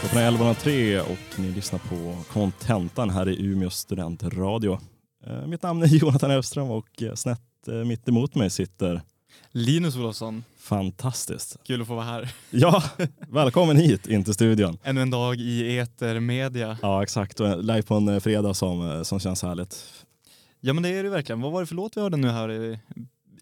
Klockan 0.00 0.18
är 0.18 0.30
11.03 0.30 1.00
och 1.00 1.40
ni 1.40 1.50
lyssnar 1.50 1.78
på 1.78 2.16
Kontentan 2.32 3.10
här 3.10 3.28
i 3.28 3.42
Umeå 3.46 3.70
studentradio. 3.70 4.78
Eh, 5.26 5.46
Mitt 5.46 5.62
namn 5.62 5.82
är 5.82 5.86
Jonathan 5.86 6.30
Öfström 6.30 6.70
och 6.70 7.02
eh, 7.02 7.14
snett 7.14 7.68
eh, 7.68 7.74
mitt 7.74 8.08
emot 8.08 8.34
mig 8.34 8.50
sitter 8.50 9.02
Linus 9.50 9.96
Olofsson, 9.96 10.44
fantastiskt. 10.58 11.56
kul 11.64 11.80
att 11.82 11.86
få 11.86 11.94
vara 11.94 12.04
här. 12.04 12.32
Ja, 12.50 12.82
välkommen 13.28 13.76
hit 13.76 14.06
in 14.06 14.24
till 14.24 14.34
studion. 14.34 14.78
Ännu 14.84 15.02
en 15.02 15.10
dag 15.10 15.36
i 15.40 15.78
etermedia. 15.78 16.78
Ja, 16.82 17.02
exakt. 17.02 17.40
Och 17.40 17.64
live 17.64 17.82
på 17.82 17.94
en 17.94 18.20
fredag 18.20 18.54
som, 18.54 19.04
som 19.04 19.20
känns 19.20 19.42
härligt. 19.42 20.04
Ja 20.60 20.72
men 20.72 20.82
det 20.82 20.88
är 20.88 21.02
det 21.02 21.10
verkligen. 21.10 21.40
Vad 21.40 21.52
var 21.52 21.60
det 21.60 21.66
för 21.66 21.74
låt 21.74 21.96
vi 21.96 22.00
hörde 22.00 22.16
nu 22.16 22.28
här 22.28 22.78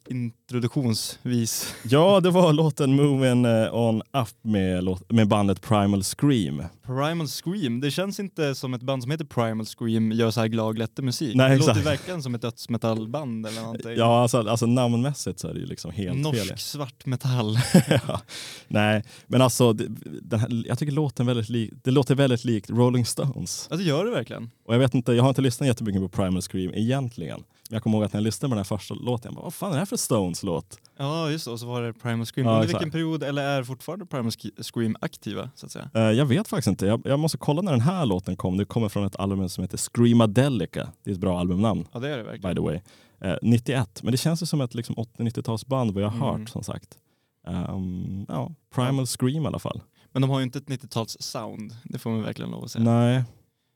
introduktionsvis? 0.07 1.75
Ja, 1.85 2.21
det 2.21 2.31
var 2.31 2.53
låten 2.53 2.97
Moving 2.97 3.45
eh, 3.45 3.75
On 3.75 4.03
Up 4.13 4.29
med, 4.43 4.85
med 5.09 5.29
bandet 5.29 5.63
Primal 5.63 6.03
Scream. 6.05 6.63
Primal 6.87 7.29
Scream, 7.29 7.81
det 7.81 7.91
känns 7.91 8.21
inte 8.21 8.55
som 8.55 8.75
ett 8.75 8.83
band 8.83 9.03
som 9.03 9.11
heter 9.11 9.25
Primal 9.25 9.67
Scream 9.67 10.13
gör 10.13 10.31
så 10.31 10.41
här 10.41 10.49
glad 10.49 10.91
musik. 11.03 11.35
Nej, 11.37 11.49
det 11.49 11.55
exakt. 11.57 11.77
låter 11.77 11.91
verkligen 11.91 12.23
som 12.23 12.35
ett 12.35 12.43
dödsmetallband 12.43 13.47
eller 13.47 13.61
någonting. 13.63 13.95
Ja, 13.97 14.23
alltså, 14.23 14.49
alltså 14.49 14.67
namnmässigt 14.67 15.39
så 15.41 15.49
är 15.49 15.55
det 15.55 15.61
ju 15.61 15.67
liksom 15.67 15.91
helt 15.91 16.19
Norsk 16.19 16.49
fel. 16.49 16.59
svartmetall. 16.59 17.59
ja. 17.89 18.21
Nej, 18.69 19.03
men 19.27 19.43
alltså 19.43 19.73
det, 19.73 19.87
den 20.23 20.41
här, 20.41 20.63
jag 20.67 20.79
tycker 20.79 20.93
låten 20.93 21.27
väldigt 21.27 21.49
lik, 21.49 21.73
det 21.85 21.91
låter 21.91 22.15
väldigt 22.15 22.45
likt 22.45 22.71
Rolling 22.71 23.07
Stones. 23.07 23.67
Ja 23.71 23.77
det 23.77 23.83
gör 23.83 24.05
det 24.05 24.11
verkligen. 24.11 24.51
Och 24.65 24.75
jag 24.75 24.79
vet 24.79 24.95
inte, 24.95 25.13
jag 25.13 25.23
har 25.23 25.29
inte 25.29 25.43
lyssnat 25.43 25.67
jättemycket 25.67 26.03
på 26.03 26.09
Primal 26.09 26.43
Scream 26.43 26.73
egentligen. 26.75 27.43
Jag 27.71 27.83
kommer 27.83 27.97
ihåg 27.99 28.05
att 28.05 28.13
när 28.13 28.21
jag 28.21 28.25
lyssnade 28.25 28.51
på 28.51 28.55
den 28.55 28.59
här 28.59 28.65
första 28.65 28.95
låten, 28.95 29.29
jag 29.29 29.35
bara, 29.35 29.43
vad 29.45 29.55
fan 29.55 29.69
är 29.69 29.73
det 29.73 29.79
här 29.79 29.87
för 29.87 29.97
Stones 29.97 30.43
låt? 30.43 30.79
Ja 30.99 31.31
just 31.31 31.45
det, 31.45 31.51
och 31.51 31.61
så 31.61 31.67
var 31.67 31.83
det 31.83 31.93
Primal 31.93 32.27
Scream. 32.27 32.47
Ja, 32.49 32.55
Under 32.55 32.69
vilken 32.69 32.91
period, 32.91 33.23
eller 33.23 33.43
är 33.43 33.63
fortfarande 33.63 34.07
Primal 34.07 34.33
Scream 34.73 34.97
aktiva 35.01 35.51
så 35.55 35.67
att 35.67 35.73
säga? 35.73 35.91
Eh, 35.95 36.01
jag 36.03 36.27
vet 36.27 36.49
faktiskt 36.49 36.69
inte, 36.69 36.87
jag, 36.87 37.01
jag 37.05 37.19
måste 37.19 37.39
kolla 37.39 37.63
när 37.63 37.73
den 37.73 37.81
här 37.81 38.07
låten 38.07 38.37
kom. 38.37 38.57
Det 38.57 38.65
kommer 38.65 38.89
från 38.89 39.05
ett 39.05 39.17
album 39.17 39.49
som 39.49 39.63
heter 39.65 39.77
Screamadelica. 39.79 40.89
Det 41.05 41.11
är 41.11 41.15
ett 41.15 41.21
bra 41.21 41.41
albumnamn, 41.41 41.87
Ja 41.93 42.01
det 42.01 42.09
är 42.09 42.17
det 42.19 42.25
by 42.25 42.29
verkligen. 42.31 42.57
the 42.57 42.63
way. 42.63 42.81
Eh, 43.21 43.37
91, 43.43 44.03
men 44.03 44.13
det 44.13 44.19
känns 44.19 44.43
ju 44.43 44.47
som 44.47 44.61
ett 44.61 44.75
liksom, 44.75 44.95
80-90-talsband 44.97 45.91
vad 45.95 46.03
jag 46.03 46.09
har 46.09 46.29
Mm. 46.29 46.41
hört 46.41 46.49
som 46.49 46.63
sagt. 46.65 46.99
Ehm, 47.47 48.27
ja, 48.29 48.51
Primal 48.75 49.07
Scream 49.07 49.45
i 49.45 49.47
alla 49.47 49.59
fall. 49.59 49.81
Men 50.13 50.23
de 50.23 50.31
har 50.31 50.39
ju 50.39 50.45
inte 50.45 50.59
ett 50.59 50.69
90-tals 50.69 51.17
sound, 51.21 51.77
det 51.85 51.99
får 51.99 52.11
man 52.11 52.23
verkligen 52.23 52.51
lov 52.51 52.65
att 52.65 52.71
säga. 52.71 52.85
Nej. 52.85 53.25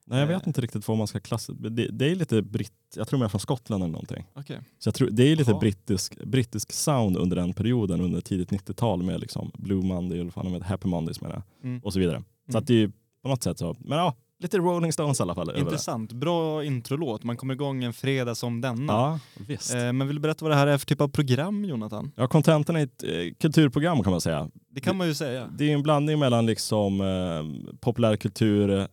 Nej, 0.07 0.21
jag 0.21 0.31
Eh. 0.31 0.37
vet 0.37 0.47
inte 0.47 0.61
riktigt 0.61 0.89
vad 0.89 0.99
man 0.99 1.07
ska 1.07 1.21
klassa. 1.21 1.53
Det, 1.53 1.71
det 1.89 2.11
är 2.11 2.15
lite 2.17 2.43
britt, 2.43 2.73
jag 2.97 3.09
tror 3.09 3.19
de 3.21 3.25
är 3.25 3.29
från 3.29 3.41
Skottland 3.41 3.83
eller 3.83 3.93
någonting. 3.93 4.25
Okej. 4.35 4.61
Så 4.79 4.89
jag 4.89 4.95
tror, 4.95 5.09
det 5.11 5.23
är 5.33 5.37
lite 5.37 5.51
Jaha. 5.51 5.61
brittisk, 5.61 6.25
brittisk 6.25 6.73
sound 6.73 7.17
under 7.17 7.37
den 7.37 7.53
perioden, 7.53 8.01
under 8.01 8.21
tidigt 8.21 8.51
90-tal 8.51 9.03
med 9.03 9.21
liksom 9.21 9.51
Blue 9.55 9.85
Monday, 9.85 10.21
eller 10.21 10.31
fan 10.31 10.47
heter, 10.47 10.67
Happy 10.67 10.89
Mondays 10.89 11.21
menar 11.21 11.43
Mm. 11.65 11.81
och 11.85 11.93
så 11.93 11.99
vidare. 11.99 12.17
Så 12.47 12.51
Mm. 12.53 12.59
att 12.61 12.67
det 12.67 12.75
är 12.75 12.79
ju 12.79 12.91
på 13.23 13.29
något 13.29 13.43
sätt 13.43 13.59
så, 13.59 13.77
men 13.79 13.99
ja, 13.99 14.15
lite 14.41 14.59
Rolling 14.59 14.93
Stones 14.93 15.21
i 15.21 15.23
alla 15.23 15.35
fall. 15.35 15.47
det. 15.47 15.59
Intressant, 15.59 16.13
bra 16.13 16.65
introlåt. 16.65 17.23
Man 17.25 17.37
kommer 17.37 17.55
igång 17.55 17.85
en 17.85 17.93
fredag 17.93 18.35
som 18.35 18.61
denna. 18.61 18.93
Ja, 18.93 19.21
visst. 19.47 19.75
Eh, 19.75 19.93
men 19.93 20.07
vill 20.07 20.17
du 20.17 20.21
berätta 20.23 20.45
vad 20.45 20.53
det 20.53 20.57
här 20.57 20.67
är 20.67 20.79
för 20.79 20.87
typ 20.87 21.01
av 21.01 21.09
program 21.09 21.65
Jonathan? 21.65 22.13
Ja, 22.17 22.27
Contentan 22.27 22.77
är 22.77 22.83
ett 22.85 23.03
eh, 23.05 23.11
kulturprogram 23.41 24.03
kan 24.03 24.11
man 24.11 24.21
säga. 24.21 24.51
Det 24.71 24.81
kan 24.81 24.97
man 24.97 25.07
ju 25.07 25.15
säga. 25.15 25.49
Det 25.59 25.71
är 25.71 25.75
en 25.75 25.83
blandning 25.83 26.19
mellan 26.19 26.47
liksom 26.47 27.01
eh, 27.01 27.75
populärkultur, 27.81 28.89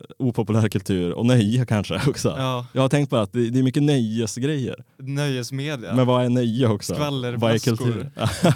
eh, 0.00 0.06
opopulärkultur 0.18 1.12
och 1.12 1.26
nöje 1.26 1.66
kanske 1.66 2.00
också. 2.08 2.34
Ja, 2.38 2.66
Jag 2.72 2.82
har 2.82 2.88
tänkt 2.88 3.10
på 3.10 3.16
att 3.16 3.32
det, 3.32 3.50
det 3.50 3.58
är 3.58 3.62
mycket 3.62 3.82
nöjesgrejer. 3.82 4.84
nöjesmedia. 4.98 5.94
Men 5.94 6.06
vad 6.06 6.24
är 6.24 6.28
nöje 6.28 6.68
också? 6.68 6.94
Vad 6.94 7.54
är 7.54 7.58
kultur? 7.58 8.10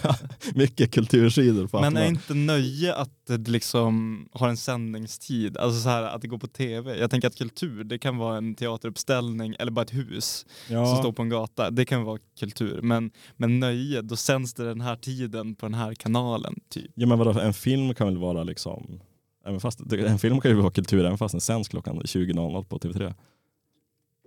mycket 0.54 0.90
kultursidor. 0.90 1.66
På 1.66 1.80
Men 1.80 1.96
är 1.96 2.06
inte 2.06 2.34
nöje 2.34 2.94
att 2.94 3.10
det 3.26 3.50
liksom 3.50 4.24
har 4.32 4.48
en 4.48 4.56
sändningstid? 4.56 5.56
Alltså 5.56 5.80
så 5.80 5.88
här 5.88 6.02
att 6.02 6.22
det 6.22 6.28
går 6.28 6.38
på 6.38 6.46
tv. 6.46 6.98
Jag 6.98 7.10
tänker 7.10 7.28
att 7.28 7.36
kultur, 7.36 7.84
det 7.84 7.98
kan 7.98 8.16
vara 8.16 8.36
en 8.36 8.54
teateruppställning 8.54 9.54
eller 9.58 9.72
bara 9.72 9.82
ett 9.82 9.94
hus 9.94 10.46
som 10.66 10.76
ja. 10.76 10.96
står 10.96 11.12
på 11.12 11.22
en 11.22 11.28
gata. 11.28 11.70
Det 11.70 11.84
kan 11.84 12.04
vara 12.04 12.18
kultur. 12.40 12.82
Men, 12.82 13.10
men 13.36 13.60
nöje, 13.60 14.02
då 14.02 14.16
sänds 14.16 14.54
det 14.54 14.64
den 14.64 14.80
här 14.80 14.96
tiden 14.96 15.54
på 15.54 15.66
den 15.66 15.74
här 15.74 15.94
kanalen. 15.94 16.54
Typ. 16.68 16.90
ja 16.94 17.06
men 17.06 17.18
vadå, 17.18 17.40
en 17.40 17.54
film 17.54 17.94
kan 17.94 18.06
väl 18.06 18.18
vara 18.18 18.42
liksom, 18.44 19.00
även 19.46 19.60
fast, 19.60 19.80
en 19.92 20.18
film 20.18 20.40
kan 20.40 20.50
ju 20.50 20.56
vara 20.56 20.70
kultur 20.70 21.04
även 21.04 21.18
fast 21.18 21.32
den 21.32 21.40
sänds 21.40 21.68
klockan 21.68 22.00
20.00 22.00 22.64
på 22.64 22.78
TV3. 22.78 23.14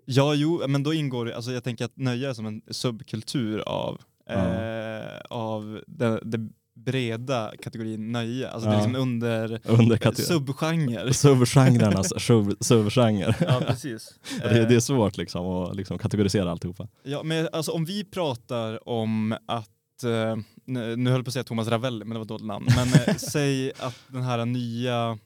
Ja, 0.05 0.33
jo, 0.33 0.61
men 0.67 0.83
då 0.83 0.94
ingår 0.94 1.25
det, 1.25 1.35
alltså 1.35 1.51
jag 1.51 1.63
tänker 1.63 1.85
att 1.85 1.97
nöje 1.97 2.29
är 2.29 2.33
som 2.33 2.45
en 2.45 2.61
subkultur 2.72 3.59
av, 3.59 4.01
eh, 4.29 5.19
av 5.29 5.81
det, 5.88 6.19
det 6.23 6.50
breda 6.75 7.51
kategorin 7.61 8.11
nöje. 8.11 8.50
Alltså 8.50 8.69
det 8.69 8.75
är 8.75 8.79
Ja. 8.79 8.83
liksom 8.88 9.01
under 9.01 9.59
Under 9.63 10.11
subgenrer. 10.13 11.11
Subgenrernas 11.11 12.13
sub- 12.17 12.57
subgenre. 12.63 13.35
Ja, 13.39 13.61
precis. 13.67 14.13
Det, 14.41 14.66
det 14.66 14.75
är 14.75 14.79
svårt 14.79 15.17
liksom 15.17 15.45
att 15.45 15.75
liksom 15.75 15.97
kategorisera 15.97 16.51
alltihopa. 16.51 16.88
Ja, 17.03 17.23
men 17.23 17.49
alltså 17.51 17.72
om 17.72 17.85
vi 17.85 18.03
pratar 18.03 18.89
om 18.89 19.35
att, 19.45 19.69
eh, 20.03 20.35
nu 20.66 20.80
höll 20.96 21.08
jag 21.08 21.25
på 21.25 21.30
att 21.30 21.34
säga 21.34 21.44
Thomas 21.44 21.68
Ravelli, 21.68 22.00
men 22.06 22.09
det 22.09 22.16
var 22.16 22.22
ett 22.22 22.28
dåligt 22.30 22.46
namn. 22.46 22.68
Men 22.75 22.88
eh, 22.88 23.16
säg 23.18 23.72
att 23.80 23.96
den 24.08 24.22
här 24.24 24.46
nya 24.46 25.18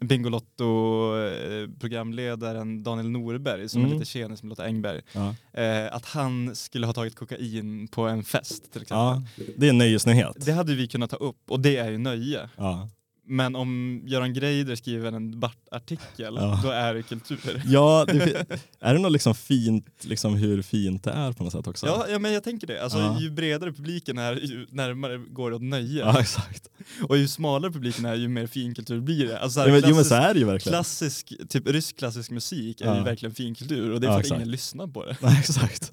Bingolotto-programledaren 0.00 2.82
Daniel 2.82 3.10
Norberg, 3.10 3.68
som 3.68 3.80
Mm. 3.80 3.92
är 3.92 3.98
lite 3.98 4.10
tjenis 4.10 4.42
med 4.42 4.50
Lotta 4.50 4.64
Engberg, 4.64 5.00
Ja. 5.12 5.34
eh, 5.62 5.94
att 5.94 6.04
han 6.04 6.56
skulle 6.56 6.86
ha 6.86 6.92
tagit 6.92 7.16
kokain 7.16 7.88
på 7.88 8.02
en 8.08 8.24
fest 8.24 8.72
till 8.72 8.82
exempel. 8.82 9.22
ja, 9.36 9.44
det 9.56 9.66
är 9.66 9.70
en 9.70 9.78
nöjesnyhet. 9.78 10.36
Det 10.46 10.52
hade 10.52 10.74
vi 10.74 10.88
kunnat 10.88 11.10
ta 11.10 11.16
upp 11.16 11.50
och 11.50 11.60
det 11.60 11.76
är 11.76 11.90
ju 11.90 11.98
nöje. 11.98 12.48
Ja. 12.56 12.88
Men 13.26 13.56
om 13.56 14.02
Göran 14.06 14.34
Greider 14.34 14.76
skriver 14.76 15.12
en 15.12 15.30
debattartikel, 15.30 16.34
Ja. 16.36 16.60
då 16.62 16.70
är 16.70 16.94
det 16.94 17.02
kultur. 17.02 17.62
Ja, 17.66 18.04
det, 18.08 18.46
är 18.80 18.94
det 18.94 19.00
något 19.00 19.12
liksom 19.12 19.34
fint, 19.34 19.86
liksom 20.04 20.34
hur 20.36 20.62
fint 20.62 21.04
det 21.04 21.10
är 21.10 21.32
på 21.32 21.44
något 21.44 21.52
sätt 21.52 21.66
också? 21.66 21.86
Ja, 21.86 22.06
ja, 22.10 22.18
men 22.18 22.32
jag 22.32 22.44
tänker 22.44 22.66
det. 22.66 22.82
Alltså, 22.82 22.98
Ja. 22.98 23.20
Ju 23.20 23.30
bredare 23.30 23.72
publiken 23.72 24.18
är, 24.18 24.34
ju 24.36 24.66
närmare 24.70 25.18
går 25.18 25.50
det 25.50 25.56
åt 25.56 25.62
nöje. 25.62 25.98
Ja, 26.00 26.20
exakt. 26.20 26.70
Och 27.08 27.18
ju 27.18 27.28
smalare 27.28 27.72
publiken 27.72 28.04
är, 28.04 28.14
ju 28.14 28.28
mer 28.28 28.46
finkultur 28.46 29.00
blir 29.00 29.26
det. 29.26 29.38
Alltså, 29.38 29.54
så 29.54 29.60
här, 29.60 29.66
men, 29.66 29.76
jo 29.76 29.82
men 29.82 29.92
klassisk, 29.94 30.08
så 30.08 30.14
är 30.14 30.34
det 30.34 30.40
ju 30.40 30.46
verkligen. 30.46 30.72
klassisk, 30.72 31.32
typ 31.48 31.68
rysk 31.68 31.96
klassisk 31.98 32.30
musik 32.30 32.80
är 32.80 32.98
ju 32.98 33.02
verkligen 33.04 33.34
finkultur 33.34 33.90
och 33.90 34.00
det 34.00 34.06
är 34.06 34.12
för 34.12 34.20
att 34.20 34.26
ingen 34.38 34.50
lyssnar 34.50 34.86
på 34.86 35.04
det. 35.04 35.16
Nej, 35.22 35.36
exakt. 35.40 35.92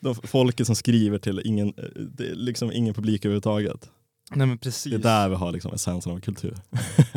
De 0.00 0.14
folket 0.14 0.66
som 0.66 0.76
skriver 0.76 1.18
till 1.18 1.42
ingen, 1.44 1.68
eh, 1.68 2.24
liksom 2.34 2.72
ingen 2.72 2.94
publik 2.94 3.24
överhuvudtaget. 3.24 3.90
Nej 4.30 4.46
men 4.46 4.58
precis. 4.58 4.90
Det 4.90 4.96
är 4.96 5.02
där 5.22 5.28
vi 5.28 5.34
har 5.34 5.52
liksom 5.52 5.72
essensen 5.74 6.12
av 6.12 6.20
kultur. 6.20 6.56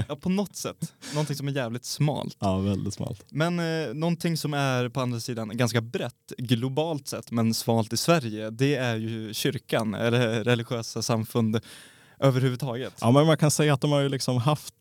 Ja, 0.07 0.15
på 0.15 0.29
något 0.29 0.55
sätt. 0.55 0.93
Någonting 1.13 1.35
som 1.35 1.47
är 1.47 1.51
jävligt 1.51 1.85
smalt. 1.85 2.37
Ja, 2.39 2.57
väldigt 2.57 2.93
smalt. 2.93 3.25
Men 3.29 3.59
eh, 3.59 3.93
någonting 3.93 4.37
som 4.37 4.53
är 4.53 4.89
på 4.89 5.01
andra 5.01 5.19
sidan 5.19 5.57
ganska 5.57 5.81
brett 5.81 6.13
globalt 6.37 7.07
sett 7.07 7.31
men 7.31 7.53
svalt 7.53 7.93
i 7.93 7.97
Sverige 7.97 8.49
det 8.49 8.75
är 8.75 8.95
ju 8.95 9.33
kyrkan 9.33 9.93
eller 9.93 10.43
religiösa 10.43 11.01
samfund 11.01 11.59
överhuvudtaget. 12.19 12.93
Ja, 13.01 13.11
men 13.11 13.25
man 13.25 13.37
kan 13.37 13.51
säga 13.51 13.73
att 13.73 13.81
de 13.81 13.91
har 13.91 14.01
ju 14.01 14.09
liksom 14.09 14.37
haft 14.37 14.73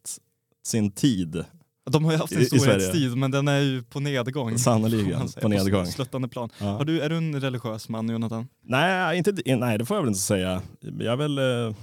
sin 0.67 0.91
tid, 0.93 1.45
De 1.91 2.05
har 2.05 2.13
ju 2.13 2.19
haft 2.19 2.33
Sverige. 2.33 2.49
storhetstid 2.49 3.17
men 3.17 3.31
den 3.31 3.49
är 3.49 3.61
ju 3.61 3.83
på 3.83 4.01
nedgång. 4.01 4.59
säga, 4.59 4.79
på 5.43 5.49
nedgång. 5.49 5.87
sluttande 5.87 6.29
plan. 6.29 6.51
Ja. 6.59 6.83
Du, 6.87 7.01
är 7.01 7.09
du 7.09 7.17
en 7.17 7.41
religiös 7.41 7.89
man 7.89 8.09
Jonathan? 8.09 8.49
Nej, 8.65 9.19
inte, 9.19 9.57
nej, 9.57 9.79
det 9.79 9.85
får 9.85 9.97
jag 9.97 10.03
väl 10.03 10.09
inte 10.09 10.21
säga. 10.21 10.63
Jag 10.81 11.13
är 11.13 11.17
väl 11.17 11.39
eh, 11.39 11.77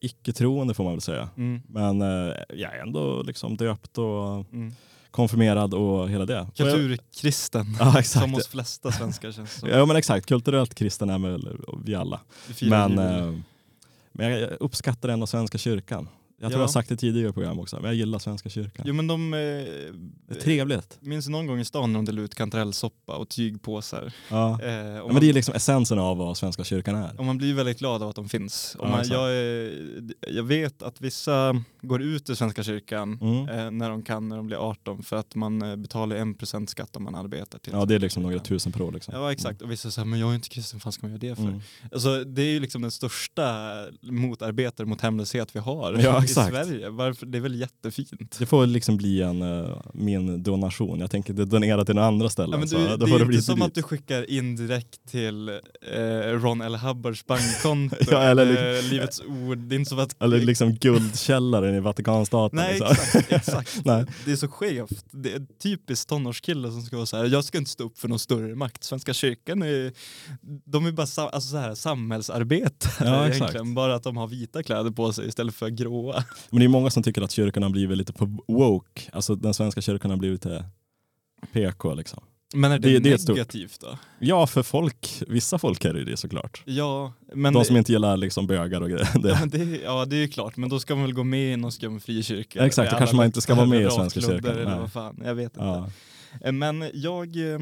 icke-troende 0.00 0.74
får 0.74 0.84
man 0.84 0.92
väl 0.92 1.00
säga. 1.00 1.28
Mm. 1.36 1.62
Men 1.68 2.02
eh, 2.02 2.34
jag 2.48 2.74
är 2.76 2.82
ändå 2.82 3.22
liksom 3.22 3.56
döpt 3.56 3.98
och 3.98 4.52
Mm. 4.52 4.72
konfirmerad 5.10 5.74
och 5.74 6.10
hela 6.10 6.24
det. 6.26 6.46
Kulturkristen. 6.56 7.66
Ja, 7.80 7.98
exakt. 7.98 8.22
Som 8.22 8.34
hos 8.34 8.48
flesta 8.48 8.92
svenskar 8.92 9.32
känns 9.32 9.52
som. 9.52 9.68
Ja 9.68 9.86
men 9.86 9.96
exakt, 9.96 10.26
kulturellt 10.26 10.74
kristen 10.74 11.10
är 11.10 11.18
väl 11.18 11.48
vi 11.84 11.94
alla. 11.94 12.20
Vi 12.60 12.70
Men, 12.70 12.98
eh, 12.98 13.34
men 14.12 14.30
jag 14.30 14.50
uppskattar 14.60 15.08
ändå 15.08 15.26
Svenska 15.26 15.58
kyrkan. 15.58 16.08
Jag 16.42 16.50
tror 16.50 16.58
Ja. 16.58 16.62
jag 16.62 16.68
har 16.68 16.72
sagt 16.72 16.88
det 16.88 16.96
tidigare 16.96 17.28
i 17.28 17.32
program 17.32 17.58
också, 17.60 17.76
men 17.76 17.84
jag 17.84 17.94
gillar 17.94 18.18
Svenska 18.18 18.48
kyrkan. 18.48 18.84
Jo 18.88 18.94
men 18.94 19.06
de... 19.06 19.30
Det 19.30 19.40
Eh, 20.30 20.36
är 20.36 20.40
trevligt. 20.40 20.98
minns 21.00 21.28
någon 21.28 21.46
gång 21.46 21.60
i 21.60 21.64
stan 21.64 21.92
när 21.92 21.98
de 21.98 22.04
delade 22.04 22.24
ut 22.24 22.34
kantarellsoppa 22.34 23.16
och 23.16 23.28
tygpåsar. 23.28 24.12
Ja. 24.30 24.58
Eh, 24.62 24.70
Ja, 24.74 25.06
men 25.06 25.20
det 25.20 25.28
är 25.28 25.32
liksom 25.32 25.54
essensen 25.54 25.98
av 25.98 26.16
vad 26.16 26.36
Svenska 26.36 26.64
kyrkan 26.64 26.94
är. 26.96 27.18
och 27.18 27.24
man 27.24 27.38
blir 27.38 27.54
väldigt 27.54 27.78
glad 27.78 28.02
av 28.02 28.08
att 28.08 28.16
de 28.16 28.28
finns. 28.28 28.76
Ja, 28.78 28.88
man, 28.88 29.04
jag, 29.08 29.32
är- 29.32 30.02
jag 30.28 30.42
vet 30.42 30.82
att 30.82 31.00
vissa 31.00 31.64
går 31.82 32.02
ut 32.02 32.30
ur 32.30 32.34
Svenska 32.34 32.62
kyrkan 32.62 33.18
Mm. 33.22 33.48
eh, 33.48 33.70
när 33.70 33.90
de 33.90 34.02
kan 34.02 34.28
när 34.28 34.36
de 34.36 34.46
blir 34.46 34.56
18 34.70 35.02
för 35.02 35.16
att 35.16 35.34
man 35.34 35.62
eh, 35.62 35.76
betalar 35.76 36.16
1% 36.16 36.66
skatt 36.66 36.96
om 36.96 37.04
man 37.04 37.14
arbetar. 37.14 37.58
Till 37.58 37.72
Ja 37.72 37.84
det 37.84 37.94
är 37.94 37.98
liksom 37.98 38.22
några 38.22 38.38
tusen 38.38 38.72
per 38.72 38.82
år. 38.82 38.92
Liksom. 38.92 39.14
Ja 39.14 39.32
exakt, 39.32 39.62
och 39.62 39.70
vissa 39.70 39.90
säger 39.90 40.06
men 40.06 40.18
jag 40.18 40.30
är 40.30 40.34
inte 40.34 40.48
kristen, 40.48 40.76
vad 40.76 40.82
fan 40.82 40.92
ska 40.92 41.06
man 41.06 41.10
göra 41.10 41.20
det 41.20 41.36
för? 41.36 41.42
Mm. 41.42 41.60
Alltså, 41.92 42.24
det 42.24 42.42
är 42.42 42.50
ju 42.52 42.60
liksom 42.60 42.82
den 42.82 42.90
största 42.90 43.70
motarbetare 44.02 44.86
mot 44.86 45.00
hemlöshet 45.00 45.56
vi 45.56 45.60
har 45.60 45.92
Ja, 45.98 46.22
Exakt. 46.30 46.48
i 46.48 46.52
Sverige. 46.52 46.88
Varför? 46.88 47.26
Det 47.26 47.38
är 47.38 47.42
väl 47.42 47.60
jättefint? 47.60 48.38
Det 48.38 48.46
får 48.46 48.66
liksom 48.66 48.96
bli 48.96 49.22
en, 49.22 49.42
uh, 49.42 49.80
min 49.94 50.42
donation. 50.42 51.00
Jag 51.00 51.10
tänker 51.10 51.32
donera 51.32 51.84
till 51.84 51.94
några 51.94 52.08
andra 52.08 52.28
ställen. 52.28 52.50
Ja, 52.52 52.58
men 52.58 52.68
så 52.68 52.78
du, 52.78 52.88
då 52.88 52.96
det 52.96 53.06
får 53.12 53.20
är 53.20 53.24
inte 53.24 53.42
som 53.42 53.54
dit. 53.56 53.64
att 53.64 53.74
du 53.74 53.82
skickar 53.82 54.30
in 54.30 54.56
direkt 54.56 55.08
till 55.10 55.48
eh, 55.48 55.98
Ron 56.32 56.60
L. 56.60 56.74
Hubbards 56.76 57.26
bankkonto. 57.26 57.96
Ja, 58.10 58.18
eller- 58.22 58.76
eh, 58.78 58.82
Livets 58.90 59.20
ord. 59.20 59.58
Det 59.58 59.74
är 59.74 59.78
inte 59.78 59.88
som 59.88 59.98
att... 59.98 60.22
Eller 60.22 60.40
liksom 60.40 60.74
guldkällaren 60.74 61.74
i 61.74 61.80
Vatikanstaten. 61.80 62.56
Nej 62.56 62.72
liksom. 62.78 62.90
exakt, 62.92 63.32
exakt. 63.32 63.84
Nej. 63.84 64.04
Det 64.24 64.32
är 64.32 64.36
så 64.36 64.48
skevt. 64.48 65.04
Det 65.10 65.32
är 65.32 65.46
typiskt 65.62 66.08
tonårskille 66.08 66.70
som 66.70 66.82
ska 66.82 66.96
vara 66.96 67.06
så 67.06 67.16
här. 67.16 67.24
jag 67.26 67.44
ska 67.44 67.58
inte 67.58 67.70
stå 67.70 67.84
upp 67.84 67.98
för 67.98 68.08
någon 68.08 68.18
större 68.18 68.54
makt. 68.54 68.84
Svenska 68.84 69.14
kyrkan 69.14 69.62
är, 69.62 69.92
de 70.70 70.86
är 70.86 70.92
bara 70.92 71.02
alltså 71.26 71.40
så 71.50 71.56
här, 71.56 71.74
samhällsarbetare 71.74 72.92
Ja, 73.08 73.24
exakt. 73.26 73.40
egentligen. 73.40 73.74
Bara 73.74 73.94
att 73.94 74.02
de 74.02 74.16
har 74.16 74.26
vita 74.26 74.62
kläder 74.62 74.90
på 74.90 75.12
sig 75.12 75.28
istället 75.28 75.54
för 75.54 75.68
gråa. 75.68 76.19
Men 76.50 76.58
det 76.60 76.66
är 76.66 76.68
många 76.68 76.90
som 76.90 77.02
tycker 77.02 77.22
att 77.22 77.30
kyrkan 77.30 77.62
har 77.62 77.70
blivit 77.70 77.98
lite 77.98 78.12
på 78.12 78.38
woke. 78.48 79.02
Alltså 79.12 79.34
den 79.34 79.54
svenska 79.54 79.80
kyrkan 79.80 80.10
har 80.10 80.18
blivit 80.18 80.44
lite 80.44 80.64
PK 81.52 81.94
liksom. 81.94 82.22
Men 82.54 82.72
är 82.72 82.78
det, 82.78 82.98
Det- 82.98 83.10
det 83.16 83.28
negativt 83.28 83.80
då? 83.80 83.98
Ja, 84.18 84.46
för 84.46 84.62
folk, 84.62 85.22
vissa 85.28 85.58
folk 85.58 85.84
är 85.84 85.92
det 85.92 85.98
ju 85.98 86.04
det 86.04 86.16
såklart. 86.16 86.62
Ja, 86.64 87.12
men... 87.34 87.52
De 87.52 87.64
som 87.64 87.76
inte 87.76 87.92
gillar 87.92 88.16
liksom 88.16 88.46
bögar 88.46 88.80
och 88.80 88.88
grejer. 88.90 89.08
Ja, 89.14 89.20
Det, 89.20 89.36
men 89.40 89.48
det, 89.50 89.76
ja 89.84 90.04
det 90.04 90.16
är 90.16 90.20
ju 90.20 90.28
klart, 90.28 90.56
men 90.56 90.68
då 90.70 90.80
ska 90.80 90.94
man 90.94 91.04
väl 91.04 91.12
gå 91.14 91.24
med 91.24 91.52
i 91.52 91.56
någon 91.56 91.72
skum 91.72 92.00
frikyrka? 92.00 92.58
Ja, 92.58 92.66
exakt, 92.66 92.90
då 92.90 92.96
kanske 92.98 93.16
man 93.16 93.26
inte 93.26 93.40
ska 93.40 93.54
vara 93.54 93.66
med 93.66 93.82
i 93.86 93.90
Svenska 93.90 94.20
kyrkan, 94.20 94.50
Eller 94.58 94.78
vad 94.80 94.92
fan, 94.92 95.22
jag 95.24 95.34
vet 95.34 95.44
inte. 95.52 95.60
ja. 95.64 95.90
Eh, 96.44 96.52
Men 96.52 96.84
jag 96.94 97.52
eh, 97.54 97.60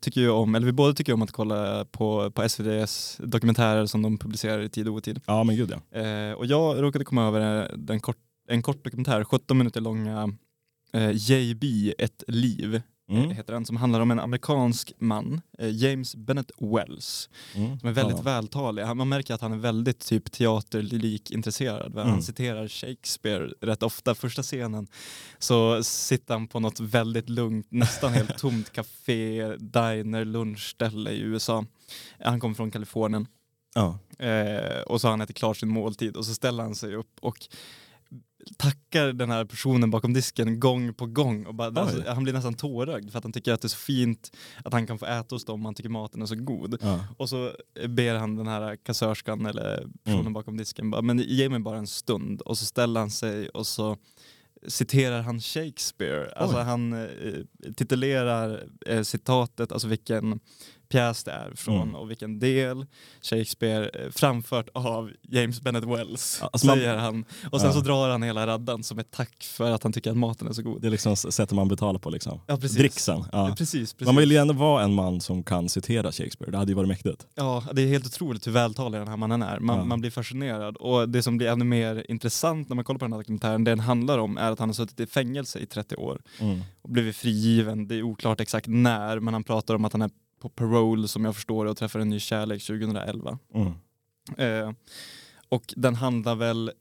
tycker 0.00 0.20
ju 0.20 0.30
om, 0.30 0.54
eller 0.54 0.66
vi 0.66 0.72
båda 0.72 0.92
tycker 0.92 1.12
om 1.12 1.22
att 1.22 1.32
kolla 1.32 1.84
på, 1.84 2.30
på 2.30 2.42
SVDs 2.42 3.20
dokumentärer 3.24 3.86
som 3.86 4.02
de 4.02 4.18
publicerar 4.18 4.62
i 4.62 4.68
tid 4.68 4.88
och 4.88 4.94
otid. 4.94 5.20
ja, 5.26 5.44
men 5.44 5.56
gud 5.56 5.70
ja. 5.70 6.00
Eh, 6.00 6.32
och 6.32 6.46
jag 6.46 6.82
råkade 6.82 7.04
komma 7.04 7.26
över 7.26 7.70
den 7.76 8.00
kort, 8.00 8.18
en 8.48 8.62
kort 8.62 8.84
dokumentär, 8.84 9.24
17 9.24 9.58
minuter 9.58 9.80
långa, 9.80 10.34
eh, 10.92 11.10
JB, 11.10 11.94
ett 11.98 12.22
liv, 12.26 12.82
Mm. 13.18 13.30
heter 13.30 13.52
den, 13.52 13.66
som 13.66 13.76
handlar 13.76 14.00
om 14.00 14.10
en 14.10 14.20
amerikansk 14.20 14.92
man, 14.98 15.40
eh, 15.58 15.70
James 15.70 16.16
Bennett 16.16 16.50
Wells, 16.58 17.28
Mm. 17.54 17.78
som 17.80 17.88
är 17.88 17.92
väldigt 17.92 18.16
Ja. 18.16 18.22
vältalig. 18.22 18.96
Man 18.96 19.08
märker 19.08 19.34
att 19.34 19.40
han 19.40 19.52
är 19.52 19.56
väldigt 19.56 19.98
typ 19.98 20.32
teaterlyrik-intresserad. 20.32 21.92
Mm. 21.92 22.08
Han 22.08 22.22
citerar 22.22 22.68
Shakespeare 22.68 23.52
rätt 23.60 23.82
ofta. 23.82 24.14
Första 24.14 24.42
scenen 24.42 24.86
så 25.38 25.82
sitter 25.84 26.34
han 26.34 26.46
på 26.46 26.60
något 26.60 26.80
väldigt 26.80 27.28
lugnt, 27.28 27.66
nästan 27.70 28.12
helt 28.12 28.38
tomt 28.38 28.72
café, 28.72 29.56
diner, 29.56 30.24
lunchställe 30.24 31.10
i 31.10 31.20
USA. 31.20 31.64
Han 32.20 32.40
kommer 32.40 32.54
från 32.54 32.70
Kalifornien. 32.70 33.26
Ja. 33.74 33.98
Eh, 34.26 34.80
och 34.80 35.00
så 35.00 35.06
har 35.06 35.10
han 35.10 35.20
ätit 35.20 35.36
klart 35.36 35.56
sin 35.56 35.68
måltid 35.68 36.16
och 36.16 36.26
så 36.26 36.34
ställer 36.34 36.62
han 36.62 36.74
sig 36.74 36.94
upp 36.96 37.16
och 37.20 37.36
tackar 38.56 39.12
den 39.12 39.30
här 39.30 39.44
personen 39.44 39.90
bakom 39.90 40.12
disken 40.12 40.60
gång 40.60 40.94
på 40.94 41.06
gång. 41.06 41.46
Och 41.46 41.54
bara, 41.54 41.80
alltså, 41.80 42.02
han 42.12 42.22
blir 42.22 42.32
nästan 42.32 42.54
tårögd 42.54 43.10
för 43.10 43.18
att 43.18 43.24
han 43.24 43.32
tycker 43.32 43.52
att 43.52 43.60
det 43.60 43.66
är 43.66 43.68
så 43.68 43.76
fint 43.76 44.36
att 44.64 44.72
han 44.72 44.86
kan 44.86 44.98
få 44.98 45.06
äta 45.06 45.34
hos 45.34 45.44
dem, 45.44 45.64
han 45.64 45.74
tycker 45.74 45.90
maten 45.90 46.22
är 46.22 46.26
så 46.26 46.34
god. 46.34 46.78
Ja. 46.82 47.04
Och 47.16 47.28
så 47.28 47.52
ber 47.88 48.14
han 48.14 48.36
den 48.36 48.46
här 48.46 48.76
kassörskan 48.76 49.46
eller 49.46 49.86
personen 50.04 50.20
Mm. 50.20 50.32
bakom 50.32 50.56
disken, 50.56 50.90
bara, 50.90 51.02
men 51.02 51.18
ge 51.18 51.48
mig 51.48 51.58
bara 51.60 51.78
en 51.78 51.86
stund. 51.86 52.40
Och 52.40 52.58
så 52.58 52.64
ställer 52.64 53.00
han 53.00 53.10
sig 53.10 53.48
och 53.48 53.66
så 53.66 53.96
citerar 54.66 55.22
han 55.22 55.40
Shakespeare. 55.40 56.32
Alltså 56.32 56.56
Oj. 56.56 56.62
han 56.62 56.92
eh, 56.92 57.08
titulerar 57.76 58.64
eh, 58.86 59.02
citatet, 59.02 59.72
alltså 59.72 59.88
vilken 59.88 60.40
pjäs 60.92 61.24
det 61.24 61.30
är 61.32 61.52
från 61.56 61.82
Mm. 61.82 61.94
och 61.94 62.10
vilken 62.10 62.38
del. 62.38 62.86
Shakespeare 63.22 63.88
eh, 64.04 64.10
framfört 64.10 64.68
av 64.74 65.10
James 65.22 65.60
Bennett 65.60 65.84
Wells, 65.84 66.42
Alltså 66.52 66.66
man- 66.66 66.76
säger 66.76 66.96
han. 66.96 67.24
Och 67.52 67.60
sen 67.60 67.68
Ja. 67.70 67.74
så 67.74 67.80
drar 67.80 68.08
han 68.10 68.22
hela 68.22 68.46
raddan 68.46 68.82
som 68.82 68.98
ett 68.98 69.10
tack 69.10 69.44
för 69.44 69.70
att 69.70 69.82
han 69.82 69.92
tycker 69.92 70.10
att 70.10 70.16
maten 70.16 70.48
är 70.48 70.52
så 70.52 70.62
god. 70.62 70.82
Det 70.82 70.88
är 70.88 70.90
liksom 70.90 71.16
sättet 71.16 71.52
man 71.52 71.68
betalar 71.68 71.98
på 71.98 72.10
liksom. 72.10 72.40
Ja, 72.46 72.56
precis. 72.56 72.78
Dricksen. 72.78 73.24
Ja. 73.32 73.54
Precis, 73.58 73.92
precis. 73.92 74.06
Man 74.06 74.16
vill 74.16 74.30
ju 74.30 74.36
ändå 74.36 74.54
vara 74.54 74.84
en 74.84 74.94
man 74.94 75.20
som 75.20 75.42
kan 75.42 75.68
citera 75.68 76.12
Shakespeare. 76.12 76.50
Det 76.50 76.58
hade 76.58 76.70
ju 76.70 76.76
varit 76.76 76.88
mäktigt. 76.88 77.26
Ja, 77.34 77.64
det 77.72 77.82
är 77.82 77.86
helt 77.86 78.06
otroligt 78.06 78.46
hur 78.46 78.52
vältalig 78.52 79.00
den 79.00 79.08
här 79.08 79.16
mannen 79.16 79.42
är. 79.42 79.58
Man, 79.58 79.78
Ja. 79.78 79.84
man 79.84 80.00
blir 80.00 80.10
fascinerad. 80.10 80.76
Och 80.76 81.08
det 81.08 81.22
som 81.22 81.36
blir 81.36 81.48
ännu 81.48 81.64
mer 81.64 82.06
intressant 82.10 82.68
när 82.68 82.74
man 82.76 82.84
kollar 82.84 82.98
på 82.98 83.04
den 83.04 83.12
här 83.12 83.20
dokumentären, 83.20 83.64
det 83.64 83.70
den 83.70 83.80
handlar 83.80 84.18
om 84.18 84.36
är 84.38 84.50
att 84.50 84.58
han 84.58 84.68
har 84.68 84.74
suttit 84.74 85.00
i 85.00 85.06
fängelse 85.06 85.58
i 85.58 85.66
30 85.66 85.96
år 85.96 86.20
Mm. 86.40 86.60
och 86.82 86.90
blivit 86.90 87.16
frigiven. 87.16 87.88
Det 87.88 87.94
är 87.94 88.02
oklart 88.02 88.40
exakt 88.40 88.66
när, 88.66 89.20
men 89.20 89.34
han 89.34 89.44
pratar 89.44 89.74
om 89.74 89.84
att 89.84 89.92
han 89.92 90.02
är 90.02 90.10
på 90.42 90.48
parole 90.48 91.08
som 91.08 91.24
jag 91.24 91.34
förstår 91.34 91.64
det 91.64 91.70
och 91.70 91.76
träffar 91.76 92.00
en 92.00 92.08
ny 92.08 92.20
kärlek 92.20 92.62
2011. 92.62 93.38
Mm. 93.54 93.72
Eh, 94.36 94.74
och 95.48 95.74
den 95.76 95.94
handlar 95.94 96.34
väl 96.34 96.72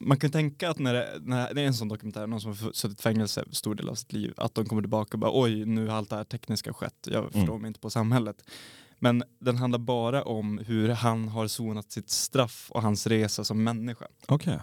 man 0.00 0.18
kan 0.18 0.30
tänka 0.30 0.70
att 0.70 0.78
när 0.78 0.94
det, 0.94 1.18
när 1.20 1.54
det 1.54 1.62
är 1.62 1.66
en 1.66 1.74
sån 1.74 1.88
dokumentär, 1.88 2.26
någon 2.26 2.40
som 2.40 2.50
har 2.50 2.72
suttit 2.72 2.98
i 2.98 3.02
fängelse 3.02 3.44
stor 3.50 3.74
del 3.74 3.88
av 3.88 3.94
sitt 3.94 4.12
liv, 4.12 4.34
att 4.36 4.54
de 4.54 4.64
kommer 4.64 4.82
tillbaka 4.82 5.10
och 5.12 5.18
bara 5.18 5.30
oj, 5.34 5.64
nu 5.64 5.86
har 5.86 5.96
allt 5.96 6.10
det 6.10 6.16
här 6.16 6.24
tekniska 6.24 6.72
skett, 6.72 7.08
jag 7.10 7.32
förstår 7.32 7.58
mig 7.58 7.68
inte 7.68 7.80
på 7.80 7.90
samhället. 7.90 8.50
Men 8.98 9.22
den 9.38 9.56
handlar 9.56 9.78
bara 9.78 10.22
om 10.22 10.58
hur 10.58 10.88
han 10.88 11.28
har 11.28 11.46
sonat 11.46 11.92
sitt 11.92 12.10
straff 12.10 12.70
och 12.70 12.82
hans 12.82 13.06
resa 13.06 13.44
som 13.44 13.64
människa. 13.64 14.06
Okej. 14.26 14.58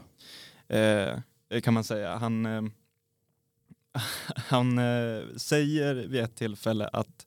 Eh, 0.68 1.62
kan 1.64 1.74
man 1.74 1.84
säga. 1.84 2.18
Han, 2.18 2.46
eh, 2.46 2.62
han 4.36 4.78
eh, 4.78 5.22
säger 5.38 5.96
vid 5.96 6.22
ett 6.22 6.36
tillfälle 6.36 6.88
att 6.88 7.26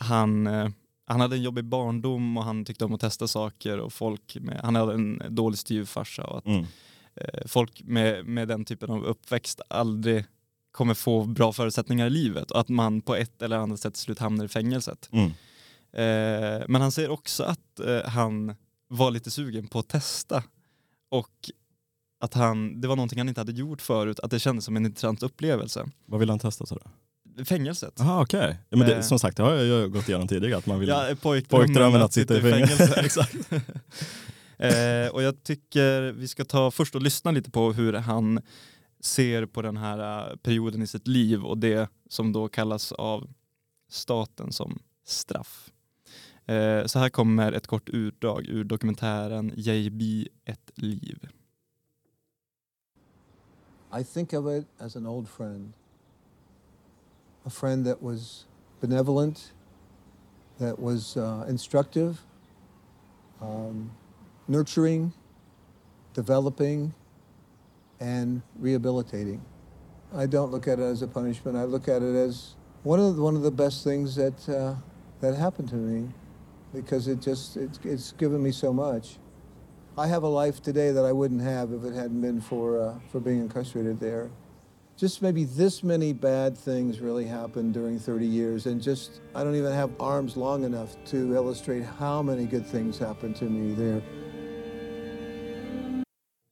han, 0.00 0.46
eh, 0.46 0.68
han 1.06 1.20
hade 1.20 1.36
en 1.36 1.42
jobbig 1.42 1.64
barndom 1.64 2.36
och 2.36 2.44
han 2.44 2.64
tyckte 2.64 2.84
om 2.84 2.94
att 2.94 3.00
testa 3.00 3.28
saker 3.28 3.78
och 3.80 3.92
folk 3.92 4.36
med, 4.40 4.60
han 4.62 4.74
hade 4.74 4.94
en 4.94 5.22
dålig 5.28 5.58
styvfarsa 5.58 6.24
och 6.24 6.38
att 6.38 6.46
Mm. 6.46 6.66
eh, 7.14 7.46
folk 7.46 7.82
med, 7.84 8.24
med 8.26 8.48
den 8.48 8.64
typen 8.64 8.90
av 8.90 9.04
uppväxt 9.04 9.60
aldrig 9.70 10.24
kommer 10.70 10.94
få 10.94 11.24
bra 11.24 11.52
förutsättningar 11.52 12.06
i 12.06 12.10
livet 12.10 12.50
och 12.50 12.60
att 12.60 12.68
man 12.68 13.00
på 13.00 13.14
ett 13.14 13.42
eller 13.42 13.56
annat 13.58 13.80
sätt 13.80 13.94
till 13.94 14.02
slut 14.02 14.18
hamnar 14.18 14.44
i 14.44 14.48
fängelset. 14.48 15.08
Mm. 15.12 15.30
Eh, 15.92 16.64
men 16.68 16.80
han 16.80 16.92
säger 16.92 17.10
också 17.10 17.42
att 17.44 17.80
eh, 17.80 18.04
han 18.04 18.54
var 18.88 19.10
lite 19.10 19.30
sugen 19.30 19.68
på 19.68 19.78
att 19.78 19.88
testa 19.88 20.42
och 21.10 21.50
att 22.20 22.34
han, 22.34 22.80
det 22.80 22.88
var 22.88 22.96
någonting 22.96 23.18
han 23.18 23.28
inte 23.28 23.40
hade 23.40 23.52
gjort 23.52 23.82
förut, 23.82 24.20
att 24.20 24.30
det 24.30 24.38
kändes 24.38 24.64
som 24.64 24.76
en 24.76 24.86
intressant 24.86 25.22
upplevelse. 25.22 25.88
Vad 26.06 26.20
vill 26.20 26.30
han 26.30 26.38
testa? 26.38 26.66
Så 26.66 26.74
då? 26.74 26.90
Fängelset. 27.44 27.94
Jaha 27.98 28.22
okej. 28.22 28.56
Ja, 28.68 28.76
men 28.76 28.88
det, 28.88 28.94
Eh. 28.96 29.02
som 29.02 29.18
sagt 29.18 29.36
det 29.36 29.42
har 29.42 29.54
jag 29.54 29.64
ju 29.64 29.88
gått 29.88 30.08
igenom 30.08 30.28
tidigare 30.28 30.56
att 30.58 30.66
man 30.66 30.80
vill... 30.80 30.88
Ja, 30.88 31.08
pojkdrömmen, 31.22 31.66
Pojkdrömmen 31.66 32.02
att 32.02 32.12
sitta 32.12 32.38
i 32.38 32.40
fängelse. 32.40 32.94
Exakt. 33.04 33.52
eh, 34.58 35.08
och 35.12 35.22
jag 35.22 35.42
tycker 35.42 36.12
vi 36.12 36.28
ska 36.28 36.44
ta 36.44 36.70
först 36.70 36.94
och 36.94 37.02
lyssna 37.02 37.30
lite 37.30 37.50
på 37.50 37.72
hur 37.72 37.92
han 37.92 38.40
ser 39.00 39.46
på 39.46 39.62
den 39.62 39.76
här 39.76 40.30
eh, 40.30 40.36
perioden 40.36 40.82
i 40.82 40.86
sitt 40.86 41.06
liv 41.06 41.44
och 41.44 41.58
det 41.58 41.88
som 42.08 42.32
då 42.32 42.48
kallas 42.48 42.92
av 42.92 43.28
staten 43.90 44.52
som 44.52 44.78
straff. 45.06 45.70
Eh, 46.46 46.86
så 46.86 46.98
här 46.98 47.08
kommer 47.08 47.52
ett 47.52 47.66
kort 47.66 47.88
utdrag 47.88 48.46
ur 48.46 48.64
dokumentären 48.64 49.52
JB 49.56 50.28
ett 50.44 50.70
liv. 50.74 51.28
I 54.00 54.04
think 54.04 54.32
of 54.32 54.46
it 54.58 54.66
as 54.78 54.96
an 54.96 55.06
old 55.06 55.28
friend, 55.28 55.72
a 57.48 57.50
friend 57.50 57.86
that 57.86 58.02
was 58.02 58.44
benevolent, 58.78 59.52
that 60.60 60.78
was 60.78 61.16
uh, 61.16 61.46
instructive, 61.48 62.20
um, 63.40 63.90
nurturing, 64.48 65.14
developing, 66.12 66.92
and 68.00 68.42
rehabilitating. 68.58 69.40
I 70.14 70.26
don't 70.26 70.50
look 70.50 70.68
at 70.68 70.78
it 70.78 70.82
as 70.82 71.00
a 71.00 71.08
punishment. 71.08 71.56
I 71.56 71.64
look 71.64 71.88
at 71.88 72.02
it 72.02 72.14
as 72.14 72.54
one 72.82 73.00
of 73.00 73.16
the, 73.16 73.22
one 73.22 73.34
of 73.34 73.40
the 73.40 73.50
best 73.50 73.82
things 73.82 74.14
that 74.16 74.46
uh, 74.46 74.74
that 75.22 75.34
happened 75.34 75.70
to 75.70 75.76
me, 75.76 76.10
because 76.74 77.08
it 77.08 77.20
just 77.20 77.56
it's, 77.56 77.78
it's 77.82 78.12
given 78.12 78.42
me 78.42 78.52
so 78.52 78.74
much. 78.74 79.16
I 79.96 80.06
have 80.06 80.22
a 80.22 80.28
life 80.28 80.62
today 80.62 80.92
that 80.92 81.04
I 81.06 81.12
wouldn't 81.12 81.40
have 81.40 81.72
if 81.72 81.82
it 81.82 81.94
hadn't 81.94 82.20
been 82.20 82.42
for 82.42 82.78
uh, 82.78 82.94
for 83.10 83.20
being 83.20 83.40
incarcerated 83.40 84.00
there. 84.00 84.30
Just 85.00 85.22
maybe 85.22 85.46
this 85.46 85.82
many 85.82 86.12
bad 86.14 86.58
things 86.58 87.00
really 87.00 87.24
happened 87.28 87.74
during 87.74 88.00
30 88.00 88.26
years, 88.26 88.66
and 88.66 88.82
just 88.82 89.10
I 89.34 89.44
don't 89.44 89.54
even 89.54 89.72
have 89.72 89.92
arms 89.98 90.36
long 90.36 90.64
enough 90.64 90.90
to 91.10 91.16
illustrate 91.16 91.84
how 91.98 92.22
many 92.22 92.44
good 92.46 92.66
things 92.70 92.98
happened 93.00 93.36
to 93.36 93.44
me 93.44 93.74
there. 93.76 94.02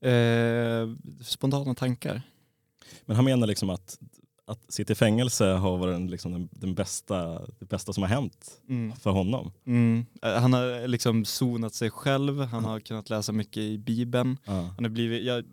Eh, 0.05 0.89
spontana 1.23 1.75
tankar. 1.75 2.23
Men 3.07 3.17
han 3.17 3.25
menar 3.25 3.47
liksom 3.47 3.71
att, 3.71 3.99
att 4.47 4.73
sitta 4.73 4.93
i 4.93 4.97
fängelse 4.97 5.45
har 5.45 5.79
varit 5.79 5.95
den, 5.95 6.07
liksom 6.07 6.33
den, 6.33 6.49
den 6.53 6.75
bästa, 6.75 7.47
det 7.59 7.69
bästa 7.69 7.93
som 7.93 8.03
har 8.03 8.11
hänt 8.11 8.61
Mm. 8.69 8.93
för 8.97 9.11
honom. 9.11 9.53
Mm. 9.67 10.07
Eh, 10.23 10.33
Han 10.41 10.53
har 10.53 10.89
liksom 10.89 11.25
sonat 11.25 11.75
sig 11.75 11.91
själv, 11.91 12.41
han 12.41 12.65
har 12.65 12.81
kunnat 12.81 13.11
läsa 13.11 13.33
mycket 13.33 13.63
i 13.63 13.79
Bibeln. 13.79 14.37
Han 14.45 14.85
har 14.85 14.89
blivit, 14.89 15.25
jag 15.25 15.45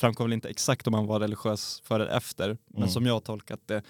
framkom 0.00 0.26
väl 0.26 0.32
inte 0.32 0.48
exakt 0.48 0.86
om 0.86 0.94
han 0.94 1.06
var 1.06 1.20
religiös 1.20 1.80
före 1.84 2.02
eller 2.02 2.16
efter, 2.16 2.58
men 2.66 2.76
Mm. 2.82 2.88
som 2.88 3.06
jag 3.06 3.12
har 3.14 3.20
tolkat 3.20 3.60
det, 3.66 3.82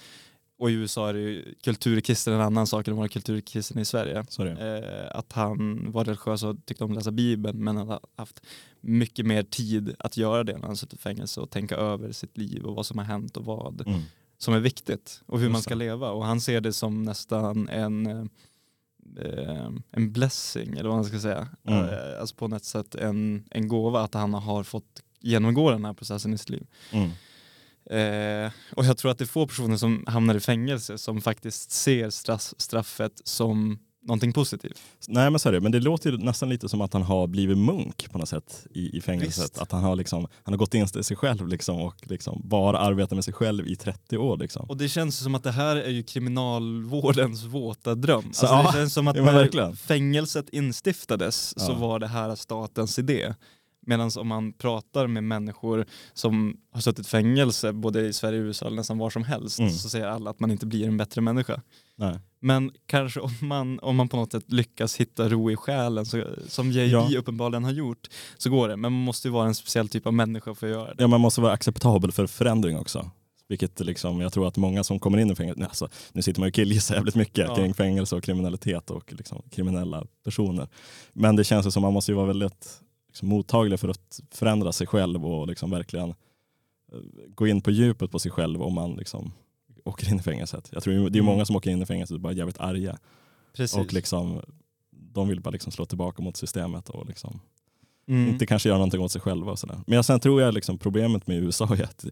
och 0.58 0.70
i 0.70 0.72
USA 0.74 1.08
är 1.08 1.12
det 1.14 1.20
ju 1.20 1.54
kulturkristen 1.64 2.34
en 2.34 2.40
annan 2.40 2.66
sak 2.66 2.88
än 2.88 2.94
att 2.94 2.98
vara 2.98 3.08
kulturkristen 3.08 3.78
i 3.78 3.84
Sverige. 3.84 4.24
Eh, 4.38 5.16
att 5.16 5.32
han 5.32 5.92
var 5.92 6.04
religiös 6.04 6.42
och 6.42 6.56
tyckte 6.66 6.84
om 6.84 6.90
att 6.90 6.96
läsa 6.96 7.10
Bibeln 7.10 7.64
men 7.64 7.76
hade 7.76 8.00
haft 8.16 8.40
mycket 8.80 9.26
mer 9.26 9.42
tid 9.42 9.94
att 9.98 10.16
göra 10.16 10.44
det 10.44 10.58
när 10.58 10.66
han 10.66 10.76
suttit 10.76 10.98
i 10.98 11.02
fängelse 11.02 11.40
och 11.40 11.50
tänka 11.50 11.76
över 11.76 12.12
sitt 12.12 12.38
liv 12.38 12.64
och 12.64 12.74
vad 12.74 12.86
som 12.86 12.98
har 12.98 13.04
hänt 13.04 13.36
och 13.36 13.44
vad 13.44 13.86
Mm. 13.86 14.00
som 14.38 14.54
är 14.54 14.60
viktigt 14.60 15.22
och 15.26 15.38
hur 15.38 15.46
Just 15.46 15.52
man 15.52 15.62
ska 15.62 15.70
det. 15.74 15.78
leva. 15.78 16.10
Och 16.10 16.24
han 16.24 16.40
ser 16.40 16.60
det 16.60 16.72
som 16.72 17.02
nästan 17.02 17.68
en, 17.68 18.06
eh, 18.06 19.70
en 19.90 20.12
blessing 20.12 20.72
eller 20.72 20.88
vad 20.88 20.96
man 20.98 21.04
ska 21.04 21.18
säga. 21.20 21.48
Mm. 21.64 21.84
Eh, 21.84 22.20
alltså 22.20 22.34
på 22.36 22.48
något 22.48 22.64
sätt 22.64 22.94
en, 22.94 23.44
en 23.50 23.68
gåva 23.68 24.00
att 24.00 24.14
han 24.14 24.34
har 24.34 24.62
fått 24.62 25.02
genomgå 25.20 25.70
den 25.70 25.84
här 25.84 25.92
processen 25.94 26.34
i 26.34 26.38
sitt 26.38 26.50
liv. 26.50 26.66
Mm. 26.92 27.10
Eh, 27.90 28.52
och 28.76 28.84
jag 28.84 28.98
tror 28.98 29.10
att 29.10 29.18
det 29.18 29.24
är 29.24 29.26
få 29.26 29.46
personer 29.46 29.76
som 29.76 30.04
hamnar 30.06 30.34
i 30.34 30.40
fängelse 30.40 30.98
som 30.98 31.20
faktiskt 31.20 31.70
ser 31.70 32.10
straff, 32.10 32.54
straffet 32.56 33.20
som 33.24 33.78
någonting 34.02 34.32
positivt. 34.32 34.80
Nej 35.08 35.30
men 35.30 35.38
så 35.38 35.48
är 35.48 35.52
det, 35.52 35.60
men 35.60 35.72
det 35.72 35.80
låter 35.80 36.12
nästan 36.12 36.48
lite 36.48 36.68
som 36.68 36.80
att 36.80 36.92
han 36.92 37.02
har 37.02 37.26
blivit 37.26 37.58
munk 37.58 38.10
på 38.12 38.18
något 38.18 38.28
sätt 38.28 38.66
i, 38.74 38.96
i 38.96 39.00
fängelset. 39.00 39.44
Visst. 39.44 39.58
Att 39.58 39.72
han 39.72 39.84
har, 39.84 39.96
liksom, 39.96 40.26
han 40.42 40.54
har 40.54 40.58
gått 40.58 40.74
in 40.74 40.86
i 40.98 41.02
sig 41.04 41.16
själv 41.16 41.48
liksom, 41.48 41.80
och 41.80 41.96
liksom 42.06 42.40
bara 42.44 42.78
arbetat 42.78 43.12
med 43.16 43.24
sig 43.24 43.34
själv 43.34 43.66
i 43.68 43.76
30 43.76 44.18
år. 44.18 44.36
Liksom. 44.36 44.70
Och 44.70 44.76
det 44.76 44.88
känns 44.88 45.18
som 45.18 45.34
att 45.34 45.42
det 45.42 45.50
här 45.52 45.76
är 45.76 45.90
ju 45.90 46.02
kriminalvårdens 46.02 47.44
våta 47.44 47.94
dröm. 47.94 48.22
Så, 48.22 48.46
alltså 48.46 48.46
ja, 48.46 48.62
det 48.72 48.78
känns 48.78 48.94
som 48.94 49.08
att 49.08 49.16
ja, 49.16 49.24
när 49.24 49.32
verkligen. 49.32 49.76
fängelset 49.76 50.48
instiftades 50.48 51.58
så 51.60 51.72
Ja. 51.72 51.78
var 51.78 51.98
det 51.98 52.06
här 52.08 52.34
statens 52.34 52.98
idé. 52.98 53.34
Medan 53.90 54.10
om 54.16 54.28
man 54.28 54.52
pratar 54.52 55.06
med 55.06 55.24
människor 55.24 55.86
som 56.14 56.56
har 56.72 56.80
suttit 56.80 57.06
fängelse 57.06 57.72
både 57.72 58.00
i 58.06 58.12
Sverige 58.12 58.40
och 58.40 58.44
USA 58.44 58.66
eller 58.66 58.76
nästan 58.76 58.98
var 58.98 59.10
som 59.10 59.24
helst 59.24 59.58
Mm. 59.58 59.70
så 59.72 59.88
säger 59.88 60.06
alla 60.06 60.30
att 60.30 60.40
man 60.40 60.50
inte 60.50 60.66
blir 60.66 60.86
en 60.88 60.96
bättre 60.96 61.20
människa. 61.20 61.60
Nej. 61.96 62.18
Men 62.40 62.70
kanske 62.86 63.20
om 63.20 63.30
man, 63.40 63.80
om 63.80 63.96
man 63.96 64.08
på 64.08 64.16
något 64.16 64.32
sätt 64.32 64.52
lyckas 64.52 64.96
hitta 64.96 65.28
ro 65.28 65.50
i 65.50 65.56
själen, 65.56 66.06
så, 66.06 66.24
som 66.48 66.70
JB 66.72 66.92
Ja. 66.92 67.18
uppenbarligen 67.18 67.64
har 67.64 67.72
gjort, 67.72 68.08
så 68.38 68.50
går 68.50 68.68
det. 68.68 68.76
Men 68.76 68.92
man 68.92 69.02
måste 69.04 69.28
ju 69.28 69.32
vara 69.32 69.46
en 69.46 69.54
speciell 69.54 69.88
typ 69.88 70.06
av 70.06 70.14
människa 70.14 70.54
för 70.54 70.66
att 70.66 70.72
göra 70.72 70.94
det. 70.94 71.02
Ja, 71.02 71.06
man 71.06 71.20
måste 71.20 71.40
vara 71.40 71.52
acceptabel 71.52 72.12
för 72.12 72.26
förändring 72.26 72.78
också. 72.78 73.10
Vilket 73.48 73.80
liksom, 73.80 74.20
jag 74.20 74.32
tror 74.32 74.48
att 74.48 74.56
många 74.56 74.84
som 74.84 74.98
kommer 75.00 75.18
in 75.18 75.30
i 75.30 75.34
fängelse, 75.34 75.60
nej, 75.60 75.68
alltså, 75.68 75.88
nu 76.12 76.22
sitter 76.22 76.40
man 76.40 76.46
ju 76.48 76.52
killgissar 76.52 76.94
jävligt 76.94 77.14
mycket 77.14 77.46
Ja. 77.48 77.54
kring 77.56 77.74
fängelse 77.74 78.16
och 78.16 78.22
kriminalitet 78.24 78.90
och 78.90 79.12
liksom, 79.12 79.42
kriminella 79.50 80.04
personer. 80.24 80.68
Men 81.12 81.36
det 81.36 81.44
känns 81.44 81.66
ju 81.66 81.70
som 81.70 81.84
att 81.84 81.86
man 81.86 81.92
måste 81.94 82.12
ju 82.12 82.16
vara 82.16 82.26
väldigt 82.26 82.80
liksom, 83.10 83.28
mottaglig 83.28 83.80
för 83.80 83.88
att 83.88 84.20
förändra 84.30 84.72
sig 84.72 84.86
själv 84.86 85.26
och 85.26 85.46
liksom 85.46 85.70
verkligen 85.70 86.08
eh, 86.08 86.98
gå 87.34 87.46
in 87.46 87.60
på 87.60 87.70
djupet 87.70 88.10
på 88.10 88.18
sig 88.18 88.30
själv 88.30 88.62
om 88.62 88.74
man 88.74 88.94
liksom 88.94 89.32
åker 89.84 90.10
in 90.10 90.18
i 90.18 90.22
fängelset. 90.22 90.68
Jag 90.72 90.82
tror 90.82 90.94
det 90.94 91.00
är 91.00 91.06
Mm. 91.08 91.24
många 91.24 91.44
som 91.44 91.56
åker 91.56 91.70
in 91.70 91.82
i 91.82 91.86
fängelset 91.86 92.10
och 92.14 92.18
är 92.18 92.22
bara 92.22 92.32
jävligt 92.32 92.60
arga. 92.60 92.98
Precis. 93.56 93.78
Och 93.78 93.92
liksom, 93.92 94.40
de 94.90 95.28
vill 95.28 95.40
bara 95.40 95.50
liksom 95.50 95.72
slå 95.72 95.84
tillbaka 95.84 96.22
mot 96.22 96.36
systemet 96.36 96.88
och 96.88 97.06
liksom 97.06 97.40
mm. 98.08 98.28
inte 98.28 98.46
kanske 98.46 98.68
göra 98.68 98.78
någonting 98.78 99.00
åt 99.00 99.12
sig 99.12 99.20
själva. 99.20 99.52
Och 99.52 99.58
sådär. 99.58 99.80
Men 99.86 99.96
jag, 99.96 100.04
sen 100.04 100.20
tror 100.20 100.42
jag 100.42 100.54
liksom 100.54 100.78
problemet 100.78 101.26
med 101.26 101.36
USA 101.36 101.74
är 101.76 101.82
att 101.82 102.04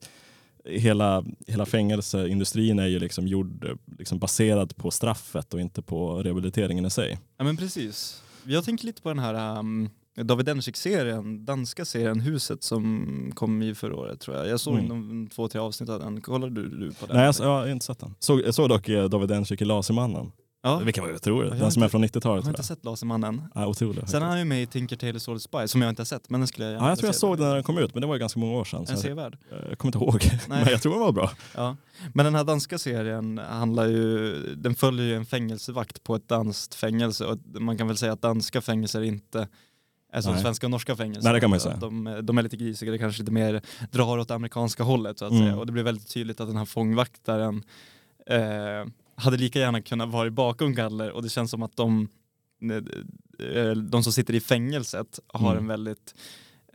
hela, 0.65 1.25
hela 1.47 1.67
fängelseindustrin 1.67 2.79
är 2.79 2.87
ju 2.87 2.99
liksom 2.99 3.27
gjord 3.27 3.79
liksom 3.99 4.19
baserad 4.19 4.77
på 4.77 4.91
straffet 4.91 5.55
och 5.55 5.61
inte 5.61 5.83
på 5.83 6.23
rehabiliteringen 6.23 6.85
i 6.85 6.91
sig. 6.91 7.19
Ja 7.37 7.45
men 7.45 7.57
precis. 7.57 8.23
Jag 8.45 8.65
tänker 8.65 8.87
lite 8.87 9.03
på 9.03 9.09
den 9.09 9.19
här 9.19 9.59
um, 9.59 9.91
David 10.23 10.47
Dencik-serien, 10.47 11.45
danska 11.45 11.85
serien 11.85 12.21
Huset 12.21 12.63
som 12.63 13.33
kom 13.35 13.63
i 13.63 13.75
förra 13.75 13.97
året 13.97 14.21
tror 14.21 14.37
jag. 14.37 14.49
Jag 14.49 14.61
såg 14.61 14.75
Mm. 14.75 14.89
de 14.89 15.29
två, 15.35 15.49
tre 15.49 15.61
avsnitt 15.61 15.91
av 15.91 16.01
den. 16.01 16.21
Kollade 16.21 16.55
du, 16.55 16.69
du 16.69 16.93
på 16.93 17.07
den? 17.07 17.17
Nej, 17.17 17.25
jag, 17.25 17.35
jag 17.41 17.47
har 17.49 17.67
inte 17.69 17.87
sett 17.87 17.99
den. 17.99 18.15
Såg, 18.19 18.41
jag 18.41 18.55
såg 18.55 18.69
dock 18.69 18.89
eh, 18.89 19.05
David 19.09 19.29
Dencik 19.29 19.61
i 19.63 19.65
Lasermannen. 19.65 20.33
ja. 20.63 20.79
Vilken 20.79 21.05
var 21.05 21.15
otrolig. 21.15 21.47
Jag 21.49 21.53
har 21.55 21.61
Den 21.61 21.71
som 21.73 21.83
är 21.83 21.89
från 21.89 22.03
Jag 22.03 22.09
90-talet. 22.11 22.25
har 22.25 22.41
tror 22.43 22.49
inte 22.51 22.59
jag. 22.61 22.65
sett 22.65 22.85
Lasermannen. 22.85 23.43
Ja, 23.55 23.67
otrolig. 23.67 24.09
Sen 24.09 24.23
är 24.23 24.27
han 24.27 24.39
ju 24.39 24.45
med 24.45 24.63
i 24.63 24.67
Tinker 24.67 24.97
Tailor 24.97 25.19
Solid 25.19 25.43
Spy 25.43 25.67
som 25.69 25.83
jag 25.83 25.89
inte 25.89 26.01
har 26.01 26.05
sett 26.07 26.31
men 26.31 26.41
den 26.41 26.49
skulle 26.49 26.65
jag 26.65 26.73
gärna 26.73 26.85
Ja, 26.87 26.91
jag 26.91 26.99
tror 26.99 27.09
jag 27.09 27.15
såg 27.15 27.39
den 27.39 27.47
när 27.49 27.55
den 27.55 27.63
kom 27.65 27.79
ut 27.79 27.95
men 27.95 28.01
det 28.01 28.07
var 28.07 28.15
ju 28.15 28.19
ganska 28.21 28.41
många 28.41 28.53
år 28.59 28.65
sedan. 28.65 28.81
En 28.81 28.87
Så 28.87 28.93
jag, 28.93 29.01
sevärd. 29.01 29.39
jag 29.69 29.79
kommer 29.79 29.97
inte 29.97 29.99
ihåg. 30.05 30.23
Men 30.49 30.69
jag 30.69 30.83
tror 30.83 30.93
den 30.93 31.01
var 31.01 31.13
bra. 31.13 31.31
Ja. 31.55 31.77
Men 32.15 32.25
den 32.25 32.35
här 32.35 32.45
danska 32.45 32.79
serien 32.79 33.39
handlar 33.39 33.87
ju, 33.87 34.35
den 34.57 34.75
följer 34.75 35.07
ju 35.07 35.15
en 35.15 35.27
fängelsevakt 35.27 36.03
på 36.05 36.15
ett 36.17 36.29
danskt 36.29 36.75
fängelse 36.75 37.25
och 37.27 37.39
man 37.61 37.79
kan 37.79 37.87
väl 37.89 37.97
säga 37.97 38.13
att 38.13 38.23
danska 38.23 38.61
fängelser 38.61 39.03
inte 39.03 39.49
som 40.21 40.33
Nej. 40.33 40.43
svenska 40.43 40.67
och 40.67 40.71
norska 40.71 40.97
fängelser. 40.97 41.23
Nej, 41.25 41.33
det 41.35 41.41
kan 41.41 41.51
man 41.51 41.61
säga. 41.61 41.77
De, 41.77 42.21
de 42.23 42.39
är 42.39 42.43
lite 42.43 42.57
grisiga, 42.57 42.93
det 42.93 42.99
kanske 42.99 43.23
lite 43.23 43.33
mer 43.33 43.63
drar 43.91 44.19
åt 44.19 44.29
det 44.29 44.35
amerikanska 44.35 44.83
hållet 44.83 45.19
så 45.19 45.25
att 45.25 45.33
Mm. 45.33 45.43
säga. 45.45 45.57
Och 45.57 45.67
det 45.67 45.73
blir 45.73 45.83
väldigt 45.83 46.09
tydligt 46.09 46.41
att 46.41 46.49
den 46.49 46.57
här 46.57 46.65
fångvaktaren 46.65 47.63
eh, 48.27 48.87
hade 49.15 49.37
lika 49.37 49.59
gärna 49.59 49.83
kunnat 49.83 50.09
vara 50.09 50.31
bakom 50.31 50.75
galler 50.75 51.11
och 51.11 51.23
det 51.23 51.29
känns 51.29 51.51
som 51.51 51.63
att 51.63 51.77
de, 51.77 52.09
eh, 53.55 53.71
de 53.71 54.03
som 54.03 54.13
sitter 54.13 54.35
i 54.35 54.41
fängelset 54.41 55.19
har 55.27 55.51
Mm. 55.53 55.63
en 55.63 55.69
väldigt 55.69 56.15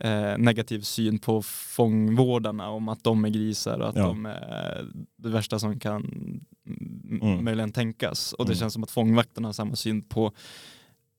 eh, 0.00 0.38
negativ 0.38 0.80
syn 0.80 1.18
på 1.18 1.42
fångvårdarna 1.42 2.68
om 2.70 2.88
att 2.88 3.04
de 3.04 3.24
är 3.24 3.28
grisar 3.28 3.78
och 3.78 3.88
att 3.88 3.96
Ja. 3.96 4.06
de 4.06 4.26
är 4.26 4.86
det 5.16 5.28
värsta 5.28 5.58
som 5.58 5.80
kan 5.80 6.02
Mm. 7.22 7.44
möjligen 7.44 7.72
tänkas. 7.72 8.32
Och 8.32 8.44
det 8.46 8.52
Mm. 8.52 8.58
känns 8.60 8.72
som 8.74 8.82
att 8.82 8.90
fångvakterna 8.90 9.48
har 9.48 9.52
samma 9.52 9.76
syn 9.76 10.02
på 10.02 10.32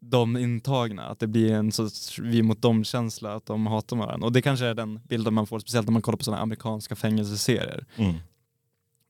de 0.09 0.37
intagna, 0.37 1.03
att 1.05 1.19
det 1.19 1.27
blir 1.27 1.53
en 1.53 1.71
sorts 1.71 2.19
vi 2.19 2.41
mot 2.41 2.61
dem-känsla, 2.61 3.35
att 3.35 3.45
de 3.45 3.67
hatar 3.67 3.97
varandra. 3.97 4.25
Och 4.25 4.33
det 4.33 4.41
kanske 4.41 4.65
är 4.65 4.73
den 4.73 4.99
bilden 5.07 5.33
man 5.33 5.47
får, 5.47 5.59
speciellt 5.59 5.87
när 5.87 5.93
man 5.93 6.01
kollar 6.01 6.17
på 6.17 6.23
sådana 6.23 6.41
amerikanska 6.41 6.95
fängelseserier. 6.95 7.85
Mm. 7.95 8.15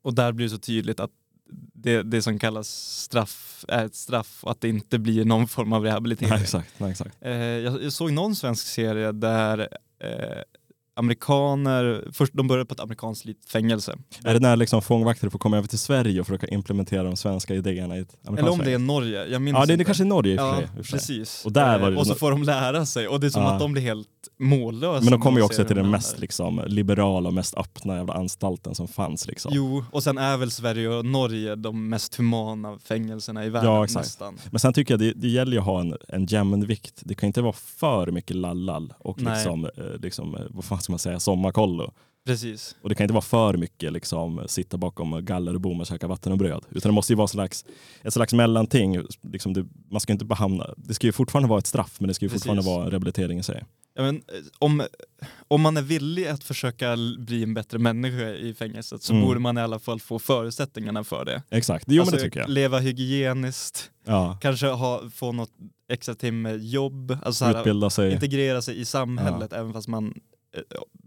Och 0.03 0.13
där 0.13 0.31
blir 0.31 0.45
det 0.45 0.49
så 0.49 0.57
tydligt 0.57 0.99
att 0.99 1.11
det, 1.73 2.03
det 2.03 2.21
som 2.21 2.39
kallas 2.39 2.69
straff 3.03 3.65
är 3.67 3.85
ett 3.85 3.95
straff 3.95 4.43
och 4.43 4.51
att 4.51 4.61
det 4.61 4.69
inte 4.69 4.99
blir 4.99 5.25
någon 5.25 5.47
form 5.47 5.73
av 5.73 5.83
rehabilitering. 5.83 6.29
Nej, 6.29 6.41
exakt. 6.41 6.79
Nej, 6.79 6.91
exakt. 6.91 7.15
Eh, 7.21 7.31
jag, 7.33 7.83
jag 7.83 7.93
såg 7.93 8.11
någon 8.11 8.35
svensk 8.35 8.67
serie 8.67 9.11
där 9.11 9.59
eh, 9.99 10.41
amerikaner, 10.95 12.07
först 12.13 12.33
de 12.33 12.47
började 12.47 12.65
på 12.67 12.73
ett 12.73 12.79
amerikanskt 12.79 13.25
fängelse. 13.51 13.95
Är 14.23 14.33
det 14.33 14.39
när 14.39 14.55
liksom 14.55 14.81
fångvakter 14.81 15.29
får 15.29 15.39
komma 15.39 15.57
över 15.57 15.67
till 15.67 15.79
Sverige 15.79 16.19
och 16.19 16.27
försöka 16.27 16.47
implementera 16.47 17.03
de 17.03 17.15
svenska 17.17 17.55
idéerna 17.55 17.97
i 17.97 17.99
ett 17.99 18.15
amerikanskt 18.27 18.39
Eller 18.39 18.51
om 18.51 18.59
det 18.65 18.71
är? 18.73 18.79
Norge, 18.79 19.25
jag 19.25 19.41
minns 19.41 19.57
Ja, 19.59 19.65
det 19.65 19.73
är 19.73 19.77
det 19.77 19.83
kanske 19.83 20.03
är 20.03 20.05
Norge 20.05 20.33
i 20.33 20.35
Ja, 20.35 20.61
för 20.75 20.83
precis. 20.91 21.45
Och 21.45 21.51
där 21.51 21.79
var 21.79 21.91
det- 21.91 21.97
och 21.97 22.07
så 22.07 22.15
får 22.15 22.31
de 22.31 22.43
lära 22.43 22.85
sig 22.85 23.07
och 23.07 23.19
det 23.19 23.27
är 23.27 23.29
som 23.29 23.41
Ja. 23.43 23.53
att 23.53 23.59
de 23.59 23.71
blir 23.71 23.81
helt 23.83 24.07
mållösa. 24.39 25.01
Men 25.03 25.11
de 25.11 25.21
kommer 25.21 25.37
ju 25.39 25.43
också 25.45 25.65
till 25.65 25.75
den 25.75 25.85
de 25.85 25.91
mest 25.91 26.19
liksom, 26.19 26.61
liberala 26.67 27.27
och 27.29 27.33
mest 27.33 27.57
öppna 27.57 27.95
jävla 27.97 28.13
anstalten 28.13 28.75
som 28.75 28.87
fanns. 28.87 29.27
Liksom. 29.27 29.51
Jo, 29.55 29.85
och 29.91 30.03
sen 30.03 30.17
är 30.17 30.37
väl 30.37 30.51
Sverige 30.51 30.89
och 30.89 31.05
Norge 31.05 31.55
de 31.55 31.89
mest 31.89 32.15
humana 32.15 32.77
fängelserna 32.83 33.45
i 33.45 33.49
världen 33.49 33.69
Ja, 33.71 33.83
exakt. 33.83 34.05
nästan. 34.05 34.37
Men 34.51 34.59
sen 34.59 34.73
tycker 34.73 34.93
jag 34.93 34.99
det, 34.99 35.13
det 35.15 35.27
gäller 35.27 35.51
ju 35.51 35.59
att 35.59 35.65
ha 35.65 35.81
en, 35.81 35.95
en 36.07 36.25
jämnvikt. 36.25 37.01
Det 37.05 37.15
kan 37.15 37.27
inte 37.27 37.41
vara 37.41 37.53
för 37.53 38.11
mycket 38.11 38.35
lallall 38.35 38.93
och 38.99 39.21
Nej. 39.21 39.33
liksom, 39.35 39.65
eh, 39.65 39.71
liksom, 40.01 40.35
eh, 40.35 40.41
vad 40.49 40.65
fan 40.65 40.81
ska 40.85 40.91
man 40.91 40.99
säga, 40.99 41.19
sommarkollo. 41.19 41.93
Precis. 42.25 42.75
Och 42.81 42.89
det 42.89 42.95
kan 42.95 43.03
inte 43.03 43.13
vara 43.13 43.21
för 43.21 43.57
mycket 43.57 43.93
liksom, 43.93 44.43
sitta 44.47 44.77
bakom 44.77 45.25
galler 45.25 45.79
och 45.79 45.87
käka 45.87 46.07
vatten 46.07 46.31
och 46.31 46.37
bröd. 46.37 46.65
Utan 46.71 46.89
det 46.89 46.93
måste 46.93 47.13
ju 47.13 47.17
vara 47.17 47.27
slags, 47.27 47.65
ett 48.03 48.13
slags 48.13 48.33
mellanting. 48.33 49.01
Liksom 49.21 49.53
det, 49.53 49.65
man 49.91 49.99
ska 50.01 50.13
inte 50.13 50.25
bara 50.25 50.35
hamna, 50.35 50.69
det 50.77 50.93
ska 50.93 51.07
ju 51.07 51.13
fortfarande 51.13 51.49
vara 51.49 51.59
ett 51.59 51.67
straff 51.67 51.95
men 51.99 52.07
det 52.07 52.13
ska 52.13 52.25
ju 52.25 52.29
Precis. 52.29 52.43
fortfarande 52.43 52.63
vara 52.63 52.89
rehabilitering 52.91 53.39
i 53.39 53.43
sig. 53.43 53.63
Ja, 53.95 54.01
men, 54.03 54.15
eh, 54.15 54.21
om, 54.59 54.83
om 55.47 55.61
man 55.61 55.77
är 55.77 55.81
villig 55.81 56.27
att 56.27 56.43
försöka 56.43 56.97
bli 57.19 57.43
en 57.43 57.53
bättre 57.53 57.79
människa 57.79 58.29
i 58.29 58.53
fängelset 58.53 59.03
så 59.03 59.13
Mm. 59.13 59.25
borde 59.25 59.39
man 59.39 59.57
i 59.57 59.61
alla 59.61 59.79
fall 59.79 59.99
få 59.99 60.19
förutsättningarna 60.19 61.03
för 61.03 61.25
det. 61.25 61.43
Exakt, 61.49 61.85
jo 61.87 62.01
Alltså, 62.01 62.15
det 62.15 62.21
tycker 62.21 62.39
jag. 62.39 62.49
Leva 62.49 62.79
hygieniskt, 62.79 63.91
Ja. 64.05 64.37
kanske 64.41 64.67
ha, 64.67 65.01
få 65.13 65.31
något 65.31 65.51
extra 65.91 66.15
timme 66.15 66.51
jobb, 66.53 67.11
alltså 67.11 67.45
så 67.53 68.01
här, 68.01 68.11
integrera 68.11 68.61
sig 68.61 68.79
i 68.79 68.85
samhället 68.85 69.53
även 69.53 69.73
fast 69.73 69.87
man 69.87 70.13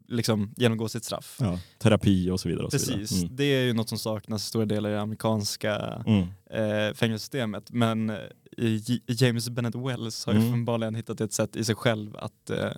liksom 0.08 0.54
genomgår 0.56 0.88
sitt 0.88 1.04
straff. 1.04 1.36
ja, 1.40 1.58
terapi 1.78 2.30
och 2.30 2.40
så 2.40 2.48
vidare. 2.48 2.64
Och 2.64 2.72
så 2.72 2.78
Precis, 2.78 3.12
vidare. 3.12 3.24
Mm. 3.26 3.36
det 3.36 3.44
är 3.44 3.62
ju 3.64 3.72
något 3.72 3.88
som 3.88 3.98
saknas 3.98 4.44
i 4.44 4.46
stora 4.46 4.64
delar 4.64 4.90
i 4.90 4.92
det 4.92 5.00
amerikanska 5.00 5.76
Mm. 6.06 6.20
eh, 6.50 6.94
fängelsesystemet. 6.94 7.70
Men 7.72 8.10
eh, 8.10 8.16
J- 8.58 9.00
James 9.06 9.48
Bennett 9.50 9.74
Wells 9.74 10.26
har 10.26 10.32
ju 10.32 10.38
Mm. 10.38 10.48
uppenbarligen 10.48 10.94
hittat 10.94 11.20
ett 11.20 11.32
sätt 11.32 11.56
i 11.56 11.64
sig 11.64 11.74
själv 11.74 12.16
att, 12.16 12.50
eh, 12.50 12.70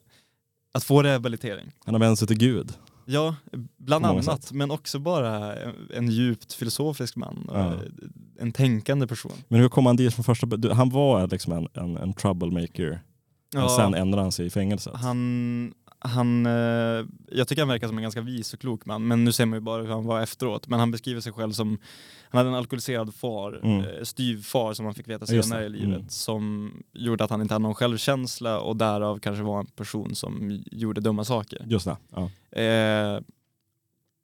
att 0.73 0.85
få 0.85 1.03
rehabilitering. 1.03 1.73
Han 1.85 1.95
har 1.95 2.00
vänt 2.00 2.19
sig 2.19 2.29
till 2.29 2.39
Gud. 2.39 2.73
Ja, 3.07 3.37
bland 3.77 4.07
annat, 4.07 4.25
sätt. 4.25 4.53
men 4.53 4.71
också 4.71 4.99
bara 4.99 5.55
en, 5.95 6.11
djupt 6.11 6.53
filosofisk 6.53 7.17
man. 7.17 7.45
Ja. 7.49 7.73
eh, 7.75 7.79
En 8.39 8.53
tänkande 8.53 9.07
person. 9.07 9.33
Men 9.49 9.61
hur 9.61 9.69
kom 9.69 9.87
han 9.87 9.97
dit 9.97 10.15
från 10.15 10.25
första 10.25 10.47
början? 10.47 10.77
Han 10.77 10.91
var 10.91 11.27
liksom 11.29 11.53
en, 11.53 11.69
en, 11.75 11.97
en 11.97 12.12
troublemaker. 12.12 13.00
Men 13.55 13.69
sen 13.69 13.95
ändrade 13.95 14.23
han 14.23 14.33
sig 14.33 14.47
i 14.47 14.50
fängelset. 14.50 14.95
han, 14.97 15.75
han, 16.00 16.47
eh, 16.47 17.07
jag 17.30 17.49
tycker 17.49 17.62
han 17.62 17.69
verkar 17.69 17.87
som 17.88 17.97
en 17.99 18.02
ganska 18.02 18.21
vis 18.21 18.54
och 18.54 18.61
klok 18.61 18.87
man, 18.87 19.07
men 19.09 19.25
nu 19.25 19.33
ser 19.33 19.47
man 19.47 19.57
ju 19.57 19.61
bara 19.61 19.83
hur 19.83 19.88
han 19.90 20.04
var 20.04 20.21
efteråt. 20.23 20.69
Men 20.69 20.80
han 20.80 20.90
beskriver 20.90 21.21
sig 21.21 21.33
själv 21.33 21.52
som, 21.52 21.78
han 22.30 22.38
hade 22.38 22.49
en 22.50 22.54
alkoholiserad 22.57 23.14
far, 23.14 23.61
Mm. 23.62 23.80
eh, 23.85 24.02
styv 24.02 24.42
far 24.42 24.75
som 24.75 24.85
man 24.85 24.95
fick 24.95 25.09
veta 25.09 25.26
senare 25.26 25.64
i 25.64 25.69
livet, 25.69 25.87
Mm. 25.97 26.09
som 26.09 26.73
gjorde 26.92 27.25
att 27.25 27.30
han 27.30 27.40
inte 27.42 27.54
hade 27.54 27.62
någon 27.62 27.75
självkänsla 27.75 28.61
och 28.61 28.76
därav 28.76 29.19
kanske 29.19 29.42
var 29.45 29.61
en 29.61 29.66
person 29.66 30.14
som 30.14 30.62
gjorde 30.73 31.00
dumma 31.00 31.25
saker. 31.25 31.62
Just 31.66 31.85
det. 31.87 31.97
Ja. 32.14 32.30
Eh, 32.61 33.21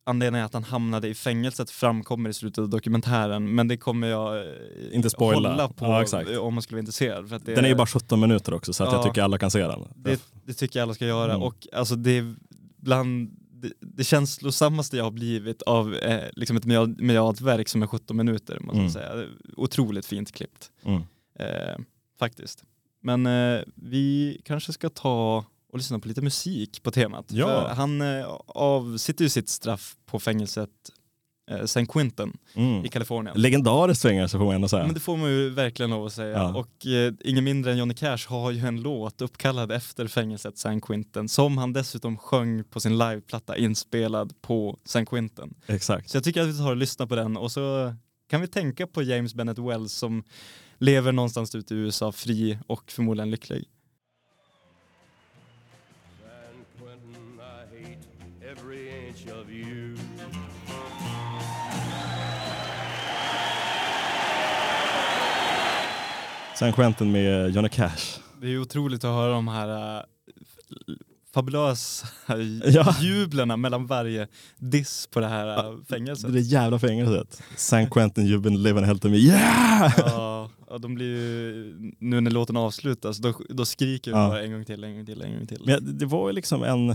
anledningen 0.07 0.47
att 0.47 0.55
han 0.55 0.65
hamnade 0.65 1.09
i 1.09 1.15
fängelset 1.15 1.71
framkommer 1.71 2.31
i 2.31 2.33
slutet 2.33 2.59
av 2.59 2.69
dokumentären 2.69 3.55
men 3.55 3.69
det 3.69 3.77
kommer 3.77 4.07
jag 4.09 4.39
eh, 4.47 4.53
Inte 4.93 5.11
spoila. 5.11 5.49
hålla 5.51 5.69
på 5.69 5.85
Ja, 6.27 6.41
om 6.41 6.55
man 6.55 6.63
skulle 6.63 6.77
vara 6.77 6.81
intresserad. 6.81 7.29
För 7.29 7.39
det, 7.39 7.55
Den 7.55 7.65
är 7.65 7.69
ju 7.69 7.75
bara 7.75 7.87
17 7.87 8.21
minuter 8.21 8.55
också 8.55 8.73
så 8.73 8.85
att 8.85 8.93
jag 8.93 8.99
Ja. 9.01 9.05
tycker 9.05 9.23
alla 9.23 9.39
kan 9.39 9.51
se 9.51 9.67
den. 9.67 9.81
det, 9.97 10.21
det 10.45 10.53
tycker 10.53 10.79
jag 10.79 10.83
alla 10.87 10.95
ska 10.95 11.07
göra 11.07 11.33
Mm. 11.33 11.43
och 11.43 11.67
alltså 11.73 11.97
det 11.97 12.11
är 12.19 12.35
bland 12.77 13.31
det, 13.53 13.73
det 13.81 14.05
känslosammaste 14.05 14.97
jag 14.97 15.05
har 15.05 15.11
blivit 15.11 15.63
av 15.63 15.95
eh, 15.95 16.21
liksom 16.33 16.57
ett 16.57 16.65
medial- 16.65 16.97
medialt 17.03 17.41
verk 17.41 17.69
som 17.69 17.83
är 17.83 17.87
17 17.87 18.17
minuter. 18.17 18.59
Måste 18.61 18.73
Mm. 18.79 18.83
man 18.83 18.91
säga. 18.93 19.27
Otroligt 19.57 20.07
fint 20.07 20.33
klippt. 20.33 20.71
Mm. 20.85 21.03
Eh, 21.39 21.77
faktiskt. 22.19 22.65
Men 23.03 23.27
eh, 23.27 23.61
vi 23.75 24.41
kanske 24.45 24.73
ska 24.73 24.89
ta 24.89 25.45
och 25.73 25.79
lyssna 25.79 25.99
på 25.99 26.09
lite 26.09 26.23
musik 26.23 26.83
på 26.83 26.91
temat. 26.91 27.25
Ja. 27.29 27.47
För 27.47 27.75
han 27.75 28.01
eh, 28.01 28.27
avsitter 28.47 29.25
ju 29.25 29.29
sitt 29.29 29.49
straff 29.49 29.97
på 30.07 30.19
fängelset 30.21 30.71
eh, 31.51 31.65
San 31.65 31.87
Quentin 31.87 32.33
Mm. 32.55 32.85
i 32.85 32.89
Kalifornien. 32.89 33.41
Legendariskt 33.41 34.03
fängelse 34.03 34.39
får 34.39 34.45
man 34.45 34.55
ändå 34.55 34.69
säga. 34.69 34.85
Men 34.85 34.95
det 34.95 35.01
får 35.01 35.17
man 35.17 35.31
ju 35.31 35.51
verkligen 35.51 35.91
lov 35.91 36.07
att 36.07 36.13
säga. 36.13 36.39
Ja. 36.39 36.55
Och 36.57 36.87
eh, 36.87 37.13
ingen 37.25 37.45
mindre 37.45 37.73
än 37.73 37.79
Johnny 37.79 37.95
Cash 37.95 38.19
har 38.29 38.51
ju 38.51 38.67
en 38.67 38.81
låt 38.83 39.23
uppkallad 39.23 39.73
efter 39.73 40.07
fängelset 40.07 40.59
San 40.59 40.81
Quentin 40.81 41.29
som 41.29 41.59
han 41.59 41.73
dessutom 41.73 42.19
sjöng 42.19 42.65
på 42.65 42.81
sin 42.81 42.99
liveplatta 42.99 43.57
inspelad 43.57 44.43
på 44.43 44.79
San 44.85 45.07
Quentin. 45.07 45.55
Exakt. 45.67 46.11
Så 46.11 46.17
jag 46.17 46.25
tycker 46.25 46.43
att 46.43 46.49
vi 46.49 46.59
tar 46.59 46.71
och 46.71 46.77
lyssnar 46.77 47.07
på 47.07 47.17
den 47.17 47.37
och 47.37 47.53
så 47.53 47.95
kan 48.31 48.41
vi 48.41 48.47
tänka 48.47 48.87
på 48.87 49.03
James 49.03 49.35
Bennett 49.35 49.59
Wells 49.59 49.93
som 49.93 50.25
lever 50.79 51.13
någonstans 51.13 51.55
ute 51.55 51.75
i 51.75 51.79
USA 51.79 52.13
fri 52.13 52.59
och 52.67 52.91
förmodligen 52.91 53.31
lycklig. 53.31 53.65
San 66.59 66.73
Quentin 66.73 67.13
med 67.13 67.51
Johnny 67.55 67.69
Cash. 67.69 68.19
Det 68.41 68.47
är 68.47 68.59
otroligt 68.59 69.05
att 69.05 69.15
höra 69.15 69.33
de 69.33 69.49
här 69.49 69.97
äh, 69.99 70.03
fabulösa 71.35 72.07
Ja. 72.65 72.95
jublerna 73.01 73.57
mellan 73.57 73.87
varje 73.87 74.29
diss 74.59 75.07
på 75.07 75.21
det 75.21 75.27
här 75.29 75.67
äh, 75.67 75.77
Det 75.79 75.85
fängelset. 75.85 76.33
där 76.33 76.41
jävla 76.41 76.79
fängelset. 76.79 77.43
San 77.57 77.91
Quentin, 77.91 78.27
you've 78.27 78.41
been 78.43 78.63
living 78.63 78.85
hell 78.85 78.99
to 78.99 79.09
me. 79.09 79.17
Yeah! 79.17 79.93
Ja, 79.99 80.51
ja, 80.71 80.79
de 80.79 80.95
blir 80.95 81.07
ju, 81.07 81.75
nu 81.99 82.21
när 82.21 82.31
låten 82.31 82.57
avslutas, 82.57 83.19
då, 83.19 83.35
då 83.49 83.65
skriker 83.65 84.11
vi 84.11 84.17
Ja. 84.17 84.29
bara 84.29 84.43
en 84.43 84.53
gång 84.53 84.65
till, 84.65 84.85
en 84.85 84.95
gång 84.97 85.07
till, 85.07 85.23
en 85.23 85.35
gång 85.39 85.47
till. 85.47 85.63
Men 85.67 85.99
det 85.99 86.07
var 86.07 86.29
ju 86.29 86.33
liksom 86.35 86.63
en, 86.63 86.95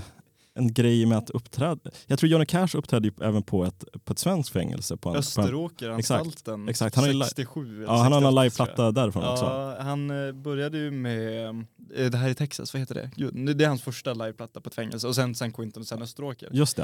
en 0.54 0.74
grej 0.74 1.06
med 1.06 1.18
att 1.18 1.30
uppträda. 1.30 1.92
Jag 2.08 2.20
tror 2.20 2.30
Johnny 2.32 2.46
Cash 2.46 2.68
uppträdde 2.76 3.08
ju 3.08 3.14
även 3.26 3.44
på 3.44 3.66
ett, 3.66 3.84
på 4.06 4.14
ett 4.14 4.20
svenskt 4.20 4.54
fängelse. 4.54 4.98
På 4.98 5.10
en, 5.10 5.16
Österåkeranstalten, 5.16 6.70
Exakt, 6.70 6.96
han 6.96 7.06
ju 7.06 7.14
li- 7.14 7.26
67 7.26 7.76
eller 7.76 7.94
ja, 7.94 7.98
han 7.98 8.12
har 8.12 8.22
en 8.22 8.24
68, 8.24 8.42
liveplatta 8.44 8.92
därifrån 8.92 9.24
också. 9.24 9.46
Ja, 9.46 9.78
han 9.80 10.28
eh, 10.28 10.32
började 10.34 10.78
ju 10.78 10.92
med, 10.92 11.50
eh, 11.96 12.06
det 12.12 12.18
här 12.18 12.30
i 12.30 12.36
Texas, 12.36 12.74
vad 12.74 12.80
heter 12.80 12.96
det? 12.96 13.12
Jo, 13.16 13.30
det 13.32 13.64
är 13.64 13.68
hans 13.68 13.82
första 13.82 14.14
liveplatta 14.14 14.62
på 14.62 14.70
ett 14.70 14.76
fängelse 14.76 15.08
och 15.08 15.16
sen 15.16 15.36
San 15.36 15.52
Quentin 15.54 15.82
och 15.82 15.88
sen 15.88 16.02
Österåker. 16.02 16.50
Just 16.52 16.78
det. 16.78 16.84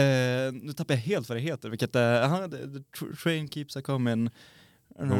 Eh, 0.00 0.52
nu 0.52 0.72
tappar 0.72 0.94
jag 0.94 1.00
helt 1.00 1.28
vad 1.28 1.38
det 1.38 1.42
heter, 1.42 1.68
vilket 1.68 1.96
är, 1.96 2.22
han, 2.28 2.50
the, 2.50 2.56
the 2.56 2.64
tr- 2.98 3.22
train 3.22 3.48
keeps 3.48 3.76
a 3.76 3.82
coming. 3.82 4.30
Uh, 5.00 5.10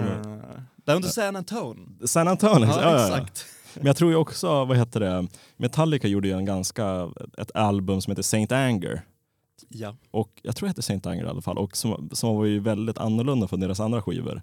down 0.84 1.02
to 1.02 1.08
San 1.08 1.36
Antone. 1.36 2.06
San 2.06 2.38
ja, 2.42 2.56
ja. 2.62 3.06
exakt. 3.06 3.46
Men 3.76 3.86
jag 3.86 3.96
tror 3.96 4.10
ju 4.10 4.16
också, 4.16 4.64
vad 4.64 4.76
heter 4.76 5.00
det, 5.00 5.26
Metallica 5.56 6.08
gjorde 6.08 6.28
ju 6.28 6.34
en 6.34 6.44
ganska, 6.44 7.10
ett 7.38 7.56
album 7.56 8.00
som 8.00 8.10
heter 8.10 8.22
Saint 8.22 8.52
Anger. 8.52 9.02
Ja. 9.68 9.96
Och 10.10 10.40
jag 10.42 10.56
tror 10.56 10.66
det 10.66 10.70
hette 10.70 10.82
Saint 10.82 11.06
Anger 11.06 11.24
i 11.24 11.28
alla 11.28 11.42
fall. 11.42 11.58
Och 11.58 11.76
som, 11.76 12.08
som 12.12 12.36
var 12.36 12.44
ju 12.44 12.60
väldigt 12.60 12.98
annorlunda 12.98 13.48
från 13.48 13.60
deras 13.60 13.80
andra 13.80 14.02
skivor. 14.02 14.42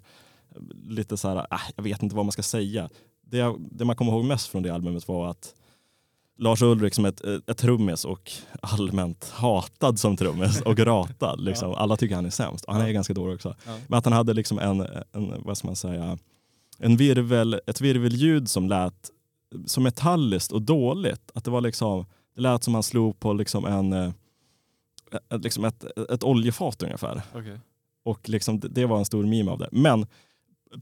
Lite 0.88 1.16
så 1.16 1.28
här, 1.28 1.36
äh, 1.36 1.58
jag 1.76 1.82
vet 1.84 2.02
inte 2.02 2.16
vad 2.16 2.24
man 2.24 2.32
ska 2.32 2.42
säga. 2.42 2.88
Det, 3.26 3.36
jag, 3.38 3.60
det 3.70 3.84
man 3.84 3.96
kommer 3.96 4.12
ihåg 4.12 4.24
mest 4.24 4.46
från 4.48 4.62
det 4.62 4.74
albumet 4.74 5.08
var 5.08 5.30
att 5.30 5.54
Lars 6.38 6.62
Ulrik 6.62 6.94
som 6.94 7.04
ett, 7.04 7.20
ett 7.24 7.56
trummis 7.58 8.04
och 8.04 8.32
allmänt 8.60 9.30
hatad 9.34 9.98
som 9.98 10.16
trummis 10.16 10.60
och 10.60 10.78
ratad. 10.86 11.40
Liksom. 11.40 11.74
Alla 11.74 11.96
tycker 11.96 12.14
han 12.14 12.26
är 12.26 12.30
sämst. 12.30 12.64
Och 12.64 12.72
han 12.72 12.82
är 12.82 12.86
Ja. 12.86 12.92
ganska 12.92 13.14
dålig 13.14 13.34
också. 13.34 13.54
Ja. 13.66 13.78
Men 13.88 13.98
att 13.98 14.04
han 14.04 14.12
hade 14.12 14.34
liksom 14.34 14.58
en, 14.58 14.80
en 15.12 15.42
vad 15.44 15.58
ska 15.58 15.66
man 15.68 15.76
säga, 15.76 16.18
en 16.78 16.96
virvel, 16.96 17.60
ett 17.66 17.80
virvelljud 17.80 18.50
som 18.50 18.68
lät 18.68 19.10
så 19.66 19.80
metalliskt 19.80 20.52
och 20.52 20.62
dåligt. 20.62 21.30
Att 21.34 21.44
det 21.44 21.50
var 21.50 21.60
liksom, 21.60 22.06
det 22.34 22.40
lät 22.40 22.64
som 22.64 22.74
han 22.74 22.82
slog 22.82 23.20
på 23.20 23.32
liksom 23.32 23.64
en, 23.64 23.92
eh, 23.92 24.12
liksom 25.30 25.64
ett, 25.64 25.84
ett 26.10 26.24
oljefat 26.24 26.82
ungefär. 26.82 27.22
Okej. 27.34 27.60
Och 28.04 28.28
liksom, 28.28 28.60
det, 28.60 28.86
var 28.86 28.98
en 28.98 29.04
stor 29.04 29.26
meme 29.26 29.50
av 29.50 29.58
det. 29.58 29.68
Men 29.72 30.06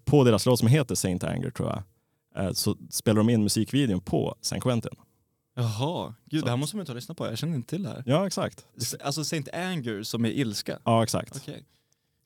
på 0.05 0.25
deras 0.25 0.47
låt 0.47 0.59
som 0.59 0.69
heter 0.69 0.95
Saint 0.95 1.25
Anger 1.25 1.51
tror 1.51 1.69
jag, 1.69 1.83
eh, 2.45 2.53
så 2.53 2.77
spelar 2.91 3.17
de 3.17 3.31
in 3.31 3.43
musikvideon 3.43 4.01
på 4.01 4.35
San 4.41 4.61
Quentin. 4.61 4.93
Jaha, 5.55 6.15
gud 6.25 6.41
Så. 6.41 6.47
det 6.47 6.51
här 6.51 6.57
måste 6.57 6.77
man 6.77 6.87
ta 6.87 6.93
och 6.93 6.97
lyssna 6.97 7.15
på, 7.15 7.27
jag 7.27 7.39
känner 7.39 7.55
inte 7.55 7.69
till 7.69 7.83
det 7.83 7.89
här. 7.89 8.03
Ja 8.07 8.27
exakt. 8.27 8.67
Alltså 9.03 9.25
Saint 9.25 9.49
Anger 9.53 10.03
som 10.03 10.25
är 10.25 10.29
ilska? 10.29 10.79
Ja 10.85 11.03
exakt. 11.03 11.37
Okej. 11.37 11.65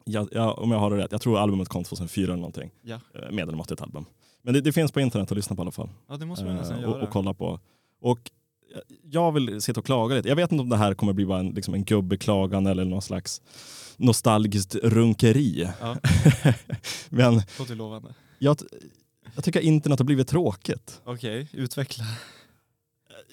Ja, 0.05 0.29
ja, 0.33 0.53
om 0.53 0.71
jag 0.71 0.79
har 0.79 0.91
det 0.91 0.97
rätt. 0.97 1.13
Jag 1.13 1.21
tror 1.21 1.39
albumet 1.39 1.69
kom 1.69 1.85
2004 1.85 2.25
eller 2.25 2.37
någonting. 2.37 2.71
Ja. 2.83 3.01
Eh, 3.15 3.31
Medelmåttigt 3.31 3.81
album. 3.81 4.07
Men 4.45 4.55
det, 4.55 4.61
det 4.61 4.73
finns 4.73 4.93
på 4.93 5.01
internet 5.01 5.31
att 5.31 5.37
lyssna 5.37 5.57
på 5.57 5.61
i 5.61 5.65
alla 5.65 5.71
fall. 5.73 5.89
ja, 6.09 6.17
det 6.17 6.27
måste 6.27 6.45
man 6.45 6.57
nästan 6.57 6.77
Eh, 6.77 6.83
göra. 6.83 6.95
och, 6.95 7.03
och 7.03 7.11
kolla 7.11 7.35
på. 7.35 7.61
Och 8.01 8.31
jag 9.03 9.33
vill 9.33 9.61
sitta 9.63 9.81
och 9.81 9.87
klaga 9.87 10.15
lite. 10.15 10.29
Jag 10.29 10.37
vet 10.37 10.53
inte 10.53 10.63
om 10.63 10.69
det 10.69 10.77
här 10.77 10.95
kommer 10.95 11.13
bli 11.13 11.27
bara 11.27 11.39
en, 11.41 11.49
liksom 11.51 11.75
en 11.75 11.85
gubbeklagan 11.85 12.67
eller 12.67 12.85
någon 12.85 13.03
slags 13.03 13.43
nostalgiskt 13.97 14.75
runkeri. 14.75 15.69
Ja, 15.81 15.97
Men 17.09 17.43
låter 17.59 17.75
lovande. 17.75 18.15
jag, 18.39 18.57
jag 19.35 19.45
tycker 19.45 19.61
internet 19.61 19.99
har 19.99 20.07
blivit 20.07 20.29
tråkigt. 20.29 21.01
Okej, 21.05 21.49
utveckla. 21.53 22.05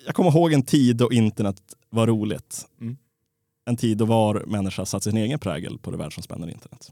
Jag 0.05 0.15
kommer 0.15 0.29
ihåg 0.31 0.53
en 0.53 0.63
tid 0.63 0.95
då 0.97 1.11
internet 1.11 1.61
var 1.89 2.07
roligt. 2.07 2.67
Mm. 2.81 2.97
En 3.65 3.77
tid 3.77 3.97
då 3.97 4.05
var 4.05 4.43
människa 4.47 4.85
satt 4.85 5.03
sin 5.03 5.17
egen 5.17 5.39
prägel 5.39 5.77
på 5.79 5.91
det 5.91 5.97
världsomspännande 5.97 6.53
internet. 6.53 6.91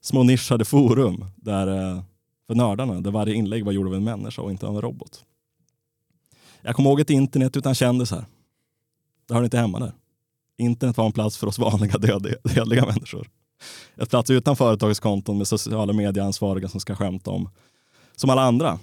Små 0.00 0.22
nischade 0.22 0.64
forum 0.64 1.24
där, 1.36 1.66
eh, 1.96 2.02
för 2.46 2.54
nördarna 2.54 3.00
där 3.00 3.10
varje 3.10 3.34
inlägg 3.34 3.64
var 3.64 3.72
gjort 3.72 3.86
av 3.86 3.94
en 3.94 4.04
människa 4.04 4.42
och 4.42 4.50
inte 4.50 4.66
av 4.66 4.74
en 4.74 4.82
robot. 4.82 5.24
Jag 6.62 6.76
kommer 6.76 6.90
ihåg 6.90 7.00
ett 7.00 7.10
internet 7.10 7.56
utan 7.56 7.74
kändisar. 7.74 8.24
Det 9.28 9.34
hör 9.34 9.44
inte 9.44 9.58
hemma 9.58 9.78
där. 9.80 9.92
Internet 10.56 10.96
var 10.96 11.06
en 11.06 11.12
plats 11.12 11.36
för 11.36 11.46
oss 11.46 11.58
vanliga 11.58 11.98
död- 11.98 12.34
dödliga 12.54 12.86
människor. 12.86 13.30
Ett 13.96 14.10
plats 14.10 14.30
utan 14.30 14.56
företagskonton 14.56 15.38
med 15.38 15.48
sociala 15.48 15.92
medieansvariga 15.92 16.68
som 16.68 16.80
ska 16.80 16.94
skämta 16.94 17.30
om 17.30 17.48
som 18.16 18.30
alla 18.30 18.42
andra. 18.42 18.78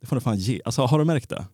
Det 0.00 0.06
får 0.06 0.16
du 0.16 0.20
fan 0.20 0.36
ge. 0.38 0.60
Alltså, 0.64 0.82
har 0.82 0.98
du 0.98 1.04
märkt 1.04 1.28
det? 1.30 1.46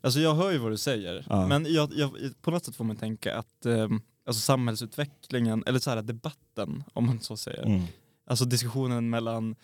Alltså 0.00 0.20
jag 0.20 0.34
hör 0.34 0.50
ju 0.52 0.58
vad 0.58 0.70
du 0.72 0.76
säger, 0.76 1.26
Ja. 1.28 1.46
men 1.46 1.66
jag, 1.74 1.92
jag, 1.94 2.10
på 2.42 2.50
något 2.50 2.64
sätt 2.64 2.76
får 2.76 2.84
man 2.84 2.96
tänka 2.96 3.36
att 3.38 3.66
eh, 3.66 3.88
alltså 4.26 4.40
samhällsutvecklingen, 4.40 5.64
eller 5.66 5.78
så 5.78 5.90
här 5.90 6.02
debatten 6.02 6.84
om 6.92 7.06
man 7.06 7.20
så 7.20 7.36
säger, 7.36 7.62
Mm. 7.66 7.82
Alltså 8.26 8.44
diskussionen 8.44 9.10
mellan, 9.10 9.56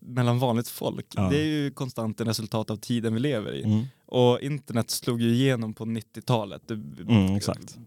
mellan 0.00 0.38
vanligt 0.38 0.68
folk, 0.68 1.06
Ja. 1.14 1.28
det 1.30 1.36
är 1.38 1.44
ju 1.46 1.70
konstant 1.70 2.20
en 2.20 2.26
resultat 2.26 2.70
av 2.70 2.76
tiden 2.76 3.14
vi 3.14 3.20
lever 3.20 3.52
i. 3.54 3.62
Mm. 3.64 3.84
Och 4.06 4.40
internet 4.40 4.90
slog 4.90 5.20
ju 5.22 5.30
igenom 5.34 5.74
på 5.74 5.84
90-talet. 5.84 6.62
Det 6.68 6.74
Mm, 6.74 7.36
exakt. 7.36 7.78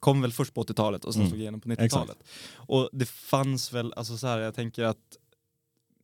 kom 0.00 0.20
väl 0.22 0.32
först 0.32 0.54
på 0.54 0.60
80-talet 0.64 1.04
och 1.04 1.12
sen 1.14 1.20
Mm. 1.22 1.30
slog 1.30 1.40
igenom 1.40 1.60
på 1.60 1.68
90-talet. 1.68 2.16
Och 2.54 2.88
det 2.92 3.08
fanns 3.08 3.72
väl, 3.72 3.92
alltså 3.96 4.16
så 4.16 4.26
här, 4.26 4.38
jag 4.38 4.54
tänker 4.54 4.84
att 4.84 5.16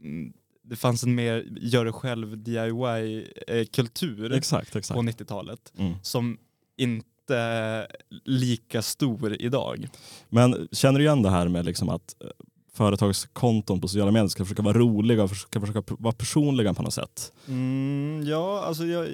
mm, 0.00 0.32
det 0.62 0.76
fanns 0.76 1.02
en 1.02 1.14
mer 1.14 1.46
gör 1.60 1.84
det 1.84 1.92
själv 1.92 2.38
DIY-kultur 2.42 4.32
exakt. 4.32 4.72
på 4.72 5.02
90-talet 5.02 5.72
Mm. 5.78 5.94
som 6.02 6.38
inte 6.76 7.36
är 7.36 7.86
lika 8.24 8.82
stor 8.82 9.42
idag. 9.42 9.88
Men 10.28 10.68
känner 10.72 10.98
du 10.98 11.04
igen 11.04 11.22
det 11.22 11.30
här 11.30 11.48
med 11.48 11.64
liksom 11.64 11.88
att 11.88 12.16
eh, 12.20 12.28
företagskonton 12.76 13.80
på 13.80 13.88
sociala 13.88 14.10
medier 14.10 14.28
ska 14.28 14.44
försöka 14.44 14.62
vara 14.62 14.78
roliga 14.78 15.22
och 15.22 15.30
försöka, 15.30 15.60
försöka 15.60 15.82
vara 15.98 16.14
personliga 16.14 16.74
på 16.74 16.82
något 16.82 16.94
sätt? 16.94 17.32
Mm, 17.48 18.22
ja, 18.26 18.62
alltså 18.66 18.84
jag 18.84 19.06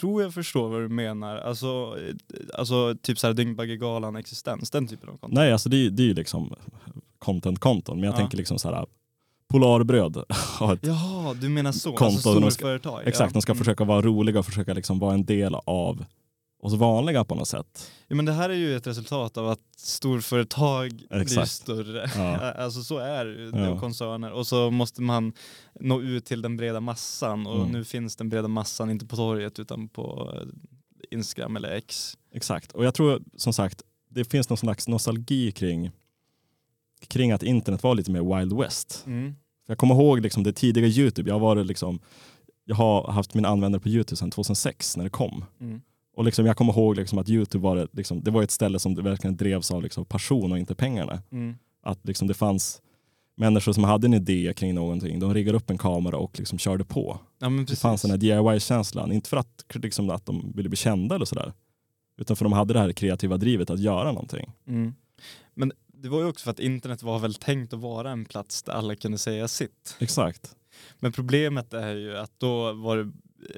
tror 0.00 0.22
jag 0.22 0.34
förstår 0.34 0.68
vad 0.68 0.80
du 0.80 0.88
menar. 0.88 1.36
Alltså, 1.36 1.66
eh, 1.66 2.14
alltså 2.58 2.94
typ 3.02 3.18
så 3.18 3.26
här 3.26 3.34
Dyngbaggegalan 3.34 4.16
existens, 4.16 4.70
den 4.70 4.86
typen 4.86 5.08
av 5.08 5.12
content. 5.12 5.32
Nej, 5.32 5.52
alltså 5.52 5.68
det, 5.68 5.90
det 5.90 6.02
är 6.02 6.06
ju 6.06 6.14
liksom 6.14 6.54
content-konton. 7.18 7.96
Men 7.96 8.04
jag 8.04 8.12
Ja. 8.14 8.16
tänker 8.18 8.36
liksom 8.36 8.58
så 8.58 8.68
här 8.74 8.86
Polarbröd 9.48 10.16
har 10.58 10.74
ett, 10.74 10.86
Jaha, 10.86 11.34
du 11.34 11.48
menar 11.48 11.72
så. 11.72 11.88
Konton, 11.92 12.06
alltså 12.06 12.34
de 12.34 12.40
ska- 12.50 12.50
storföretag. 12.50 13.02
Exakt, 13.06 13.30
ja. 13.30 13.32
de 13.34 13.42
ska 13.42 13.52
Mm. 13.52 13.58
försöka 13.58 13.84
vara 13.84 14.02
roliga 14.02 14.38
och 14.38 14.46
försöka 14.46 14.74
liksom 14.74 14.98
vara 14.98 15.14
en 15.14 15.24
del 15.24 15.54
av 15.54 16.04
oss 16.62 16.74
vanliga 16.74 17.24
på 17.24 17.34
något 17.34 17.48
sätt. 17.48 17.90
Ja, 18.08 18.16
men 18.16 18.24
det 18.24 18.32
här 18.32 18.50
är 18.50 18.54
ju 18.54 18.76
ett 18.76 18.86
resultat 18.86 19.36
av 19.36 19.48
att 19.48 19.60
storföretag 19.76 20.90
blir 21.10 21.20
Exakt. 21.20 21.50
större. 21.50 22.10
Ja. 22.16 22.36
Alltså 22.64 22.82
så 22.82 22.98
är 22.98 23.24
det 23.24 23.60
Ja. 23.60 23.80
koncerner. 23.80 24.32
Och 24.32 24.46
så 24.46 24.70
måste 24.70 25.02
man 25.02 25.32
nå 25.80 26.00
ut 26.02 26.24
till 26.24 26.42
den 26.42 26.56
breda 26.56 26.80
massan 26.80 27.46
och 27.46 27.56
Mm. 27.60 27.68
nu 27.72 27.84
finns 27.84 28.16
den 28.16 28.28
breda 28.28 28.48
massan 28.48 28.90
inte 28.90 29.06
på 29.06 29.16
torget 29.16 29.58
utan 29.58 29.88
på 29.88 30.32
eh, 30.34 30.48
Instagram 31.18 31.56
eller 31.56 31.70
X. 31.72 32.16
Exakt, 32.34 32.72
och 32.72 32.84
jag 32.84 32.94
tror 32.94 33.22
som 33.36 33.52
sagt 33.52 33.82
det 34.08 34.24
finns 34.24 34.48
någon 34.48 34.56
slags 34.56 34.88
nostalgi 34.88 35.52
kring, 35.52 35.90
kring 37.08 37.32
att 37.32 37.42
internet 37.42 37.82
var 37.82 37.94
lite 37.94 38.10
mer 38.10 38.38
wild 38.38 38.52
west. 38.52 39.02
Mm. 39.06 39.34
Jag 39.66 39.78
kommer 39.78 39.94
ihåg 39.94 40.20
liksom 40.20 40.42
det 40.42 40.52
tidiga 40.52 40.86
Youtube. 40.86 41.30
Jag, 41.30 41.34
har 41.34 41.40
varit 41.40 41.66
liksom, 41.66 42.00
jag 42.64 42.76
har 42.76 43.12
haft 43.12 43.34
mina 43.34 43.48
användare 43.48 43.82
på 43.82 43.88
Youtube 43.88 44.16
sedan 44.16 44.30
2006 44.30 44.96
när 44.96 45.04
det 45.04 45.10
kom. 45.10 45.44
Mm. 45.60 45.80
Och 46.20 46.24
liksom, 46.26 46.46
jag 46.46 46.56
kommer 46.56 46.72
ihåg 46.72 46.96
liksom 46.96 47.18
att 47.18 47.28
Youtube 47.28 47.62
var, 47.62 47.76
ett- 47.76 47.90
liksom, 47.96 48.22
det 48.24 48.30
var 48.30 48.42
ett 48.42 48.50
ställe 48.50 48.78
som 48.78 48.94
verkligen 48.94 49.36
drevs 49.36 49.70
av 49.70 49.82
liksom 49.82 50.04
passion 50.04 50.52
och 50.52 50.58
inte 50.58 50.74
pengarna. 50.74 51.22
Mm. 51.32 51.54
Att 51.82 52.06
liksom 52.06 52.28
det 52.28 52.34
fanns 52.34 52.82
människor 53.36 53.72
som 53.72 53.84
hade 53.84 54.06
en 54.06 54.14
idé 54.14 54.52
kring 54.56 54.74
någonting. 54.74 55.18
De 55.18 55.34
riggade 55.34 55.56
upp 55.58 55.70
en 55.70 55.78
kamera 55.78 56.16
och 56.16 56.38
liksom 56.38 56.58
körde 56.58 56.84
på. 56.84 57.18
Ja, 57.38 57.48
Det 57.68 57.76
fanns 57.78 58.02
den 58.02 58.10
här 58.10 58.18
DIY-känslan. 58.18 59.12
Inte 59.12 59.28
för 59.28 59.36
att, 59.36 59.64
liksom, 59.74 60.10
att 60.10 60.26
de 60.26 60.52
ville 60.56 60.68
bli 60.68 60.76
kända 60.76 61.14
eller 61.14 61.24
sådär. 61.24 61.52
Utan 62.18 62.36
för 62.36 62.44
de 62.44 62.52
hade 62.52 62.72
det 62.74 62.80
här 62.80 62.92
kreativa 62.92 63.36
drivet 63.36 63.70
att 63.70 63.80
göra 63.80 64.12
någonting. 64.12 64.52
Mm. 64.66 64.94
Men 65.54 65.72
det 65.86 66.08
var 66.08 66.20
ju 66.20 66.26
också 66.26 66.44
för 66.44 66.50
att 66.50 66.60
internet 66.60 67.02
var 67.02 67.18
väl 67.18 67.34
tänkt 67.34 67.72
att 67.72 67.80
vara 67.80 68.10
en 68.10 68.24
plats 68.24 68.62
där 68.62 68.72
alla 68.72 68.96
kunde 68.96 69.18
säga 69.18 69.48
sitt. 69.48 69.96
Exakt. 69.98 70.54
Men 70.98 71.12
problemet 71.12 71.74
är 71.74 71.94
ju 71.94 72.16
att 72.16 72.32
då 72.38 72.72
var 72.72 72.96
det 72.96 73.12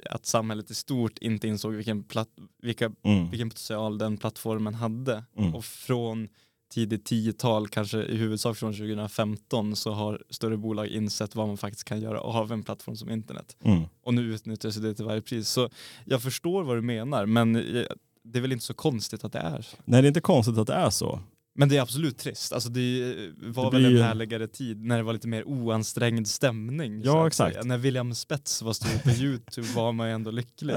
att 0.09 0.25
samhället 0.25 0.71
i 0.71 0.75
stort 0.75 1.17
inte 1.17 1.47
insåg 1.47 1.73
vilken, 1.73 2.03
platt, 2.03 2.29
vilka, 2.61 2.91
Mm. 3.03 3.29
vilken 3.29 3.49
potential 3.49 3.97
den 3.97 4.17
plattformen 4.17 4.73
hade. 4.73 5.23
Mm. 5.37 5.55
Och 5.55 5.65
från 5.65 6.27
tidigt 6.73 7.09
10-tal, 7.11 7.67
kanske 7.67 8.03
i 8.03 8.17
huvudsak 8.17 8.57
från 8.57 8.73
2015, 8.73 9.75
så 9.75 9.91
har 9.91 10.23
större 10.29 10.57
bolag 10.57 10.87
insett 10.87 11.35
vad 11.35 11.47
man 11.47 11.57
faktiskt 11.57 11.83
kan 11.83 12.01
göra 12.01 12.19
av 12.21 12.51
en 12.51 12.63
plattform 12.63 12.95
som 12.95 13.09
internet. 13.09 13.57
Mm. 13.63 13.83
Och 14.03 14.13
nu 14.13 14.21
utnyttjas 14.21 14.75
det 14.75 14.93
till 14.93 15.05
varje 15.05 15.21
pris. 15.21 15.49
Så 15.49 15.69
jag 16.05 16.21
förstår 16.21 16.63
vad 16.63 16.77
du 16.77 16.81
menar, 16.81 17.25
men 17.25 17.55
eh, 17.55 17.85
det 18.23 18.39
är 18.39 18.41
väl 18.41 18.51
inte 18.51 18.65
så 18.65 18.73
konstigt 18.73 19.23
att 19.23 19.33
det 19.33 19.39
är 19.39 19.61
så. 19.61 19.77
Nej, 19.85 20.01
det 20.01 20.05
är 20.05 20.09
inte 20.09 20.21
konstigt 20.21 20.57
att 20.57 20.67
det 20.67 20.73
är 20.73 20.89
så. 20.89 21.19
Men 21.55 21.69
det 21.69 21.77
är 21.77 21.81
absolut 21.81 22.17
trist. 22.17 22.53
Alltså 22.53 22.69
det 22.69 23.15
var 23.37 23.71
Det 23.71 23.77
väl 23.77 23.91
blir 23.91 23.99
en 24.01 24.07
härligare 24.07 24.47
tid 24.47 24.83
när 24.83 24.97
det 24.97 25.03
var 25.03 25.13
lite 25.13 25.27
mer 25.27 25.47
oansträngd 25.47 26.27
stämning. 26.27 27.01
Ja, 27.05 27.27
exakt. 27.27 27.53
säga. 27.53 27.63
När 27.65 27.77
William 27.77 28.15
Spets 28.15 28.61
var 28.61 28.73
stor 28.73 29.03
på 29.03 29.09
Youtube 29.23 29.67
var 29.75 29.91
man 29.91 30.07
ju 30.07 30.13
ändå 30.13 30.31
lycklig. 30.31 30.75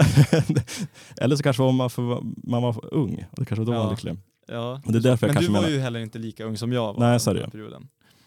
Eller 1.21 1.37
så 1.37 1.43
kanske 1.43 1.63
var 1.63 1.73
man, 1.73 1.91
för, 1.91 2.03
man 2.51 2.63
var 2.63 2.95
ung. 2.95 3.25
Och 3.31 3.39
det 3.39 3.45
kanske 3.45 3.65
då 3.65 3.71
var 3.73 3.75
Ja. 3.79 3.83
man 3.85 3.91
lycklig. 3.95 4.17
Ja. 4.49 4.83
Och 4.87 4.93
det 4.93 4.99
är 4.99 5.03
därför 5.03 5.27
jag 5.27 5.35
Men 5.35 5.43
du 5.45 5.49
var 5.49 5.61
menar. 5.61 5.69
ju 5.75 5.81
heller 5.81 6.01
inte 6.01 6.19
lika 6.19 6.45
ung 6.45 6.57
som 6.57 6.73
jag 6.73 6.93
var 6.95 7.01
Nej, 7.11 7.21
så 7.21 7.33
den 7.33 7.51
perioden. 7.51 7.81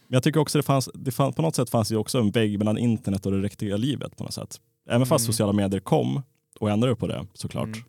Men 0.08 0.14
jag 0.16 0.24
tycker 0.24 0.40
också 0.40 0.58
det 0.58 0.64
fanns, 0.64 0.90
det 0.94 1.12
fanns, 1.12 1.36
på 1.36 1.42
något 1.42 1.56
sätt 1.56 1.70
fanns 1.70 1.90
det 1.90 1.98
också 1.98 2.20
en 2.20 2.32
vägg 2.32 2.58
mellan 2.58 2.78
internet 2.78 3.26
och 3.26 3.32
det 3.32 3.38
riktiga 3.42 3.78
livet 3.78 4.18
på 4.18 4.24
något 4.24 4.34
sätt. 4.34 4.60
Även 4.90 5.08
fast 5.08 5.24
Mm. 5.26 5.32
sociala 5.34 5.54
medier 5.54 5.80
kom 5.80 6.22
och 6.60 6.70
ändrade 6.70 6.96
på 6.96 7.08
det 7.08 7.28
såklart. 7.34 7.66
Mm. 7.68 7.80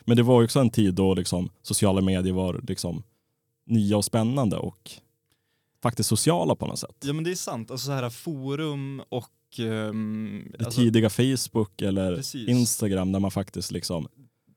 Men 0.00 0.16
det 0.16 0.22
var 0.22 0.44
också 0.44 0.60
en 0.60 0.70
tid 0.70 0.94
då 0.94 1.14
liksom, 1.14 1.48
sociala 1.62 2.00
medier 2.00 2.32
var 2.32 2.60
liksom, 2.68 3.02
nya 3.64 3.96
och 3.96 4.04
spännande 4.04 4.56
och 4.56 4.90
faktiskt 5.82 6.08
sociala 6.08 6.54
på 6.54 6.66
något 6.66 6.78
sätt. 6.78 6.96
Ja 7.04 7.12
men 7.12 7.24
det 7.24 7.30
är 7.30 7.34
sant, 7.34 7.70
alltså 7.70 7.86
så 7.86 7.92
här 7.92 8.10
forum 8.10 9.02
och... 9.08 9.28
ehm, 9.58 10.52
Det 10.58 10.64
alltså, 10.64 10.80
tidiga 10.80 11.10
Facebook 11.10 11.82
eller 11.82 12.16
Precis. 12.16 12.48
Instagram 12.48 13.12
där 13.12 13.20
man 13.20 13.30
faktiskt 13.30 13.70
liksom, 13.72 14.08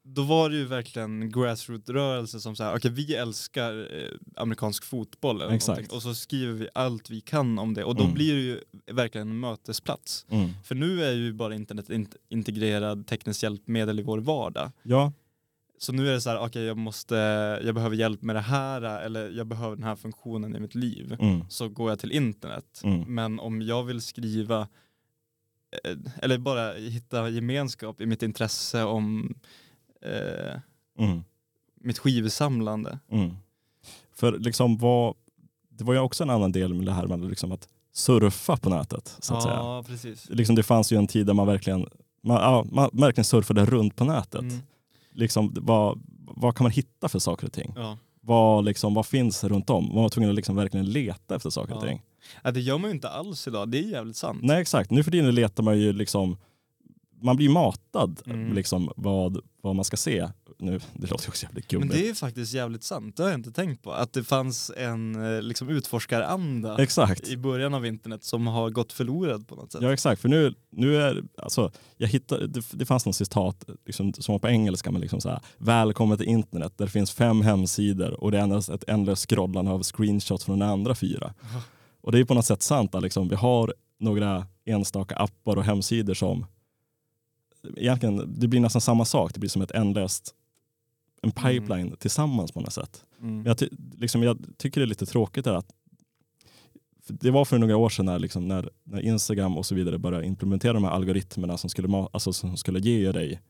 då 0.04 0.24
var 0.24 0.50
det 0.50 0.56
ju 0.56 0.66
verkligen 0.66 1.32
grassroot-rörelse 1.32 2.40
som 2.40 2.56
här, 2.60 2.76
okej 2.78 2.92
vi 2.92 3.16
älskar 3.16 3.74
eh, 4.04 4.10
amerikansk 4.42 4.84
fotboll 4.84 5.42
eller 5.42 5.54
Exakt. 5.54 5.92
och 5.92 6.02
så 6.02 6.16
skriver 6.16 6.54
vi 6.54 6.68
allt 6.74 7.10
vi 7.10 7.22
kan 7.22 7.60
om 7.60 7.74
det 7.74 7.84
och 7.84 7.96
då 7.96 8.04
Mm. 8.04 8.14
blir 8.14 8.34
det 8.36 8.42
ju 8.42 8.60
verkligen 8.94 9.30
en 9.30 9.40
mötesplats. 9.40 10.26
mm. 10.30 10.50
För 10.64 10.76
nu 10.76 11.04
är 11.04 11.12
ju 11.14 11.34
bara 11.34 11.56
internet 11.56 11.90
in- 11.90 12.08
integrerad 12.30 13.08
tekniskt 13.08 13.44
hjälpmedel 13.44 14.00
i 14.00 14.04
vår 14.04 14.18
vardag. 14.20 14.72
ja, 14.84 15.14
Så 15.86 15.94
nu 15.94 16.08
är 16.10 16.12
det 16.14 16.22
så 16.22 16.30
här, 16.30 16.40
okej 16.40 16.64
jag 16.64 16.78
måste, 16.78 17.16
jag 17.64 17.76
behöver 17.76 17.96
hjälp 17.96 18.22
med 18.22 18.36
det 18.36 18.40
här 18.42 18.82
eller 18.82 19.30
jag 19.30 19.48
behöver 19.48 19.76
den 19.76 19.84
här 19.86 19.96
funktionen 19.96 20.56
i 20.56 20.60
mitt 20.60 20.76
liv. 20.76 21.18
mm. 21.20 21.42
Så 21.50 21.70
går 21.70 21.90
jag 21.90 22.00
till 22.00 22.12
internet. 22.12 22.82
Mm. 22.84 23.02
Men 23.16 23.40
om 23.40 23.62
jag 23.62 23.84
vill 23.84 24.02
skriva 24.02 24.68
eh, 25.84 25.98
eller 26.22 26.38
bara 26.38 26.74
hitta 26.74 27.30
gemenskap 27.30 28.02
i 28.02 28.06
mitt 28.06 28.24
intresse 28.24 28.84
om 28.84 29.36
eh, 30.02 30.60
Mm. 31.00 31.24
mitt 31.82 31.98
skivsamlande. 32.00 33.00
Mm. 33.12 33.32
För 34.14 34.40
liksom 34.40 34.78
vad, 34.78 35.16
det 35.70 35.84
var 35.84 35.94
ju 35.94 36.00
också 36.00 36.24
en 36.24 36.30
annan 36.30 36.52
del 36.52 36.74
med 36.74 36.86
det 36.86 36.92
här 36.92 37.08
med 37.08 37.30
liksom 37.30 37.52
att 37.52 37.68
surfa 37.94 38.58
på 38.58 38.70
nätet. 38.70 39.18
Så 39.20 39.36
att 39.36 39.44
säga. 39.44 39.56
ja, 39.56 39.84
precis. 39.88 40.30
Liksom 40.30 40.56
det 40.56 40.64
fanns 40.64 40.92
ju 40.92 40.98
en 40.98 41.08
tid 41.08 41.26
där 41.26 41.34
man 41.34 41.48
verkligen, 41.48 41.90
man, 42.24 42.42
ja, 42.42 42.66
man 42.72 42.90
verkligen 42.94 43.26
surfade 43.26 43.66
runt 43.66 43.96
på 43.96 44.06
nätet. 44.06 44.44
Liksom, 45.16 45.54
vad, 45.62 46.02
vad 46.20 46.56
kan 46.56 46.64
man 46.64 46.72
hitta 46.72 47.10
för 47.10 47.20
saker 47.20 47.48
och 47.48 47.54
ting? 47.54 47.74
ja. 47.76 47.98
Vad, 48.28 48.66
liksom, 48.66 48.94
vad 48.94 49.06
finns 49.06 49.44
runt 49.44 49.70
om? 49.70 49.86
Man 49.86 49.96
var 50.04 50.10
tvungen 50.10 50.30
att 50.30 50.36
liksom 50.36 50.56
verkligen 50.56 50.86
leta 50.92 51.36
efter 51.36 51.50
saker 51.50 51.76
och 51.76 51.84
Ja. 51.84 51.88
ting. 51.88 52.02
ja, 52.44 52.52
det 52.52 52.60
gör 52.62 52.78
man 52.78 52.90
ju 52.90 52.96
inte 52.96 53.10
alls 53.10 53.48
idag, 53.48 53.70
det 53.70 53.78
är 53.78 53.82
jävligt 53.92 54.16
sant. 54.18 54.40
Nej 54.44 54.62
exakt, 54.62 54.92
nu 54.92 55.04
för 55.04 55.12
tiden 55.12 55.36
letar 55.36 55.64
man 55.64 55.80
ju 55.80 55.94
liksom, 55.94 56.38
man 57.26 57.36
blir 57.36 57.50
matad 57.50 58.22
Mm. 58.26 58.54
liksom 58.54 58.92
vad, 58.96 59.40
vad 59.62 59.76
man 59.76 59.86
ska 59.86 59.98
se. 59.98 60.30
Nu, 60.60 60.80
det 60.94 61.12
låter 61.12 61.30
också 61.30 61.46
jävligt 61.46 61.72
Men 61.72 61.82
gubbigt. 61.82 61.94
det 62.02 62.10
är 62.10 62.14
faktiskt 62.14 62.54
jävligt 62.54 62.84
sant, 62.84 63.18
det 63.18 63.24
har 63.24 63.30
jag 63.30 63.40
inte 63.40 63.52
tänkt 63.52 63.84
på. 63.84 63.92
Att 63.92 64.14
det 64.14 64.24
fanns 64.24 64.72
en 64.78 65.36
eh, 65.36 65.42
liksom, 65.42 65.70
utforskaranda 65.70 66.78
Exakt. 66.84 67.28
i 67.28 67.38
början 67.38 67.74
av 67.74 67.86
internet 67.86 68.24
som 68.24 68.48
har 68.48 68.70
gått 68.70 68.94
förlorad 68.94 69.48
på 69.48 69.56
något 69.56 69.72
sätt. 69.72 69.82
Ja 69.82 69.94
exakt, 69.94 70.22
för 70.22 70.30
nu, 70.30 70.54
nu 70.72 70.98
är 71.02 71.24
alltså, 71.38 71.72
jag 71.98 72.08
hittade, 72.08 72.48
det, 72.48 72.66
det 72.72 72.86
fanns 72.86 73.06
något 73.06 73.16
citat 73.16 73.66
liksom, 73.86 74.14
som 74.14 74.34
var 74.34 74.40
på 74.40 74.48
engelska, 74.48 74.92
men 74.92 75.02
liksom 75.02 75.22
så 75.22 75.30
här, 75.30 75.40
välkommen 75.58 76.18
till 76.18 76.28
internet, 76.28 76.74
där 76.78 76.86
det 76.86 76.92
finns 76.92 77.12
fem 77.12 77.42
hemsidor 77.42 78.24
och 78.24 78.32
det 78.32 78.38
är 78.38 78.42
endast 78.44 78.70
ett 78.70 78.84
ändlöst 78.88 79.30
scrollande 79.30 79.72
av 79.72 79.84
screenshots 79.84 80.46
från 80.46 80.60
de 80.60 80.66
andra 80.70 80.96
fyra. 80.96 81.34
Och 82.02 82.12
det 82.12 82.20
är 82.20 82.26
på 82.26 82.34
något 82.34 82.46
sätt 82.46 82.62
sant, 82.62 82.96
att 82.96 83.04
liksom, 83.04 83.30
vi 83.30 83.36
har 83.36 83.74
några 84.00 84.48
enstaka 84.66 85.16
appar 85.16 85.56
och 85.56 85.64
hemsidor 85.64 86.14
som 86.14 86.46
egentligen, 87.78 88.34
det 88.40 88.48
blir 88.48 88.60
nästan 88.60 88.82
samma 88.82 89.06
sak, 89.06 89.34
det 89.34 89.40
blir 89.40 89.50
som 89.50 89.62
ett 89.62 89.72
ändlöst 89.72 90.36
en 91.22 91.32
pipeline 91.32 91.96
tillsammans 92.00 92.52
på 92.52 92.62
något 92.62 92.74
sätt. 92.74 93.06
Mm. 93.22 93.46
Jag, 93.46 93.58
ty 93.58 93.70
liksom, 93.98 94.24
jag 94.24 94.38
tycker 94.58 94.82
det 94.82 94.86
är 94.86 94.88
lite 94.88 95.06
tråkigt 95.06 95.48
att 95.48 95.74
det 97.08 97.32
var 97.32 97.46
för 97.46 97.58
några 97.58 97.78
år 97.78 97.90
sedan 97.90 98.06
när, 98.06 98.20
liksom, 98.20 98.48
när, 98.48 98.70
när 98.84 99.02
Instagram 99.02 99.58
och 99.58 99.66
så 99.66 99.76
vidare 99.76 99.98
började 99.98 100.26
implementera 100.26 100.74
de 100.74 100.84
här 100.84 100.92
algoritmerna 100.92 101.58
som 101.58 101.70
skulle, 101.70 102.08
alltså, 102.12 102.34
som 102.34 102.58
skulle 102.58 102.80
ge 102.80 103.12
dig 103.12 103.42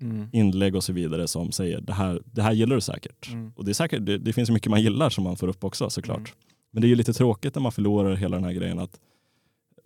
Mm. 0.00 0.28
inlägg 0.32 0.76
och 0.76 0.84
så 0.84 0.92
vidare 0.92 1.28
som 1.28 1.52
säger 1.52 1.80
det 1.80 1.92
här, 1.92 2.22
det 2.24 2.42
här 2.42 2.52
gillar 2.52 2.74
du 2.74 2.80
säkert. 2.80 3.32
Mm. 3.32 3.52
Och 3.56 3.64
det, 3.64 3.70
är 3.70 3.74
säkert 3.74 4.06
det, 4.06 4.18
det 4.18 4.32
finns 4.32 4.50
mycket 4.50 4.70
man 4.70 4.82
gillar 4.82 5.10
som 5.10 5.24
man 5.24 5.36
får 5.36 5.48
upp 5.48 5.64
också 5.64 5.90
såklart. 5.90 6.18
Mm. 6.18 6.30
Men 6.70 6.80
det 6.80 6.86
är 6.86 6.88
ju 6.88 6.94
lite 6.94 7.12
tråkigt 7.12 7.54
när 7.54 7.62
man 7.62 7.72
förlorar 7.72 8.14
hela 8.14 8.36
den 8.36 8.44
här 8.44 8.52
grejen 8.52 8.78
att 8.78 9.00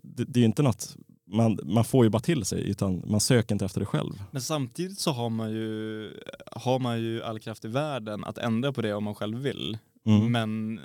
det, 0.03 0.25
det 0.25 0.41
är 0.41 0.45
inte 0.45 0.63
något, 0.63 0.97
man, 1.27 1.59
man 1.63 1.85
får 1.85 2.05
ju 2.05 2.11
bara 2.11 2.23
till 2.23 2.45
sig 2.45 2.71
utan 2.71 3.03
man 3.07 3.21
söker 3.21 3.55
inte 3.55 3.65
efter 3.65 3.81
det 3.81 3.87
själv. 3.87 4.23
Men 4.31 4.43
samtidigt 4.43 5.01
så 5.01 5.13
har 5.13 5.31
man, 5.31 5.51
ju, 5.51 6.11
har 6.53 6.79
man 6.79 7.01
ju 7.01 7.23
all 7.23 7.39
kraft 7.39 7.65
i 7.65 7.69
världen 7.69 8.25
att 8.25 8.39
ändra 8.39 8.73
på 8.73 8.83
det 8.83 8.95
om 8.95 9.05
man 9.05 9.15
själv 9.15 9.39
vill. 9.39 9.79
Mm. 10.07 10.33
Men 10.33 10.79
eh, 10.79 10.85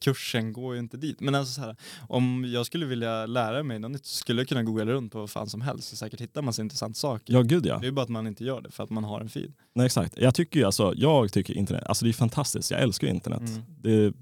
kursen 0.00 0.52
går 0.52 0.74
ju 0.74 0.80
inte 0.80 0.96
dit. 0.96 1.20
Men 1.20 1.34
alltså 1.34 1.52
så 1.54 1.60
här, 1.60 1.76
om 2.08 2.44
jag 2.48 2.66
skulle 2.66 2.86
vilja 2.86 3.26
lära 3.26 3.62
mig 3.62 3.78
något 3.78 3.90
nytt 3.90 4.06
så 4.06 4.16
skulle 4.16 4.40
jag 4.40 4.48
kunna 4.48 4.62
googla 4.62 4.84
runt 4.84 5.12
på 5.12 5.18
vad 5.18 5.30
fan 5.30 5.48
som 5.48 5.60
helst 5.60 5.92
och 5.92 5.98
säkert 5.98 6.20
hitta 6.20 6.42
massa 6.42 6.62
intressanta 6.62 6.94
saker. 6.94 7.34
Ja 7.34 7.42
gud 7.42 7.66
ja. 7.66 7.78
Det 7.78 7.84
är 7.84 7.86
ju 7.86 7.92
bara 7.92 8.02
att 8.02 8.08
man 8.08 8.26
inte 8.26 8.44
gör 8.44 8.60
det 8.60 8.70
för 8.70 8.84
att 8.84 8.90
man 8.90 9.04
har 9.04 9.20
en 9.20 9.28
feed. 9.28 9.52
Nej, 9.74 9.86
exakt. 9.86 10.18
Jag 10.18 10.34
tycker 10.34 10.60
ju 10.60 10.66
alltså, 10.66 10.92
jag 10.96 11.32
tycker 11.32 11.54
internet, 11.54 11.84
alltså 11.86 12.04
det 12.04 12.10
är 12.10 12.12
fantastiskt. 12.12 12.70
Jag 12.70 12.80
älskar 12.80 13.08
internet. 13.08 13.40
Mm. 13.40 13.62
Det, 13.82 14.12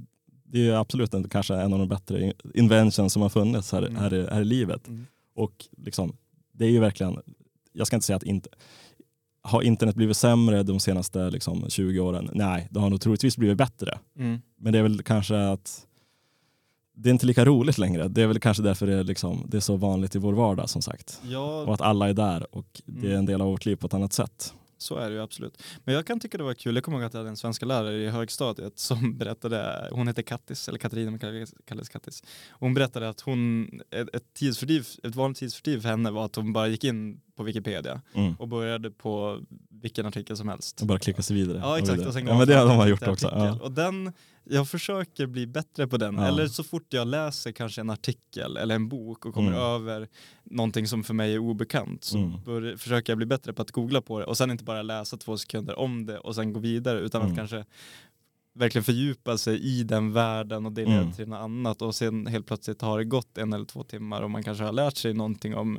det 0.51 0.69
är 0.69 0.73
absolut 0.75 1.15
en, 1.15 1.29
kanske 1.29 1.55
en 1.55 1.73
av 1.73 1.79
de 1.79 1.89
bättre 1.89 2.33
inventions 2.55 3.13
som 3.13 3.23
har 3.23 3.29
funnits 3.29 3.73
här, 3.73 3.83
Mm. 3.83 3.97
här, 3.97 4.15
i- 4.15 4.27
här 4.31 4.41
i 4.41 4.45
livet. 4.45 4.89
Mm. 4.89 5.07
Och 5.35 5.67
liksom, 5.77 6.17
det 6.53 6.65
är 6.65 6.71
ju 6.71 6.81
verkligen, 6.81 7.19
jag 7.73 7.87
ska 7.87 7.97
inte 7.97 8.07
säga 8.07 8.17
att 8.17 8.23
inte, 8.23 8.49
har 9.43 9.63
internet 9.63 9.95
blivit 9.97 10.17
sämre 10.17 10.63
de 10.63 10.81
senaste 10.81 11.31
liksom, 11.31 11.65
20 11.69 12.01
åren? 12.01 12.31
Nej, 12.33 12.69
det 12.71 12.81
har 12.81 12.91
nog 12.91 13.01
troligtvis 13.01 13.37
blivit 13.37 13.59
bättre. 13.59 13.99
Mm. 14.19 14.41
Men 14.57 14.73
det 14.73 14.79
är 14.79 14.83
väl 14.83 15.03
kanske 15.03 15.49
att 15.49 15.85
det 17.01 17.09
är 17.09 17.13
inte 17.13 17.27
lika 17.27 17.45
roligt 17.45 17.79
längre. 17.79 18.09
Det 18.09 18.23
är 18.23 18.27
väl 18.27 18.41
kanske 18.41 18.63
därför 18.63 18.87
det 18.87 18.95
är, 18.95 19.05
liksom, 19.05 19.47
det 19.49 19.57
är 19.57 19.61
så 19.61 19.77
vanligt 19.77 20.15
i 20.15 20.19
vår 20.19 20.33
vardag 20.33 20.69
som 20.71 20.83
sagt. 20.83 21.21
Och 21.25 21.29
Ja, 21.31 21.75
att 21.75 21.81
alla 21.81 22.09
är 22.09 22.15
där 22.15 22.55
och 22.57 22.83
det 22.87 23.07
är 23.07 23.11
Mm. 23.11 23.19
en 23.19 23.27
del 23.27 23.41
av 23.41 23.47
vårt 23.51 23.67
liv 23.67 23.77
på 23.77 23.87
ett 23.87 23.95
annat 23.95 24.13
sätt. 24.13 24.55
Så 24.79 24.97
är 24.97 25.09
det 25.11 25.17
ju 25.17 25.23
absolut. 25.23 25.63
Men 25.85 25.95
jag 25.95 26.07
kan 26.07 26.21
tycka 26.21 26.39
det 26.39 26.45
var 26.45 26.55
kul, 26.55 26.75
jag 26.75 26.85
kommer 26.85 26.99
ihåg 26.99 27.07
att 27.07 27.15
jag 27.15 27.21
hade 27.21 27.31
en 27.31 27.37
svenska 27.37 27.67
lärare 27.67 27.95
i 27.97 28.09
högstadiet 28.09 28.79
som 28.79 29.19
berättade, 29.19 29.89
hon 29.93 30.07
heter 30.09 30.23
Kattis, 30.23 30.69
eller 30.69 30.79
Katarina 30.79 31.11
men 31.11 31.21
kallades- 31.67 31.89
Kattis. 31.89 32.23
Hon 32.51 32.75
berättade 32.75 33.09
att 33.09 33.21
hon, 33.21 33.69
ett, 33.91 34.15
ett, 34.15 34.35
tidsfördriv, 34.35 34.87
ett 35.03 35.15
vanligt 35.15 35.39
tidsfördriv 35.39 35.81
för 35.81 35.89
henne 35.89 36.11
var 36.11 36.25
att 36.25 36.37
hon 36.37 36.53
bara 36.53 36.69
gick 36.69 36.85
in 36.85 37.21
på 37.37 37.43
Wikipedia 37.43 38.01
Mm. 38.15 38.35
och 38.35 38.49
började 38.49 38.91
på 38.91 39.41
vilken 39.71 40.07
artikel 40.07 40.37
som 40.37 40.49
helst. 40.49 40.81
Och 40.81 40.87
bara 40.87 40.99
klicka 40.99 41.23
sig 41.23 41.37
vidare. 41.37 41.59
Ja 41.63 41.79
exakt, 41.79 42.07
och 42.07 42.13
sen 42.13 42.27
ja, 42.27 42.39
men 42.39 42.47
det 42.47 42.55
har 42.55 42.79
de 42.79 42.89
gjort 42.89 43.09
också. 43.09 43.27
Ja. 43.33 43.59
Och 43.63 43.73
den, 43.73 44.13
jag 44.51 44.69
försöker 44.69 45.27
bli 45.27 45.47
bättre 45.47 45.87
på 45.89 45.97
den. 45.97 46.15
Ja. 46.15 46.27
Eller 46.29 46.47
så 46.47 46.65
fort 46.65 46.87
jag 46.93 47.09
läser 47.09 47.53
kanske 47.53 47.81
en 47.81 47.91
artikel 47.91 48.57
eller 48.57 48.75
en 48.75 48.89
bok 48.89 49.27
och 49.27 49.35
kommer 49.35 49.49
Mm. 49.53 49.61
över 49.63 50.09
någonting 50.45 50.87
som 50.89 51.05
för 51.05 51.15
mig 51.15 51.35
är 51.35 51.39
obekant 51.39 52.05
så 52.05 52.19
Mm. 52.19 52.43
bör, 52.45 52.77
försöker 52.77 53.13
jag 53.13 53.17
bli 53.17 53.27
bättre 53.27 53.53
på 53.53 53.63
att 53.63 53.71
googla 53.71 54.01
på 54.01 54.19
det 54.19 54.25
och 54.25 54.37
sen 54.37 54.51
inte 54.51 54.65
bara 54.65 54.83
läsa 54.83 55.17
två 55.17 55.37
sekunder 55.37 55.79
om 55.79 56.07
det 56.07 56.19
och 56.19 56.35
sen 56.35 56.53
gå 56.53 56.61
vidare 56.61 56.99
utan 57.01 57.21
Mm. 57.21 57.33
att 57.33 57.39
kanske 57.39 57.65
verkligen 58.55 58.85
fördjupa 58.85 59.39
sig 59.39 59.61
i 59.61 59.83
den 59.83 60.13
världen 60.13 60.67
och 60.67 60.73
det 60.73 60.85
leder 60.85 61.01
Mm. 61.01 61.13
till 61.13 61.29
något 61.29 61.41
annat 61.41 61.83
och 61.83 61.95
sen 61.95 62.27
helt 62.27 62.47
plötsligt 62.47 62.83
har 62.83 62.99
det 62.99 63.05
gått 63.05 63.39
en 63.39 63.53
eller 63.53 63.65
två 63.65 63.83
timmar 63.85 64.23
och 64.23 64.31
man 64.31 64.43
kanske 64.45 64.65
har 64.65 64.73
lärt 64.73 64.97
sig 64.97 65.15
någonting 65.15 65.55
om 65.55 65.79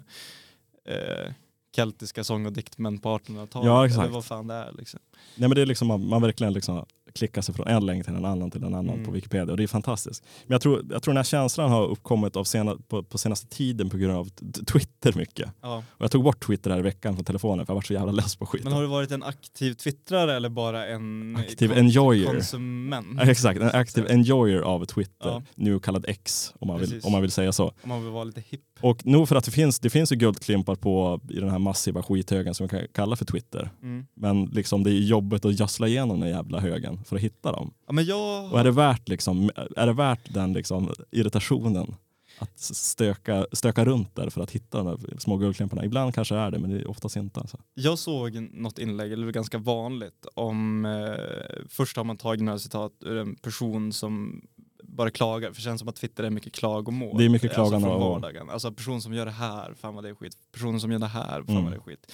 eh, 0.86 1.34
keltiska 1.76 2.24
sång 2.24 2.46
och 2.46 2.54
diktmän 2.54 2.98
på 3.00 3.10
1800-talet. 3.18 3.66
Ja, 3.68 3.86
exakt. 3.86 4.04
Eller 4.04 4.14
vad 4.14 4.26
fan 4.26 4.48
det 4.48 4.54
är 4.54 4.72
liksom. 4.78 5.00
Nej, 5.36 5.50
men 5.50 5.56
det 5.56 5.62
är 5.62 5.66
liksom, 5.66 5.88
man, 5.88 6.08
man 6.08 6.22
verkligen 6.22 6.54
liksom 6.54 6.86
klickar 7.14 7.42
sig 7.42 7.56
från 7.56 7.68
en 7.68 7.86
länk 7.86 8.06
till 8.06 8.16
en 8.16 8.26
annan 8.26 8.52
till 8.52 8.64
en 8.64 8.74
annan 8.76 8.90
Mm. 8.94 9.06
på 9.06 9.12
Wikipedia 9.12 9.52
och 9.52 9.58
det 9.58 9.64
är 9.64 9.68
fantastiskt. 9.68 10.24
Men 10.48 10.54
jag 10.56 10.62
tror, 10.62 10.86
jag 10.90 11.04
tror 11.04 11.12
den 11.14 11.18
här 11.18 11.24
känslan 11.24 11.72
har 11.72 11.88
uppkommit 11.88 12.36
av 12.36 12.44
sena, 12.44 12.76
på, 12.88 13.04
på 13.04 13.18
senaste 13.18 13.48
tiden 13.48 13.90
på 13.90 13.98
grund 13.98 14.18
av 14.18 14.30
Twitter 14.72 15.14
mycket. 15.18 15.50
Ja. 15.62 15.78
Och 15.90 16.04
jag 16.04 16.12
tog 16.12 16.24
bort 16.24 16.46
Twitter 16.48 16.72
här 16.72 16.80
i 16.80 16.82
veckan 16.82 17.16
från 17.16 17.26
telefonen 17.26 17.66
för 17.66 17.72
jag 17.74 17.76
var 17.76 17.82
så 17.82 17.94
jävla 17.94 18.12
less 18.12 18.36
på 18.36 18.46
skiten. 18.46 18.64
Men 18.66 18.74
har 18.74 18.82
du 18.82 18.88
varit 18.88 19.12
en 19.12 19.24
aktiv 19.24 19.74
twittrare 19.74 20.36
eller 20.36 20.50
bara 20.50 20.88
en 20.88 21.36
Aktiv 21.36 21.72
enjoyer. 21.72 22.26
konsument? 22.26 23.22
Exakt, 23.22 23.60
en 23.62 23.70
active 23.70 24.14
enjoyer 24.14 24.62
av 24.62 24.86
Twitter, 24.86 25.30
Ja. 25.30 25.42
nu 25.56 25.80
kallad 25.80 26.06
X 26.08 26.54
om 26.60 26.68
man, 26.68 26.80
vill, 26.80 27.02
om 27.04 27.12
man 27.12 27.22
vill 27.22 27.32
säga 27.32 27.52
så. 27.52 27.66
Om 27.84 27.90
man 27.90 28.04
vill 28.04 28.12
vara 28.12 28.24
lite 28.24 28.42
hipp. 28.50 28.62
Och 28.82 29.06
nog 29.06 29.30
för 29.30 29.36
att 29.36 29.44
det 29.44 29.52
finns, 29.52 29.80
det 29.80 29.90
finns 29.90 30.12
ju 30.12 30.16
guldklimpar 30.16 30.76
på 30.76 31.22
i 31.30 31.40
den 31.40 31.50
här 31.50 31.60
massiva 31.60 32.04
skithögen 32.04 32.54
som 32.56 32.68
vi 32.68 32.70
kan 32.70 32.82
kalla 32.94 33.16
för 33.16 33.26
Twitter. 33.26 33.70
Mm. 33.82 34.06
Men 34.16 34.46
liksom 34.46 34.84
det 34.84 34.90
är 34.92 34.94
jobbigt 35.00 35.46
att 35.46 35.60
gödsla 35.60 35.88
igenom 35.88 36.20
den 36.20 36.30
jävla 36.30 36.60
högen 36.60 36.99
för 37.06 37.16
att 37.16 37.22
hitta 37.22 37.52
dem. 37.52 37.74
Ja, 37.88 37.94
men 37.94 38.06
jag... 38.06 38.54
Och 38.54 38.60
är 38.60 38.64
det 38.64 38.72
värt, 38.72 39.10
liksom, 39.10 39.52
är 39.76 39.86
det 39.88 39.94
värt 39.94 40.34
den 40.34 40.54
liksom, 40.54 40.94
irritationen? 41.12 41.96
Att 42.42 42.60
stöka, 42.60 43.46
stöka 43.52 43.86
runt 43.86 44.16
där 44.16 44.30
för 44.30 44.42
att 44.42 44.52
hitta 44.52 44.78
de 44.78 44.88
här 44.88 44.98
små 45.20 45.38
guldklimparna. 45.38 45.86
Ibland 45.86 46.16
kanske 46.16 46.36
är 46.36 46.52
det 46.52 46.60
men 46.60 46.70
det 46.70 46.80
är 46.80 46.90
oftast 46.90 47.16
inte. 47.16 47.40
Alltså. 47.40 47.58
Jag 47.74 48.00
såg 48.00 48.36
något 48.54 48.80
inlägg, 48.80 49.12
eller 49.12 49.26
det 49.26 49.32
ganska 49.32 49.58
vanligt, 49.58 50.26
om 50.36 50.86
eh, 50.86 51.64
först 51.70 51.98
har 51.98 52.04
man 52.04 52.18
tagit 52.18 52.42
några 52.42 52.60
citat 52.60 52.92
ur 53.02 53.18
en 53.18 53.36
person 53.36 53.94
som 53.94 54.42
bara 54.84 55.12
klagar, 55.12 55.48
för 55.50 55.56
det 55.56 55.62
känns 55.62 55.80
som 55.80 55.88
att 55.90 55.96
Twitter 55.96 56.24
är 56.24 56.30
mycket 56.30 56.54
klagomål. 56.54 57.18
Det 57.18 57.26
är 57.26 57.30
mycket 57.30 57.52
klagande 57.54 57.76
alltså 57.76 57.90
från 57.90 58.02
och- 58.04 58.10
vardagen. 58.22 58.50
Alltså 58.50 58.72
person 58.72 59.02
som 59.02 59.14
gör 59.14 59.26
det 59.26 59.32
här, 59.32 59.74
fan 59.74 59.96
vad 59.96 60.04
det 60.04 60.10
är 60.10 60.16
skit. 60.16 60.38
Personen 60.52 60.80
som 60.80 60.92
gör 60.92 61.00
det 61.00 61.06
här, 61.08 61.44
fan 61.44 61.50
Mm. 61.50 61.64
vad 61.64 61.74
det 61.74 61.78
är 61.78 61.82
skit. 61.82 62.12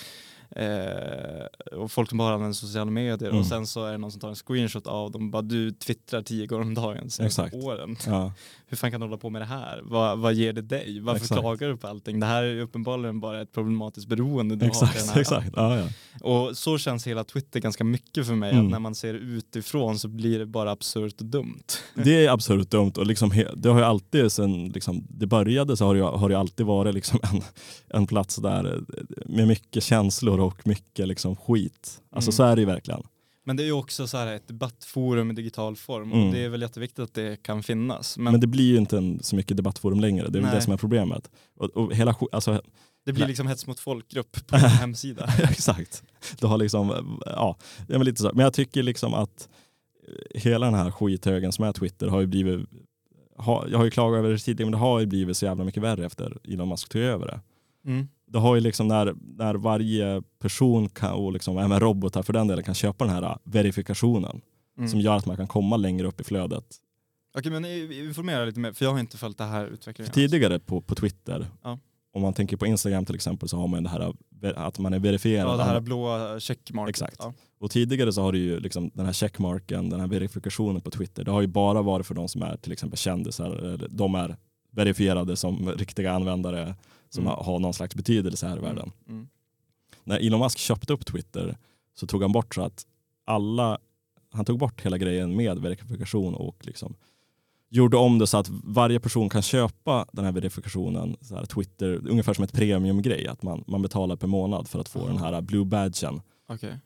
Eh, 0.56 1.46
och 1.78 1.92
folk 1.92 2.10
som 2.10 2.18
bara 2.18 2.34
använder 2.34 2.54
sociala 2.54 2.92
medier 2.92 3.30
Mm. 3.30 3.40
och 3.42 3.48
sen 3.48 3.68
så 3.68 3.86
är 3.86 3.92
det 3.92 3.98
någon 3.98 4.12
som 4.12 4.22
tar 4.22 4.30
en 4.30 4.36
screenshot 4.36 4.88
av 4.88 5.12
dem 5.12 5.24
och 5.26 5.30
bara 5.32 5.42
du 5.42 5.72
twittrar 5.72 6.22
tio 6.22 6.48
gånger 6.48 6.62
om 6.66 6.74
dagen 6.74 7.10
senaste 7.10 7.50
åren. 7.54 7.96
Ja. 8.06 8.34
Hur 8.68 8.78
fan 8.78 8.92
kan 8.92 9.00
du 9.00 9.06
hålla 9.08 9.18
på 9.18 9.30
med 9.30 9.42
det 9.42 9.46
här? 9.46 9.82
Vad, 9.84 10.20
vad 10.20 10.34
ger 10.34 10.54
det 10.54 10.62
dig? 10.62 11.00
Varför 11.00 11.22
Exakt. 11.22 11.42
klagar 11.42 11.68
du 11.70 11.78
på 11.78 11.88
allting? 11.88 12.20
Det 12.20 12.26
här 12.26 12.44
är 12.44 12.48
ju 12.54 12.62
uppenbarligen 12.62 13.20
bara 13.20 13.42
ett 13.42 13.52
problematiskt 13.52 14.08
beroende 14.08 14.56
du 14.56 14.66
har 14.66 14.70
Exakt, 14.72 15.10
här 15.10 15.22
exakt. 15.22 15.50
Ja, 15.56 15.78
ja. 15.78 15.88
och 16.22 16.58
så 16.58 16.78
känns 16.78 17.08
hela 17.08 17.24
Twitter 17.24 17.60
ganska 17.60 17.84
mycket 17.84 18.28
för 18.28 18.36
mig. 18.36 18.52
Mm. 18.52 18.66
Att 18.66 18.72
när 18.72 18.80
man 18.80 18.96
ser 18.96 19.14
utifrån 19.14 20.00
så 20.00 20.08
blir 20.08 20.40
det 20.40 20.46
bara 20.46 20.72
absurt 20.72 21.20
och 21.22 21.26
dumt. 21.26 21.64
Det 22.04 22.26
är 22.26 22.30
absolut 22.32 22.72
dumt 22.72 22.92
och 22.98 23.06
liksom, 23.06 23.44
det 23.56 23.70
har 23.70 23.80
ju 23.80 23.86
alltid 23.86 24.32
sen 24.32 24.70
liksom, 24.70 25.04
det 25.10 25.28
började 25.28 25.78
så 25.78 25.86
har 25.86 25.96
det, 25.96 26.02
har 26.02 26.30
det 26.30 26.40
alltid 26.40 26.66
varit 26.66 26.94
liksom 26.94 27.20
en, 27.24 27.42
en 28.00 28.08
plats 28.08 28.36
där 28.36 28.74
eh, 28.76 29.04
med 29.26 29.48
mycket 29.48 29.84
känslor 29.84 30.40
och 30.40 30.68
mycket 30.68 31.08
liksom 31.08 31.36
skit. 31.36 32.02
Alltså 32.12 32.30
Mm. 32.30 32.36
så 32.36 32.44
är 32.44 32.56
det 32.56 32.62
ju 32.62 32.66
verkligen. 32.66 33.04
Men 33.48 33.58
det 33.58 33.64
är 33.64 33.66
ju 33.66 33.72
också 33.72 34.08
så 34.08 34.18
här 34.18 34.36
ett 34.36 34.48
debattforum 34.48 35.32
i 35.32 35.34
digital 35.34 35.76
form 35.76 36.12
Mm. 36.12 36.28
och 36.28 36.34
det 36.34 36.40
är 36.40 36.50
väl 36.50 36.62
jätteviktigt 36.62 37.00
att 37.00 37.14
det 37.14 37.44
kan 37.44 37.64
finnas. 37.64 38.18
Men, 38.18 38.32
Men, 38.32 38.42
det 38.42 38.48
blir 38.48 38.66
ju 38.72 38.78
inte 38.78 38.98
en, 38.98 39.24
så 39.24 39.36
mycket 39.36 39.58
debattforum 39.58 40.00
längre. 40.00 40.24
Det 40.30 40.38
är 40.38 40.42
väl 40.42 40.50
Nej. 40.50 40.56
det 40.56 40.62
som 40.62 40.74
är 40.74 40.78
problemet. 40.78 41.32
Och, 41.56 41.70
och 41.70 41.94
hela, 41.96 42.16
alltså, 42.32 42.62
det 43.06 43.14
blir 43.14 43.28
liksom 43.28 43.48
hets 43.48 43.68
mot 43.68 43.80
folkgrupp 43.80 44.48
på 44.48 44.56
en 44.56 44.62
hemsida. 44.62 45.30
exakt. 45.44 46.04
Du 46.40 46.48
har 46.48 46.58
liksom, 46.58 47.20
ja, 47.26 47.58
det 47.88 47.94
är 47.94 47.98
väl 47.98 48.06
lite 48.06 48.22
så. 48.22 48.32
Men 48.34 48.44
jag 48.44 48.54
tycker 48.54 48.84
liksom 48.84 49.14
att 49.14 49.50
eh, 50.08 50.42
hela 50.42 50.66
den 50.66 50.76
här 50.76 50.92
skithögen 50.92 51.52
som 51.52 51.66
är 51.66 51.72
Twitter 51.74 52.08
har 52.08 52.22
ju 52.22 52.28
blivit, 52.28 52.70
ha, 53.38 53.68
jag 53.68 53.78
har 53.78 53.86
ju 53.86 53.92
klagat 53.92 54.18
över 54.18 54.30
det 54.30 54.38
tidigare, 54.38 54.66
men 54.66 54.72
det 54.72 54.78
har 54.88 55.00
ju 55.00 55.06
blivit 55.06 55.38
så 55.38 55.46
jävla 55.46 55.64
mycket 55.64 55.84
värre 55.84 56.06
efter 56.06 56.38
Elon 56.44 56.70
Musk 56.70 56.90
tog 56.90 57.02
över 57.02 57.28
det. 57.28 57.40
Mm. 57.92 58.08
Det 58.28 58.40
har 58.40 58.56
ju 58.56 58.62
liksom 58.62 58.88
när, 58.88 59.16
när 59.38 59.54
varje 59.56 60.22
person 60.40 60.90
kan, 60.90 61.12
och 61.14 61.32
liksom, 61.34 61.58
även 61.58 61.80
robotar 61.80 62.24
för 62.24 62.34
den 62.34 62.48
delen 62.48 62.64
kan 62.64 62.76
köpa 62.76 63.06
den 63.06 63.14
här 63.14 63.38
verifikationen 63.44 64.42
Mm. 64.78 64.90
som 64.90 65.00
gör 65.00 65.16
att 65.16 65.26
man 65.26 65.38
kan 65.38 65.48
komma 65.48 65.78
längre 65.78 66.08
upp 66.08 66.22
i 66.22 66.24
flödet. 66.24 66.66
Okej 67.38 67.52
men 67.52 67.66
informera 67.66 68.46
lite 68.46 68.60
mer, 68.60 68.74
för 68.74 68.86
jag 68.86 68.92
har 68.92 69.00
inte 69.00 69.18
följt 69.18 69.38
det 69.38 69.44
här 69.44 69.66
För 69.66 69.74
utvecklingen. 69.74 70.10
alls. 70.10 70.16
tidigare 70.16 70.60
på, 70.60 70.82
på 70.82 70.96
Twitter, 70.96 71.48
Ja. 71.64 71.80
om 72.14 72.22
man 72.22 72.34
tänker 72.34 72.58
på 72.58 72.66
Instagram 72.66 73.06
till 73.06 73.16
exempel 73.16 73.50
så 73.50 73.58
har 73.58 73.68
man 73.68 73.84
det 73.84 73.90
här 73.90 74.14
att 74.56 74.80
man 74.80 74.94
är 74.94 75.00
verifierad. 75.00 75.52
Ja 75.52 75.58
det 75.58 75.64
här 75.64 75.80
blåa 75.80 76.40
checkmarket. 76.40 76.90
Exakt. 76.90 77.16
Ja. 77.20 77.34
Och 77.60 77.72
tidigare 77.72 78.14
så 78.14 78.22
har 78.22 78.32
det 78.32 78.38
ju 78.38 78.60
liksom 78.60 78.92
den 78.94 79.06
här 79.06 79.14
checkmarken, 79.14 79.90
den 79.90 80.00
här 80.00 80.08
verifikationen 80.08 80.82
på 80.82 80.92
Twitter, 80.92 81.24
det 81.24 81.32
har 81.32 81.42
ju 81.42 81.48
bara 81.48 81.82
varit 81.82 82.06
för 82.06 82.16
de 82.16 82.28
som 82.30 82.42
är 82.42 82.58
till 82.58 82.72
exempel 82.72 82.98
kändisar, 82.98 83.78
de 83.90 84.16
är 84.16 84.36
verifierade 84.72 85.36
som 85.36 85.70
riktiga 85.78 86.12
användare 86.12 86.76
som 87.10 87.24
Mm. 87.28 87.36
har, 87.38 87.60
någon 87.60 87.74
slags 87.74 87.96
betydelse 87.96 88.48
här 88.48 88.58
i 88.58 88.62
världen. 88.62 88.92
Mm. 89.10 89.28
När 90.04 90.28
Elon 90.28 90.40
Musk 90.40 90.58
köpte 90.58 90.94
upp 90.94 91.06
Twitter 91.06 91.58
så 91.94 92.08
tog 92.08 92.22
han 92.22 92.32
bort 92.32 92.56
så 92.56 92.62
att 92.62 92.86
alla, 93.26 93.78
han 94.32 94.46
tog 94.46 94.60
bort 94.60 94.82
hela 94.86 94.98
grejen 94.98 95.36
med 95.36 95.60
verifikation 95.60 96.34
och 96.36 96.66
liksom 96.66 96.96
gjorde 97.70 97.98
om 97.98 98.20
det 98.20 98.28
så 98.28 98.38
att 98.38 98.50
varje 98.64 99.00
person 99.00 99.30
kan 99.30 99.42
köpa 99.42 100.06
den 100.12 100.26
här 100.26 100.32
verifikationen, 100.32 101.18
så 101.22 101.36
här 101.36 101.46
Twitter, 101.46 102.08
ungefär 102.10 102.34
som 102.34 102.44
ett 102.44 102.54
premiumgrej, 102.54 103.28
att 103.28 103.44
man, 103.44 103.64
man 103.68 103.82
betalar 103.82 104.16
per 104.16 104.28
månad 104.28 104.68
för 104.68 104.80
att 104.80 104.90
få 104.90 105.00
Aha. 105.00 105.08
den 105.08 105.18
här 105.18 105.42
blue 105.42 105.66
badgen. 105.66 106.22
Okej. 106.50 106.80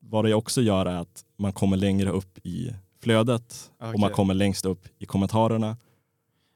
Vad 0.00 0.24
det 0.24 0.34
också 0.34 0.62
gör 0.62 0.86
är 0.86 0.94
att 0.96 1.24
man 1.36 1.52
kommer 1.52 1.76
längre 1.76 2.10
upp 2.10 2.38
i 2.46 2.70
flödet 3.00 3.70
och 3.78 4.00
man 4.00 4.10
kommer 4.10 4.34
längst 4.34 4.64
upp 4.64 4.88
i 4.98 5.06
kommentarerna. 5.06 5.76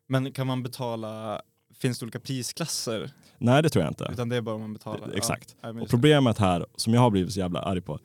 Men 0.06 0.32
kan 0.32 0.46
man 0.46 0.62
betala, 0.62 1.42
finns 1.80 1.98
det 1.98 2.04
olika 2.04 2.20
prisklasser? 2.20 3.10
Nej 3.38 3.62
det 3.62 3.68
tror 3.68 3.84
jag 3.84 3.90
inte. 3.90 4.08
Utan 4.12 4.28
det 4.28 4.36
är 4.36 4.40
bara 4.40 4.54
om 4.54 4.60
man 4.60 4.72
betalar? 4.72 5.10
Exakt. 5.14 5.56
Ja, 5.60 5.68
Och 5.70 5.88
problemet 5.88 6.38
här, 6.38 6.66
som 6.76 6.94
jag 6.94 7.00
har 7.00 7.10
blivit 7.10 7.32
så 7.32 7.38
jävla 7.40 7.60
arg 7.60 7.80
på, 7.80 7.98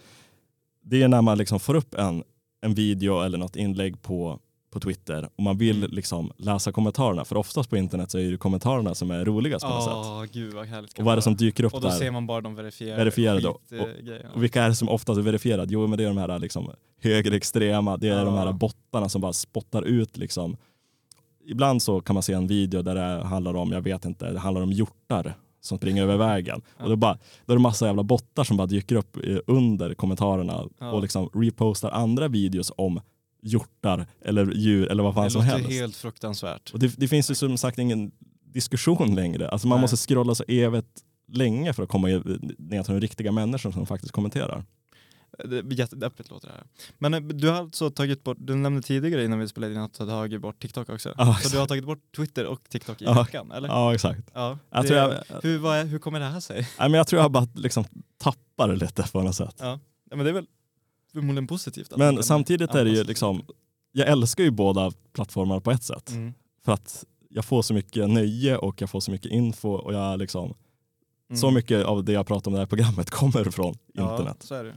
det 0.86 1.04
är 1.04 1.08
när 1.08 1.22
man 1.22 1.38
liksom 1.38 1.60
får 1.60 1.76
upp 1.76 1.94
en, 1.94 2.24
en 2.62 2.74
video 2.74 3.22
eller 3.22 3.38
något 3.38 3.56
inlägg 3.56 4.02
på, 4.02 4.40
på 4.72 4.80
Twitter 4.80 5.30
och 5.36 5.44
man 5.44 5.58
vill 5.58 5.78
Mm. 5.78 5.92
liksom 5.92 6.32
läsa 6.38 6.72
kommentarerna. 6.72 7.26
För 7.26 7.38
oftast 7.38 7.70
på 7.70 7.78
internet 7.78 8.12
så 8.12 8.18
är 8.20 8.32
det 8.32 8.38
kommentarerna 8.38 8.96
som 8.96 9.12
är 9.12 9.26
roligast 9.26 9.66
på 9.66 9.72
något 9.72 9.84
sätt. 9.84 9.94
Ja, 9.94 10.26
gud 10.32 10.54
vad 10.54 10.66
härligt. 10.66 11.00
Och 11.00 11.06
vad 11.06 11.12
är 11.12 11.16
det 11.16 11.22
som 11.22 11.36
dyker 11.36 11.64
upp 11.64 11.74
Och 11.74 11.82
då 11.82 11.88
där? 11.88 11.96
ser 11.96 12.12
man 12.12 12.28
bara 12.28 12.42
de 12.42 12.56
verifierade, 12.56 12.98
Verifierade 12.98 13.48
och-. 13.48 13.62
Och 14.34 14.44
vilka 14.44 14.64
är 14.64 14.70
det 14.70 14.76
som 14.76 14.90
oftast 14.90 15.18
är 15.18 15.22
verifierade? 15.22 15.74
Jo 15.74 15.88
men 15.88 15.98
det 15.98 16.04
är 16.04 16.08
de 16.08 16.18
här 16.18 16.40
liksom 16.40 16.72
högerextrema, 17.02 17.98
det 17.98 18.08
är 18.10 18.18
Ja. 18.18 18.24
de 18.26 18.34
här 18.34 18.52
bottarna 18.52 19.10
som 19.10 19.22
bara 19.22 19.34
spottar 19.34 19.82
ut 19.82 20.18
liksom. 20.18 20.58
Ibland 21.48 21.82
så 21.82 22.02
kan 22.02 22.14
man 22.14 22.24
se 22.24 22.34
en 22.34 22.48
video 22.48 22.82
där 22.82 22.96
det 22.96 23.24
handlar 23.24 23.54
om, 23.54 23.72
jag 23.72 23.82
vet 23.82 24.06
inte, 24.06 24.32
det 24.32 24.40
handlar 24.40 24.62
om 24.62 24.72
hjortar 24.72 25.36
som 25.62 25.78
springer 25.78 26.04
över 26.04 26.18
vägen. 26.18 26.62
Ja. 26.78 26.84
Och 26.84 26.90
då, 26.90 26.96
bara, 26.96 27.18
då 27.46 27.54
är 27.54 27.58
det 27.58 27.62
massa 27.62 27.86
jävla 27.88 28.04
bottar 28.04 28.44
som 28.44 28.58
bara 28.58 28.68
dyker 28.68 28.96
upp 28.96 29.18
eh, 29.18 29.38
under 29.48 29.94
kommentarerna 29.94 30.64
Ja. 30.80 30.92
och 30.92 31.02
liksom 31.02 31.30
repostar 31.34 31.92
andra 31.92 32.28
videos 32.28 32.72
om 32.78 33.02
hjortar 33.42 34.08
eller 34.22 34.52
djur 34.52 34.92
eller 34.92 35.04
vad 35.04 35.14
fan 35.14 35.24
det 35.24 35.30
som 35.32 35.42
låter 35.42 35.58
helst. 35.58 35.72
helt 35.72 35.96
fruktansvärt. 35.96 36.72
Och 36.74 36.80
det, 36.80 37.00
det 37.00 37.08
finns 37.08 37.32
ju 37.32 37.36
som 37.36 37.58
sagt 37.58 37.78
ingen 37.80 38.12
diskussion 38.54 39.16
längre. 39.16 39.50
Alltså 39.50 39.68
man 39.68 39.76
Nej. 39.78 39.82
måste 39.84 39.98
scrolla 39.98 40.36
så 40.36 40.44
evigt 40.48 41.02
länge 41.32 41.74
för 41.74 41.84
att 41.84 41.90
komma 41.90 42.08
ner 42.08 42.84
till 42.84 42.94
de 42.94 43.00
riktiga 43.02 43.32
människor 43.32 43.72
som 43.72 43.86
faktiskt 43.86 44.12
kommenterar. 44.12 44.64
Jättedeppigt 45.72 46.30
låter 46.30 46.48
det 46.48 46.54
här. 46.54 46.64
Men 46.98 47.14
eh, 47.14 47.20
du 47.22 47.48
har 47.50 47.56
alltså 47.56 47.90
tagit 47.90 48.24
bort, 48.24 48.38
du 48.40 48.56
nämnde 48.56 48.82
tidigare 48.82 49.26
innan 49.26 49.40
vi 49.40 49.48
spelade 49.48 49.74
in 49.74 49.80
att 49.80 49.94
du 49.94 50.00
hade 50.04 50.12
tagit 50.12 50.42
bort 50.42 50.62
TikTok 50.62 50.90
också. 50.90 51.14
Ja, 51.18 51.38
så 51.42 51.50
du 51.50 51.58
har 51.58 51.68
tagit 51.68 51.86
bort 51.86 52.16
Twitter 52.16 52.46
och 52.46 52.70
TikTok 52.70 53.02
i 53.02 53.06
Ja. 53.06 53.14
veckan, 53.24 53.52
eller? 53.52 53.68
Ja 53.68 53.94
exakt. 53.94 54.30
Ja. 54.34 54.58
Jag 54.70 54.84
det, 54.84 54.88
tror 54.88 55.00
jag, 55.00 55.42
hur, 55.44 55.74
är, 55.74 55.86
hur 55.86 56.00
kommer 56.00 56.20
det 56.20 56.26
här 56.26 56.40
sig? 56.40 56.56
nej, 56.80 56.90
men 56.90 56.94
jag 56.94 57.08
tror 57.08 57.22
jag 57.22 57.32
bara 57.32 57.48
liksom 57.56 57.86
tappar 58.18 58.68
det 58.68 58.76
lite 58.76 59.04
på 59.12 59.22
något 59.22 59.36
sätt. 59.36 59.56
Ja. 59.60 59.80
ja 60.10 60.16
men 60.16 60.26
det 60.26 60.32
är 60.32 60.34
väl 60.34 60.48
förmodligen 61.12 61.48
positivt. 61.48 61.94
Men 61.98 62.16
kan 62.16 62.24
samtidigt 62.24 62.76
är 62.76 62.86
det 62.86 62.92
ju 62.92 63.04
liksom, 63.04 63.46
jag 63.92 64.08
älskar 64.08 64.44
ju 64.44 64.52
båda 64.52 64.92
plattformarna 65.14 65.62
på 65.62 65.72
ett 65.72 65.84
sätt. 65.84 66.10
Mm. 66.10 66.34
För 66.66 66.72
att 66.72 67.06
jag 67.30 67.46
får 67.46 67.62
så 67.62 67.74
mycket 67.74 68.10
nöje 68.10 68.58
och 68.58 68.82
jag 68.82 68.90
får 68.90 69.00
så 69.00 69.12
mycket 69.12 69.32
info 69.32 69.70
och 69.70 69.94
jag 69.94 70.20
liksom, 70.20 70.54
Mm. 71.30 71.40
så 71.40 71.52
mycket 71.52 71.86
av 71.86 72.04
det 72.04 72.12
jag 72.14 72.28
pratar 72.28 72.52
om 72.52 72.56
i 72.56 72.58
det 72.58 72.62
här 72.62 72.68
programmet 72.68 73.10
kommer 73.10 73.44
från 73.44 73.76
ja, 73.94 74.12
internet. 74.12 74.38
så 74.44 74.56
är 74.56 74.64
det. 74.64 74.76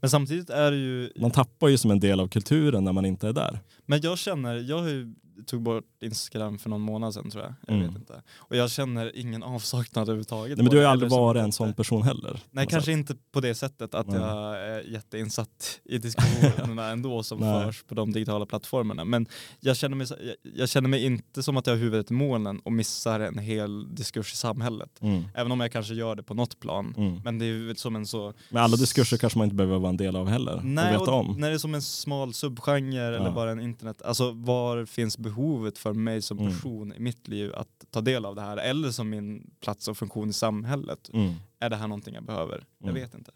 Men 0.00 0.10
samtidigt 0.10 0.50
är 0.50 0.70
det 0.70 0.76
ju, 0.76 1.10
Man 1.16 1.30
tappar 1.30 1.68
ju 1.68 1.78
som 1.78 1.90
en 1.90 2.00
del 2.00 2.20
av 2.20 2.28
kulturen 2.28 2.84
när 2.84 2.92
man 2.92 3.04
inte 3.04 3.28
är 3.28 3.32
där. 3.32 3.58
men 3.86 4.00
jag 4.02 4.18
känner, 4.18 4.56
jag 4.56 4.78
har 4.78 4.88
ju 4.88 5.14
tog 5.46 5.62
bort 5.62 5.84
Instagram 6.00 6.58
för 6.58 6.70
någon 6.70 6.80
månad 6.80 7.14
sedan 7.14 7.30
tror 7.30 7.44
jag. 7.44 7.54
Jag 7.66 7.76
Mm. 7.76 7.88
vet 7.88 7.96
inte. 7.98 8.22
Och 8.36 8.56
jag 8.56 8.70
känner 8.70 9.16
ingen 9.16 9.42
avsaknad 9.42 10.02
överhuvudtaget. 10.02 10.58
Nej, 10.58 10.64
men 10.64 10.70
du 10.70 10.76
har 10.76 10.82
ju 10.82 10.88
aldrig 10.90 11.10
varit 11.10 11.42
en 11.42 11.52
sån 11.52 11.72
person 11.74 12.02
heller. 12.02 12.40
Nej, 12.50 12.66
kanske 12.66 12.90
sätt. 12.90 12.98
inte 12.98 13.14
på 13.32 13.40
det 13.40 13.54
sättet 13.54 13.94
att 13.94 14.06
Nej. 14.06 14.20
jag 14.20 14.60
är 14.60 14.80
jätteinsatt 14.80 15.80
i 15.84 15.98
diskussionerna 16.34 16.86
ändå 16.86 17.22
som 17.22 17.38
Nej. 17.38 17.64
förs 17.64 17.82
på 17.82 17.94
de 17.94 18.12
digitala 18.12 18.46
plattformarna. 18.46 19.04
Men 19.04 19.26
jag 19.60 19.76
känner, 19.76 19.96
mig, 19.96 20.06
jag, 20.10 20.52
jag 20.56 20.68
känner 20.68 20.88
mig 20.88 21.04
inte 21.04 21.42
som 21.42 21.56
att 21.56 21.66
jag 21.66 21.74
har 21.74 21.78
huvudet 21.78 22.10
i 22.10 22.14
molnen 22.14 22.60
och 22.64 22.72
missar 22.72 23.20
en 23.20 23.38
hel 23.38 23.94
diskurs 23.94 24.32
i 24.32 24.36
samhället. 24.36 24.90
Mm. 25.00 25.24
Även 25.34 25.52
om 25.52 25.60
jag 25.60 25.72
kanske 25.72 25.94
gör 25.94 26.14
det 26.16 26.22
på 26.22 26.34
något 26.34 26.60
plan. 26.60 26.94
Mm. 26.96 27.20
Men 27.24 27.38
det 27.38 27.44
är 27.46 27.74
som 27.74 27.96
en 27.96 28.06
så... 28.06 28.32
Men 28.50 28.62
alla 28.62 28.76
diskurser 28.76 29.16
kanske 29.16 29.38
man 29.38 29.44
inte 29.44 29.56
behöver 29.56 29.78
vara 29.78 29.88
en 29.90 29.96
del 29.96 30.16
av 30.16 30.28
heller. 30.28 30.60
Nej, 30.64 30.96
och 30.96 31.02
veta 31.02 31.12
om. 31.12 31.34
när 31.40 31.48
det 31.48 31.54
är 31.54 31.58
som 31.58 31.74
en 31.74 31.82
smal 31.82 32.34
subgenre 32.34 33.16
eller 33.16 33.30
bara 33.30 33.50
en 33.50 33.60
internet, 33.60 34.02
alltså 34.02 34.30
var 34.32 34.84
finns 34.84 35.18
behovet 35.30 35.78
för 35.78 35.92
mig 35.92 36.22
som 36.22 36.38
Mm. 36.38 36.52
person 36.52 36.92
i 36.92 37.00
mitt 37.00 37.28
liv 37.28 37.52
att 37.54 37.84
ta 37.90 38.00
del 38.00 38.24
av 38.24 38.34
det 38.34 38.42
här? 38.42 38.56
Eller 38.56 38.90
som 38.90 39.10
min 39.10 39.50
plats 39.60 39.88
och 39.88 39.96
funktion 39.96 40.30
i 40.30 40.32
samhället? 40.32 41.10
Mm. 41.12 41.34
Är 41.58 41.70
det 41.70 41.76
här 41.76 41.88
någonting 41.88 42.14
jag 42.14 42.24
behöver? 42.24 42.64
Jag 42.78 42.88
Mm. 42.90 43.02
vet 43.02 43.14
inte. 43.14 43.32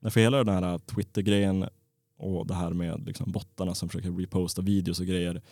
Nej, 0.00 0.12
för 0.12 0.20
hela 0.20 0.44
den 0.44 0.64
här 0.64 0.78
Twitter-grejen 0.78 1.64
och 2.18 2.46
det 2.46 2.54
här 2.54 2.70
med 2.70 3.06
liksom 3.06 3.32
bottarna 3.32 3.74
som 3.74 3.88
försöker 3.88 4.10
reposta 4.10 4.62
videos 4.62 5.00
och 5.00 5.06
grejer. 5.06 5.42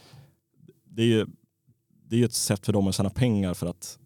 Det 0.85 1.03
är 1.03 1.07
ju 1.07 1.27
det 2.07 2.21
är 2.21 2.25
ett 2.25 2.33
sätt 2.33 2.67
för 2.67 2.73
dem 2.73 2.89
att 2.89 2.95
tjäna 2.95 3.11
pengar 3.11 3.55
för 3.55 3.67
att 3.67 3.99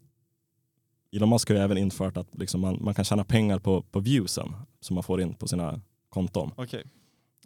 Elon 1.12 1.29
Musk 1.29 1.49
har 1.49 1.57
ju 1.57 1.62
även 1.62 1.79
infört 1.79 2.17
att 2.17 2.38
liksom 2.38 2.61
man, 2.61 2.79
man 2.85 2.95
kan 2.95 3.05
tjäna 3.05 3.25
pengar 3.25 3.59
på, 3.59 3.83
på 3.83 4.01
viewsen 4.01 4.53
som 4.81 4.95
man 4.95 5.03
får 5.05 5.21
in 5.21 5.35
på 5.35 5.49
sina 5.49 5.81
konton. 6.09 6.51
Okej. 6.57 6.85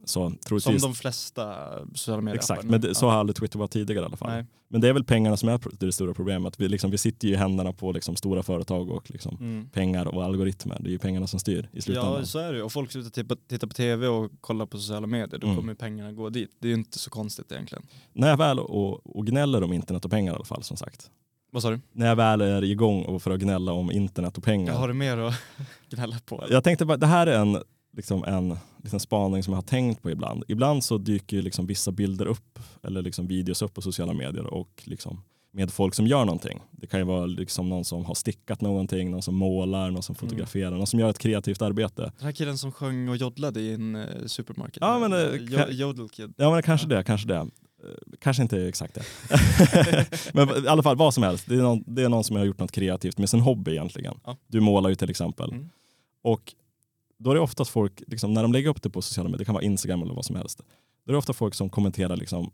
Så 0.04 0.28
Som 0.30 0.36
troligtvis, 0.38 0.82
de 0.82 0.94
flesta 0.94 1.54
sociala 1.94 2.22
medier 2.22 2.38
exakt, 2.38 2.64
men 2.64 2.80
det, 2.80 2.94
så 2.94 3.08
har 3.08 3.16
aldrig 3.16 3.36
Twitter 3.36 3.58
varit 3.58 3.70
tidigare 3.70 4.02
i 4.02 4.06
alla 4.06 4.16
fall. 4.16 4.30
Nej. 4.30 4.46
Men 4.68 4.80
det 4.80 4.88
är 4.88 4.92
väl 4.92 5.04
pengarna 5.04 5.36
som 5.36 5.48
är 5.48 5.60
det 5.78 5.92
stora 5.92 6.14
problemet. 6.14 6.60
Vi, 6.60 6.68
liksom, 6.68 6.90
vi 6.90 6.98
sitter 6.98 7.28
ju 7.28 7.34
i 7.34 7.36
händerna 7.36 7.72
på 7.72 7.92
liksom, 7.92 8.16
stora 8.16 8.42
företag 8.42 8.90
och 8.90 9.10
liksom, 9.10 9.36
Mm. 9.40 9.68
pengar 9.72 10.06
och 10.14 10.24
algoritmer. 10.24 10.76
Det 10.80 10.88
är 10.88 10.90
ju 10.92 10.98
pengarna 10.98 11.26
som 11.26 11.40
styr 11.40 11.68
i 11.72 11.80
slutändan. 11.82 12.12
Ja 12.18 12.24
så 12.26 12.38
är 12.38 12.52
det. 12.52 12.62
Och 12.62 12.72
folk 12.72 12.92
slutar 12.92 13.10
titta, 13.48 13.66
på 13.66 13.74
tv 13.74 14.06
och 14.08 14.30
kolla 14.40 14.66
på 14.66 14.78
sociala 14.78 15.06
medier. 15.06 15.38
Då 15.40 15.46
Mm. 15.46 15.56
kommer 15.58 15.74
pengarna 15.74 16.12
gå 16.12 16.28
dit. 16.28 16.50
Det 16.58 16.66
är 16.66 16.70
ju 16.70 16.74
inte 16.76 16.98
så 16.98 17.10
konstigt 17.10 17.52
egentligen. 17.52 17.84
När 18.12 18.28
jag 18.28 18.36
väl 18.36 18.58
och, 18.58 19.16
och 19.16 19.26
gnäller 19.26 19.62
om 19.62 19.72
internet 19.72 20.04
och 20.04 20.10
pengar 20.10 20.32
i 20.32 20.36
alla 20.36 20.44
fall 20.44 20.62
som 20.62 20.76
sagt. 20.76 21.10
Vad 21.52 21.62
sa 21.62 21.70
du? 21.70 21.80
När 21.92 22.06
jag 22.06 22.16
väl 22.16 22.40
är 22.40 22.64
igång 22.64 23.02
och 23.02 23.22
för 23.22 23.30
att 23.30 23.40
gnälla 23.40 23.72
om 23.72 23.90
internet 23.90 24.38
och 24.38 24.44
pengar. 24.44 24.72
Jag 24.72 24.80
har 24.80 24.88
du 24.88 24.94
mer 24.94 25.18
att 25.18 25.34
gnälla 25.90 26.16
på? 26.26 26.44
Jag 26.50 26.64
tänkte 26.64 26.84
bara, 26.84 26.96
det 26.96 27.06
här 27.06 27.26
är 27.26 27.38
en, 27.38 27.58
liksom 27.96 28.24
en 28.24 28.56
liksom 28.82 29.00
spaning 29.00 29.42
som 29.42 29.52
jag 29.52 29.56
har 29.56 29.62
tänkt 29.62 30.02
på 30.02 30.10
ibland. 30.10 30.44
Ibland 30.48 30.84
så 30.84 30.98
dyker 30.98 31.42
liksom 31.42 31.66
vissa 31.66 31.92
bilder 31.92 32.26
upp 32.26 32.58
eller 32.82 33.02
liksom 33.02 33.26
videos 33.26 33.62
upp 33.62 33.74
på 33.74 33.82
sociala 33.82 34.12
medier 34.12 34.46
och 34.46 34.82
liksom 34.84 35.22
med 35.54 35.70
folk 35.70 35.94
som 35.94 36.06
gör 36.06 36.24
någonting. 36.24 36.60
Det 36.70 36.86
kan 36.86 37.00
ju 37.00 37.06
vara 37.06 37.26
liksom 37.26 37.68
någon 37.68 37.84
som 37.84 38.04
har 38.04 38.14
stickat 38.14 38.60
någonting, 38.60 39.10
någon 39.10 39.22
som 39.22 39.34
målar, 39.34 39.90
någon 39.90 40.02
som 40.02 40.14
fotograferar, 40.14 40.70
någon 40.70 40.86
som 40.86 41.00
gör 41.00 41.10
ett 41.10 41.18
kreativt 41.18 41.62
arbete. 41.62 42.12
Den 42.18 42.26
här 42.26 42.32
killen 42.32 42.58
som 42.58 42.72
sjöng 42.72 43.08
och 43.08 43.16
joddlade 43.16 43.60
i 43.60 43.72
en 43.72 43.96
uh, 43.96 44.26
supermarket. 44.26 44.78
Ja, 44.80 44.98
men, 44.98 45.12
eh, 45.12 45.68
Jo-. 45.70 46.08
Ja 46.36 46.50
men 46.50 46.62
kanske 46.62 46.86
det, 46.86 47.02
kanske 47.02 47.28
det. 47.28 47.36
Eh, 47.36 47.46
Kanske 48.20 48.42
inte 48.42 48.68
exakt 48.68 48.94
det. 48.94 49.04
men 50.32 50.64
i 50.64 50.68
alla 50.68 50.82
fall 50.82 50.96
vad 50.96 51.14
som 51.14 51.22
helst. 51.22 51.46
Det 51.48 51.54
är, 51.54 51.62
någon, 51.62 51.84
det 51.86 52.02
är 52.02 52.08
någon 52.08 52.24
som 52.24 52.36
har 52.36 52.44
gjort 52.44 52.58
något 52.58 52.72
kreativt 52.72 53.18
med 53.18 53.30
sin 53.30 53.40
hobby 53.40 53.70
egentligen. 53.70 54.14
Ja. 54.24 54.36
Du 54.46 54.60
målar 54.60 54.90
ju 54.90 54.94
till 54.94 55.10
exempel. 55.10 55.50
Mm. 55.50 55.68
Och 56.22 56.54
då 57.22 57.30
är 57.30 57.34
det 57.34 57.40
oftast 57.40 57.70
folk, 57.70 58.02
liksom, 58.06 58.34
när 58.34 58.42
de 58.42 58.52
lägger 58.52 58.68
upp 58.70 58.82
det 58.82 58.90
på 58.90 59.02
sociala 59.02 59.28
medier, 59.28 59.38
det 59.38 59.44
kan 59.44 59.54
vara 59.54 59.64
Instagram 59.64 60.02
eller 60.02 60.14
vad 60.14 60.24
som 60.24 60.36
helst. 60.36 60.62
Då 61.06 61.10
är 61.10 61.12
det 61.12 61.18
ofta 61.18 61.32
folk 61.32 61.54
som 61.54 61.70
kommenterar 61.70 62.16
liksom, 62.16 62.50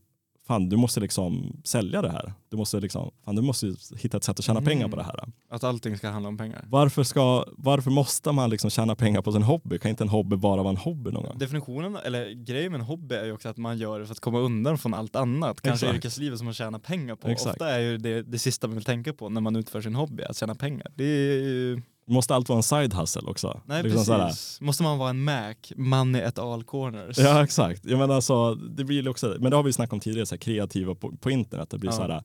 fan 0.46 0.68
du 0.68 0.76
måste 0.76 1.00
liksom 1.00 1.60
sälja 1.64 2.02
det 2.02 2.10
här. 2.10 2.32
Du 2.50 2.56
måste, 2.56 2.80
liksom, 2.80 3.10
fan, 3.24 3.36
du 3.36 3.42
måste 3.42 3.74
hitta 3.98 4.16
ett 4.16 4.24
sätt 4.24 4.38
att 4.38 4.44
tjäna 4.44 4.58
Mm. 4.60 4.68
pengar 4.68 4.88
på 4.88 4.96
det 4.96 5.02
här. 5.02 5.14
Att 5.50 5.64
allting 5.64 5.98
ska 5.98 6.08
handla 6.08 6.28
om 6.28 6.36
pengar. 6.38 6.64
Varför, 6.68 7.02
ska, 7.02 7.44
varför 7.56 7.90
måste 7.90 8.32
man 8.32 8.50
liksom 8.50 8.70
tjäna 8.70 8.94
pengar 8.94 9.22
på 9.22 9.32
sin 9.32 9.42
hobby? 9.42 9.78
Kan 9.78 9.90
inte 9.90 10.04
en 10.04 10.08
hobby 10.08 10.36
bara 10.36 10.62
vara 10.62 10.70
en 10.70 10.76
hobby 10.76 11.10
någon 11.10 11.22
gång? 11.22 11.38
Definitionen, 11.38 11.96
eller 11.96 12.30
grejen 12.30 12.72
med 12.72 12.78
en 12.80 12.86
hobby 12.86 13.14
är 13.14 13.24
ju 13.24 13.32
också 13.32 13.48
att 13.48 13.56
man 13.56 13.78
gör 13.78 14.00
det 14.00 14.06
för 14.06 14.12
att 14.12 14.20
komma 14.20 14.38
undan 14.38 14.78
från 14.78 14.94
allt 14.94 15.16
annat. 15.16 15.60
Kanske 15.60 15.86
Exakt. 15.86 15.96
yrkeslivet 15.96 16.38
som 16.38 16.44
man 16.44 16.54
tjänar 16.54 16.78
pengar 16.78 17.16
på. 17.16 17.28
Exakt. 17.28 17.50
Ofta 17.54 17.70
är 17.70 17.80
ju 17.80 17.98
det, 17.98 18.22
det 18.22 18.38
sista 18.38 18.66
man 18.66 18.74
vill 18.74 18.84
tänka 18.84 19.12
på 19.12 19.28
när 19.28 19.40
man 19.40 19.56
utför 19.56 19.80
sin 19.80 19.94
hobby, 19.94 20.22
att 20.22 20.36
tjäna 20.36 20.54
pengar. 20.54 20.92
Det 20.94 21.04
är 21.04 21.42
ju... 21.42 21.82
Måste 22.08 22.34
allt 22.34 22.48
vara 22.48 22.56
en 22.56 22.62
side 22.62 22.94
hustle 22.94 23.22
också? 23.26 23.60
Nej 23.66 23.82
Liksom 23.82 23.96
precis. 23.98 24.06
såhär- 24.06 24.64
Måste 24.66 24.82
man 24.82 24.98
vara 24.98 25.10
en 25.10 25.24
Mac, 25.24 25.54
money 25.76 26.22
at 26.22 26.38
all 26.38 26.64
corners. 26.64 27.18
Ja 27.18 27.44
exakt. 27.44 27.84
Jag 27.84 27.98
menar 27.98 28.14
alltså, 28.14 28.54
det 28.54 28.84
blir 28.84 29.08
också, 29.08 29.36
men 29.40 29.50
det 29.50 29.56
har 29.56 29.62
vi 29.62 29.72
snackat 29.72 29.92
om 29.92 30.00
tidigare, 30.00 30.26
så 30.26 30.34
här, 30.34 30.40
kreativa 30.40 30.94
på, 30.94 31.16
på 31.16 31.30
internet. 31.30 31.70
Det 31.70 31.78
blir 31.78 31.90
Ja. 31.90 31.96
så 31.96 32.02
här, 32.02 32.22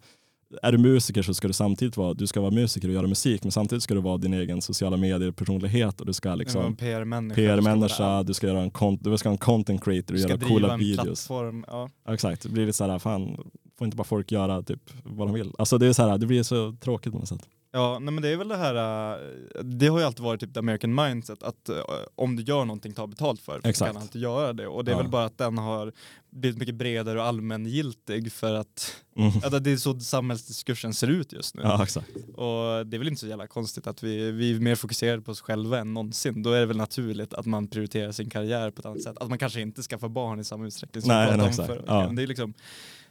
är 0.62 0.72
du 0.72 0.78
musiker 0.78 1.22
så 1.22 1.34
ska 1.34 1.48
du 1.48 1.54
samtidigt 1.54 1.98
vara, 1.98 2.14
du 2.14 2.28
ska 2.28 2.42
vara 2.42 2.52
musiker 2.52 2.88
och 2.88 2.94
göra 2.94 3.08
musik 3.08 3.44
men 3.44 3.52
samtidigt 3.52 3.84
ska 3.84 3.94
du 3.94 4.02
vara 4.02 4.18
din 4.18 4.34
egen 4.34 4.62
sociala 4.62 4.98
medier 4.98 5.32
personlighet 5.32 6.00
och 6.00 6.06
du 6.08 6.14
ska 6.14 6.36
Liksom, 6.36 6.76
PR-människa. 6.76 7.36
PR-människa, 7.36 8.24
du 8.24 8.34
ska 8.34 8.48
göra 8.48 8.62
en 8.62 8.98
du 9.02 9.18
ska 9.18 9.30
en 9.30 9.38
content 9.38 9.84
creator 9.84 10.14
Du 10.14 10.14
och 10.14 10.20
ska 10.20 10.30
göra 10.30 10.48
coola 10.48 10.74
en 10.74 10.80
videos. 10.80 11.06
plattform. 11.06 11.66
Ja. 11.68 11.90
Ja, 12.06 12.14
exakt, 12.14 12.42
det 12.44 12.50
blir 12.50 12.66
lite 12.66 12.78
så 12.78 12.88
här, 12.88 13.00
fan 13.00 13.38
får 13.78 13.86
inte 13.86 13.98
bara 13.98 14.04
folk 14.04 14.32
göra 14.32 14.64
typ 14.64 14.80
vad 15.04 15.28
de 15.28 15.34
vill. 15.34 15.52
Alltså 15.58 15.78
det 15.78 15.88
är 15.88 15.94
så 15.94 16.08
här, 16.08 16.18
det 16.18 16.26
blir 16.26 16.44
så 16.44 16.76
tråkigt 16.82 17.14
på 17.14 17.20
något 17.20 17.28
sätt. 17.28 17.48
Ja, 17.76 18.00
nej, 18.00 18.14
men 18.14 18.22
det 18.24 18.30
är 18.30 18.38
väl 18.38 18.48
det 18.48 18.58
här, 18.58 18.76
äh, 19.16 19.64
det 19.64 19.88
har 19.88 20.00
ju 20.00 20.06
alltid 20.06 20.24
varit 20.24 20.40
typ 20.40 20.54
the 20.54 20.60
American 20.60 20.96
mindset, 20.96 21.44
att 21.44 21.70
äh, 21.70 21.76
om 22.16 22.36
du 22.36 22.44
gör 22.44 22.66
någonting, 22.66 22.94
ta 22.94 23.08
betalt 23.08 23.42
för 23.42 23.62
Exakt. 23.64 23.80
Du 23.80 23.94
kan 23.94 24.02
alltid 24.02 24.22
göra 24.22 24.54
det. 24.54 24.68
Och 24.68 24.86
det 24.86 24.92
är 24.92 24.96
Ja. 24.96 25.02
väl 25.02 25.10
bara 25.12 25.26
att 25.26 25.38
den 25.38 25.58
har 25.58 25.92
blivit 26.30 26.58
mycket 26.60 26.76
bredare 26.76 27.20
och 27.20 27.26
allmängiltig 27.26 28.32
för 28.32 28.54
att 28.54 28.96
Mm. 29.16 29.32
ja, 29.44 29.50
det 29.60 29.72
är 29.72 29.78
så 29.78 30.00
samhällsdiskursen 30.00 30.94
ser 30.94 31.08
ut 31.08 31.34
just 31.34 31.56
nu. 31.56 31.62
Ja 31.64 31.84
exakt. 31.84 32.10
Och 32.36 32.88
det 32.88 32.98
är 32.98 33.00
väl 33.00 33.08
inte 33.08 33.20
så 33.20 33.28
jävla 33.28 33.48
konstigt 33.48 33.88
att 33.88 34.04
vi, 34.04 34.32
vi 34.32 34.56
är 34.56 34.60
mer 34.60 34.76
fokuserade 34.76 35.22
på 35.22 35.32
oss 35.32 35.42
själva 35.42 35.80
än 35.80 35.94
någonsin. 35.94 36.44
Då 36.44 36.52
är 36.52 36.60
det 36.60 36.66
väl 36.66 36.78
naturligt 36.78 37.34
att 37.34 37.46
man 37.46 37.68
prioriterar 37.68 38.12
sin 38.12 38.30
karriär 38.30 38.72
på 38.72 38.80
ett 38.80 38.86
annat 38.86 39.02
sätt. 39.04 39.18
Att 39.18 39.30
man 39.30 39.38
kanske 39.38 39.62
inte 39.62 39.82
skaffar 39.82 40.10
barn 40.10 40.40
i 40.40 40.44
samma 40.44 40.66
utsträckning 40.68 41.02
som 41.02 41.08
Nej, 41.10 41.32
vi 41.32 41.38
pratade 41.38 41.62
om 41.74 41.78
veckan. 41.78 41.86
Ja. 41.88 42.12
Det 42.16 42.24
är 42.24 42.28
liksom 42.28 42.54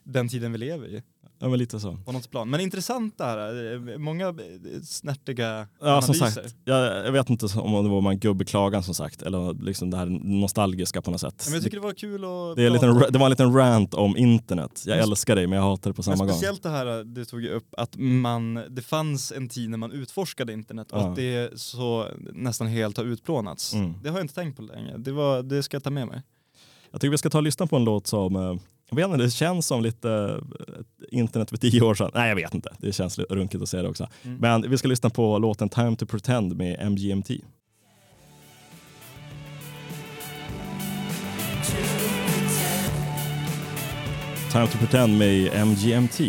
den 0.04 0.28
tiden 0.28 0.52
vi 0.52 0.58
lever 0.58 0.86
i, 0.88 1.02
Ja 1.42 1.48
men 1.48 1.58
lite 1.58 1.80
så. 1.80 1.96
på 2.04 2.12
något 2.12 2.30
plan. 2.30 2.50
Men 2.50 2.60
intressant 2.60 3.18
det 3.18 3.24
här, 3.24 3.72
eh, 3.92 3.98
många 3.98 4.28
eh, 4.28 4.34
snärtiga 4.84 5.66
Ja 5.80 6.02
som 6.02 6.14
analyser. 6.14 6.42
sagt, 6.42 6.56
jag, 6.64 7.06
jag 7.06 7.12
vet 7.12 7.30
inte 7.30 7.46
om 7.58 7.84
det 7.84 7.90
var 7.90 8.10
en 8.10 8.18
gubbeklagan 8.18 8.82
som 8.82 8.94
sagt 8.94 9.22
eller 9.22 9.64
liksom 9.64 9.90
det 9.90 9.96
här 9.96 10.06
nostalgiska 10.40 11.02
på 11.02 11.10
något 11.10 11.20
sätt. 11.20 11.42
Men 11.46 11.54
jag 11.54 11.62
tycker 11.62 11.76
det 11.76 11.82
var 11.82 11.92
kul 11.92 12.24
att 12.24 12.56
Det, 12.56 12.62
är 12.66 12.70
liten, 12.70 12.98
det 13.12 13.18
var 13.18 13.26
en 13.26 13.30
liten 13.30 13.54
rant 13.54 13.94
om 13.94 14.16
internet. 14.16 14.82
Jag 14.86 14.98
älskar 14.98 15.36
det 15.36 15.46
men 15.46 15.56
jag 15.58 15.64
hatar 15.64 15.90
det 15.90 15.94
på 15.94 16.02
Men 16.06 16.16
samma 16.16 16.16
gång. 16.26 16.34
speciellt 16.34 16.62
det 16.62 16.68
här 16.68 17.04
du 17.04 17.24
tog 17.24 17.44
upp 17.44 17.74
att 17.76 17.96
man, 17.96 18.54
det 18.70 18.82
fanns 18.82 19.32
en 19.32 19.48
tid 19.48 19.70
när 19.70 19.78
man 19.78 19.92
utforskade 19.92 20.52
internet 20.52 20.92
och 20.92 20.98
Ja. 20.98 21.08
att 21.10 21.16
det 21.16 21.60
så 21.60 22.06
nästan 22.32 22.66
helt 22.66 22.96
har 22.96 23.04
utplånats. 23.04 23.74
Mm. 23.74 23.94
Det 24.02 24.08
har 24.10 24.16
jag 24.18 24.24
inte 24.24 24.34
tänkt 24.34 24.56
på 24.56 24.62
länge. 24.62 24.96
Det, 24.98 25.12
var, 25.12 25.42
det 25.42 25.62
ska 25.62 25.74
jag 25.74 25.84
ta 25.84 25.90
med 25.90 26.06
mig. 26.08 26.22
Jag 26.90 27.00
tycker 27.00 27.10
vi 27.10 27.18
ska 27.18 27.30
ta 27.30 27.38
och 27.38 27.44
lyssna 27.44 27.66
på 27.66 27.76
en 27.76 27.84
låt 27.84 28.06
som, 28.06 28.36
eh, 28.36 28.54
jag 29.00 29.08
vet 29.08 29.14
inte, 29.14 29.24
det 29.24 29.30
känns 29.30 29.66
som 29.66 29.82
lite 29.82 30.40
eh, 30.68 31.18
internet 31.18 31.50
för 31.50 31.56
tio 31.56 31.82
år 31.82 31.94
sedan. 31.94 32.10
Nej 32.14 32.28
jag 32.28 32.36
vet 32.36 32.54
inte, 32.54 32.70
det 32.78 32.92
känns 32.92 33.18
lite 33.18 33.34
runkigt 33.34 33.62
att 33.62 33.68
säga 33.68 33.82
det 33.82 33.88
också. 33.88 34.08
Mm. 34.22 34.38
Men 34.38 34.70
vi 34.70 34.78
ska 34.78 34.88
lyssna 34.88 35.10
på 35.10 35.38
låten 35.38 35.68
Time 35.68 35.96
to 35.96 36.06
pretend 36.06 36.56
med 36.56 36.92
MGMT. 36.92 37.28
Time 44.52 44.66
to 44.66 44.78
pretend 44.78 45.18
med 45.18 45.66
MGMT. 45.66 46.20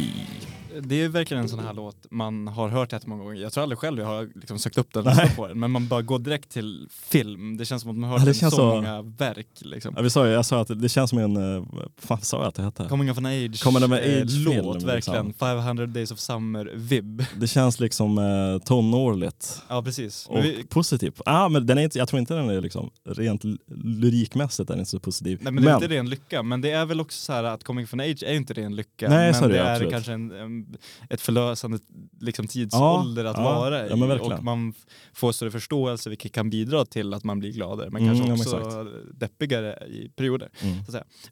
Det 0.82 1.02
är 1.02 1.10
verkligen 1.10 1.44
en 1.44 1.50
sån 1.50 1.60
här 1.60 1.74
låt 1.74 2.06
man 2.12 2.48
har 2.48 2.70
hört 2.70 2.92
jättemånga 2.92 3.24
gånger. 3.24 3.42
Jag 3.42 3.54
tror 3.54 3.62
aldrig 3.64 3.80
själv 3.80 4.00
jag 4.00 4.06
har 4.06 4.30
liksom 4.36 4.60
sökt 4.60 4.78
upp 4.78 4.94
den 4.94 5.08
och 5.08 5.36
på 5.36 5.48
den. 5.48 5.60
Men 5.60 5.72
man 5.72 5.88
bara 5.88 6.02
går 6.02 6.20
direkt 6.20 6.50
till 6.50 6.88
film. 6.92 7.58
Det 7.58 7.66
känns 7.66 7.82
som 7.82 7.92
att 7.92 7.98
man 7.98 8.10
har 8.10 8.20
hört 8.20 8.28
Ja, 8.28 8.34
den 8.42 8.52
så, 8.52 8.58
så- 8.58 8.66
många 8.76 9.02
verk. 9.02 9.48
Liksom. 9.62 9.94
Ja, 9.98 10.02
vi 10.02 10.10
sa, 10.10 10.26
ju- 10.28 10.32
jag 10.34 10.46
sa 10.46 10.62
att 10.62 10.82
det 10.82 10.90
känns 10.90 11.10
som 11.10 11.20
en, 11.20 11.56
eh, 11.58 11.64
vad 12.08 12.24
sa 12.24 12.38
jag 12.38 12.48
att 12.48 12.56
det 12.56 12.64
hette? 12.64 12.86
Coming 12.90 13.12
of 13.12 13.18
an 13.18 13.26
age, 13.26 13.64
Coming 13.64 13.78
of 13.84 13.92
an 13.92 13.94
eh, 13.94 14.22
age-film, 14.22 14.66
låt, 14.66 14.76
liksom. 14.76 14.88
verkligen. 14.88 15.34
500 15.34 15.86
days 15.86 16.12
of 16.12 16.20
summer 16.20 16.72
vibb. 16.76 17.24
Det 17.40 17.48
känns 17.48 17.80
liksom 17.80 18.18
eh, 18.18 18.66
tonårligt. 18.66 19.62
Ja 19.70 19.82
precis. 19.84 20.28
Men 20.30 20.38
Och 20.38 20.44
vi, 20.46 20.64
positiv. 20.64 21.14
Ah, 21.26 21.50
men 21.50 21.66
den 21.66 21.78
är 21.78 21.82
inte, 21.82 21.98
jag 21.98 22.08
tror 22.08 22.20
inte 22.20 22.34
den 22.34 22.50
är 22.50 22.62
liksom, 22.62 22.90
rent 23.06 23.42
lyrikmässigt 23.86 24.68
den 24.68 24.78
är 24.78 24.80
inte 24.80 24.92
så 24.92 25.00
positiv. 25.00 25.40
nej, 25.42 25.54
men 25.54 25.64
det 25.64 25.72
är 25.72 25.76
inte 25.76 25.88
ren 25.88 26.10
lycka. 26.10 26.44
Men 26.44 26.62
det 26.62 26.72
är 26.72 26.86
väl 26.86 27.02
också 27.02 27.20
så 27.26 27.34
här 27.34 27.44
att 27.44 27.64
Coming 27.64 27.84
of 27.86 27.94
an 27.94 28.00
age 28.00 28.24
är 28.24 28.34
inte 28.34 28.54
ren 28.54 28.76
lycka. 28.76 29.10
Nej, 29.10 29.32
men 29.32 29.42
det 29.42 29.48
det 29.48 29.60
är 29.60 29.72
absolut. 29.74 29.92
kanske 29.94 30.14
en, 30.14 30.32
en, 30.32 30.63
ett 31.10 31.22
förlösande 31.22 31.80
liksom, 32.20 32.48
tidsålder 32.48 33.26
att 33.26 33.38
ja, 33.38 33.44
vara 33.44 33.88
i. 33.88 33.90
ja, 33.90 34.20
och 34.38 34.44
man 34.44 34.74
får 35.14 35.32
större 35.32 35.52
förståelse 35.52 36.10
vilket 36.10 36.32
kan 36.32 36.50
bidra 36.50 36.86
till 36.86 37.14
att 37.14 37.24
man 37.24 37.40
blir 37.40 37.52
gladare. 37.52 37.90
Men 37.90 38.04
Mm, 38.04 38.28
kanske 38.28 38.50
ja, 38.50 38.58
också 38.62 38.88
deppigare 39.14 39.88
i 39.88 40.10
perioder. 40.16 40.50
Mm. 40.62 40.84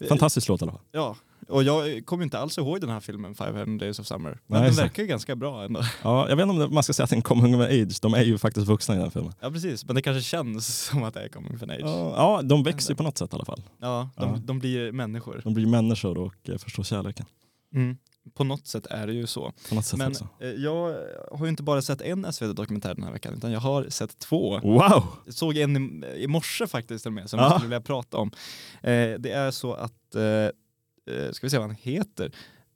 Fantastisk 0.09 0.47
låt 0.47 0.61
i 0.61 0.63
alla 0.63 0.71
fall. 0.71 0.81
Ja, 0.91 1.15
och 1.47 1.63
jag 1.63 2.05
kommer 2.05 2.23
inte 2.23 2.39
alls 2.39 2.57
ihåg 2.57 2.81
den 2.81 2.89
här 2.89 2.99
filmen 2.99 3.35
500 3.35 3.85
days 3.85 3.99
of 3.99 4.07
summer. 4.07 4.39
Men 4.47 4.59
Nej, 4.61 4.69
den 4.69 4.75
verkar 4.77 5.03
ju 5.03 5.09
ganska 5.09 5.35
bra 5.35 5.63
ändå. 5.63 5.81
Ja, 6.03 6.29
jag 6.29 6.35
vet 6.35 6.47
inte 6.47 6.63
om 6.65 6.73
man 6.73 6.83
ska 6.83 6.93
säga 6.93 7.03
att 7.03 7.09
det 7.09 7.13
är 7.13 7.17
en 7.17 7.21
coming 7.21 7.55
of 7.55 7.61
age, 7.61 7.97
de 8.01 8.13
är 8.13 8.23
ju 8.23 8.37
faktiskt 8.37 8.67
vuxna 8.67 8.95
i 8.95 8.97
den 8.97 9.11
filmen. 9.11 9.33
Ja 9.39 9.51
precis, 9.51 9.85
men 9.85 9.95
det 9.95 10.01
kanske 10.01 10.21
känns 10.23 10.85
som 10.85 11.03
att 11.03 11.13
det 11.13 11.21
är 11.23 11.29
coming 11.29 11.55
of 11.55 11.63
age. 11.63 11.69
Ja, 11.79 11.87
Ja, 11.87 12.13
ja, 12.17 12.41
de 12.41 12.63
växer 12.63 12.91
ju 12.91 12.95
på 12.95 13.03
något 13.03 13.17
sätt 13.17 13.33
i 13.33 13.35
alla 13.35 13.45
fall. 13.45 13.61
de, 13.79 14.09
Ja. 14.17 14.39
de 14.45 14.59
blir 14.59 14.91
människor. 14.91 15.41
De 15.43 15.53
blir 15.53 15.65
människor 15.67 16.17
och 16.17 16.49
eh, 16.49 16.57
förstår 16.57 16.83
kärleken. 16.83 17.25
Mm. 17.75 17.97
På 18.33 18.43
något 18.43 18.67
sätt 18.67 18.85
är 18.85 19.07
det 19.07 19.13
ju 19.13 19.27
så. 19.27 19.53
Men 19.97 20.07
också. 20.11 20.27
eh, 20.39 20.47
jag 20.49 20.95
har 21.31 21.45
ju 21.45 21.49
inte 21.49 21.63
bara 21.63 21.81
sett 21.81 22.01
en 22.01 22.33
SVT-dokumentär 22.33 22.95
den 22.95 23.03
här 23.03 23.11
veckan 23.11 23.33
utan 23.33 23.51
jag 23.51 23.59
har 23.59 23.89
sett 23.89 24.19
två. 24.19 24.59
Wow! 24.59 25.03
Jag 25.25 25.33
såg 25.33 25.57
en 25.57 26.03
i, 26.03 26.07
i 26.23 26.27
morse 26.27 26.67
faktiskt 26.67 27.03
till 27.03 27.09
och 27.09 27.13
med 27.13 27.29
som 27.29 27.39
Ja. 27.39 27.45
jag 27.45 27.51
skulle 27.53 27.67
vilja 27.69 27.81
prata 27.81 28.17
om. 28.17 28.31
Eh, 28.83 29.13
det 29.19 29.31
är 29.31 29.51
så 29.51 29.73
att, 29.73 30.15
eh, 30.15 30.23
eh, 31.15 31.31
ska 31.31 31.45
vi 31.45 31.49
se 31.49 31.57
vad 31.57 31.67
han 31.67 31.75
heter, 31.81 32.31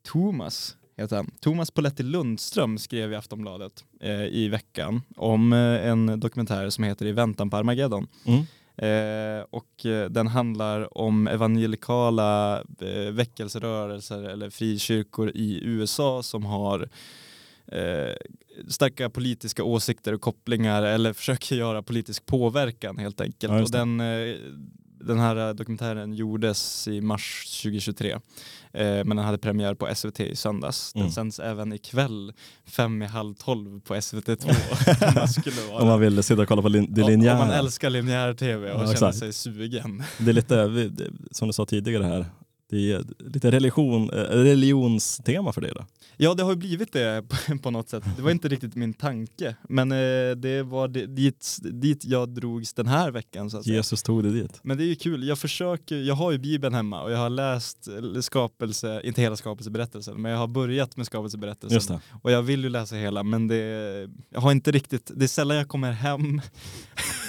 Thomas 0.07 0.77
heter 0.97 1.15
han. 1.15 1.31
Thomas 1.39 1.71
Poletti 1.71 2.03
Lundström 2.03 2.77
skrev 2.77 3.11
i 3.11 3.15
Aftonbladet 3.15 3.83
eh, 4.01 4.23
i 4.25 4.47
veckan 4.49 5.01
om 5.17 5.53
eh, 5.53 5.87
en 5.87 6.19
dokumentär 6.19 6.69
som 6.69 6.83
heter 6.83 7.05
I 7.05 7.11
väntan 7.11 7.49
på 7.49 7.57
Armageddon. 7.57 8.07
Mm. 8.25 8.43
Eh, 8.77 9.45
och 9.49 9.85
eh, 9.85 10.09
den 10.09 10.27
handlar 10.27 10.97
om 10.97 11.27
evangelikala 11.27 12.61
eh, 12.81 13.11
väckelserörelser 13.11 14.23
eller 14.23 14.49
frikyrkor 14.49 15.31
i 15.35 15.59
USA 15.63 16.23
som 16.23 16.45
har 16.45 16.89
eh, 17.67 18.15
starka 18.67 19.09
politiska 19.09 19.63
åsikter 19.63 20.13
och 20.13 20.21
kopplingar 20.21 20.83
eller 20.83 21.13
försöker 21.13 21.55
göra 21.55 21.83
politisk 21.83 22.25
påverkan 22.25 22.97
helt 22.97 23.21
enkelt. 23.21 23.53
Ja, 23.53 23.61
och 23.61 23.71
den, 23.71 23.99
eh, 23.99 24.35
den 24.99 25.19
här 25.19 25.53
dokumentären 25.53 26.13
gjordes 26.13 26.87
i 26.87 27.01
mars 27.01 27.45
2023 27.63 28.11
eh, 28.11 28.19
men 28.73 29.07
den 29.07 29.17
hade 29.25 29.37
premiär 29.37 29.73
på 29.73 29.95
SVT 29.95 30.19
i 30.19 30.35
söndags. 30.35 30.93
Den 30.93 31.01
Mm. 31.01 31.11
sänds 31.11 31.39
även 31.39 31.73
ikväll 31.73 32.33
fem 32.65 33.01
i 33.01 33.05
halv 33.05 33.33
tolv 33.33 33.79
på 33.81 33.95
SVT2. 33.95 34.49
om 35.69 35.73
man 35.73 35.81
Om 35.81 35.87
man 35.87 35.99
vill 35.99 36.23
sitta 36.23 36.41
och 36.41 36.47
kolla 36.47 36.61
på 36.61 36.69
lin- 36.69 36.87
det 36.89 37.01
om- 37.01 37.05
Om 37.05 37.11
linjära. 37.11 37.37
man 37.37 37.49
älskar 37.49 37.89
linjär 37.89 38.33
tv 38.33 38.71
och 38.71 38.83
Ja, 38.83 38.93
känner 38.95 39.11
sig 39.11 39.33
sugen. 39.33 40.03
Det 40.17 40.29
är 40.31 40.33
lite, 40.33 40.67
det- 40.67 41.11
som 41.31 41.47
du 41.47 41.53
sa 41.53 41.65
tidigare 41.65 42.03
här, 42.03 42.25
det 42.69 42.91
är 42.91 43.03
lite 43.19 43.51
religion, 43.51 44.09
eh, 44.09 44.17
religionstema 44.17 45.53
för 45.53 45.61
dig 45.61 45.71
då? 45.75 45.85
Ja, 46.17 46.33
det 46.33 46.43
har 46.43 46.51
ju 46.51 46.55
blivit 46.55 46.93
det 46.93 47.23
på, 47.61 47.71
något 47.71 47.89
sätt. 47.89 48.03
Det 48.15 48.21
var 48.21 48.31
inte 48.31 48.47
riktigt 48.47 48.75
min 48.75 48.93
tanke, 48.93 49.55
men 49.69 49.91
eh, 49.91 50.35
det 50.37 50.63
var 50.63 50.87
dit, 50.87 51.57
dit 51.61 52.05
jag 52.05 52.29
drogs 52.29 52.73
den 52.73 52.87
här 52.87 53.11
veckan. 53.11 53.49
Så 53.49 53.57
att 53.57 53.63
säga. 53.63 53.75
Jesus 53.75 54.03
tog 54.03 54.23
dig 54.23 54.31
dit. 54.31 54.59
Men 54.63 54.77
det 54.77 54.83
är 54.83 54.87
ju 54.87 54.95
kul. 54.95 55.27
Jag 55.27 55.39
försöker, 55.39 55.95
jag 55.95 56.15
har 56.15 56.31
ju 56.31 56.37
Bibeln 56.37 56.75
hemma 56.75 57.01
och 57.01 57.11
jag 57.11 57.17
har 57.17 57.29
läst 57.29 57.87
eh, 57.87 58.21
skapelse, 58.21 59.01
inte 59.03 59.21
hela 59.21 59.35
skapelseberättelsen, 59.35 60.21
men 60.21 60.31
jag 60.31 60.39
har 60.39 60.47
börjat 60.47 60.97
med 60.97 61.05
skapelseberättelsen. 61.05 61.99
Och 62.21 62.31
jag 62.31 62.41
vill 62.41 62.63
ju 62.63 62.69
läsa 62.69 62.95
hela, 62.95 63.23
men 63.23 63.47
det, 63.47 64.09
jag 64.29 64.41
har 64.41 64.51
inte 64.51 64.71
riktigt, 64.71 65.11
det 65.15 65.25
är 65.25 65.27
sällan 65.27 65.57
jag 65.57 65.67
kommer 65.67 65.91
hem, 65.91 66.41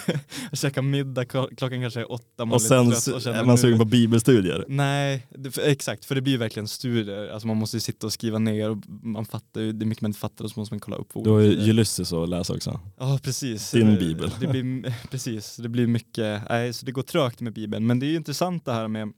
jag 0.51 0.59
käkar 0.59 0.83
middag, 0.83 1.23
kl- 1.25 1.55
klockan 1.57 1.81
kanske 1.81 2.01
är 2.01 2.13
åtta, 2.13 2.45
man 2.45 2.49
Och 2.49 2.55
är 2.55 2.59
sen 2.59 2.91
trött 2.91 3.23
känner 3.23 3.39
är 3.41 3.45
man 3.45 3.55
nu- 3.55 3.61
sugen 3.61 3.79
på 3.79 3.85
bibelstudier. 3.85 4.65
Nej, 4.69 5.27
det, 5.31 5.59
exakt, 5.59 6.05
för 6.05 6.15
det 6.15 6.21
blir 6.21 6.39
verkligen 6.39 6.69
studier. 6.69 7.29
Alltså 7.29 7.47
man 7.49 7.57
måste 7.57 7.77
ju 7.77 7.81
sitta 7.81 8.07
och 8.07 8.13
skriva 8.13 8.39
ner 8.39 8.71
och 8.71 8.79
man 9.03 9.25
fattar 9.27 9.61
ju, 9.61 9.73
det 9.73 9.85
är 9.85 9.87
mycket 9.87 10.03
man 10.03 10.09
inte 10.09 10.19
fattar 10.21 10.45
och 10.45 10.51
så 10.51 10.61
måste 10.61 10.75
man 10.75 10.81
kolla 10.81 10.97
upp. 10.97 11.09
Du 11.25 11.31
har 11.31 11.41
ju 11.41 11.71
Ulysses 11.71 12.13
att 12.13 12.29
läsa 12.29 12.55
också. 12.55 12.81
Ja, 12.99 13.19
precis. 13.23 13.71
Din 13.71 13.87
Det- 13.95 13.97
bibel. 14.01 14.31
Det 14.41 14.47
blir, 14.47 14.95
precis, 15.11 15.57
det 15.57 15.69
blir 15.69 15.87
mycket, 15.87 16.43
nej, 16.49 16.73
så 16.73 16.87
det 16.87 16.93
går 16.93 17.03
trögt 17.03 17.41
med 17.41 17.53
bibeln. 17.53 17.87
Men 17.87 17.99
det 17.99 18.07
är 18.07 18.09
ju 18.11 18.17
intressant 18.17 18.65
det 18.65 18.73
här 18.73 18.89
med, 18.89 19.13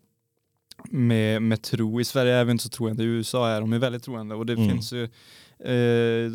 med, 0.91 1.43
med 1.43 1.62
tro. 1.62 2.01
I 2.01 2.05
Sverige 2.05 2.34
är 2.34 2.45
vi 2.45 2.53
inte 2.53 2.64
så 2.64 2.70
troende, 2.70 3.03
i 3.03 3.07
USA 3.07 3.49
är 3.49 3.61
de 3.61 3.72
ju 3.72 3.78
väldigt 3.78 4.03
troende 4.03 4.34
och 4.34 4.47
det 4.47 4.53
Mm. 4.53 4.68
finns 4.70 4.93
ju 4.93 5.09
eh, 5.64 6.32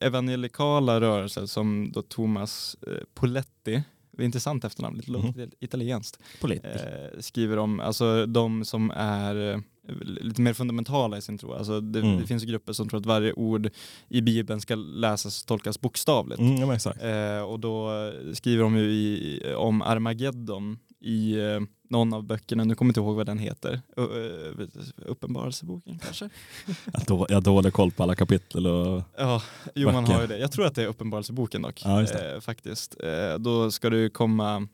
evangelikala 0.00 1.00
rörelser 1.00 1.46
som 1.46 1.92
då 1.94 2.02
Thomas 2.02 2.76
eh, 2.86 2.92
Poletti, 3.14 3.74
är 3.74 3.82
intressant 4.18 4.64
efternamn, 4.64 4.96
lite 4.96 5.10
Mhm. 5.12 5.50
italienskt, 5.60 6.18
eh, 6.64 7.20
skriver 7.20 7.56
om, 7.56 7.80
alltså 7.80 8.26
de 8.26 8.64
som 8.64 8.90
är 8.96 9.52
eh, 9.52 9.58
lite 10.02 10.40
mer 10.42 10.52
fundamentala 10.52 11.18
i 11.18 11.22
sin 11.22 11.38
tro. 11.38 11.52
Alltså 11.52 11.80
det, 11.80 11.98
Mm. 12.00 12.20
det 12.20 12.26
finns 12.26 12.44
grupper 12.44 12.72
som 12.72 12.88
tror 12.88 13.00
att 13.00 13.06
varje 13.06 13.32
ord 13.32 13.70
i 14.08 14.20
Bibeln 14.20 14.60
ska 14.60 14.74
läsas 14.74 15.40
och 15.42 15.46
tolkas 15.48 15.80
bokstavligt. 15.80 16.40
Mm. 16.40 16.56
Eh, 17.00 17.42
och 17.42 17.60
då 17.60 17.90
skriver 18.32 18.62
de 18.62 18.76
ju 18.76 18.84
i, 18.92 19.42
om 19.56 19.82
Armageddon 19.82 20.78
i 21.00 21.32
eh, 21.40 21.60
någon 21.94 22.12
av 22.14 22.22
böckerna, 22.22 22.64
nu 22.64 22.74
kommer 22.74 22.88
jag 22.88 22.90
inte 22.90 23.00
ihåg 23.00 23.16
vad 23.16 23.26
den 23.26 23.38
heter, 23.38 23.80
uh, 23.98 24.66
Uppenbarelseboken 25.06 25.98
kanske? 25.98 26.28
Jag 27.28 27.34
har 27.36 27.40
dålig 27.40 27.72
koll 27.72 27.90
på 27.90 28.02
alla 28.02 28.14
kapitel 28.14 28.66
och 28.66 29.02
Ja, 29.18 29.42
jo 29.74 29.92
man 29.92 30.04
Böcker. 30.04 30.14
har 30.14 30.20
ju 30.20 30.26
det. 30.26 30.38
Jag 30.38 30.52
tror 30.52 30.66
att 30.66 30.74
det 30.74 30.82
är 30.82 30.86
Uppenbarelseboken 30.86 31.62
dock, 31.62 31.82
Ja, 31.84 32.02
eh, 32.02 32.40
faktiskt. 32.40 32.96
Eh, 33.00 33.38
då 33.38 33.70
ska 33.70 33.90
du 33.90 34.10
komma, 34.10 34.68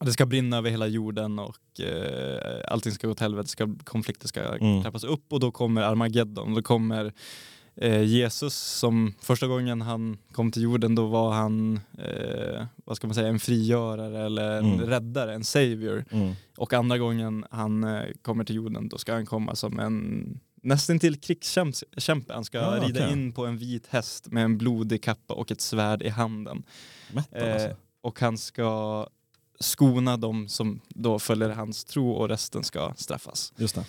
det 0.00 0.12
ska 0.12 0.26
brinna 0.26 0.56
över 0.58 0.70
hela 0.70 0.86
jorden 0.86 1.38
och 1.38 1.80
eh, 1.80 2.60
allting 2.72 2.92
ska 2.92 3.06
gå 3.06 3.14
till 3.14 3.24
helvete, 3.24 3.48
ska, 3.48 3.68
konflikter 3.84 4.28
ska 4.28 4.40
Mm. 4.40 4.82
trappas 4.82 5.04
upp 5.04 5.32
och 5.32 5.40
då 5.40 5.50
kommer 5.50 5.82
Armageddon. 5.82 6.54
Då 6.54 6.62
kommer 6.62 7.12
eh, 7.80 8.02
Jesus 8.02 8.54
som 8.54 9.14
första 9.20 9.46
gången 9.46 9.80
han 9.82 10.18
kom 10.32 10.52
till 10.52 10.62
jorden 10.62 10.94
då 10.94 11.06
var 11.06 11.32
han, 11.32 11.80
eh, 11.98 12.64
vad 12.84 12.96
ska 12.96 13.06
man 13.06 13.14
säga, 13.14 13.28
en 13.28 13.40
frigörare 13.40 14.24
eller 14.26 14.58
en 14.58 14.64
Mm. 14.74 14.86
räddare, 14.86 15.34
en 15.34 15.44
savior. 15.44 16.04
mm. 16.10 16.34
Och 16.56 16.72
andra 16.72 16.98
gången 16.98 17.44
han 17.50 17.84
eh, 17.84 18.02
kommer 18.22 18.44
till 18.44 18.56
jorden 18.56 18.88
då 18.88 18.98
ska 18.98 19.12
han 19.12 19.26
komma 19.26 19.54
som 19.54 19.78
en 19.78 20.40
nästan 20.62 20.98
till 20.98 21.20
krigskämpe. 21.20 22.32
Han 22.34 22.44
ska 22.44 22.60
Ah, 22.60 22.76
rida 22.80 23.00
okej. 23.04 23.12
in 23.12 23.32
på 23.32 23.46
en 23.46 23.58
vit 23.58 23.86
häst 23.86 24.26
med 24.32 24.44
en 24.44 24.58
blodig 24.58 25.02
kappa 25.02 25.34
och 25.34 25.50
ett 25.50 25.60
svärd 25.60 26.02
i 26.02 26.08
handen. 26.08 26.62
Mättad 27.12 27.42
Eh, 27.42 27.54
alltså. 27.54 27.76
och 28.02 28.20
han 28.20 28.38
ska 28.38 29.06
skona 29.60 30.16
dem 30.16 30.48
som 30.48 30.80
då 30.88 31.18
följer 31.18 31.48
hans 31.48 31.84
tro 31.84 32.10
och 32.10 32.28
resten 32.28 32.64
ska 32.64 32.94
straffas. 32.96 33.52
Just. 33.56 33.76
Eh, 33.76 33.82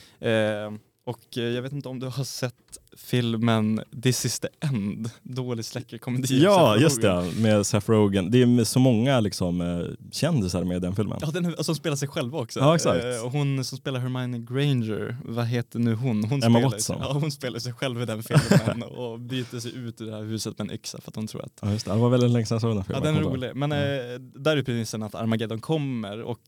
och 1.03 1.37
eh, 1.37 1.43
jag 1.43 1.61
vet 1.61 1.71
inte 1.73 1.89
om 1.89 1.99
du 1.99 2.07
har 2.07 2.23
sett 2.23 2.77
filmen 2.97 3.81
This 4.03 4.25
is 4.25 4.39
the 4.39 4.47
end, 4.59 5.09
dålig 5.23 5.65
släckerkomedi. 5.65 6.43
Ja, 6.43 6.77
just 6.77 7.01
det. 7.01 7.31
Med 7.37 7.65
Seth 7.65 7.89
Rogen. 7.91 8.31
Det 8.31 8.41
är 8.41 8.63
så 8.63 8.79
många 8.79 9.19
liksom, 9.19 9.61
eh, 9.61 9.85
kändisar 10.11 10.63
med 10.63 10.77
i 10.77 10.79
den 10.79 10.95
filmen. 10.95 11.17
Ja, 11.21 11.27
den 11.31 11.63
som 11.63 11.75
spelar 11.75 11.95
sig 11.95 12.07
själv 12.07 12.35
också. 12.35 12.59
Ja, 12.59 12.75
exakt. 12.75 13.03
Eh, 13.03 13.29
hon 13.31 13.63
som 13.65 13.77
spelar 13.77 13.99
Hermione 13.99 14.39
Granger, 14.39 15.17
vad 15.25 15.45
heter 15.45 15.79
nu 15.79 15.95
hon? 15.95 16.23
hon 16.23 16.43
Emma 16.43 16.57
spelar, 16.59 16.71
Watson. 16.71 16.97
Ja, 16.99 17.13
hon 17.13 17.31
spelar 17.31 17.59
sig 17.59 17.73
själv 17.73 18.01
i 18.01 18.05
den 18.05 18.23
filmen 18.23 18.83
och 18.97 19.19
byter 19.19 19.59
sig 19.59 19.75
ut 19.77 20.01
ur 20.01 20.05
det 20.05 20.11
här 20.15 20.23
huset 20.23 20.57
med 20.57 20.67
en 20.69 20.73
yxa 20.75 21.01
för 21.01 21.11
att 21.11 21.15
hon 21.15 21.27
tror 21.27 21.45
att 21.45 21.59
Ja, 21.61 21.71
just 21.71 21.85
det. 21.85 21.91
det 21.93 21.97
var 21.99 22.09
väldigt 22.09 22.31
länge 22.31 22.45
sedan 22.45 22.55
jag 22.55 22.61
såg 22.61 22.69
den 22.71 22.77
Ja 22.77 22.83
filmen. 22.83 23.03
den 23.03 23.15
är 23.15 23.21
rolig, 23.29 23.51
men 23.55 23.71
eh, 23.71 23.77
där 24.19 24.57
är 24.57 24.63
premissen 24.63 25.03
att 25.03 25.15
Armageddon 25.15 25.61
kommer 25.61 26.21
och 26.21 26.41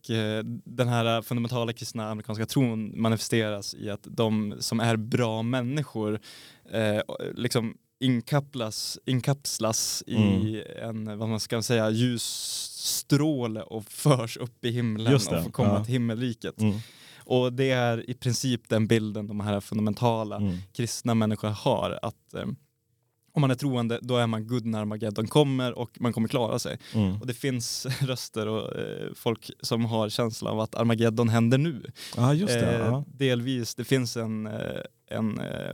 den 0.66 0.88
här 0.88 1.22
fundamentala 1.22 1.74
kristna 1.74 2.10
amerikanska 2.12 2.46
tron 2.46 3.02
manifesteras 3.02 3.74
i 3.76 3.89
att 3.89 4.04
de 4.04 4.56
som 4.60 4.80
är 4.80 4.96
bra 4.98 5.41
människor 5.44 6.20
eh, 6.72 7.02
liksom 7.36 7.78
inkapslas, 8.00 9.00
inkapslas 9.06 10.04
i 10.08 10.16
Mm. 10.16 11.08
en, 11.08 11.18
vad 11.20 11.30
man 11.30 11.39
ska 11.39 11.62
säga, 11.62 11.89
ljusstråle 11.89 13.62
och 13.62 13.86
förs 13.86 14.38
upp 14.38 14.66
i 14.66 14.72
himlen 14.72 15.16
och 15.16 15.22
får 15.22 15.52
komma 15.52 15.70
ja. 15.70 15.84
till 15.86 15.94
himmelriket. 15.94 16.62
Mm. 16.62 16.78
Och 17.26 17.54
det 17.54 17.72
är 17.72 18.10
i 18.10 18.14
princip 18.14 18.70
den 18.70 18.88
bilden 18.88 19.28
de 19.28 19.39
här 19.39 19.60
fundamentala 19.60 20.36
Mm. 20.38 20.58
kristna 20.74 21.14
människor 21.16 21.48
har. 21.50 22.00
Att 22.02 22.34
eh, 22.34 22.46
om 23.36 23.41
man 23.41 23.51
är 23.51 23.55
troende, 23.55 23.99
då 24.01 24.17
är 24.17 24.27
man 24.27 24.47
good 24.47 24.65
när 24.65 24.79
Armageddon 24.81 25.27
kommer 25.27 25.79
och 25.79 25.97
man 25.99 26.13
kommer 26.13 26.27
klara 26.27 26.59
sig. 26.59 26.77
Mm. 26.93 27.21
Och 27.21 27.27
det 27.27 27.34
finns 27.34 27.86
röster 28.01 28.47
och 28.47 28.75
eh, 28.79 29.07
folk 29.15 29.51
som 29.61 29.86
har 29.86 30.09
känslan 30.09 30.53
av 30.53 30.59
att 30.59 30.75
Armageddon 30.75 31.29
händer 31.29 31.57
nu. 31.57 31.84
Ja, 32.17 32.34
just 32.34 32.53
det. 32.53 32.73
Eh, 32.73 32.79
Ja. 32.86 33.03
delvis, 33.17 33.75
det 33.75 33.84
finns 33.84 34.17
en, 34.17 34.47
eh, 34.47 34.53
en 35.09 35.39
eh, 35.39 35.71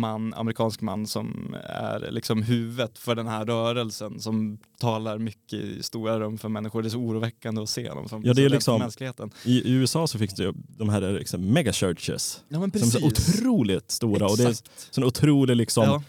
man, 0.00 0.34
amerikansk 0.34 0.80
man 0.80 1.06
som 1.06 1.56
är 1.64 2.08
liksom 2.10 2.42
huvudet 2.42 2.98
för 2.98 3.14
den 3.14 3.26
här 3.26 3.44
rörelsen 3.46 4.20
som 4.20 4.58
talar 4.78 5.18
mycket 5.18 5.52
i 5.58 5.82
stora 5.82 6.20
rum 6.20 6.38
för 6.38 6.48
människor. 6.48 6.82
Det 6.82 6.88
är 6.88 6.90
så 6.90 6.98
oroväckande 6.98 7.62
att 7.62 7.68
se 7.70 7.88
dem 7.88 8.08
som 8.08 8.22
Ja, 8.24 8.32
det 8.34 8.44
är 8.44 8.48
liksom- 8.48 8.78
mänskligheten. 8.80 9.30
I 9.44 9.72
USA 9.72 10.06
så 10.06 10.18
finns 10.18 10.34
det 10.34 10.42
ju 10.42 10.52
de 10.56 10.88
här 10.88 11.00
liksom, 11.18 11.52
megachurches 11.52 12.42
Ja 12.48 12.58
som 12.60 12.70
är 12.74 12.78
så 12.78 13.06
otroligt 13.06 13.90
stora 13.90 14.26
och 14.26 14.36
det 14.36 14.44
är 14.44 14.50
Exakt. 14.50 14.70
så 14.94 15.00
en 15.00 15.06
otrolig 15.06 15.56
liksom, 15.56 15.84
Ja. 15.84 16.02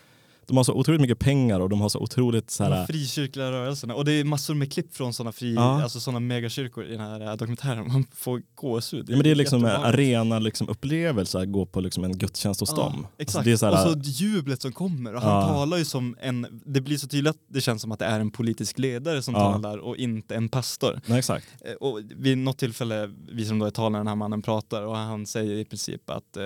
De 0.52 0.58
har 0.58 0.64
så 0.64 0.74
otroligt 0.74 1.02
mycket 1.02 1.20
pengar 1.20 1.60
och 1.60 1.70
de 1.70 1.82
har 1.82 1.90
så 1.90 2.00
otroligt 2.00 2.52
så 2.52 2.64
De 2.64 2.70
här, 2.74 2.86
frikyrkliga 2.86 3.52
rörelserna. 3.52 3.96
Och 3.96 4.06
det 4.06 4.12
är 4.12 4.24
massor 4.24 4.54
med 4.54 4.74
klipp 4.74 4.94
från 4.96 5.14
sådana 5.14 5.32
fri, 5.32 5.54
Ja. 5.54 5.84
alltså 5.84 6.00
sådana 6.00 6.20
megakyrkor 6.20 6.86
i 6.86 6.92
den 6.92 7.00
här 7.00 7.22
äh, 7.22 7.32
dokumentären. 7.38 7.88
Man 7.88 8.06
får 8.16 8.42
gåshud. 8.56 9.06
ja, 9.10 9.16
men 9.16 9.24
det 9.24 9.32
är 9.32 9.36
liksom 9.36 9.62
jättebehagligt. 9.62 10.00
arena 10.00 10.40
liksom, 10.40 10.70
upplevelse 10.70 11.40
att 11.40 11.52
gå 11.52 11.66
på 11.66 11.80
liksom, 11.82 12.04
en 12.04 12.18
gudstjänst 12.18 12.60
hos 12.60 12.76
dem. 12.76 12.94
Alltså, 12.96 13.08
Exakt, 13.18 13.48
är 13.48 13.56
så 13.56 13.66
här, 13.66 13.74
och 13.98 14.04
så 14.06 14.10
jublet 14.10 14.62
som 14.62 14.72
kommer. 14.72 15.16
Och 15.16 15.22
han 15.22 15.42
Ja. 15.42 15.48
talar 15.48 15.78
ju 15.78 15.86
som 15.86 16.16
en, 16.22 16.62
det 16.66 16.82
blir 16.82 16.98
så 16.98 17.08
tydligt 17.08 17.30
att 17.30 17.42
det 17.48 17.62
känns 17.62 17.82
som 17.82 17.92
att 17.92 18.00
det 18.00 18.06
är 18.06 18.20
en 18.20 18.32
politisk 18.32 18.80
ledare 18.80 19.22
som 19.22 19.34
Ja. 19.34 19.52
talar 19.54 19.78
och 19.78 19.98
inte 19.98 20.36
en 20.36 20.50
pastor. 20.50 21.02
nej, 21.06 21.20
exakt. 21.20 21.48
Eh, 21.66 21.74
Och 21.74 22.00
vid 22.18 22.38
något 22.38 22.58
tillfälle, 22.58 23.12
vi 23.32 23.46
som 23.46 23.60
då 23.60 23.66
är 23.66 23.70
talare, 23.72 24.00
den 24.00 24.08
här 24.08 24.16
mannen 24.16 24.42
pratar 24.42 24.82
och 24.82 24.96
han 24.98 25.26
säger 25.26 25.56
i 25.56 25.66
princip 25.66 26.10
att 26.10 26.38
eh, 26.38 26.44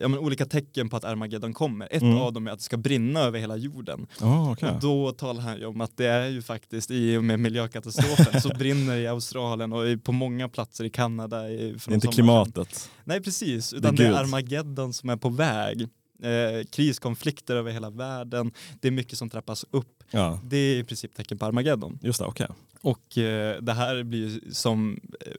ja, 0.00 0.08
men 0.08 0.18
olika 0.18 0.44
tecken 0.46 0.88
på 0.88 0.96
att 0.96 1.04
Armageddon 1.04 1.52
kommer. 1.54 1.88
Ett 1.90 2.02
Mm. 2.02 2.18
av 2.18 2.32
dem 2.32 2.46
är 2.46 2.50
att 2.50 2.58
det 2.58 2.64
ska 2.64 2.76
brinna 2.76 3.20
över 3.20 3.38
hela 3.44 3.56
jorden. 3.56 4.06
Oh, 4.20 4.50
okay. 4.52 4.70
Och 4.70 4.80
då 4.80 5.12
talar 5.12 5.40
han 5.42 5.58
ju 5.58 5.66
om 5.66 5.80
att 5.80 5.96
det 5.96 6.06
är 6.06 6.28
ju 6.28 6.42
faktiskt 6.42 6.90
i 6.90 7.16
och 7.16 7.24
med 7.24 7.40
miljökatastrofen 7.40 8.40
så 8.40 8.48
brinner 8.58 8.96
i 8.96 9.06
Australien 9.06 9.72
och 9.72 10.04
på 10.04 10.12
många 10.12 10.48
platser 10.48 10.84
i 10.84 10.90
Kanada. 10.90 11.50
I, 11.50 11.56
Det 11.86 11.90
är 11.90 11.94
inte 11.94 12.06
klimatet. 12.08 12.90
Nej 13.04 13.20
precis, 13.22 13.72
utan 13.72 13.94
det 13.94 14.02
Det 14.02 14.06
är, 14.08 14.12
är 14.12 14.24
Gud. 14.24 14.34
Armageddon 14.34 14.92
som 14.92 15.08
är 15.10 15.16
på 15.16 15.28
väg. 15.28 15.82
eh, 16.22 16.64
kriskonflikter 16.70 17.56
över 17.56 17.70
hela 17.72 17.90
världen. 17.90 18.52
Det 18.80 18.88
är 18.88 18.92
mycket 18.92 19.18
som 19.18 19.30
trappas 19.30 19.64
upp. 19.70 20.02
Ja, 20.10 20.40
Det 20.44 20.56
är 20.56 20.76
i 20.78 20.84
princip 20.84 21.14
tecken 21.14 21.38
på 21.38 21.46
Armageddon. 21.46 21.98
just 22.02 22.18
det, 22.18 22.24
okej. 22.26 22.46
Och 22.80 23.18
eh, 23.18 23.62
det 23.62 23.72
här 23.72 24.02
blir 24.02 24.18
ju 24.28 24.40
som 24.52 25.00
eh, 25.26 25.32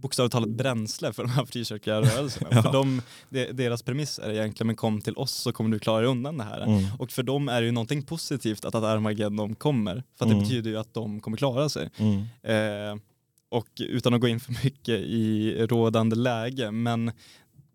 bokstavligt 0.00 0.32
talat 0.32 0.48
bränsle 0.48 1.12
för 1.12 1.22
de 1.22 1.28
här 1.30 1.44
frikyrkliga 1.44 2.00
rörelserna. 2.02 2.48
Ja. 2.50 2.62
För 2.62 2.72
de, 2.72 3.02
de, 3.28 3.52
deras 3.52 3.82
premiss 3.82 4.18
är 4.18 4.30
egentligen 4.30 4.66
men 4.66 4.76
kom 4.76 5.00
till 5.00 5.16
oss 5.16 5.32
så 5.32 5.52
kommer 5.52 5.70
du 5.70 5.78
klara 5.78 6.00
dig 6.00 6.08
undan 6.10 6.38
det 6.38 6.44
här. 6.44 6.60
Mm. 6.62 6.84
Och 6.98 7.10
för 7.12 7.22
dem 7.22 7.48
är 7.48 7.60
det 7.60 7.66
ju 7.66 7.72
någonting 7.72 8.02
positivt 8.02 8.64
att, 8.64 8.74
att 8.74 8.84
Armageddon 8.84 9.54
kommer. 9.54 10.02
För 10.18 10.24
det 10.24 10.30
Mm. 10.32 10.42
betyder 10.44 10.70
ju 10.70 10.76
att 10.76 10.94
de 10.94 11.20
kommer 11.20 11.36
klara 11.36 11.68
sig. 11.68 11.90
Mm. 11.96 12.20
Eh, 12.42 13.00
och 13.48 13.68
utan 13.78 14.14
att 14.14 14.20
gå 14.20 14.28
in 14.28 14.40
för 14.40 14.52
mycket 14.64 15.00
i 15.00 15.56
rådande 15.66 16.16
läge, 16.16 16.70
men 16.70 17.12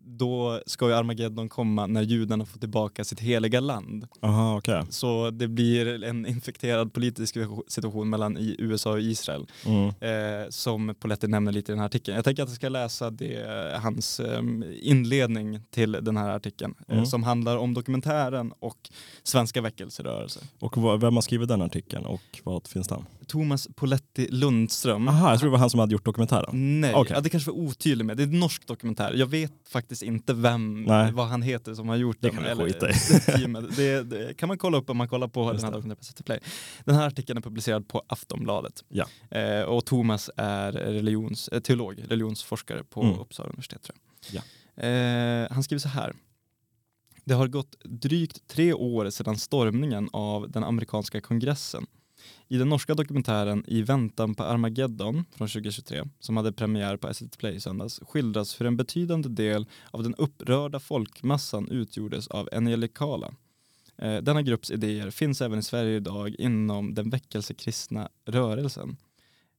då 0.08 0.60
ska 0.66 0.86
ju 0.88 0.94
Armageddon 0.94 1.48
komma 1.48 1.86
när 1.86 2.02
judarna 2.02 2.44
får 2.46 2.58
tillbaka 2.58 3.04
sitt 3.04 3.20
heliga 3.20 3.60
land. 3.60 4.06
Aha, 4.20 4.56
okej. 4.58 4.82
Så 4.90 5.30
det 5.30 5.48
blir 5.48 6.04
en 6.04 6.26
infekterad 6.26 6.92
politisk 6.92 7.36
situation 7.68 8.08
mellan 8.10 8.36
USA 8.58 8.90
och 8.92 9.00
Israel 9.00 9.46
Mm. 9.66 9.88
eh, 9.88 10.48
som 10.50 10.94
Poletti 11.00 11.26
nämner 11.28 11.52
lite 11.52 11.72
i 11.72 11.74
den 11.74 11.78
här 11.78 11.86
artikeln. 11.86 12.14
Jag 12.16 12.24
tänker 12.24 12.42
att 12.42 12.48
jag 12.48 12.56
ska 12.56 12.68
läsa 12.68 13.10
det, 13.10 13.78
hans 13.82 14.20
eh, 14.20 14.42
inledning 14.82 15.60
till 15.70 15.92
den 15.92 16.16
här 16.16 16.30
artikeln 16.30 16.74
eh, 16.88 16.94
Mm. 16.94 17.06
som 17.06 17.22
handlar 17.22 17.56
om 17.56 17.74
dokumentären 17.74 18.52
och 18.58 18.90
svenska 19.22 19.60
väckelserörelser. 19.60 20.42
Och 20.58 20.76
vad, 20.76 21.00
vem 21.00 21.14
har 21.14 21.22
skrivit 21.22 21.48
den 21.48 21.62
artikeln 21.62 22.06
och 22.06 22.40
vad 22.44 22.66
finns 22.66 22.88
den? 22.88 23.06
Thomas 23.26 23.68
Poletti 23.74 24.28
Lundström. 24.30 25.08
Aha, 25.08 25.30
jag 25.30 25.38
tror 25.40 25.48
det 25.48 25.52
var 25.52 25.58
han 25.58 25.70
som 25.70 25.80
hade 25.80 25.92
gjort 25.92 26.04
dokumentären. 26.04 26.80
Nej, 26.80 26.94
Okej. 26.94 27.12
ja, 27.16 27.20
det 27.20 27.30
kanske 27.30 27.50
var 27.50 27.58
otydligt 27.58 28.06
med. 28.06 28.16
Det 28.16 28.22
är 28.22 28.26
en 28.26 28.40
norsk 28.40 28.66
dokumentär. 28.66 29.12
Jag 29.14 29.26
vet 29.26 29.52
faktiskt 29.68 30.02
inte 30.02 30.34
vem, 30.34 30.82
Nej. 30.82 31.12
vad 31.12 31.26
han 31.26 31.42
heter 31.42 31.74
som 31.74 31.88
har 31.88 31.96
gjort 31.96 32.16
Det 32.20 32.28
den. 32.28 32.36
kan 32.36 32.44
eller- 32.44 32.66
det. 33.76 33.76
Det, 33.76 34.02
det 34.02 34.34
kan 34.36 34.48
man 34.48 34.58
kolla 34.58 34.78
upp 34.78 34.90
om 34.90 34.96
man 34.96 35.08
kollar 35.08 35.28
på 35.28 35.52
Just 35.52 35.60
den 35.64 35.72
här 35.72 35.78
dokumentären 35.78 36.24
Play. 36.24 36.38
Den 36.84 36.94
här 36.94 37.06
artikeln 37.06 37.36
är 37.38 37.42
publicerad 37.42 37.88
på 37.88 38.02
Aftonbladet. 38.06 38.84
Ja. 38.88 39.06
Eh, 39.38 39.62
och 39.62 39.84
Thomas 39.84 40.30
är 40.36 40.72
religions, 40.72 41.48
eh, 41.48 41.60
teolog, 41.60 42.02
religionsforskare 42.08 42.84
på 42.84 43.02
Mm. 43.02 43.18
Uppsala 43.18 43.48
universitet. 43.48 43.90
Jag. 44.30 44.42
Eh, 44.76 45.48
han 45.50 45.62
skriver 45.62 45.78
så 45.80 45.88
här. 45.88 46.12
Det 47.24 47.34
har 47.34 47.46
gått 47.48 47.76
drygt 47.84 48.48
tre 48.48 48.72
år 48.72 49.10
sedan 49.10 49.36
stormningen 49.38 50.08
av 50.12 50.50
den 50.50 50.64
amerikanska 50.64 51.20
kongressen. 51.20 51.86
I 52.48 52.58
den 52.58 52.68
norska 52.68 52.94
dokumentären 52.94 53.64
I 53.66 53.82
väntan 53.82 54.34
på 54.34 54.42
Armageddon 54.42 55.24
från 55.32 55.48
2023, 55.48 56.04
som 56.20 56.36
hade 56.36 56.52
premiär 56.52 56.96
på 56.96 57.14
SVT 57.14 57.38
Play 57.38 57.54
i 57.54 57.60
söndags, 57.60 58.00
skildras 58.02 58.60
hur 58.60 58.66
en 58.66 58.76
betydande 58.76 59.28
del 59.28 59.66
av 59.90 60.02
den 60.02 60.14
upprörda 60.14 60.80
folkmassan 60.80 61.68
utgjordes 61.68 62.28
av 62.28 62.48
evangelikala. 62.52 63.34
Eh, 63.98 64.16
denna 64.16 64.42
grupps 64.42 64.70
idéer 64.70 65.10
finns 65.10 65.42
även 65.42 65.58
i 65.58 65.62
Sverige 65.62 65.96
idag 65.96 66.34
inom 66.38 66.94
den 66.94 67.10
väckelsekristna 67.10 68.08
rörelsen. 68.24 68.96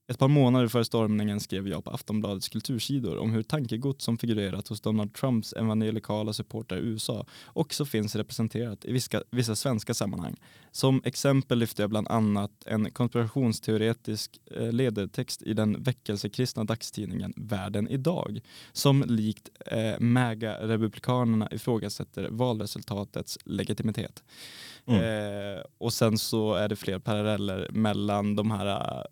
Ett 0.10 0.20
par 0.20 0.28
månader 0.28 0.68
före 0.68 0.86
stormningen 0.86 1.39
skrev 1.39 1.68
jag 1.68 1.84
på 1.84 1.91
Aftonbladets 1.91 2.49
kultursidor 2.49 3.18
om 3.18 3.32
hur 3.32 3.43
tankegods 3.43 4.05
som 4.05 4.18
figurerat 4.18 4.68
hos 4.68 4.82
Donald 4.82 5.14
Trumps 5.14 5.53
evangelikala 5.53 6.34
supportrar 6.34 6.78
i 6.78 6.82
USA 6.82 7.26
också 7.47 7.86
finns 7.86 8.16
representerat 8.16 8.86
i 8.86 8.91
vissa, 8.91 9.24
vissa 9.32 9.55
svenska 9.55 9.93
sammanhang. 9.93 10.36
Som 10.72 11.01
exempel 11.05 11.60
lyfte 11.60 11.84
jag 11.84 11.89
bland 11.89 12.08
annat 12.08 12.51
en 12.66 12.91
konspirationsteoretisk 12.91 14.39
eh, 14.45 14.72
ledartext 14.72 15.41
i 15.41 15.53
den 15.53 15.84
väckelsekristna 15.84 16.64
dagstidningen 16.64 17.34
Världen 17.36 17.88
idag 17.88 18.39
som 18.72 19.03
likt 19.08 19.49
eh, 19.66 19.99
MAGA-republikanerna 19.99 21.47
ifrågasätter 21.51 22.30
valresultatets 22.30 23.38
legitimitet. 23.45 24.24
Mm. 24.88 25.56
Eh, 25.58 25.62
och 25.78 25.94
sen 25.94 26.18
så 26.18 26.54
är 26.54 26.68
det 26.70 26.76
fler 26.76 27.00
paralleller 27.00 27.68
mellan 27.72 28.36
de 28.36 28.52
här 28.52 28.66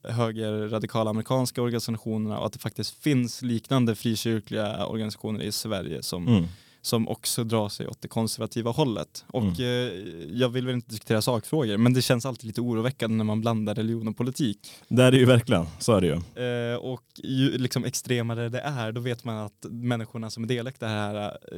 eh, 0.04 0.12
högerradikala 0.16 1.10
amerikanska 1.10 1.62
organisationerna 1.62 2.40
och 2.40 2.46
att 2.46 2.54
det 2.54 2.60
faktiskt 2.60 3.04
finns 3.04 3.42
liknande 3.42 3.96
frikyrkliga 3.96 4.86
organisationer 4.86 5.42
i 5.44 5.52
Sverige 5.52 6.04
som, 6.04 6.28
Mm. 6.28 6.46
Som 6.86 7.08
också 7.08 7.44
drar 7.44 7.70
sig 7.70 7.88
åt 7.88 8.02
det 8.02 8.08
konservativa 8.08 8.72
hållet. 8.72 9.26
Och 9.28 9.44
Mm. 9.44 9.54
eh, 9.60 10.38
jag 10.40 10.50
vill 10.50 10.66
väl 10.66 10.76
inte 10.76 10.90
diskutera 10.90 11.22
sakfrågor 11.22 11.78
men 11.78 11.94
det 11.94 12.02
känns 12.02 12.26
alltid 12.26 12.48
lite 12.48 12.62
oroväckande 12.62 13.18
när 13.18 13.24
man 13.24 13.42
blandar 13.42 13.76
religion 13.76 14.08
och 14.08 14.18
politik. 14.18 14.72
Det 14.88 15.04
är 15.04 15.12
det 15.12 15.18
ju 15.18 15.26
verkligen, 15.26 15.66
så 15.80 15.94
är 15.94 16.02
det 16.02 16.08
ju. 16.08 16.44
Eh, 16.74 16.76
och 16.78 17.04
ju 17.24 17.58
liksom 17.58 17.86
extremare 17.86 18.50
det 18.50 18.60
är, 18.60 18.92
då 18.92 19.02
vet 19.02 19.24
man 19.24 19.38
att 19.38 19.66
människorna 19.70 20.30
som 20.30 20.44
är 20.44 20.48
delaktiga 20.48 20.90
här, 20.90 21.16
eh, 21.52 21.58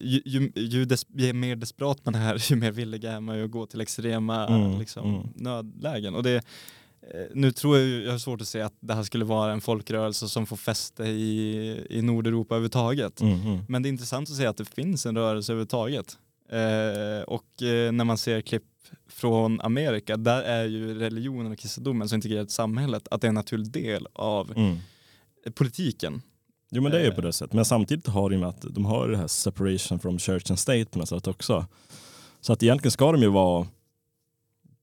ju, 0.00 0.20
ju, 0.24 0.52
ju, 0.54 0.84
des, 0.84 1.06
ju 1.14 1.32
mer 1.32 1.56
desperat 1.56 2.04
man 2.04 2.14
är, 2.14 2.50
ju 2.50 2.56
mer 2.56 2.70
villiga 2.70 3.12
är 3.12 3.20
man 3.20 3.44
att 3.44 3.50
gå 3.50 3.66
till 3.66 3.80
extrema 3.80 4.46
Mm, 4.46 4.78
liksom, 4.78 5.14
mm. 5.14 5.28
nödlägen. 5.34 6.14
Och 6.14 6.22
det, 6.22 6.42
nu 7.34 7.52
tror 7.52 7.78
jag, 7.78 8.04
jag 8.04 8.10
har 8.12 8.18
svårt 8.18 8.40
att 8.40 8.48
se 8.48 8.60
att 8.60 8.74
det 8.80 8.94
här 8.94 9.02
skulle 9.02 9.24
vara 9.24 9.52
en 9.52 9.60
folkrörelse 9.60 10.28
som 10.28 10.46
får 10.46 10.56
fäste 10.56 11.04
i, 11.04 11.86
i 11.90 12.02
Nordeuropa 12.02 12.54
överhuvudtaget. 12.54 13.20
Mm, 13.20 13.40
mm. 13.40 13.58
Men 13.68 13.82
det 13.82 13.86
är 13.88 13.90
intressant 13.90 14.30
att 14.30 14.36
se 14.36 14.46
att 14.46 14.56
det 14.56 14.64
finns 14.64 15.06
en 15.06 15.16
rörelse 15.16 15.52
överhuvudtaget. 15.52 16.18
Eh, 16.50 17.22
och 17.26 17.62
eh, 17.62 17.92
när 17.92 18.04
man 18.04 18.18
ser 18.18 18.40
klipp 18.40 18.62
från 19.08 19.60
Amerika, 19.60 20.16
där 20.16 20.42
är 20.42 20.64
ju 20.64 20.98
religionen 20.98 21.52
och 21.52 21.58
kristendomen 21.58 22.08
så 22.08 22.14
integrerat 22.14 22.48
i 22.48 22.52
samhället 22.52 23.08
att 23.10 23.20
det 23.20 23.26
är 23.26 23.28
en 23.28 23.34
naturlig 23.34 23.70
del 23.70 24.06
av 24.12 24.52
Mm. 24.56 24.76
politiken. 25.54 26.22
Jo 26.70 26.82
men 26.82 26.92
det 26.92 26.98
är 26.98 27.02
ju 27.04 27.08
Eh. 27.08 27.14
på 27.14 27.20
det 27.20 27.32
sättet. 27.32 27.52
Men 27.54 27.64
samtidigt 27.64 28.06
har 28.06 28.30
de 28.30 28.42
att 28.44 28.60
de 28.70 28.84
har 28.84 29.08
det 29.08 29.16
här 29.16 29.26
separation 29.26 29.98
from 29.98 30.18
church 30.18 30.50
and 30.50 30.58
state 30.58 30.84
på 30.84 30.98
något 30.98 31.08
sätt 31.08 31.26
också. 31.26 31.66
Så 32.40 32.52
att 32.52 32.62
egentligen 32.62 32.92
ska 32.92 33.12
de 33.12 33.22
ju 33.22 33.28
vara, 33.28 33.66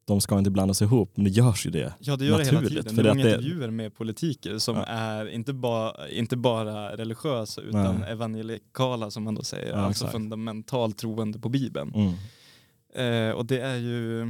de 0.06 0.22
ska 0.22 0.38
inte 0.38 0.52
blandas 0.52 0.82
ihop, 0.82 1.12
men 1.16 1.24
det 1.24 1.30
görs 1.32 1.66
ju 1.66 1.70
det. 1.72 1.94
Ja 2.00 2.16
det 2.16 2.26
gör 2.26 2.38
det 2.38 2.46
hela 2.46 2.62
tiden. 2.62 2.96
för 2.96 3.04
Det 3.04 3.10
är 3.10 3.14
många 3.14 3.24
det- 3.26 3.30
intervjuer 3.32 3.70
med 3.70 3.96
politiker 3.96 4.58
som 4.58 4.76
Ja. 4.76 4.84
är 4.86 5.26
inte, 5.30 5.54
ba, 5.54 6.08
inte 6.08 6.38
bara 6.38 6.98
religiösa 6.98 7.62
utan 7.62 7.96
Nej. 8.00 8.12
evangelikala 8.12 9.12
som 9.12 9.24
man 9.24 9.36
då 9.36 9.44
säger, 9.44 9.70
Ja, 9.72 9.76
alltså 9.78 10.04
exakt. 10.06 10.12
fundamentalt 10.12 10.98
troende 10.98 11.40
på 11.40 11.50
Bibeln. 11.50 11.94
Mm. 11.96 13.30
Eh, 13.30 13.36
och 13.36 13.46
det 13.46 13.60
är 13.60 13.76
ju 13.76 14.22
eh, 14.22 14.28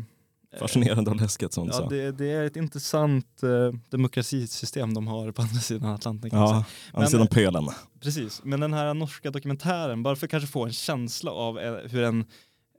Fascinerande 0.59 1.11
och 1.11 1.17
läskigt 1.21 1.55
du 1.55 1.61
Ja, 1.61 1.71
sa. 1.71 1.89
det, 1.89 2.11
det 2.11 2.31
är 2.31 2.43
ett 2.43 2.55
intressant 2.55 3.43
eh, 3.43 3.79
demokratisystem 3.89 4.93
de 4.93 5.07
har 5.07 5.31
på 5.31 5.41
andra 5.41 5.55
sidan 5.59 5.89
Atlanten. 5.93 6.29
Kan. 6.29 6.39
Ja, 6.39 6.65
andra 6.93 7.07
sidan 7.09 7.27
pölen. 7.27 7.67
Precis, 8.01 8.41
men 8.43 8.59
den 8.59 8.73
här 8.73 8.93
norska 8.93 9.31
dokumentären, 9.31 10.03
bara 10.03 10.15
för 10.15 10.25
att 10.27 10.31
kanske 10.31 10.47
få 10.49 10.65
en 10.65 10.71
känsla 10.73 11.31
av 11.31 11.59
eh, 11.59 11.73
hur 11.89 12.03
en 12.03 12.25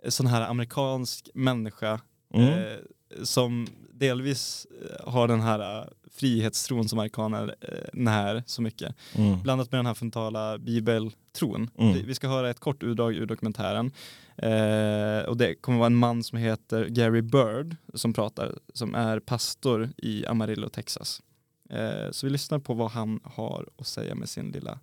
eh, 0.04 0.10
sån 0.10 0.26
här 0.26 0.42
amerikansk 0.50 1.28
människa 1.34 2.00
Mm. 2.34 2.48
eh, 2.48 2.76
som 3.22 3.66
delvis 3.92 4.66
eh, 4.82 5.12
har 5.12 5.28
den 5.28 5.40
här 5.40 5.80
eh, 5.80 5.86
frihetstron 6.10 6.88
som 6.88 6.98
amerikaner 6.98 7.54
eh, 7.60 7.68
när 7.92 8.42
så 8.46 8.62
mycket, 8.62 8.94
Mm. 9.14 9.42
blandat 9.42 9.72
med 9.72 9.78
den 9.78 9.86
här 9.86 9.94
fundamentala 9.94 10.58
bibeltron. 10.58 11.70
Mm. 11.78 11.92
Vi, 11.94 12.02
vi 12.02 12.14
ska 12.14 12.28
höra 12.28 12.50
ett 12.50 12.60
kort 12.60 12.82
utdrag 12.82 13.14
ur 13.14 13.26
dokumentären. 13.26 13.90
Eh, 14.36 15.24
och 15.28 15.36
det 15.36 15.54
kommer 15.54 15.78
vara 15.78 15.86
en 15.86 15.94
man 15.96 16.22
som 16.22 16.38
heter 16.38 16.86
Gary 16.88 17.22
Bird 17.22 17.76
som 17.94 18.12
pratar, 18.12 18.58
som 18.74 18.94
är 18.94 19.20
pastor 19.20 19.90
i 19.96 20.26
Amarillo, 20.26 20.68
Texas. 20.68 21.22
Eh, 21.70 22.10
så 22.10 22.26
vi 22.26 22.30
lyssnar 22.30 22.58
på 22.58 22.74
vad 22.74 22.90
han 22.90 23.20
har 23.24 23.68
att 23.78 23.86
säga 23.86 24.14
med 24.14 24.28
sin 24.28 24.50
lilla, 24.50 24.78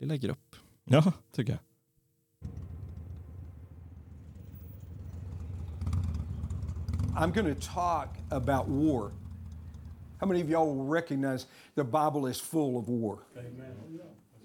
lilla 0.00 0.16
grupp. 0.16 0.56
Ja, 0.84 1.12
tycker 1.36 1.52
jag. 1.52 1.60
I'm 7.14 7.30
going 7.30 7.54
to 7.54 7.60
talk 7.60 8.16
about 8.30 8.68
war. 8.68 9.12
How 10.18 10.26
many 10.26 10.40
of 10.40 10.48
y'all 10.48 10.74
will 10.74 10.84
recognize 10.84 11.46
the 11.74 11.84
Bible 11.84 12.26
is 12.26 12.40
full 12.40 12.78
of 12.78 12.88
war? 12.88 13.26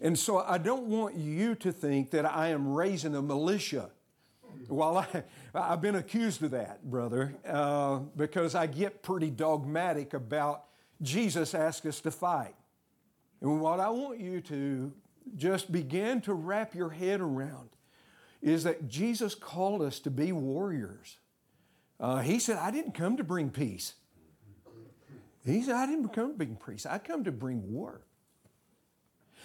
And 0.01 0.17
so 0.17 0.39
I 0.39 0.57
don't 0.57 0.87
want 0.87 1.15
you 1.15 1.55
to 1.55 1.71
think 1.71 2.11
that 2.11 2.25
I 2.25 2.49
am 2.49 2.73
raising 2.73 3.15
a 3.15 3.21
militia. 3.21 3.89
While 4.67 4.97
I, 4.97 5.23
I've 5.55 5.81
been 5.81 5.95
accused 5.95 6.43
of 6.43 6.51
that, 6.51 6.83
brother, 6.83 7.35
uh, 7.47 7.99
because 8.17 8.53
I 8.53 8.67
get 8.67 9.01
pretty 9.01 9.29
dogmatic 9.29 10.13
about 10.13 10.65
Jesus 11.01 11.53
asked 11.53 11.85
us 11.85 12.01
to 12.01 12.11
fight. 12.11 12.55
And 13.39 13.61
what 13.61 13.79
I 13.79 13.89
want 13.89 14.19
you 14.19 14.41
to 14.41 14.91
just 15.35 15.71
begin 15.71 16.21
to 16.21 16.33
wrap 16.33 16.75
your 16.75 16.89
head 16.89 17.21
around 17.21 17.69
is 18.41 18.63
that 18.65 18.87
Jesus 18.89 19.35
called 19.35 19.81
us 19.81 19.99
to 19.99 20.11
be 20.11 20.31
warriors. 20.31 21.17
Uh, 21.99 22.19
he 22.19 22.39
said, 22.39 22.57
I 22.57 22.71
didn't 22.71 22.93
come 22.93 23.17
to 23.17 23.23
bring 23.23 23.49
peace. 23.49 23.93
He 25.45 25.63
said, 25.63 25.75
I 25.75 25.85
didn't 25.85 26.09
come 26.09 26.31
to 26.31 26.37
bring 26.37 26.57
peace. 26.57 26.85
I 26.85 26.97
come 26.97 27.23
to 27.23 27.31
bring 27.31 27.71
war. 27.71 28.01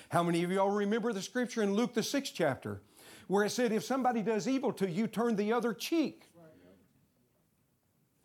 How 0.08 0.22
many 0.22 0.42
of 0.42 0.50
y'all 0.50 0.68
remember 0.68 1.12
the 1.12 1.22
scripture 1.22 1.62
in 1.62 1.74
Luke, 1.74 1.94
the 1.94 2.02
sixth 2.02 2.32
chapter, 2.34 2.82
where 3.28 3.44
it 3.44 3.50
said, 3.50 3.72
If 3.72 3.84
somebody 3.84 4.20
does 4.20 4.46
evil 4.48 4.72
to 4.74 4.90
you, 4.90 5.06
turn 5.06 5.36
the 5.36 5.52
other 5.52 5.72
cheek? 5.72 6.28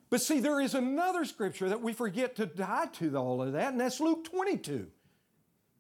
But 0.09 0.21
see, 0.21 0.39
there 0.39 0.59
is 0.61 0.73
another 0.73 1.25
scripture 1.25 1.69
that 1.69 1.81
we 1.81 1.93
forget 1.93 2.35
to 2.37 2.47
tie 2.47 2.87
to 2.93 3.15
all 3.15 3.41
of 3.41 3.53
that, 3.53 3.73
and 3.73 3.79
that's 3.79 3.99
Luke 3.99 4.23
22. 4.23 4.87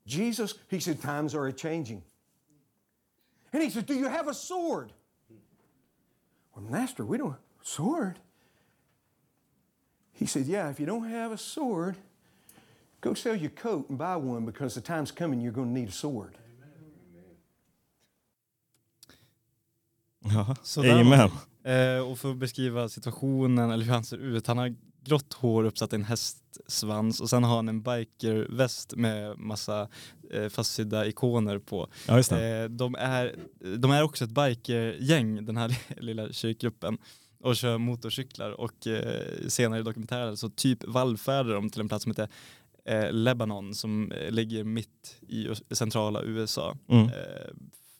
Jesus, 0.05 0.53
he 0.69 0.79
said, 0.79 1.01
times 1.01 1.35
are 1.35 1.47
a 1.47 1.53
changing. 1.53 2.03
And 3.53 3.61
he 3.63 3.69
said, 3.69 3.85
Do 3.85 3.93
you 3.93 4.07
have 4.07 4.27
a 4.27 4.33
sword? 4.33 4.93
Well, 6.55 6.65
Master, 6.69 7.05
we 7.05 7.17
don't 7.17 7.35
sword. 7.61 8.19
He 10.19 10.27
said, 10.27 10.47
Yeah, 10.47 10.71
if 10.71 10.79
you 10.79 10.85
don't 10.87 11.09
have 11.09 11.33
a 11.33 11.37
sword, 11.37 11.95
go 13.01 13.13
sell 13.13 13.35
your 13.35 13.51
coat 13.51 13.89
and 13.89 13.97
buy 13.97 14.15
one 14.15 14.45
because 14.45 14.81
the 14.81 14.81
time's 14.81 15.11
coming 15.11 15.41
you're 15.41 15.55
going 15.55 15.73
to 15.73 15.79
need 15.79 15.89
a 15.89 15.91
sword. 15.91 16.37
Ja. 20.19 20.55
Sådär. 20.63 20.99
Amen. 20.99 21.29
Eh, 21.63 22.09
och 22.09 22.19
för 22.19 22.31
att 22.31 22.37
beskriva 22.37 22.89
situationen 22.89 23.71
eller 23.71 23.85
hur 23.85 23.93
han 23.93 24.03
ser 24.03 24.17
ut. 24.17 24.47
Han 24.47 24.57
har 24.57 24.75
grått 25.03 25.33
hår 25.33 25.63
uppsatt 25.63 25.93
i 25.93 25.95
en 25.95 26.03
hästsvans 26.03 27.21
och 27.21 27.29
sen 27.29 27.43
har 27.43 27.55
han 27.55 27.69
en 27.69 27.81
bikerväst 27.81 28.95
med 28.95 29.39
massa 29.39 29.87
eh, 30.31 30.49
fastsydda 30.49 31.07
ikoner 31.07 31.59
på. 31.59 31.87
Ja, 32.07 32.17
just 32.17 32.29
det. 32.29 32.57
Eh, 32.57 32.69
de, 32.69 32.95
är, 32.95 33.35
de 33.77 33.91
är 33.91 34.03
också 34.03 34.23
ett 34.23 34.31
bikergäng, 34.31 35.45
den 35.45 35.57
här 35.57 35.77
lilla 36.01 36.31
kyrkgruppen 36.31 36.97
och 37.39 37.55
kör 37.55 37.77
motorcyklar 37.77 38.51
och 38.51 38.87
eh, 38.87 39.47
senare 39.47 39.79
i 39.79 39.83
dokumentären 39.83 40.37
så 40.37 40.49
typ 40.49 40.83
vallfärdar 40.87 41.53
de 41.53 41.69
till 41.69 41.81
en 41.81 41.87
plats 41.87 42.03
som 42.03 42.11
heter 42.11 42.29
eh, 42.85 43.11
Lebanon 43.11 43.73
som 43.73 44.11
eh, 44.11 44.31
ligger 44.31 44.63
mitt 44.63 45.15
i 45.27 45.47
centrala 45.71 46.23
USA. 46.23 46.77
Mm. 46.89 47.05
Eh, 47.05 47.11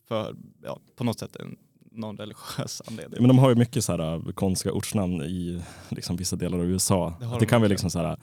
för 0.08 0.36
ja, 0.64 0.80
på 0.96 1.04
något 1.04 1.20
sätt 1.20 1.36
en, 1.36 1.58
någon 1.92 2.18
religiös 2.18 2.82
anledning. 2.88 3.22
Men 3.22 3.28
de 3.28 3.40
har 3.40 3.50
ju 3.50 3.56
mycket 3.56 3.84
så 3.84 3.92
här 3.92 4.14
äh, 4.14 4.34
konstiga 4.34 4.74
ortsnamn 4.74 5.22
i 5.22 5.62
liksom, 5.90 6.16
vissa 6.16 6.36
delar 6.36 6.58
av 6.58 6.66
USA. 6.66 7.14
Det 7.20 7.26
de 7.26 7.30
kan 7.30 7.40
verkligen. 7.40 7.70
liksom 7.70 7.90
så 7.90 8.00
här 8.00 8.18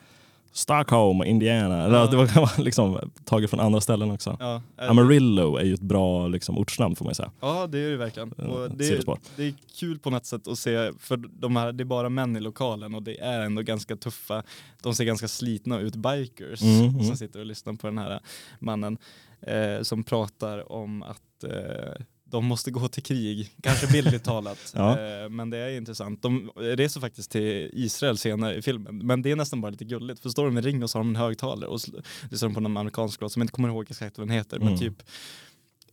Stockholm, 0.57 1.23
Indiana. 1.23 1.85
Eller 1.85 1.99
Ja. 1.99 2.07
Det 2.07 2.17
vara 2.17 2.51
liksom 2.59 3.11
taget 3.25 3.51
från 3.51 3.61
andra 3.61 3.81
ställen 3.81 4.11
också. 4.11 4.37
Ja, 4.41 4.63
Amarillo 4.79 5.57
är 5.57 5.65
ju 5.65 5.75
ett 5.75 5.81
bra 5.81 6.29
liksom, 6.29 6.59
ortsnamn 6.59 6.97
får 6.97 7.05
man 7.05 7.11
ju 7.11 7.15
säga. 7.15 7.31
Ja 7.41 7.67
det 7.67 7.79
är 7.79 7.91
det 7.91 7.97
verkligen. 7.97 8.33
Eh, 8.39 8.45
Och 8.45 8.71
det, 8.71 8.85
sidospår. 8.85 9.19
det 9.37 9.45
är 9.45 9.55
kul 9.81 9.99
på 9.99 10.11
något 10.11 10.27
sätt 10.27 10.49
att 10.49 10.59
se, 10.59 10.93
för 10.99 11.17
de 11.17 11.57
här, 11.57 11.73
det 11.73 11.83
är 11.83 11.85
bara 11.85 12.09
män 12.09 12.37
i 12.37 12.41
lokalen 12.41 12.95
och 12.95 13.03
det 13.03 13.21
är 13.21 13.41
ändå 13.41 13.63
ganska 13.63 13.97
tuffa, 13.97 14.43
de 14.83 14.95
ser 14.95 15.05
ganska 15.05 15.29
slitna 15.29 15.79
ut, 15.81 15.97
bikers 15.97 16.63
Mm, 16.63 16.89
mm. 16.89 17.05
som 17.05 17.17
sitter 17.17 17.41
och 17.41 17.47
lyssnar 17.47 17.73
på 17.73 17.87
den 17.87 17.99
här 17.99 18.21
mannen 18.59 18.99
eh, 19.47 19.83
som 19.83 20.05
pratar 20.05 20.73
om 20.73 21.03
att 21.03 21.45
eh, 21.45 22.05
de 22.25 22.45
måste 22.45 22.70
gå 22.70 22.89
till 22.89 23.03
krig, 23.03 23.51
kanske 23.62 23.87
bildligt 23.87 24.25
talat. 24.25 24.72
Ja. 24.77 24.91
eh, 24.91 25.29
men 25.29 25.51
det 25.51 25.59
är 25.59 25.77
intressant. 25.77 26.22
De 26.22 26.51
reser 26.57 27.01
faktiskt 27.01 27.31
till 27.31 27.70
Israel 27.72 28.18
senare 28.18 28.57
i 28.57 28.62
filmen. 28.62 28.99
Men 29.07 29.22
det 29.22 29.31
är 29.31 29.37
nästan 29.37 29.61
bara 29.61 29.70
lite 29.70 29.85
gulligt. 29.85 30.20
För 30.20 30.29
står 30.29 30.45
de 30.45 30.59
i 30.59 30.61
ring 30.61 30.83
och 30.83 30.91
så 30.91 30.99
har 30.99 31.05
de 31.05 31.09
en 31.09 31.16
högtalare 31.16 31.70
och 31.70 31.81
så 31.81 31.93
lyssnar 32.31 32.49
de 32.49 32.55
på 32.55 32.61
någon 32.61 32.77
amerikansk 32.77 33.20
låt 33.20 33.33
som 33.33 33.41
jag 33.41 33.45
inte 33.45 33.53
kommer 33.53 33.68
ihåg 33.68 33.87
exakt 33.91 34.18
vad 34.18 34.27
den 34.27 34.37
heter. 34.37 34.59
Men 34.59 34.68
Mm. 34.68 34.79
typ 34.81 35.03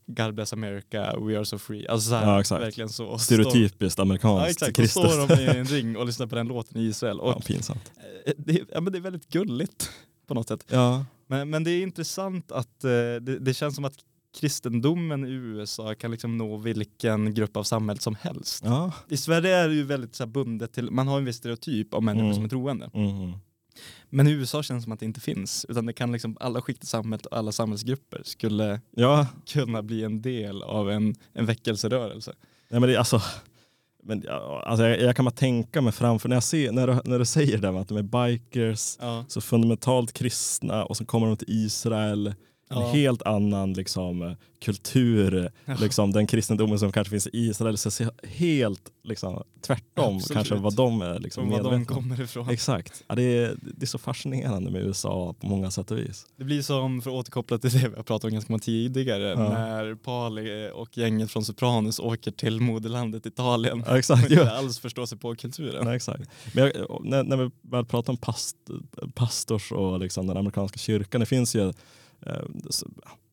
God 0.06 0.34
bless 0.34 0.52
America, 0.52 1.16
we 1.20 1.36
are 1.38 1.44
so 1.44 1.58
free. 1.58 1.86
Alltså 1.88 2.08
så 2.08 2.14
här, 2.16 2.44
Ja, 2.50 2.58
verkligen 2.58 2.88
så. 2.88 3.18
Så 3.18 3.24
Stereotypiskt 3.24 3.92
Står, 3.92 4.02
ja, 4.02 4.06
amerikanskt 4.08 4.50
exakt. 4.62 4.76
Kristet. 4.76 5.10
står 5.12 5.28
de 5.36 5.42
i 5.42 5.46
en 5.58 5.64
ring 5.76 5.96
och 5.96 6.06
lyssnar 6.06 6.26
på 6.26 6.34
den 6.34 6.46
låten 6.48 6.80
i 6.82 6.84
Israel. 6.84 7.20
Och 7.20 7.30
Ja, 7.32 7.40
pinsamt. 7.46 7.92
eh, 8.26 8.32
det, 8.38 8.52
är- 8.60 8.66
ja, 8.72 8.80
men 8.80 8.92
det 8.92 8.98
är 8.98 9.00
väldigt 9.00 9.28
gulligt 9.28 9.90
på 10.26 10.34
något 10.34 10.48
sätt. 10.48 10.64
Ja. 10.68 11.04
Men, 11.26 11.50
men 11.50 11.64
det 11.64 11.70
är 11.70 11.82
intressant 11.82 12.52
att 12.52 12.84
eh, 12.84 12.90
det, 12.90 13.38
det 13.40 13.54
känns 13.54 13.74
som 13.74 13.84
att 13.84 13.94
kristendomen 14.40 15.24
i 15.24 15.30
USA 15.30 15.94
kan 15.94 16.10
liksom 16.10 16.38
nå 16.38 16.56
vilken 16.56 17.34
grupp 17.34 17.56
av 17.56 17.62
samhället 17.62 18.02
som 18.02 18.14
helst. 18.20 18.62
Ja. 18.64 18.92
I 19.08 19.16
Sverige 19.16 19.56
är 19.56 19.68
det 19.68 19.74
ju 19.74 19.82
väldigt 19.82 20.14
så 20.14 20.22
här, 20.24 20.30
bundet 20.30 20.72
till, 20.72 20.90
man 20.90 21.08
har 21.08 21.18
en 21.18 21.24
viss 21.24 21.36
stereotyp 21.36 21.94
av 21.94 22.02
människor 22.02 22.24
Mm. 22.24 22.34
som 22.34 22.44
är 22.44 22.48
troende. 22.48 22.90
Mm. 22.94 23.32
Men 24.10 24.26
i 24.28 24.30
USA 24.30 24.62
känns 24.62 24.82
det 24.82 24.84
som 24.84 24.92
att 24.92 25.00
det 25.00 25.06
inte 25.06 25.20
finns. 25.20 25.66
Utan 25.68 25.86
det 25.86 25.92
kan 25.92 26.12
liksom, 26.12 26.36
alla 26.40 26.62
skikt 26.62 26.82
i 26.84 26.86
samhället 26.86 27.26
och 27.26 27.36
alla 27.38 27.52
samhällsgrupper 27.52 28.22
skulle 28.24 28.80
ja. 28.90 29.26
kunna 29.46 29.82
bli 29.82 30.04
en 30.04 30.22
del 30.22 30.62
av 30.62 30.90
en, 30.90 31.14
en 31.32 31.46
väckelserörelse. 31.46 32.32
Nej, 32.68 32.80
men 32.80 32.88
det, 32.90 32.96
alltså, 32.96 33.22
men, 34.02 34.24
alltså, 34.64 34.84
jag, 34.86 35.00
jag 35.00 35.16
kan 35.16 35.24
bara 35.24 35.30
tänka 35.30 35.80
mig 35.80 35.92
framför, 35.92 36.28
när, 36.28 36.36
jag 36.36 36.42
ser, 36.42 36.72
när, 36.72 36.86
du, 36.86 36.98
när 37.04 37.18
du 37.18 37.24
säger 37.24 37.58
det 37.58 37.68
att 37.80 37.88
de 37.88 37.96
är 37.98 38.02
bikers, 38.28 38.96
Ja. 39.00 39.24
så 39.28 39.40
fundamentalt 39.40 40.12
kristna 40.12 40.84
och 40.84 40.96
så 40.96 41.04
kommer 41.04 41.26
de 41.26 41.36
till 41.36 41.50
Israel, 41.66 42.34
Ja. 42.74 42.86
en 42.88 42.94
helt 42.96 43.22
annan 43.22 43.72
liksom, 43.72 44.36
kultur, 44.60 45.50
Ja. 45.64 45.74
liksom, 45.80 46.12
den 46.12 46.26
kristendomen 46.26 46.78
som 46.78 46.92
kanske 46.92 47.10
finns 47.10 47.26
i 47.26 47.30
Israel, 47.32 47.78
så 47.78 47.90
helt 48.24 48.80
liksom, 49.04 49.42
tvärtom 49.60 50.16
Absolut. 50.16 50.34
kanske 50.36 50.54
vad 50.54 50.74
de 50.76 51.02
är 51.02 51.18
liksom, 51.18 51.42
Från 51.42 51.50
var 51.50 51.58
de 51.58 51.70
medvetna 51.70 51.96
om. 51.96 52.02
kommer 52.02 52.20
ifrån. 52.20 52.48
Exakt. 52.48 53.04
Ja, 53.08 53.14
det, 53.14 53.22
är, 53.22 53.54
det 53.62 53.82
är 53.82 53.86
så 53.86 53.98
fascinerande 53.98 54.70
med 54.70 54.82
USA 54.82 55.34
på 55.40 55.46
många 55.46 55.70
sätt 55.70 55.90
och 55.90 55.98
vis. 55.98 56.26
Det 56.36 56.44
blir 56.44 56.62
som, 56.62 57.02
för 57.02 57.10
att 57.10 57.14
återkoppla 57.16 57.58
till 57.58 57.70
det 57.70 57.78
vi 57.88 57.96
har 57.96 58.02
pratat 58.02 58.24
om 58.24 58.30
ganska 58.30 58.52
många 58.52 58.60
tidigare, 58.60 59.34
när 59.34 59.94
Pali 59.94 60.70
och 60.74 60.98
gänget 60.98 61.30
från 61.30 61.44
Sopranos 61.44 61.98
åker 62.00 62.30
till 62.30 62.60
moderlandet 62.60 63.26
Italien. 63.26 63.84
Ja, 63.86 63.98
exakt, 63.98 64.24
och 64.24 64.30
inte 64.30 64.50
alls 64.52 64.78
förstår 64.78 65.06
sig 65.06 65.18
på 65.18 65.34
kulturen. 65.34 65.84
Nej, 65.84 65.96
exakt. 65.96 66.30
Men 66.54 66.64
jag, 66.64 67.04
när, 67.04 67.22
när 67.22 67.36
vi 67.36 67.50
väl 67.62 67.84
pratar 67.84 68.12
om 68.12 68.16
past, 68.16 68.56
pastors 69.14 69.72
och 69.72 70.00
liksom 70.00 70.26
den 70.26 70.36
amerikanska 70.36 70.78
kyrkan, 70.78 71.20
det 71.20 71.26
finns 71.26 71.54
ju, 71.56 71.68
eh, 71.68 71.74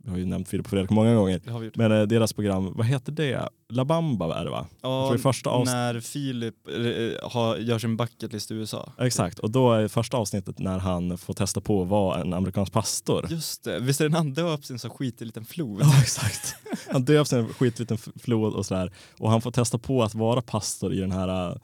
vi 0.04 0.10
har 0.12 0.18
ju 0.18 0.26
nämnt 0.26 0.50
Filip 0.50 0.66
och 0.66 0.70
Fredrik 0.70 0.90
många 0.90 1.16
gånger, 1.16 1.42
men 1.78 1.92
eh, 1.92 2.02
deras 2.02 2.34
program, 2.34 2.74
vad 2.76 2.86
heter 2.86 3.12
det? 3.12 3.50
La 3.70 3.86
Bamba 3.86 4.36
är 4.40 4.46
det 4.46 4.52
va? 4.52 4.68
I 5.16 5.18
första 5.18 5.50
avsnitt- 5.50 5.74
när 5.76 6.00
Filip 6.00 6.56
eh, 6.68 7.30
har, 7.30 7.58
gör 7.58 7.80
sin 7.80 7.98
bucketlist 7.98 8.52
i 8.52 8.54
USA. 8.54 8.94
Ja, 8.98 9.06
Exakt, 9.06 9.40
och 9.40 9.52
då 9.52 9.74
är 9.74 9.88
första 9.88 10.18
avsnittet 10.18 10.60
när 10.60 10.80
han 10.80 11.18
får 11.18 11.34
testa 11.34 11.62
på 11.62 11.82
att 11.82 11.88
vara 11.88 12.22
en 12.22 12.34
amerikansk 12.34 12.74
pastor. 12.74 13.26
Just 13.30 13.64
det, 13.64 13.80
visst 13.80 14.02
är 14.02 14.06
det 14.06 14.10
när 14.10 14.18
han 14.18 14.34
döps 14.34 14.70
i 14.70 14.74
en 14.74 14.80
så 14.80 14.90
skitig 14.90 15.26
liten 15.26 15.46
flod? 15.46 15.82
Ja 15.82 16.02
exakt. 16.02 16.56
Han 16.92 17.06
döps 17.06 17.34
i 17.34 17.36
en 17.36 17.48
skitliten 17.48 17.98
f- 18.02 18.14
flod 18.22 18.54
och 18.54 18.66
sådär. 18.66 18.92
Och 19.20 19.30
han 19.32 19.42
får 19.42 19.52
testa 19.52 19.78
på 19.78 20.04
att 20.04 20.16
vara 20.16 20.42
pastor 20.42 20.94
i 20.94 21.00
den 21.00 21.12
här, 21.12 21.60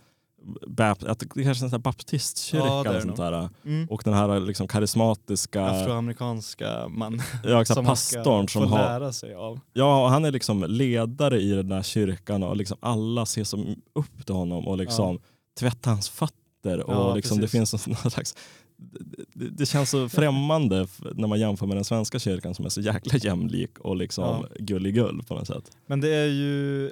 att 0.78 1.20
det 1.20 1.26
kanske 1.26 1.42
är 1.44 1.50
en 1.50 1.56
sån 1.56 1.72
här 1.72 1.78
baptistkyrka 1.78 2.66
Ja, 2.68 2.86
eller 2.86 3.02
sånt 3.02 3.18
där. 3.18 3.50
Mm. 3.66 3.88
Och 3.90 4.02
den 4.06 4.14
här 4.14 4.40
liksom 4.40 4.68
karismatiska 4.68 5.66
Afroamerikanska 5.66 6.88
man 6.88 7.22
ja, 7.44 7.66
som 7.66 7.86
pastorn 7.86 8.48
som 8.48 8.72
har 8.72 8.78
lära 8.78 9.14
sig 9.14 9.34
av. 9.34 9.60
Ja, 9.74 10.04
och 10.04 10.10
han 10.10 10.26
är 10.26 10.32
liksom 10.32 10.66
ledare 10.68 11.42
i 11.42 11.52
den 11.52 11.70
där 11.70 11.82
kyrkan 11.82 12.44
och 12.44 12.58
liksom 12.58 12.78
alla 12.80 13.26
ser 13.26 13.44
som 13.44 13.76
upp 13.94 14.26
till 14.26 14.36
honom 14.36 14.68
och 14.68 14.78
liksom 14.78 15.20
tvättar 15.60 15.92
hans 15.92 16.10
fötter. 16.10 16.80
Och 16.80 16.94
Ja, 16.94 17.16
liksom 17.16 17.42
det 17.42 17.48
finns 17.48 17.74
en 17.74 17.80
sån 17.80 17.94
här 17.94 18.10
slags 18.10 18.36
det, 19.34 19.50
det 19.50 19.66
känns 19.66 19.90
så 19.90 20.10
främmande 20.10 20.88
när 21.16 21.28
man 21.28 21.40
jämför 21.40 21.66
med 21.66 21.78
den 21.78 21.84
svenska 21.84 22.20
kyrkan 22.20 22.56
som 22.56 22.66
är 22.66 22.70
så 22.70 22.82
jäkla 22.82 23.18
jämlik 23.18 23.80
och 23.80 23.96
liksom 23.96 24.24
Ja. 24.24 24.48
gulligull 24.60 25.24
på 25.28 25.34
något 25.34 25.48
sätt. 25.48 25.72
Men 25.88 26.02
det 26.02 26.16
är 26.16 26.28
ju, 26.28 26.86
eh, 26.88 26.92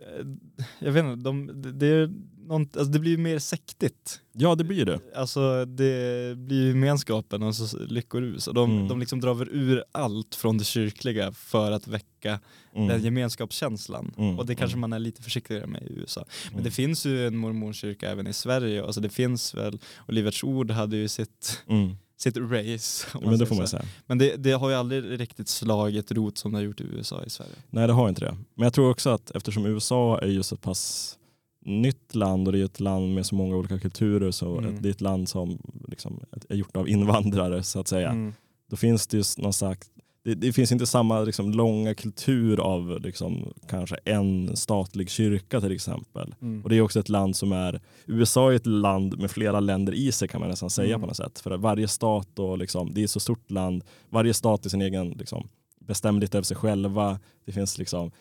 jag 0.80 0.92
vet 0.92 1.06
inte, 1.06 1.24
de, 1.24 1.62
det, 1.80 1.88
är 1.88 2.12
någon, 2.48 2.62
alltså 2.62 2.84
det 2.84 3.00
blir 3.00 3.12
ju 3.12 3.18
mer 3.18 3.40
sektigt. 3.40 4.20
Ja, 4.34 4.56
det 4.56 4.64
blir 4.64 4.86
det. 4.86 5.00
Alltså 5.16 5.66
det 5.66 6.38
blir 6.38 6.62
ju 6.62 6.68
gemenskapen 6.68 7.44
och 7.44 7.56
så 7.56 7.78
lyckorus. 7.78 8.48
Och 8.48 8.54
de, 8.54 8.72
Mm. 8.72 8.88
de 8.88 9.00
liksom 9.00 9.20
drar 9.22 9.48
ur 9.52 9.84
allt 9.92 10.36
från 10.36 10.58
det 10.58 10.64
kyrkliga 10.64 11.32
för 11.32 11.72
att 11.72 11.88
väcka 11.88 12.40
Mm. 12.76 12.88
den 12.88 13.04
gemenskapskänslan. 13.04 14.14
Mm, 14.18 14.40
Och 14.40 14.46
det 14.46 14.56
kanske 14.56 14.74
mm. 14.78 14.82
man 14.90 14.94
är 14.94 15.00
lite 15.00 15.22
försiktigare 15.24 15.68
med 15.68 15.84
i 15.84 15.94
USA. 15.94 16.26
Men 16.46 16.54
Mm. 16.54 16.64
det 16.64 16.72
finns 16.72 17.06
ju 17.06 17.28
en 17.28 17.38
mormonkyrka 17.38 18.10
även 18.12 18.28
i 18.28 18.34
Sverige. 18.34 18.84
Alltså 18.86 19.02
det 19.02 19.10
finns 19.10 19.56
väl, 19.56 19.80
och 19.98 20.14
Livets 20.14 20.44
Ord 20.44 20.72
hade 20.72 20.98
ju 20.98 21.08
sitt, 21.08 21.62
Mm. 21.68 21.96
sitt 22.18 22.38
race. 22.38 23.08
Men 23.22 23.40
det 23.40 23.46
får 23.46 23.56
man 23.56 23.68
säga. 23.68 23.84
Men 24.08 24.18
det, 24.18 24.36
det 24.36 24.52
har 24.52 24.70
ju 24.70 24.76
aldrig 24.76 25.20
riktigt 25.20 25.48
slagit 25.48 26.12
rot 26.12 26.38
som 26.38 26.52
det 26.52 26.58
har 26.58 26.64
gjort 26.64 26.82
i 26.82 26.84
USA 26.84 27.24
i 27.24 27.30
Sverige. 27.30 27.52
Nej, 27.70 27.88
det 27.88 27.94
har 27.94 28.10
inte 28.10 28.22
det. 28.26 28.38
Men 28.56 28.64
jag 28.64 28.74
tror 28.74 28.90
också 28.90 29.10
att 29.10 29.32
eftersom 29.32 29.66
USA 29.66 30.20
är 30.20 30.28
ju 30.28 30.44
så 30.44 30.56
pass 30.56 31.18
nytt 31.66 32.16
land 32.16 32.48
och 32.48 32.52
det 32.54 32.60
är 32.60 32.66
ett 32.66 32.80
land 32.80 33.14
med 33.14 33.26
så 33.26 33.36
många 33.36 33.56
olika 33.56 33.80
kulturer 33.80 34.32
så 34.32 34.58
Mm. 34.58 34.82
det 34.82 34.90
är 34.90 34.92
ett 34.92 35.02
land 35.02 35.30
som 35.30 35.58
liksom 35.88 36.20
är 36.50 36.56
gjort 36.56 36.78
av 36.78 36.90
invandrare 36.90 37.64
så 37.64 37.80
att 37.80 37.88
säga. 37.88 38.10
Mm. 38.10 38.34
Då 38.70 38.76
finns 38.76 39.08
det 39.08 39.18
ju 39.18 39.24
någon 39.38 39.54
slags 39.54 39.90
det, 40.26 40.36
det 40.36 40.54
finns 40.54 40.72
inte 40.72 40.86
samma 40.86 41.22
liksom, 41.22 41.52
långa 41.52 41.94
kultur 41.96 42.60
av 42.60 43.00
liksom, 43.02 43.54
kanske 43.68 43.96
en 44.06 44.56
statlig 44.56 45.10
kyrka 45.10 45.62
till 45.62 45.72
exempel. 45.72 46.36
Mm. 46.42 46.64
Och 46.64 46.70
det 46.70 46.76
är 46.78 46.82
också 46.82 47.00
ett 47.00 47.10
land 47.10 47.36
som 47.36 47.52
är, 47.52 47.82
USA 48.06 48.52
är 48.52 48.56
ett 48.56 48.66
land 48.66 49.20
med 49.20 49.32
flera 49.32 49.60
länder 49.60 49.94
i 49.94 50.12
sig 50.12 50.28
kan 50.28 50.40
man 50.42 50.50
nästan 50.50 50.70
säga 50.70 50.88
Mm. 50.90 51.02
på 51.02 51.08
något 51.08 51.18
sätt. 51.18 51.40
För 51.40 51.58
varje 51.58 51.88
stat, 51.88 52.40
och 52.40 52.58
liksom, 52.58 52.94
det 52.94 53.02
är 53.02 53.04
ett 53.04 53.12
så 53.12 53.20
stort 53.20 53.52
land, 53.52 53.84
varje 54.10 54.34
stat 54.34 54.66
är 54.66 54.70
sin 54.70 54.82
egen, 54.82 55.10
liksom, 55.10 55.48
bestämmer 55.80 56.22
lite 56.22 56.38
över 56.38 56.46
sig 56.46 56.58
själva. 56.58 57.20
Det 57.46 57.52
finns 57.52 57.78
liksom, 57.78 58.12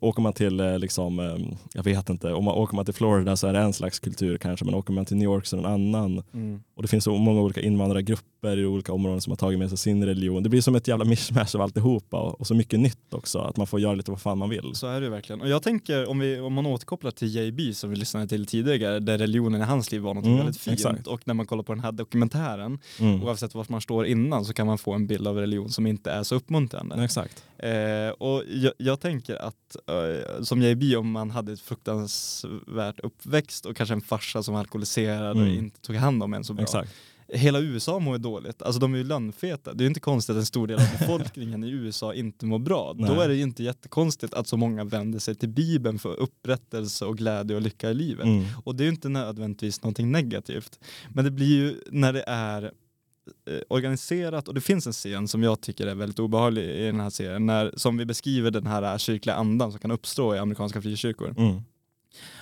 åker 0.00 0.22
man 0.22 0.32
till, 0.32 0.60
eh, 0.60 0.78
liksom, 0.78 1.18
eh, 1.18 1.36
jag 1.74 1.84
vet 1.84 2.08
inte, 2.08 2.32
om 2.32 2.44
man 2.44 2.54
åker 2.54 2.76
man 2.76 2.84
till 2.84 2.94
Florida 2.94 3.36
så 3.36 3.46
är 3.46 3.52
det 3.52 3.58
en 3.58 3.72
slags 3.72 3.98
kultur 3.98 4.38
kanske, 4.38 4.64
men 4.64 4.74
åker 4.74 4.92
man 4.92 5.04
till 5.04 5.16
New 5.16 5.24
York 5.24 5.46
så 5.46 5.56
är 5.56 5.62
det 5.62 5.68
en 5.68 5.72
annan. 5.72 6.22
Mm. 6.34 6.62
Och 6.74 6.82
det 6.82 6.88
finns 6.88 7.04
så 7.04 7.16
många 7.16 7.40
olika 7.40 7.60
invandrargrupper 7.60 8.31
grupper 8.42 8.58
i 8.58 8.66
olika 8.66 8.92
områden 8.92 9.20
som 9.20 9.30
har 9.30 9.36
tagit 9.36 9.58
med 9.58 9.68
sig 9.68 9.78
sin 9.78 10.04
religion. 10.06 10.42
Det 10.42 10.48
blir 10.48 10.60
som 10.60 10.74
ett 10.74 10.88
jävla 10.88 11.04
mischmasch 11.04 11.54
av 11.54 11.60
alltihopa 11.62 12.16
och, 12.20 12.40
och 12.40 12.46
så 12.46 12.54
mycket 12.54 12.80
nytt 12.80 13.14
också. 13.14 13.38
Att 13.38 13.56
man 13.56 13.66
får 13.66 13.80
göra 13.80 13.94
lite 13.94 14.10
vad 14.10 14.20
fan 14.20 14.38
man 14.38 14.50
vill. 14.50 14.70
Så 14.74 14.86
är 14.86 15.00
det 15.00 15.04
ju 15.06 15.10
verkligen. 15.10 15.40
Och 15.40 15.48
jag 15.48 15.62
tänker 15.62 16.08
om, 16.10 16.18
vi, 16.18 16.40
om 16.40 16.52
man 16.52 16.66
återkopplar 16.66 17.10
till 17.10 17.28
JB 17.36 17.74
som 17.76 17.90
vi 17.90 17.96
lyssnade 17.96 18.26
till 18.28 18.46
tidigare, 18.46 18.98
där 19.00 19.18
religionen 19.18 19.60
i 19.60 19.64
hans 19.64 19.92
liv 19.92 20.00
var 20.00 20.14
något 20.14 20.24
Mm, 20.24 20.36
väldigt 20.38 20.56
fint. 20.60 20.74
exakt. 20.74 21.06
Och 21.06 21.20
när 21.24 21.34
man 21.34 21.46
kollar 21.46 21.62
på 21.62 21.74
den 21.74 21.84
här 21.84 21.92
dokumentären, 21.92 22.78
Mm. 23.00 23.22
oavsett 23.22 23.54
var 23.54 23.66
man 23.68 23.80
står 23.80 24.06
innan, 24.06 24.44
så 24.44 24.52
kan 24.52 24.66
man 24.66 24.78
få 24.78 24.92
en 24.92 25.06
bild 25.06 25.26
av 25.26 25.36
religion 25.36 25.70
som 25.70 25.86
inte 25.86 26.10
är 26.10 26.22
så 26.22 26.34
uppmuntrande. 26.34 27.04
Exakt. 27.04 27.44
Eh, 27.58 28.08
och 28.18 28.42
jag, 28.48 28.72
jag 28.78 29.00
tänker 29.00 29.36
att 29.36 29.76
eh, 29.88 30.42
som 30.42 30.62
JB, 30.62 30.96
om 30.96 31.10
man 31.10 31.30
hade 31.30 31.52
ett 31.52 31.60
fruktansvärt 31.60 33.00
uppväxt 33.00 33.66
och 33.66 33.76
kanske 33.76 33.94
en 33.94 34.00
farsa 34.00 34.42
som 34.42 34.54
alkoholiserad 34.54 35.36
och 35.36 35.42
Mm. 35.42 35.58
inte 35.58 35.80
tog 35.80 35.96
hand 35.96 36.22
om 36.22 36.34
en 36.34 36.44
så 36.44 36.54
bra. 36.54 36.62
Exakt. 36.62 36.92
Hela 37.34 37.60
USA 37.60 37.98
mår 37.98 38.18
dåligt, 38.18 38.62
alltså 38.62 38.80
de 38.80 38.94
är 38.94 38.98
ju 38.98 39.04
lönnfeta. 39.04 39.74
Det 39.74 39.84
är 39.84 39.86
inte 39.86 40.00
konstigt 40.00 40.36
att 40.36 40.40
en 40.40 40.46
stor 40.46 40.66
del 40.66 40.78
av 40.78 40.98
befolkningen 40.98 41.64
i 41.64 41.70
USA 41.70 42.14
inte 42.14 42.46
mår 42.46 42.58
bra. 42.58 42.92
Då 42.92 43.04
Nej. 43.04 43.24
är 43.24 43.28
det 43.28 43.34
ju 43.34 43.42
inte 43.42 43.62
jättekonstigt 43.62 44.34
att 44.34 44.46
så 44.46 44.56
många 44.56 44.84
vänder 44.84 45.18
sig 45.18 45.34
till 45.34 45.48
Bibeln 45.48 45.98
för 45.98 46.20
upprättelse 46.20 47.04
och 47.04 47.16
glädje 47.18 47.56
och 47.56 47.62
lycka 47.62 47.90
i 47.90 47.94
livet. 47.94 48.24
Mm. 48.24 48.44
Och 48.64 48.74
det 48.74 48.82
är 48.82 48.84
ju 48.84 48.90
inte 48.90 49.08
nödvändigtvis 49.08 49.82
någonting 49.82 50.12
negativt. 50.12 50.78
Men 51.08 51.24
det 51.24 51.30
blir 51.30 51.56
ju 51.56 51.80
när 51.90 52.12
det 52.12 52.24
är 52.26 52.62
eh, 52.62 53.58
organiserat 53.68 54.48
och 54.48 54.54
det 54.54 54.60
finns 54.60 54.86
en 54.86 54.92
scen 54.92 55.28
som 55.28 55.42
jag 55.42 55.60
tycker 55.60 55.86
är 55.86 55.94
väldigt 55.94 56.18
obehaglig 56.18 56.64
i 56.64 56.86
den 56.86 57.00
här 57.00 57.10
serien, 57.10 57.46
när, 57.46 57.72
som 57.76 57.96
vi 57.96 58.04
beskriver 58.04 58.50
den 58.50 58.66
här 58.66 58.82
eh, 58.82 58.96
kyrkliga 58.96 59.36
andan 59.36 59.70
som 59.70 59.80
kan 59.80 59.90
uppstå 59.90 60.34
i 60.34 60.38
amerikanska 60.38 60.82
frikyrkor. 60.82 61.34
Mm. 61.38 61.62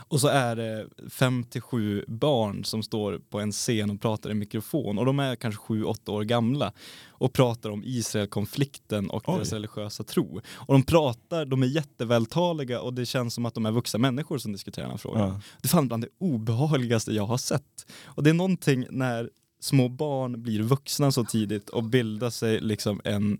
Och 0.09 0.21
så 0.21 0.29
är 0.29 0.57
det 0.57 0.89
fem 1.11 1.45
till 1.45 1.61
sju 1.61 2.05
barn 2.09 2.65
som 2.65 2.83
står 2.83 3.21
på 3.31 3.41
en 3.41 3.53
scen 3.53 3.91
och 3.91 4.01
pratar 4.01 4.31
i 4.31 4.35
mikrofon 4.35 4.99
och 4.99 5.07
de 5.07 5.19
är 5.19 5.37
kanske 5.37 5.61
sju, 5.61 5.85
åtta 5.85 6.13
år 6.13 6.23
gamla 6.23 6.73
och 7.09 7.33
pratar 7.33 7.71
om 7.71 7.83
Israelkonflikten 7.85 9.11
och 9.11 9.29
Oj. 9.29 9.35
deras 9.35 9.53
religiösa 9.53 10.05
tro. 10.05 10.41
Och 10.53 10.75
de 10.75 10.83
pratar, 10.83 11.45
de 11.45 11.63
är 11.63 11.67
jättevältaliga 11.67 12.81
och 12.81 12.95
det 12.95 13.07
känns 13.07 13.35
som 13.35 13.47
att 13.47 13.55
de 13.55 13.67
är 13.67 13.73
vuxna 13.73 13.99
människor 13.99 14.39
som 14.39 14.53
diskuterar 14.53 14.85
den 14.85 14.91
här 14.91 14.99
frågan. 14.99 15.29
Ja. 15.29 15.41
Det 15.63 15.67
är 15.67 15.69
fan 15.69 15.89
bland 15.89 16.03
det 16.03 16.09
obehagligaste 16.19 17.13
jag 17.13 17.27
har 17.27 17.39
sett. 17.39 17.87
Och 18.05 18.23
det 18.23 18.31
är 18.31 18.35
någonting 18.35 18.87
när 18.91 19.31
små 19.61 19.89
barn 19.89 20.43
blir 20.43 20.63
vuxna 20.63 21.13
så 21.13 21.25
tidigt 21.25 21.69
och 21.69 21.85
bildar 21.85 22.31
sig 22.31 22.61
liksom 22.61 23.01
en, 23.05 23.39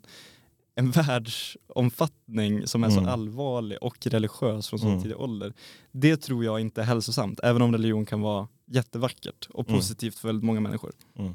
en 0.75 0.91
världsomfattning 0.91 2.67
som 2.67 2.85
är 2.85 2.89
Mm. 2.91 3.05
så 3.05 3.11
allvarlig 3.11 3.79
och 3.81 4.07
religiös 4.07 4.69
från 4.69 4.79
så 4.79 4.87
Mm. 4.89 5.03
tidig 5.03 5.17
ålder. 5.17 5.53
Det 5.93 6.17
tror 6.17 6.45
jag 6.45 6.61
inte 6.61 6.81
är 6.81 6.85
hälsosamt, 6.85 7.41
även 7.43 7.63
om 7.63 7.73
religion 7.73 8.07
kan 8.07 8.21
vara 8.21 8.49
jättevackert 8.67 9.47
och 9.51 9.69
Mm. 9.69 9.79
positivt 9.79 10.19
för 10.19 10.29
väldigt 10.29 10.45
många 10.45 10.61
människor. 10.61 10.93
Mm. 11.19 11.31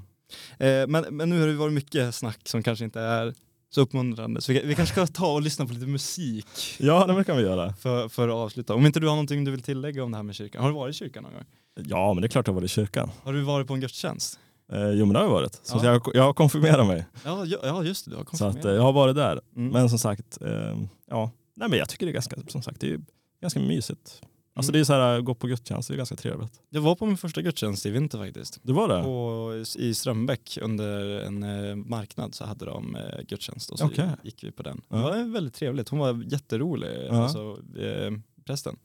Eh, 0.60 0.88
men, 0.88 1.18
men 1.18 1.30
nu 1.30 1.40
har 1.40 1.48
det 1.48 1.54
varit 1.54 1.74
mycket 1.74 2.16
snack 2.16 2.40
som 2.48 2.64
kanske 2.64 2.86
inte 2.86 3.00
är 3.02 3.34
så 3.70 3.82
uppmuntrande, 3.82 4.42
så 4.42 4.54
vi, 4.54 4.62
vi 4.66 4.76
kanske 4.76 4.94
ska 4.94 5.08
ta 5.08 5.34
och 5.34 5.42
lyssna 5.42 5.66
på 5.66 5.74
lite 5.74 5.86
musik 5.88 6.48
Ja, 6.80 7.06
det 7.08 7.24
kan 7.24 7.38
vi 7.38 7.44
göra. 7.44 7.74
för, 7.74 8.10
för 8.10 8.28
att 8.28 8.34
avsluta. 8.36 8.74
Om 8.76 8.86
inte 8.86 9.00
du 9.00 9.08
har 9.08 9.16
någonting 9.16 9.44
du 9.44 9.52
vill 9.52 9.62
tillägga 9.62 10.04
om 10.04 10.12
det 10.12 10.18
här 10.18 10.24
med 10.24 10.36
kyrkan. 10.36 10.62
Har 10.62 10.70
du 10.70 10.76
varit 10.76 10.96
i 10.96 10.98
kyrkan 10.98 11.24
någon 11.24 11.34
gång? 11.34 11.44
Ja, 11.90 12.14
men 12.14 12.22
det 12.22 12.28
är 12.28 12.30
klart 12.30 12.48
jag 12.48 12.54
var 12.54 12.64
i 12.64 12.68
kyrkan. 12.68 13.12
Har 13.24 13.34
du 13.34 13.42
varit 13.42 13.68
på 13.68 13.74
en 13.74 13.80
gudstjänst? 13.80 14.40
Eh, 14.72 14.90
jo, 14.90 15.06
men 15.06 15.14
det 15.14 15.20
har 15.20 15.26
jag 15.26 15.32
varit. 15.32 15.60
Så 15.64 15.78
Ja. 15.78 15.86
jag, 15.86 16.02
jag 16.14 16.24
har 16.24 16.34
konfirmerat 16.34 16.88
mig. 16.88 17.06
Ja, 17.26 17.46
ja, 17.64 17.84
just 17.84 18.06
det, 18.06 18.12
du 18.12 18.18
har 18.18 18.24
Så 18.24 18.30
konfirmerat. 18.30 18.58
att, 18.60 18.66
eh, 18.66 18.72
jag 18.72 18.82
har 18.82 18.94
varit 18.94 19.16
där. 19.16 19.42
Mm. 19.56 19.72
Men 19.72 19.90
som 19.90 20.00
sagt, 20.00 20.42
eh, 20.42 20.78
ja. 21.10 21.32
Nej, 21.56 21.70
men 21.70 21.80
jag 21.80 21.90
tycker 21.90 22.06
det 22.06 22.12
är 22.12 22.14
ganska, 22.14 22.36
som 22.48 22.62
sagt, 22.62 22.82
det 22.82 22.94
är 22.94 23.00
ganska 23.42 23.60
mysigt. 23.60 24.22
Alltså 24.58 24.70
Mm. 24.72 24.74
det 24.74 24.80
är 24.80 24.84
så 24.84 24.94
här, 24.94 25.22
gå 25.22 25.36
på 25.36 25.48
gudstjänst, 25.48 25.88
det 25.88 25.94
är 25.96 25.98
ganska 25.98 26.16
trevligt. 26.16 26.62
Jag 26.70 26.82
var 26.82 26.96
på 26.96 27.06
min 27.06 27.18
första 27.18 27.42
gudstjänst 27.42 27.86
i 27.86 27.90
vinter 27.90 28.18
faktiskt. 28.18 28.60
Du 28.64 28.74
var 28.74 28.88
det? 28.88 29.04
På, 29.04 29.64
I 29.82 29.94
Strömbäck 29.94 30.58
under 30.62 31.20
en 31.20 31.44
eh, 31.44 31.76
marknad 31.76 32.36
så 32.36 32.46
hade 32.46 32.66
de 32.66 32.96
eh, 32.96 33.22
gudstjänst 33.28 33.70
och 33.70 33.80
så 33.80 33.86
Okej. 33.86 34.10
gick 34.24 34.44
vi 34.44 34.52
på 34.52 34.64
den. 34.64 34.82
Ja. 34.90 34.96
Det 34.98 35.04
var 35.04 35.34
väldigt 35.34 35.54
trevligt, 35.54 35.90
hon 35.90 36.00
var 36.00 36.24
jätterolig, 36.28 36.90
Ja. 37.10 37.24
alltså, 37.24 37.58
eh, 37.80 38.12
prästen. 38.46 38.76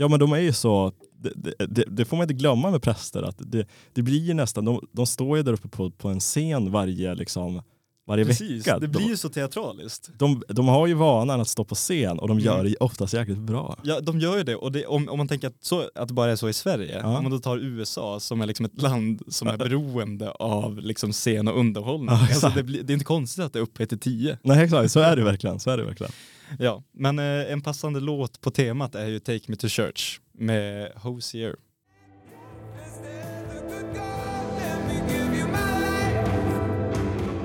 Ja 0.00 0.08
men 0.08 0.20
de 0.20 0.32
är 0.32 0.38
ju 0.38 0.52
så, 0.52 0.92
det, 1.20 1.66
det, 1.66 1.84
det, 1.88 2.04
får 2.04 2.16
man 2.16 2.24
inte 2.24 2.34
glömma 2.34 2.70
med 2.70 2.82
präster, 2.82 3.22
att 3.22 3.36
det, 3.38 3.66
det 3.92 4.02
blir 4.02 4.18
ju 4.20 4.34
nästan, 4.34 4.64
de, 4.64 4.80
de 4.92 5.06
står 5.06 5.36
ju 5.36 5.42
där 5.42 5.52
uppe 5.52 5.68
på, 5.68 5.90
på 5.90 6.08
en 6.08 6.20
scen 6.20 6.70
varje, 6.72 7.14
liksom, 7.14 7.62
varje 8.06 8.24
Precis, 8.24 8.66
vecka. 8.66 8.78
det 8.78 8.88
blir 8.88 9.08
ju 9.08 9.16
så 9.16 9.28
teatraliskt. 9.28 10.10
de, 10.18 10.42
de 10.48 10.68
har 10.68 10.86
ju 10.86 10.94
vanan 10.94 11.40
att 11.40 11.48
stå 11.48 11.64
på 11.64 11.74
scen 11.74 12.18
och 12.18 12.28
de 12.28 12.40
gör 12.40 12.54
Mm. 12.60 12.66
det 12.66 12.76
oftast 12.76 13.14
jäkligt 13.14 13.38
bra. 13.38 13.76
Ja, 13.82 14.00
de 14.00 14.20
gör 14.20 14.36
ju 14.36 14.42
det. 14.42 14.56
Och 14.56 14.72
det, 14.72 14.86
om, 14.86 15.08
om 15.08 15.18
man 15.18 15.28
tänker 15.28 15.48
att, 15.48 15.56
så, 15.60 15.90
att 15.94 16.08
det 16.08 16.14
bara 16.14 16.32
är 16.32 16.36
så 16.36 16.48
i 16.48 16.52
Sverige, 16.52 16.98
Ja. 17.02 17.16
om 17.16 17.22
man 17.22 17.32
då 17.32 17.38
tar 17.38 17.58
USA 17.58 18.20
som 18.20 18.40
är 18.40 18.46
liksom 18.46 18.66
ett 18.66 18.82
land 18.82 19.22
som 19.28 19.48
är 19.48 19.56
beroende 19.56 20.30
av 20.30 20.78
liksom 20.78 21.12
scen 21.12 21.48
och 21.48 21.58
underhållning. 21.60 22.08
Ja, 22.14 22.20
alltså 22.20 22.52
det, 22.54 22.62
blir, 22.62 22.82
det 22.82 22.92
är 22.92 22.94
inte 22.94 23.04
konstigt 23.04 23.44
att 23.44 23.52
det 23.52 23.58
är 23.58 23.62
upphöjt 23.62 23.88
till 23.88 23.98
10. 24.00 24.38
Nej 24.42 24.64
exakt, 24.64 24.92
så 24.92 25.00
är 25.00 25.16
det 25.16 25.24
verkligen. 25.24 25.60
Så 25.60 25.70
är 25.70 25.76
det 25.76 25.84
verkligen. 25.84 26.12
Ja, 26.58 26.82
men 26.92 27.18
eh, 27.18 27.52
en 27.52 27.60
passande 27.60 28.00
låt 28.00 28.40
på 28.40 28.50
temat 28.50 28.94
är 28.94 29.06
ju 29.06 29.18
Take 29.20 29.44
Me 29.48 29.56
To 29.56 29.68
Church 29.68 30.20
med 30.32 30.92
Hosier. 30.96 31.56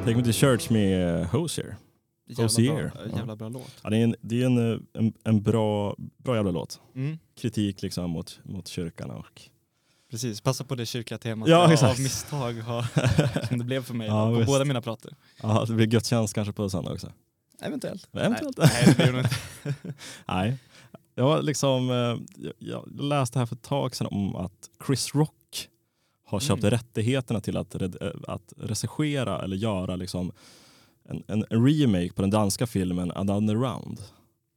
Take 0.06 0.16
me 0.16 0.24
to 0.24 0.32
church 0.32 0.70
med 0.72 1.20
uh, 1.22 1.26
Hosier. 1.26 1.76
Jävla 2.28 2.44
Hosier. 2.44 2.92
bra, 2.94 3.06
eh, 3.06 3.16
jävla 3.18 3.36
bra 3.36 3.50
låt. 3.50 3.72
Ja, 3.84 3.90
det 3.90 3.98
är 3.98 4.04
en, 4.04 4.16
det 4.22 4.42
är 4.42 4.46
en, 4.46 4.72
eh, 4.74 4.80
en, 4.94 5.14
en 5.24 5.44
bra, 5.44 5.96
bra 6.18 6.36
jävla 6.36 6.52
låt. 6.52 6.80
Mm. 6.96 7.18
Kritik 7.38 7.82
liksom 7.82 8.10
mot, 8.10 8.40
mot 8.44 8.68
kyrkan 8.68 9.12
och 9.12 9.42
Precis, 10.12 10.42
passa 10.42 10.64
på 10.64 10.76
det 10.76 10.86
kyrkliga 10.86 11.18
temat 11.18 11.50
Ja, 11.50 11.72
jag 11.72 11.84
av 11.90 12.00
misstag 12.00 12.54
har, 12.54 12.86
som 13.48 13.58
det 13.58 13.64
blev 13.64 13.84
för 13.84 13.94
mig 13.94 14.08
Ja, 14.08 14.30
på 14.30 14.36
visst. 14.36 14.48
båda 14.48 14.66
mina 14.66 14.82
prater. 14.82 15.16
ja, 15.42 15.66
det 15.68 15.74
blir 15.74 15.86
gudstjänst 15.86 16.34
kanske 16.34 16.54
på 16.54 16.70
söndag 16.70 16.92
också. 16.94 17.12
Eventuellt. 17.64 18.08
Eventuellt. 18.14 18.58
Nej, 18.58 18.70
nej 18.74 18.86
det 18.88 18.96
blir 18.96 19.06
det 19.06 19.12
nog 19.12 19.26
inte. 19.66 19.94
Nej. 20.28 20.58
Jag, 21.16 21.44
liksom, 21.44 21.90
eh, 21.90 22.44
jag- 22.60 23.02
läste 23.02 23.40
här 23.40 23.46
för 23.46 23.56
ett 23.56 23.62
tag 23.62 23.96
sedan 23.96 24.08
om 24.12 24.36
att 24.36 24.70
Chris 24.88 25.16
Rock 25.16 25.70
har 26.26 26.40
köpt 26.40 26.60
Mm. 26.64 26.72
rättigheterna 26.72 27.42
till 27.42 27.58
att, 27.58 27.76
eh, 27.76 27.88
att 28.28 28.54
regissera 28.58 29.42
eller 29.44 29.56
göra 29.58 29.96
liksom 29.96 30.32
en, 31.10 31.24
en, 31.28 31.46
en 31.50 31.66
remake 31.68 32.14
på 32.14 32.22
den 32.22 32.32
danska 32.32 32.68
filmen 32.68 33.12
Another 33.12 33.56
Round. 33.56 34.00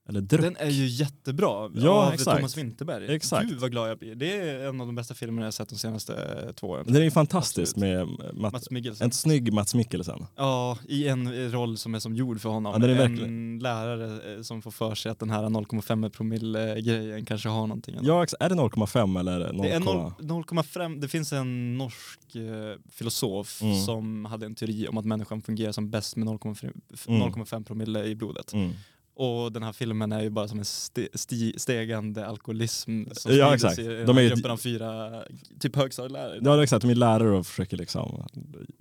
Eller 0.08 0.20
Druck. 0.20 0.40
Den 0.42 0.56
är 0.56 0.70
ju 0.70 0.86
jättebra 0.86 1.70
Ja, 1.74 1.90
av 2.06 2.12
exakt. 2.12 2.36
Thomas 2.36 2.56
Winterberg. 2.56 3.14
Exakt. 3.14 3.48
Gud 3.48 3.58
vad 3.60 3.70
glad 3.70 3.90
jag 3.90 3.98
blir. 3.98 4.14
Det 4.14 4.32
är 4.38 4.68
en 4.68 4.80
av 4.80 4.86
de 4.86 4.94
bästa 4.96 5.14
filmerna 5.14 5.46
jag 5.46 5.54
sett 5.54 5.68
de 5.68 5.76
senaste 5.76 6.52
två 6.56 6.66
åren. 6.68 6.84
Den 6.86 6.96
är 6.96 7.00
ju 7.00 7.10
fantastisk 7.10 7.76
Absolut. 7.76 7.96
med 8.08 8.34
Matt, 8.34 8.52
Mats 8.52 8.70
Mikkelsen. 8.70 9.04
en 9.04 9.12
snygg 9.12 9.52
Mats 9.52 9.74
Mikkelsen. 9.74 10.26
Ja, 10.36 10.78
i 10.88 11.08
en 11.08 11.52
roll 11.52 11.76
som 11.78 11.94
är 11.94 11.98
som 11.98 12.16
gjord 12.16 12.40
för 12.40 12.48
honom. 12.48 12.82
Ja, 12.82 12.88
en 13.24 13.58
lärare 13.58 14.34
eh, 14.36 14.42
som 14.42 14.62
får 14.62 14.70
för 14.70 14.94
sig 14.94 15.12
att 15.12 15.18
den 15.18 15.30
här 15.30 15.42
0,5 15.42 16.08
promille 16.10 16.80
grejen 16.80 17.24
kanske 17.24 17.48
har 17.48 17.66
någonting. 17.66 17.94
ändå. 17.96 18.08
Ja, 18.08 18.26
är 18.40 18.48
det 18.48 18.54
0,5 18.54 19.20
eller 19.20 19.52
0, 19.52 19.62
Det 19.66 19.72
är 19.72 19.80
noll- 19.80 20.12
0,5, 20.18 21.00
det 21.00 21.08
finns 21.08 21.32
en 21.32 21.78
norsk 21.78 22.34
eh, 22.34 22.80
filosof 22.92 23.62
Mm. 23.62 23.80
som 23.84 24.24
hade 24.24 24.46
en 24.46 24.54
teori 24.54 24.88
om 24.88 24.98
att 24.98 25.04
människan 25.04 25.42
fungerar 25.42 25.72
som 25.72 25.90
bäst 25.90 26.16
med 26.16 26.26
0,5 26.28 26.72
Mm. 27.08 27.20
0,5 27.22 27.64
promille 27.64 28.04
i 28.04 28.14
blodet. 28.14 28.52
Mm. 28.52 28.70
Och 29.18 29.52
den 29.52 29.62
här 29.62 29.72
filmen 29.72 30.12
är 30.12 30.20
ju 30.22 30.30
bara 30.30 30.48
som 30.48 30.58
en 30.58 30.64
ste, 30.64 31.08
stegande 31.56 32.26
alkoholism 32.26 33.04
som 33.12 33.32
Ja, 33.36 33.54
exakt. 33.54 33.78
i 33.78 34.04
De 34.06 34.18
är 34.18 34.28
gruppen 34.28 34.50
av 34.50 34.56
fyra 34.56 35.10
typ 35.60 35.76
högstadielärare. 35.76 36.38
Ja, 36.42 36.62
exakt. 36.62 36.82
De 36.82 36.90
är 36.90 36.94
lärare 36.94 37.38
och 37.38 37.46
försöker 37.46 37.76
liksom, 37.76 38.24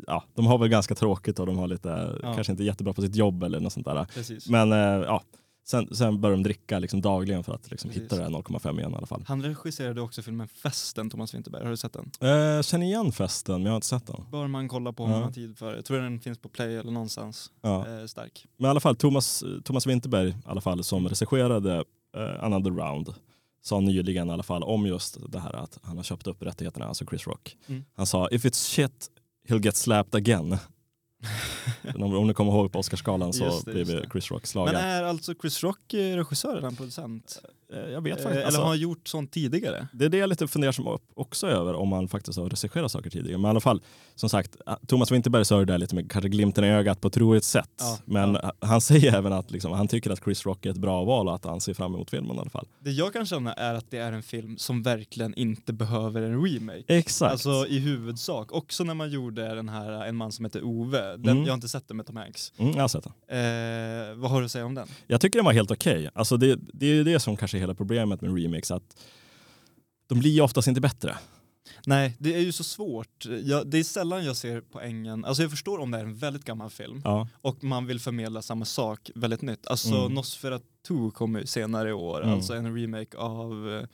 ja, 0.07 0.23
de 0.35 0.45
har 0.45 0.57
väl 0.57 0.69
ganska 0.69 0.95
tråkigt 0.95 1.39
och 1.39 1.45
de 1.45 1.57
har 1.57 1.67
lite, 1.67 2.17
Ja. 2.23 2.33
kanske 2.33 2.51
inte 2.53 2.63
jättebra 2.63 2.93
på 2.93 3.01
sitt 3.01 3.15
jobb 3.15 3.43
eller 3.43 3.59
något 3.59 3.73
sånt 3.73 3.85
där. 3.85 4.05
Precis. 4.13 4.49
Men 4.49 4.71
eh, 4.71 4.77
ja, 4.79 5.23
sen, 5.65 5.95
sen 5.95 6.21
börjar 6.21 6.37
de 6.37 6.43
dricka 6.43 6.79
liksom 6.79 7.01
dagligen 7.01 7.43
för 7.43 7.53
att 7.53 7.71
liksom 7.71 7.89
hitta 7.89 8.15
det 8.15 8.23
här 8.23 8.29
0,5 8.29 8.79
igen 8.79 8.91
i 8.91 8.95
alla 8.95 9.07
fall. 9.07 9.23
Han 9.27 9.43
regisserade 9.43 10.01
också 10.01 10.21
filmen 10.21 10.47
Festen, 10.47 11.09
Thomas 11.09 11.33
Winterberg. 11.33 11.63
Har 11.63 11.69
du 11.69 11.77
sett 11.77 11.93
den? 11.93 12.11
Eh, 12.29 12.61
känner 12.61 12.85
igen 12.85 13.11
festen 13.11 13.55
men 13.55 13.63
jag 13.63 13.71
har 13.71 13.77
inte 13.77 13.87
sett 13.87 14.07
den. 14.07 14.23
Bör 14.31 14.47
man 14.47 14.67
kolla 14.67 14.93
på 14.93 15.03
om 15.03 15.09
man 15.09 15.23
har 15.23 15.31
tid 15.31 15.57
för. 15.57 15.75
Jag 15.75 15.85
tror 15.85 16.01
den 16.01 16.19
finns 16.19 16.37
på 16.37 16.49
Play 16.49 16.75
eller 16.75 16.91
någonstans. 16.91 17.51
Ja. 17.61 17.87
Eh, 17.87 18.05
stark. 18.05 18.45
Men 18.57 18.67
i 18.67 18.69
alla 18.69 18.79
fall 18.79 18.95
Thomas, 18.95 19.43
Thomas 19.63 19.87
Winterberg 19.87 20.29
i 20.29 20.35
alla 20.45 20.61
fall, 20.61 20.83
som 20.83 21.07
regisserade 21.07 21.83
eh, 22.17 22.43
Another 22.43 22.71
Round 22.71 23.13
sa 23.61 23.79
nyligen 23.79 24.29
i 24.29 24.31
alla 24.31 24.43
fall 24.43 24.63
om 24.63 24.85
just 24.85 25.17
det 25.31 25.39
här 25.39 25.53
att 25.53 25.79
han 25.83 25.97
har 25.97 26.03
köpt 26.03 26.27
upp 26.27 26.43
rättigheterna, 26.43 26.85
alltså 26.85 27.05
Chris 27.05 27.27
Rock. 27.27 27.57
Mm. 27.67 27.85
Han 27.95 28.05
sa 28.05 28.29
if 28.31 28.45
it's 28.45 28.69
shit 28.69 29.09
he'll 29.47 29.65
get 29.65 29.75
slapped 29.75 30.15
again. 30.15 30.57
om, 31.95 32.27
ni 32.27 32.33
kommer 32.33 32.51
ihåg 32.51 32.71
på 32.71 32.79
Oscarsgalan 32.79 33.33
så 33.33 33.43
Just 33.45 33.65
det, 33.65 33.71
blev 33.73 33.89
just 33.89 34.03
det. 34.03 34.09
Chris 34.11 34.31
Rock 34.31 34.45
slagen. 34.47 34.73
Men 34.73 34.83
är 34.83 35.03
alltså 35.03 35.33
Chris 35.41 35.63
Rock 35.63 35.93
eh, 35.93 36.15
regissör 36.15 36.57
eller 36.57 36.67
en 36.67 36.75
producent? 36.75 37.41
Eh, 37.73 37.79
Jag 37.79 38.01
vet 38.01 38.17
Eh, 38.19 38.23
faktiskt. 38.23 38.31
Eller 38.35 38.45
Alltså, 38.45 38.61
har 38.61 38.67
han 38.67 38.77
gjort 38.79 39.07
sånt 39.07 39.31
tidigare? 39.31 39.87
det 39.93 40.05
är 40.05 40.09
det 40.09 40.17
jag 40.17 40.29
lite 40.29 40.47
fundersam 40.47 40.87
upp- 40.87 41.11
också 41.15 41.47
över 41.47 41.73
om 41.73 41.89
man 41.89 42.07
faktiskt 42.07 42.37
har 42.39 42.45
regisserat 42.45 42.91
saker 42.91 43.09
tidigare. 43.09 43.37
Men 43.37 43.45
i 43.45 43.49
alla 43.49 43.59
fall, 43.59 43.81
som 44.15 44.29
sagt, 44.29 44.55
eh, 44.67 44.73
Thomas 44.87 45.11
Winterberg 45.11 45.45
sa 45.45 45.59
ju 45.59 45.65
där 45.65 45.77
lite 45.77 45.95
med 45.95 46.11
kanske 46.11 46.29
glimten 46.29 46.63
i 46.63 46.67
ögat 46.67 47.01
på 47.01 47.07
ett 47.07 47.17
roligt 47.17 47.43
sätt. 47.43 47.69
Ja, 47.79 47.97
Men 48.05 48.37
han 48.59 48.81
säger 48.81 49.13
även 49.15 49.33
att 49.33 49.51
liksom, 49.51 49.71
han 49.71 49.87
tycker 49.87 50.11
att 50.11 50.23
Chris 50.23 50.45
Rock 50.45 50.65
är 50.65 50.69
ett 50.69 50.77
bra 50.77 51.03
val 51.03 51.27
och 51.27 51.35
att 51.35 51.45
han 51.45 51.61
ser 51.61 51.73
fram 51.73 51.93
emot 51.95 52.09
filmen 52.09 52.35
i 52.37 52.39
alla 52.39 52.49
fall. 52.49 52.67
Det 52.79 52.91
jag 52.91 53.13
kan 53.13 53.25
känna 53.25 53.53
är 53.53 53.73
att 53.73 53.91
det 53.91 53.97
är 53.97 54.11
en 54.11 54.23
film 54.23 54.57
som 54.57 54.83
verkligen 54.83 55.33
inte 55.33 55.73
behöver 55.73 56.21
en 56.21 56.45
remake. 56.45 56.83
Exakt. 56.87 57.31
Alltså 57.31 57.67
i 57.67 57.79
huvudsak. 57.79 58.51
Också 58.51 58.83
när 58.83 58.93
man 58.93 59.09
gjorde 59.09 59.55
den 59.55 59.69
här 59.69 60.05
En 60.05 60.15
man 60.15 60.31
som 60.31 60.45
heter 60.45 60.63
Ove. 60.63 61.17
Den, 61.17 61.35
Mm. 61.35 61.45
Har 61.55 61.57
inte 61.57 61.69
sett 61.69 61.87
den 61.87 61.97
med 61.97 62.05
Tom 62.05 62.15
Hanks. 62.15 62.53
mm, 62.57 62.71
jag 62.75 62.81
har 62.83 62.87
sett 62.87 63.03
den. 63.03 63.13
Eh, 63.39 64.15
vad 64.15 64.31
har 64.31 64.39
du 64.39 64.45
att 64.45 64.51
säga 64.51 64.65
om 64.65 64.75
den? 64.75 64.87
Jag 65.07 65.21
tycker 65.21 65.39
den 65.39 65.45
var 65.45 65.53
helt 65.53 65.71
okej. 65.71 66.09
Alltså 66.15 66.37
det, 66.37 66.59
det 66.73 66.85
är 66.85 67.03
det 67.03 67.19
som 67.19 67.37
kanske 67.37 67.57
är 67.57 67.59
hela 67.59 67.75
problemet 67.75 68.21
med 68.21 68.37
remakes. 68.43 68.71
Att 68.71 68.97
de 70.07 70.19
blir 70.19 70.31
ju 70.31 70.41
oftast 70.41 70.67
inte 70.67 70.81
bättre. 70.81 71.17
Nej, 71.85 72.15
det 72.19 72.35
är 72.35 72.39
ju 72.39 72.51
så 72.51 72.63
svårt. 72.63 73.25
Jag, 73.43 73.67
det 73.67 73.77
är 73.79 73.83
sällan 73.83 74.25
jag 74.25 74.35
ser 74.35 74.61
poängen. 74.61 75.25
Alltså 75.25 75.41
jag 75.43 75.51
förstår 75.51 75.79
om 75.79 75.91
det 75.91 75.97
är 75.97 76.03
en 76.03 76.15
väldigt 76.15 76.43
gammal 76.45 76.69
film 76.69 77.01
Ja. 77.03 77.27
och 77.41 77.63
man 77.63 77.85
vill 77.85 77.99
förmedla 77.99 78.41
samma 78.41 78.65
sak 78.65 79.11
väldigt 79.15 79.41
nytt. 79.41 79.67
Alltså 79.67 79.95
Mm. 79.95 80.13
Nosferatu 80.13 81.11
kommer 81.13 81.39
ju 81.39 81.45
senare 81.45 81.89
i 81.89 81.93
år, 81.93 82.21
Mm. 82.23 82.33
alltså 82.35 82.53
en 82.53 82.75
remake 82.77 83.17
av 83.17 83.85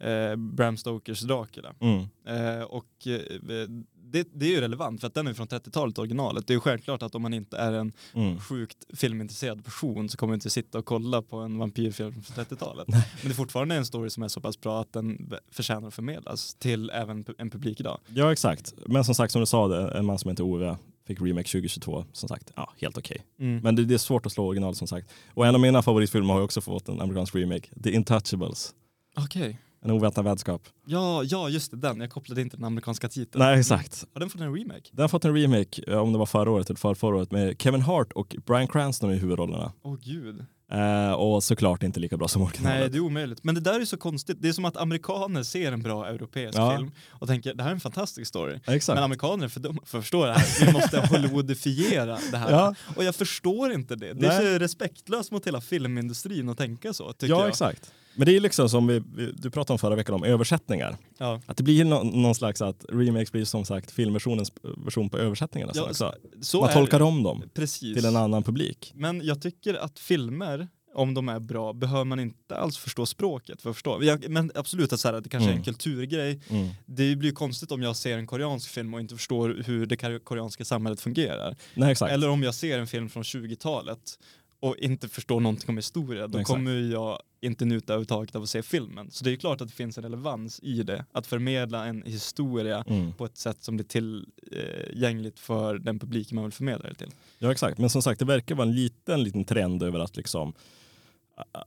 eh, 0.00 0.36
Bram 0.36 0.76
Stokers 0.76 1.20
Dracula. 1.20 1.74
Mm. 1.80 2.00
Eh, 2.26 2.62
och 2.62 3.06
eh, 3.06 3.66
det, 4.12 4.28
det 4.34 4.46
är 4.46 4.50
ju 4.50 4.60
relevant 4.60 5.00
för 5.00 5.06
att 5.08 5.14
den 5.14 5.26
är 5.26 5.34
från 5.34 5.46
30-talet 5.48 5.98
originalet. 5.98 6.46
Det 6.46 6.52
är 6.52 6.54
ju 6.54 6.60
självklart 6.60 7.02
att 7.02 7.14
om 7.14 7.22
man 7.22 7.34
inte 7.34 7.56
är 7.56 7.72
en 7.72 7.92
Mm. 8.14 8.40
sjukt 8.40 8.84
filmintresserad 8.94 9.64
person 9.64 10.08
så 10.08 10.16
kommer 10.16 10.30
man 10.30 10.34
inte 10.34 10.50
sitta 10.50 10.78
och 10.78 10.84
kolla 10.84 11.22
på 11.22 11.36
en 11.36 11.58
vampyrfilm 11.58 12.12
från 12.22 12.44
30-talet. 12.44 12.88
Men 12.88 13.00
det 13.22 13.28
är 13.28 13.34
fortfarande 13.34 13.74
en 13.74 13.86
story 13.86 14.10
som 14.10 14.22
är 14.22 14.28
så 14.28 14.40
pass 14.40 14.60
bra 14.60 14.80
att 14.80 14.92
den 14.92 15.32
förtjänar 15.50 15.88
att 15.88 15.94
förmedlas 15.94 16.54
till 16.54 16.90
även 16.90 17.24
en 17.38 17.50
publik 17.50 17.80
idag. 17.80 17.98
Ja 18.08 18.32
exakt. 18.32 18.74
Men 18.86 19.04
som 19.04 19.14
sagt 19.14 19.32
som 19.32 19.40
du 19.40 19.46
sa, 19.46 19.68
det, 19.68 19.90
en 19.98 20.04
man 20.04 20.18
som 20.18 20.30
heter 20.30 20.44
Ove 20.44 20.76
fick 21.06 21.20
remake 21.20 21.48
2022. 21.48 22.04
Som 22.12 22.28
sagt, 22.28 22.52
ja 22.56 22.72
helt 22.80 22.98
okej. 22.98 23.22
Mm. 23.38 23.60
Men 23.62 23.76
det, 23.76 23.84
det 23.84 23.94
är 23.94 23.98
svårt 23.98 24.26
att 24.26 24.32
slå 24.32 24.46
original 24.46 24.74
som 24.74 24.86
sagt. 24.86 25.10
Och 25.34 25.46
en 25.46 25.54
av 25.54 25.60
mina 25.60 25.82
favoritfilmer 25.82 26.32
har 26.32 26.40
ju 26.40 26.44
också 26.44 26.60
fått 26.60 26.88
en 26.88 27.00
amerikansk 27.00 27.34
remake. 27.34 27.68
The 27.82 27.90
Intouchables. 27.90 28.74
Okej. 29.16 29.58
En 29.84 29.90
oväntad 29.90 30.24
vänskap. 30.24 30.62
Ja, 30.86 31.22
ja, 31.24 31.48
just 31.48 31.70
det, 31.70 31.76
den. 31.76 32.00
Jag 32.00 32.10
kopplade 32.10 32.40
inte 32.40 32.56
den 32.56 32.64
amerikanska 32.64 33.08
titeln. 33.08 33.44
Nej 33.44 33.58
exakt. 33.60 34.04
Har 34.14 34.20
den 34.20 34.30
fått 34.30 34.40
en 34.40 34.54
remake? 34.54 34.90
Den 34.92 35.00
har 35.02 35.08
fått 35.08 35.24
en 35.24 35.34
remake, 35.36 35.82
eh, 35.86 35.98
om 35.98 36.12
det 36.12 36.18
var 36.18 36.26
förra 36.26 36.50
året 36.50 36.70
eller 36.70 36.78
för 36.78 36.94
förra 36.94 37.16
året, 37.16 37.30
med 37.30 37.60
Kevin 37.62 37.80
Hart 37.82 38.12
och 38.12 38.36
Bryan 38.46 38.68
Cranston 38.68 39.12
i 39.12 39.16
huvudrollerna. 39.16 39.72
Åh 39.82 39.96
gud. 40.02 40.44
Eh, 40.72 41.12
och 41.12 41.44
såklart 41.44 41.82
inte 41.82 42.00
lika 42.00 42.16
bra 42.16 42.28
som 42.28 42.42
originalet. 42.42 42.80
Nej, 42.80 42.88
det 42.90 42.98
är 42.98 43.00
omöjligt. 43.00 43.44
Men 43.44 43.54
det 43.54 43.60
där 43.60 43.80
är 43.80 43.84
så 43.84 43.96
konstigt. 43.96 44.36
Det 44.40 44.48
är 44.48 44.52
som 44.52 44.64
att 44.64 44.76
amerikaner 44.76 45.42
ser 45.42 45.72
en 45.72 45.82
bra 45.82 46.06
europeisk 46.08 46.58
Ja. 46.58 46.76
film 46.76 46.90
och 47.10 47.28
tänker 47.28 47.54
det 47.54 47.62
här 47.62 47.70
är 47.70 47.74
en 47.74 47.80
fantastisk 47.80 48.28
story. 48.28 48.58
Exakt. 48.66 48.94
Men 48.96 49.04
amerikaner 49.04 49.44
är 49.44 49.48
för 49.48 49.60
dumma 49.60 49.78
för 49.84 49.98
att 49.98 50.04
förstå 50.04 50.24
det 50.26 50.32
här. 50.32 50.66
Vi 50.66 50.72
måste 50.72 51.00
Hollywoodifiera 51.10 52.18
det 52.30 52.36
här. 52.36 52.50
Ja. 52.50 52.74
Och 52.96 53.04
jag 53.04 53.14
förstår 53.14 53.72
inte 53.72 53.96
det. 53.96 54.12
Det 54.12 54.26
är 54.26 54.42
Nej. 54.42 54.52
så 54.54 54.58
respektlöst 54.58 55.30
mot 55.32 55.46
hela 55.46 55.60
filmindustrin 55.60 56.48
att 56.48 56.58
tänka 56.58 56.92
så, 56.92 57.12
tycker 57.12 57.34
Ja 57.34 57.40
jag. 57.40 57.48
exakt. 57.48 57.92
Men 58.14 58.26
det 58.26 58.36
är 58.36 58.40
liksom 58.40 58.68
som 58.68 58.86
vi, 58.86 59.02
du 59.34 59.50
pratade 59.50 59.72
om 59.72 59.78
förra 59.78 59.94
veckan 59.96 60.14
om 60.14 60.24
översättningar. 60.24 60.96
Ja. 61.18 61.40
Att 61.46 61.56
det 61.56 61.62
blir 61.62 61.84
nå, 61.84 62.02
någon 62.02 62.34
slags 62.34 62.62
att 62.62 62.84
remakes 62.88 63.32
blir 63.32 63.44
som 63.44 63.64
sagt 63.64 63.90
filmversionens 63.90 64.52
version 64.84 65.10
på 65.10 65.18
översättningarna. 65.18 65.72
Ja, 65.74 65.82
också. 65.82 66.14
Så 66.42 66.60
Man 66.60 66.72
tolkar 66.72 66.98
det. 66.98 67.04
om 67.04 67.22
dem 67.22 67.42
Precis. 67.54 67.96
till 67.96 68.04
en 68.04 68.16
annan 68.16 68.42
publik. 68.42 68.92
Men 68.94 69.20
jag 69.24 69.42
tycker 69.42 69.74
att 69.74 69.98
filmer, 69.98 70.68
om 70.94 71.14
de 71.14 71.28
är 71.28 71.40
bra, 71.40 71.72
behöver 71.72 72.04
man 72.04 72.20
inte 72.20 72.56
alls 72.56 72.76
förstå 72.78 73.06
språket 73.06 73.62
för 73.62 73.70
att 73.70 73.76
förstå. 73.76 74.02
Jag, 74.02 74.28
men 74.28 74.50
absolut 74.54 74.92
att, 74.92 75.00
så 75.00 75.08
här, 75.12 75.20
det 75.20 75.28
kanske 75.28 75.48
är 75.48 75.52
en 75.52 75.56
Mm. 75.56 75.64
kulturgrej. 75.64 76.40
Mm. 76.48 76.68
Det 76.86 77.16
blir 77.16 77.28
ju 77.30 77.34
konstigt 77.34 77.72
om 77.72 77.82
jag 77.82 77.96
ser 77.96 78.18
en 78.18 78.26
koreansk 78.26 78.68
film 78.70 78.94
och 78.94 79.00
inte 79.00 79.16
förstår 79.16 79.62
hur 79.66 79.86
det 79.86 80.18
koreanska 80.24 80.64
samhället 80.64 81.00
fungerar. 81.00 81.56
Nej. 81.74 81.96
Eller 82.10 82.28
om 82.28 82.42
jag 82.42 82.54
ser 82.54 82.78
en 82.78 82.86
film 82.86 83.08
från 83.08 83.22
20-talet 83.22 84.18
och 84.62 84.76
inte 84.78 85.08
förstår 85.08 85.40
någonting 85.40 85.68
om 85.68 85.76
historia, 85.76 86.26
då 86.26 86.38
Exakt. 86.38 86.46
kommer 86.56 86.72
jag 86.80 87.18
inte 87.40 87.64
njuta 87.64 87.92
överhuvudtaget 87.92 88.36
av 88.36 88.42
att 88.42 88.48
se 88.48 88.62
filmen. 88.62 89.10
Så 89.10 89.24
det 89.24 89.32
är 89.32 89.36
klart 89.36 89.60
att 89.60 89.68
det 89.68 89.74
finns 89.74 89.96
en 89.98 90.04
relevans 90.04 90.60
i 90.62 90.82
det, 90.82 91.04
att 91.12 91.26
förmedla 91.26 91.86
en 91.86 92.02
historia 92.02 92.84
Mm. 92.86 93.12
på 93.12 93.24
ett 93.24 93.36
sätt 93.36 93.62
som 93.64 93.76
blir 93.76 93.86
tillgängligt 93.86 95.38
för 95.38 95.78
den 95.78 95.98
publik 95.98 96.32
man 96.32 96.44
vill 96.44 96.52
förmedla 96.52 96.88
det 96.88 96.94
till. 96.94 97.10
Ja 97.38 97.52
exakt, 97.52 97.78
men 97.78 97.90
som 97.90 98.02
sagt 98.02 98.18
det 98.18 98.24
verkar 98.24 98.54
vara 98.54 98.68
en 98.68 98.74
liten, 98.74 99.22
liten 99.22 99.44
trend 99.44 99.82
över 99.82 100.00
att 100.00 100.16
liksom 100.16 100.52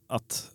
att 0.08 0.52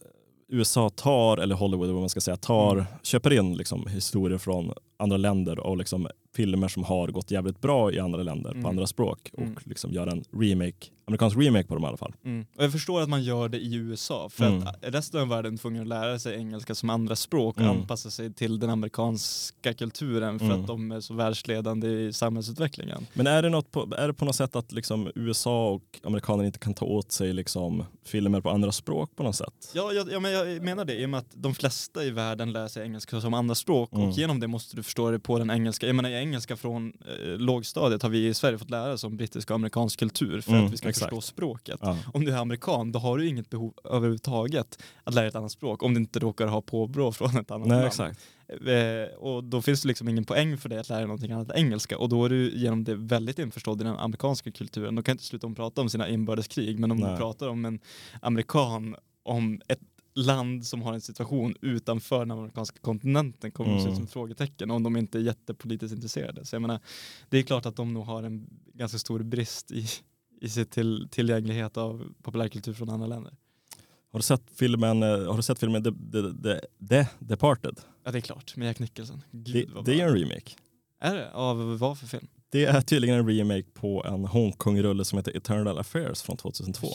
USA 0.49 0.91
tar, 0.91 1.39
eller 1.39 1.55
Hollywood 1.55 1.91
vad 1.91 2.01
man 2.01 2.09
ska 2.09 2.21
säga, 2.21 2.37
tar, 2.37 2.73
Mm. 2.73 2.85
köper 3.03 3.33
in 3.33 3.57
liksom 3.57 3.87
historier 3.87 4.39
från 4.39 4.73
andra 5.01 5.17
länder 5.17 5.59
och 5.59 5.77
liksom 5.77 6.09
filmer 6.37 6.69
som 6.69 6.85
har 6.85 7.09
gått 7.09 7.31
jävligt 7.31 7.61
bra 7.61 7.93
i 7.93 7.99
andra 8.01 8.23
länder 8.23 8.51
Mm. 8.51 8.63
på 8.63 8.69
andra 8.69 8.87
språk 8.87 9.31
och 9.33 9.43
Mm. 9.43 9.57
liksom 9.65 9.93
gör 9.93 10.07
en 10.07 10.25
remake, 10.33 10.87
amerikansk 11.05 11.37
remake 11.39 11.69
på 11.69 11.75
dem 11.75 11.85
i 11.85 11.87
alla 11.87 11.97
fall. 11.97 12.15
Mm. 12.25 12.47
Och 12.57 12.65
jag 12.65 12.73
förstår 12.73 13.01
att 13.01 13.09
man 13.09 13.23
gör 13.23 13.49
det 13.49 13.59
i 13.59 13.75
USA 13.75 14.29
för 14.29 14.45
Mm. 14.47 14.67
att 14.67 14.77
resten 14.83 15.21
av 15.21 15.29
världen 15.29 15.55
är 15.55 15.59
tvungen 15.59 15.83
att 15.83 15.89
lära 15.89 16.19
sig 16.19 16.37
engelska 16.37 16.75
som 16.75 16.91
andra 16.91 17.17
språk 17.17 17.57
och 17.57 17.63
Mm. 17.63 17.77
anpassa 17.81 18.11
sig 18.11 18.33
till 18.33 18.59
den 18.59 18.71
amerikanska 18.71 19.75
kulturen 19.75 20.39
för 20.39 20.47
Mm. 20.47 20.61
att 20.61 20.67
de 20.67 20.93
är 20.93 21.01
så 21.01 21.15
världsledande 21.15 21.89
i 21.89 22.13
samhällsutvecklingen. 22.13 23.07
Men 23.15 23.27
är 23.27 23.43
det, 23.43 23.49
något 23.49 23.71
på, 23.71 23.95
är 23.99 24.07
det 24.07 24.15
på 24.15 24.25
något 24.25 24.37
sätt 24.37 24.57
att 24.57 24.73
liksom 24.73 25.11
USA 25.15 25.69
och 25.71 26.01
amerikaner 26.05 26.45
inte 26.45 26.59
kan 26.59 26.75
ta 26.75 26.87
åt 26.87 27.13
sig 27.13 27.33
liksom 27.33 27.85
filmer 28.05 28.41
på 28.41 28.51
andra 28.51 28.73
språk 28.73 29.17
på 29.17 29.23
något 29.23 29.37
sätt? 29.37 29.73
Ja, 29.75 29.93
ja, 29.93 30.05
ja, 30.13 30.21
men 30.21 30.33
jag 30.33 30.63
menar 30.63 30.85
det 30.85 30.95
i 30.95 31.07
och 31.07 31.11
med 31.11 31.19
att 31.19 31.31
de 31.35 31.55
flesta 31.55 32.05
i 32.05 32.11
världen 32.11 32.53
lär 32.53 32.69
sig 32.69 32.83
engelska 32.85 33.21
som 33.21 33.35
andra 33.35 33.55
språk 33.55 33.93
Mm. 33.93 34.09
och 34.09 34.13
genom 34.13 34.41
det 34.41 34.47
måste 34.47 34.77
du 34.77 34.83
förstå 34.91 35.11
det 35.11 35.19
på 35.19 35.39
den 35.39 35.51
engelska. 35.51 35.87
Jag 35.87 35.97
menar 35.97 36.11
i 36.11 36.15
engelska 36.15 36.57
från 36.57 36.93
eh, 37.09 37.29
lågstadiet 37.39 38.03
har 38.03 38.11
vi 38.11 38.27
i 38.27 38.35
Sverige 38.35 38.59
fått 38.59 38.71
lära 38.71 38.93
oss 38.93 39.05
om 39.05 39.17
brittisk 39.17 39.51
och 39.51 39.55
amerikansk 39.55 39.99
kultur 39.99 40.41
för 40.41 40.53
Mm, 40.53 40.67
att 40.67 40.73
vi 40.73 40.77
ska 40.77 40.89
exakt. 40.89 41.05
förstå 41.11 41.21
språket. 41.21 41.79
Ja. 41.83 41.97
Om 42.15 42.25
du 42.25 42.33
är 42.33 42.37
amerikan 42.39 42.93
då 42.93 42.99
har 42.99 43.19
du 43.19 43.29
inget 43.29 43.51
behov 43.51 43.75
överhuvudtaget 43.85 44.83
att 45.05 45.15
lära 45.15 45.23
dig 45.23 45.29
ett 45.29 45.35
annat 45.35 45.53
språk 45.53 45.83
om 45.83 45.95
du 45.95 46.01
inte 46.01 46.19
råkar 46.19 46.47
ha 46.47 46.61
påbrå 46.63 47.13
från 47.19 47.37
ett 47.37 47.51
annat 47.51 47.69
Nej 47.69 47.77
land. 47.77 47.87
exakt. 47.87 48.21
Eh, 48.67 49.17
och 49.19 49.45
då 49.45 49.63
finns 49.63 49.83
det 49.83 49.89
liksom 49.89 50.09
ingen 50.09 50.25
poäng 50.25 50.59
för 50.59 50.69
dig 50.69 50.79
att 50.79 50.89
lära 50.89 50.99
dig 50.99 51.07
någonting 51.07 51.33
annat 51.33 51.51
än 51.51 51.57
engelska 51.57 51.99
och 51.99 52.09
då 52.09 52.25
är 52.25 52.29
du 52.29 52.51
genom 52.59 52.85
det 52.85 52.95
väldigt 52.95 53.39
införstådd 53.39 53.81
i 53.81 53.85
den 53.85 53.97
amerikanska 53.97 54.51
kulturen. 54.51 54.95
De 54.95 55.03
kan 55.03 55.13
inte 55.13 55.25
sluta 55.25 55.47
om 55.47 55.53
att 55.53 55.57
prata 55.57 55.81
om 55.81 55.89
sina 55.91 56.09
inbördeskrig 56.09 56.79
men 56.79 56.91
om 56.91 56.97
Nej. 56.97 57.11
du 57.11 57.17
pratar 57.17 57.49
om 57.49 57.65
en 57.65 57.79
amerikan 58.23 58.97
om 59.23 59.61
ett 59.69 59.81
land 60.21 60.67
som 60.67 60.83
har 60.83 60.93
en 60.93 61.01
situation 61.01 61.55
utanför 61.61 62.19
den 62.19 62.31
amerikanska 62.31 62.79
kontinenten 62.81 63.51
kommer 63.51 63.71
det 63.75 63.79
se 63.81 63.83
ut 63.83 63.87
Mm. 63.87 63.97
som 63.97 64.05
ett 64.05 64.13
frågetecken 64.13 64.71
om 64.71 64.83
de 64.83 64.97
inte 64.97 65.19
är 65.19 65.23
jättepolitiskt 65.23 65.95
intresserade. 65.95 66.45
Så 66.45 66.55
jag 66.55 66.63
menar, 66.63 66.81
det 67.29 67.39
är 67.39 67.43
klart 67.43 67.67
att 67.67 67.77
de 67.77 67.95
nog 67.95 68.05
har 68.05 68.23
en 68.23 68.47
ganska 68.75 68.99
stor 68.99 69.23
brist 69.23 69.73
i, 69.73 69.87
i 70.41 70.49
sitt 70.49 70.71
till, 70.71 71.09
tillgänglighet 71.11 71.77
av 71.77 72.15
populärkultur 72.23 72.73
från 72.75 72.91
andra 72.91 73.07
länder. 73.07 73.33
Har 74.13 74.19
du 74.19 74.23
sett 74.23 74.43
filmen, 74.55 75.03
eh, 75.03 75.09
har 75.09 75.37
du 75.37 75.43
sett 75.43 75.59
filmen 75.59 75.85
The, 75.85 75.91
The, 75.91 76.43
The, 76.43 76.61
The 76.89 77.07
Departed? 77.19 77.81
Ja 78.05 78.11
det 78.13 78.19
är 78.19 78.23
klart, 78.23 78.57
med 78.57 78.69
Jack 78.69 78.79
Nicholson. 78.79 79.23
Gud, 79.31 79.71
Det, 79.75 79.83
det 79.93 80.01
är 80.01 80.07
en 80.09 80.15
remake. 80.15 80.51
Är 81.01 81.15
det? 81.15 81.33
Av 81.33 81.79
vad 81.79 81.99
för 81.99 82.07
film? 82.07 82.29
Det 82.53 82.65
är 82.65 82.81
tydligen 82.81 83.19
en 83.19 83.29
remake 83.29 83.63
på 83.75 84.05
en 84.05 84.25
Hongkong-rulle 84.25 85.05
som 85.05 85.19
heter 85.19 85.37
Eternal 85.37 85.79
Affairs 85.79 86.23
från 86.23 86.37
2002. 86.37 86.89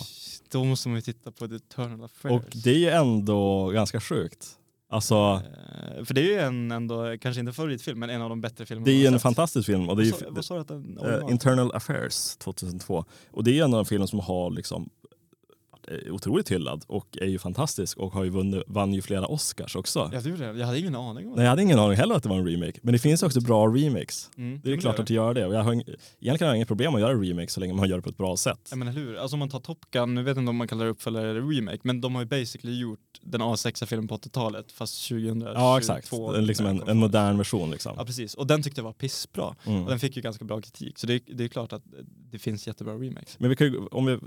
Då 0.52 0.64
måste 0.64 0.90
man 0.90 0.96
ju 0.96 1.02
titta 1.02 1.32
på 1.32 1.48
The 1.48 1.56
Eternal 1.56 2.04
Affairs. 2.04 2.32
Och 2.32 2.44
det 2.64 2.86
är 2.90 3.00
ändå 3.00 3.70
ganska 3.70 4.00
sjukt. 4.02 4.48
Alltså, 4.90 5.16
Eh, 5.96 6.04
För 6.04 6.14
det 6.14 6.22
är 6.22 6.26
ju 6.26 6.40
en 6.40 6.72
ändå, 6.72 7.18
kanske 7.22 7.40
inte 7.40 7.54
favoritfilm, 7.54 8.00
men 8.00 8.10
en 8.10 8.22
av 8.22 8.30
de 8.30 8.42
bättre 8.42 8.66
filmerna 8.66 8.86
det 8.86 8.92
är 8.92 8.96
ju 9.00 9.06
en 9.06 9.14
sett. 9.14 9.22
fantastisk 9.22 9.66
film. 9.66 9.90
Och 9.90 9.96
det 9.98 10.04
är 10.04 10.12
Vad 10.12 10.20
ju, 10.22 10.26
sa- 10.26 10.32
Vad 10.32 10.46
sa 10.46 10.56
du 10.56 10.62
att 10.62 10.68
den 10.68 10.98
eh, 10.98 11.04
original- 11.04 11.32
Internal 11.32 11.72
Affairs 11.76 12.36
2002. 12.38 13.06
Och 13.32 13.44
det 13.44 13.60
är 13.60 13.64
ändå 13.64 13.78
en 13.80 13.86
film 13.86 14.08
som 14.08 14.20
har 14.20 14.52
liksom 14.52 14.90
är 15.88 16.12
otroligt 16.12 16.52
hyllad 16.52 16.84
och 16.88 17.18
är 17.22 17.26
ju 17.26 17.40
fantastisk 17.40 17.98
och 17.98 18.14
har 18.14 18.24
ju 18.24 18.30
vunnit, 18.30 18.64
vann 18.68 18.94
ju 18.94 19.02
flera 19.02 19.28
Oscars 19.28 19.76
också. 19.76 20.10
Ja, 20.14 20.22
det 20.22 20.30
gjorde 20.30 20.54
det. 20.54 20.60
Jag 20.60 20.66
hade 20.68 20.80
ingen 20.80 20.96
aning 20.96 21.28
om 21.28 21.34
Nej, 21.36 21.44
jag 21.44 21.50
hade 21.50 21.62
ingen 21.62 21.80
aning 21.80 21.98
heller 21.98 22.16
att 22.16 22.24
det 22.24 22.30
var 22.30 22.38
en 22.38 22.48
remake. 22.48 22.80
Men 22.82 22.94
det 22.94 23.00
finns 23.00 23.24
också 23.24 23.42
bra 23.42 23.68
remakes. 23.68 24.30
Mm, 24.38 24.62
Det 24.64 24.74
är 24.74 24.78
klart 24.78 25.00
att 25.00 25.08
det 25.08 25.14
gör 25.14 25.34
det. 25.34 25.46
Och 25.46 25.54
jag 25.54 25.64
har, 25.64 25.74
egentligen 25.74 25.98
har 26.40 26.48
jag 26.48 26.56
inget 26.56 26.68
problem 26.68 26.96
att 26.96 27.02
göra 27.02 27.14
remake 27.14 27.48
så 27.48 27.60
länge 27.60 27.74
man 27.74 27.90
gör 27.90 27.96
det 27.96 28.02
på 28.02 28.10
ett 28.10 28.18
bra 28.18 28.38
sätt. 28.38 28.68
Ja 28.70 28.76
men 28.76 28.88
hur, 28.88 29.16
alltså 29.18 29.36
om 29.36 29.40
man 29.40 29.50
tar 29.50 29.60
Top 29.60 29.92
Gun, 29.92 30.16
nu 30.16 30.24
vet 30.24 30.36
jag 30.36 30.42
inte 30.42 30.50
om 30.50 30.56
man 30.56 30.68
kallar 30.68 30.86
det 30.86 30.92
uppföljare 30.92 31.30
eller 31.30 31.42
remake, 31.56 31.80
men 31.84 32.02
de 32.02 32.16
har 32.16 32.22
ju 32.22 32.28
basically 32.28 32.80
gjort 32.80 33.00
den 33.22 33.42
A6-filmen 33.42 34.08
på 34.08 34.18
80-talet 34.18 34.72
fast 34.72 35.08
2022. 35.10 35.52
Ja 35.60 35.78
exakt, 35.78 36.12
liksom 36.38 36.66
en, 36.66 36.82
en 36.88 36.98
modern 36.98 37.38
version. 37.38 37.72
Liksom. 37.72 37.94
Ja 37.98 38.06
precis, 38.06 38.34
och 38.34 38.48
den 38.48 38.64
tyckte 38.64 38.80
jag 38.80 38.86
var 38.86 38.94
pissbra. 38.94 39.56
Mm. 39.66 39.84
Och 39.84 39.90
den 39.90 40.00
fick 40.00 40.16
ju 40.16 40.22
ganska 40.22 40.46
bra 40.46 40.62
kritik, 40.62 41.00
så 41.00 41.08
det, 41.08 41.24
det 41.28 41.44
är 41.44 41.48
klart 41.48 41.74
att 41.74 41.84
det 42.32 42.40
finns 42.40 42.68
jättebra 42.68 42.94
remakes. 42.94 43.40
Men 43.40 43.50
vi 43.50 43.56
kan 43.56 43.68
ju, 43.68 43.88
om 43.88 44.06
vi 44.06 44.20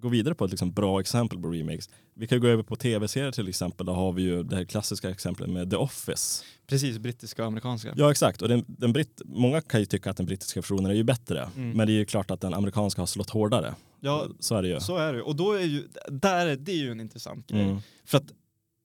går 0.00 0.10
vidare 0.10 0.34
på 0.34 0.44
ett 0.44 0.50
liksom 0.50 0.72
bra 0.72 1.00
exempel 1.06 1.38
på 1.42 1.48
remakes. 1.48 1.88
Vi 2.14 2.26
kan 2.26 2.40
gå 2.40 2.46
över 2.48 2.62
på 2.62 2.76
tv-serier 2.76 3.32
till 3.32 3.48
exempel. 3.48 3.86
Där 3.86 3.92
har 3.92 4.12
vi 4.12 4.22
ju 4.22 4.42
det 4.42 4.56
här 4.56 4.64
klassiska 4.64 5.10
exemplet 5.10 5.50
med 5.50 5.70
The 5.70 5.76
Office. 5.76 6.44
Precis, 6.66 6.98
brittiska 6.98 7.42
och 7.42 7.48
amerikanska. 7.48 7.94
Ja 7.96 8.10
exakt, 8.10 8.42
och 8.42 8.48
den, 8.48 8.64
den 8.68 8.92
britt, 8.92 9.22
många 9.24 9.60
kan 9.60 9.80
ju 9.80 9.86
tycka 9.86 10.10
att 10.10 10.16
den 10.16 10.26
brittiska 10.26 10.60
versionen 10.60 10.90
är 10.90 10.94
ju 10.94 11.04
bättre. 11.04 11.50
Mm. 11.56 11.70
Men 11.76 11.86
det 11.86 11.92
är 11.92 11.98
ju 11.98 12.04
klart 12.04 12.30
att 12.30 12.40
den 12.40 12.54
amerikanska 12.54 13.02
har 13.02 13.06
slått 13.06 13.30
hårdare. 13.30 13.74
Ja, 14.00 14.26
Så 14.40 14.54
är 14.56 14.62
det 14.62 14.68
ju. 14.68 14.80
så 14.80 14.96
är 14.96 15.12
det 15.12 15.22
Och 15.22 15.36
då 15.36 15.52
är 15.52 15.62
ju, 15.64 15.88
där 16.08 16.46
är 16.46 16.56
det 16.56 16.72
ju 16.72 16.90
en 16.90 17.00
intressant 17.00 17.46
grej. 17.46 17.62
Mm. 17.62 17.78
För 18.04 18.18
att 18.18 18.32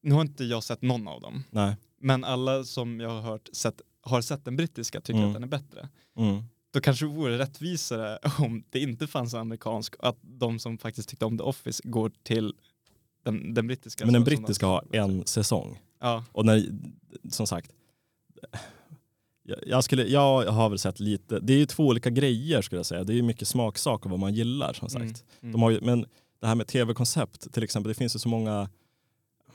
nu 0.04 0.14
har 0.14 0.22
inte 0.22 0.44
jag 0.44 0.64
sett 0.64 0.82
någon 0.82 1.08
av 1.08 1.22
dem, 1.22 1.44
Nej. 1.50 1.76
men 2.02 2.24
alla 2.24 2.64
som 2.64 3.00
jag 3.00 3.10
har 3.10 3.22
hört 3.22 3.50
sett, 3.54 3.82
har 4.04 4.22
sett 4.22 4.46
den 4.46 4.56
brittiska 4.56 5.02
tycker 5.02 5.18
Mm. 5.20 5.30
att 5.30 5.34
den 5.34 5.44
är 5.44 5.48
bättre. 5.48 5.90
Mm. 6.18 6.44
Då 6.72 6.82
kanske 6.82 7.06
det 7.06 7.12
vore 7.12 7.38
rättvisare 7.38 8.18
om 8.40 8.64
det 8.70 8.80
inte 8.80 9.08
fanns 9.08 9.34
en 9.34 9.40
amerikansk, 9.40 9.96
att 10.00 10.18
de 10.22 10.60
som 10.60 10.78
faktiskt 10.78 11.10
tyckte 11.10 11.26
om 11.26 11.38
The 11.38 11.44
Office 11.44 11.82
går 11.86 12.12
till 12.24 12.54
den, 13.24 13.54
den 13.54 13.68
brittiska. 13.68 14.06
Men 14.06 14.14
den 14.14 14.24
brittiska 14.24 14.66
har 14.66 14.86
en 14.92 15.26
säsong. 15.26 15.80
Ja, 16.00 16.24
Och 16.32 16.46
när, 16.46 16.66
som 17.30 17.48
sagt, 17.48 17.72
jag, 19.66 19.84
skulle, 19.84 20.08
jag 20.08 20.46
har 20.46 20.70
väl 20.70 20.80
sett 20.80 21.00
lite, 21.00 21.40
det 21.40 21.54
är 21.54 21.58
ju 21.58 21.66
två 21.66 21.88
olika 21.88 22.10
grejer 22.10 22.62
skulle 22.62 22.80
jag 22.80 22.86
säga. 22.86 23.04
Det 23.04 23.14
är 23.14 23.16
ju 23.16 23.22
mycket 23.22 23.48
smaksak 23.48 24.06
och 24.06 24.12
vad 24.12 24.20
man 24.20 24.34
gillar 24.34 24.74
som 24.74 24.90
sagt. 24.90 25.04
Mm, 25.04 25.16
mm. 25.42 25.52
De 25.52 25.62
har 25.62 25.70
ju, 25.70 25.82
men 25.82 26.06
det 26.40 26.48
här 26.48 26.56
med 26.56 26.68
tv-koncept 26.68 27.54
till 27.54 27.64
exempel, 27.64 27.90
det 27.90 27.94
finns 27.98 28.16
ju 28.16 28.20
så 28.20 28.30
många, 28.30 28.70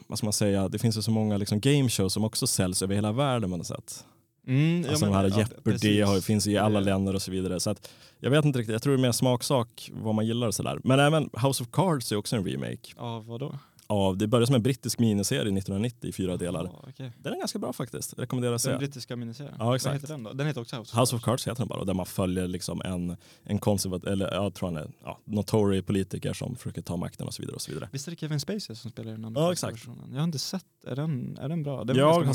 vad 0.06 0.18
ska 0.18 0.26
man 0.26 0.32
säga, 0.32 0.68
det 0.68 0.78
finns 0.78 0.98
ju 0.98 1.02
så 1.02 1.10
många 1.10 1.36
liksom 1.36 1.60
game 1.60 1.88
shows 1.88 2.12
som 2.12 2.24
också 2.24 2.46
säljs 2.46 2.82
över 2.82 2.94
hela 2.94 3.12
världen 3.12 3.50
på 3.50 3.56
något 3.56 3.66
sätt. 3.66 4.04
Mm, 4.46 4.82
ja, 4.82 4.88
Alltså 4.90 5.04
men- 5.04 5.12
de 5.12 5.18
här 5.18 5.28
ja, 5.30 5.36
Jeopardy 5.38 5.62
precis. 5.72 6.04
har, 6.06 6.20
finns 6.20 6.46
i 6.46 6.58
alla 6.58 6.78
Det- 6.78 6.84
länder 6.86 7.14
och 7.14 7.22
så 7.22 7.30
vidare. 7.30 7.60
Så 7.60 7.70
att, 7.70 7.90
jag 8.20 8.30
vet 8.30 8.44
inte 8.44 8.58
riktigt, 8.58 8.72
jag 8.72 8.82
tror 8.82 8.92
det 8.96 9.00
är 9.00 9.02
mer 9.02 9.12
smaksak 9.12 9.90
vad 9.94 10.14
man 10.14 10.26
gillar 10.26 10.46
och 10.46 10.54
sådär. 10.54 10.78
Men 10.84 11.00
även 11.00 11.30
House 11.42 11.62
of 11.62 11.68
Cards 11.72 12.12
är 12.12 12.16
också 12.16 12.36
en 12.36 12.44
remake. 12.46 12.92
Ja, 12.96 13.20
vadå? 13.26 13.58
Av, 13.88 14.16
det 14.16 14.26
började 14.26 14.46
som 14.46 14.54
en 14.54 14.62
brittisk 14.62 14.98
miniserie 14.98 15.40
1990 15.40 16.08
i 16.08 16.12
fyra 16.12 16.36
delar. 16.36 16.64
Ja, 16.64 16.84
okej. 16.88 17.12
Den 17.18 17.32
är 17.32 17.38
ganska 17.38 17.58
bra 17.58 17.72
faktiskt, 17.72 18.18
rekommenderar 18.18 18.54
att 18.54 18.62
Den 18.62 18.72
se. 18.74 18.78
brittiska 18.78 19.16
miniserien. 19.16 19.54
Ja, 19.58 19.74
exakt. 19.76 19.92
Vad 19.92 20.00
heter 20.00 20.14
den 20.14 20.22
då? 20.22 20.32
Den 20.32 20.46
heter 20.46 20.60
också 20.60 20.76
House 20.76 20.92
of, 20.96 21.00
House 21.00 21.16
of 21.16 21.22
Cards 21.22 21.46
heter 21.46 21.58
den 21.58 21.68
bara, 21.68 21.80
och 21.80 21.86
där 21.86 21.94
man 21.94 22.06
följer 22.06 22.46
liksom 22.48 22.82
en, 22.84 23.16
en 23.42 23.58
konservativ, 23.58 24.08
eller 24.08 24.34
jag 24.34 24.54
tror 24.54 24.68
han 24.68 24.76
är 24.76 24.90
ja, 25.04 25.18
notory 25.24 25.82
politiker 25.82 26.32
som 26.32 26.56
försöker 26.56 26.82
ta 26.82 26.96
makten 26.96 27.26
och 27.26 27.34
så 27.34 27.42
vidare. 27.42 27.54
Och 27.54 27.62
så 27.62 27.70
vidare. 27.72 27.88
Visst 27.92 28.06
är 28.06 28.10
det 28.10 28.16
Kevin 28.20 28.40
Spacey 28.40 28.76
som 28.76 28.90
spelar 28.90 29.12
den 29.12 29.24
amerikanska 29.24 29.52
exakt. 29.68 29.88
versionen? 29.88 30.10
Jag 30.12 30.18
har 30.18 30.24
inte 30.24 30.38
sett, 30.38 30.64
är 30.86 30.96
den, 30.96 31.38
är 31.40 31.48
den 31.48 31.62
bra? 31.62 31.84
Den 31.84 31.96
Jag 31.96 32.12
har, 32.12 32.34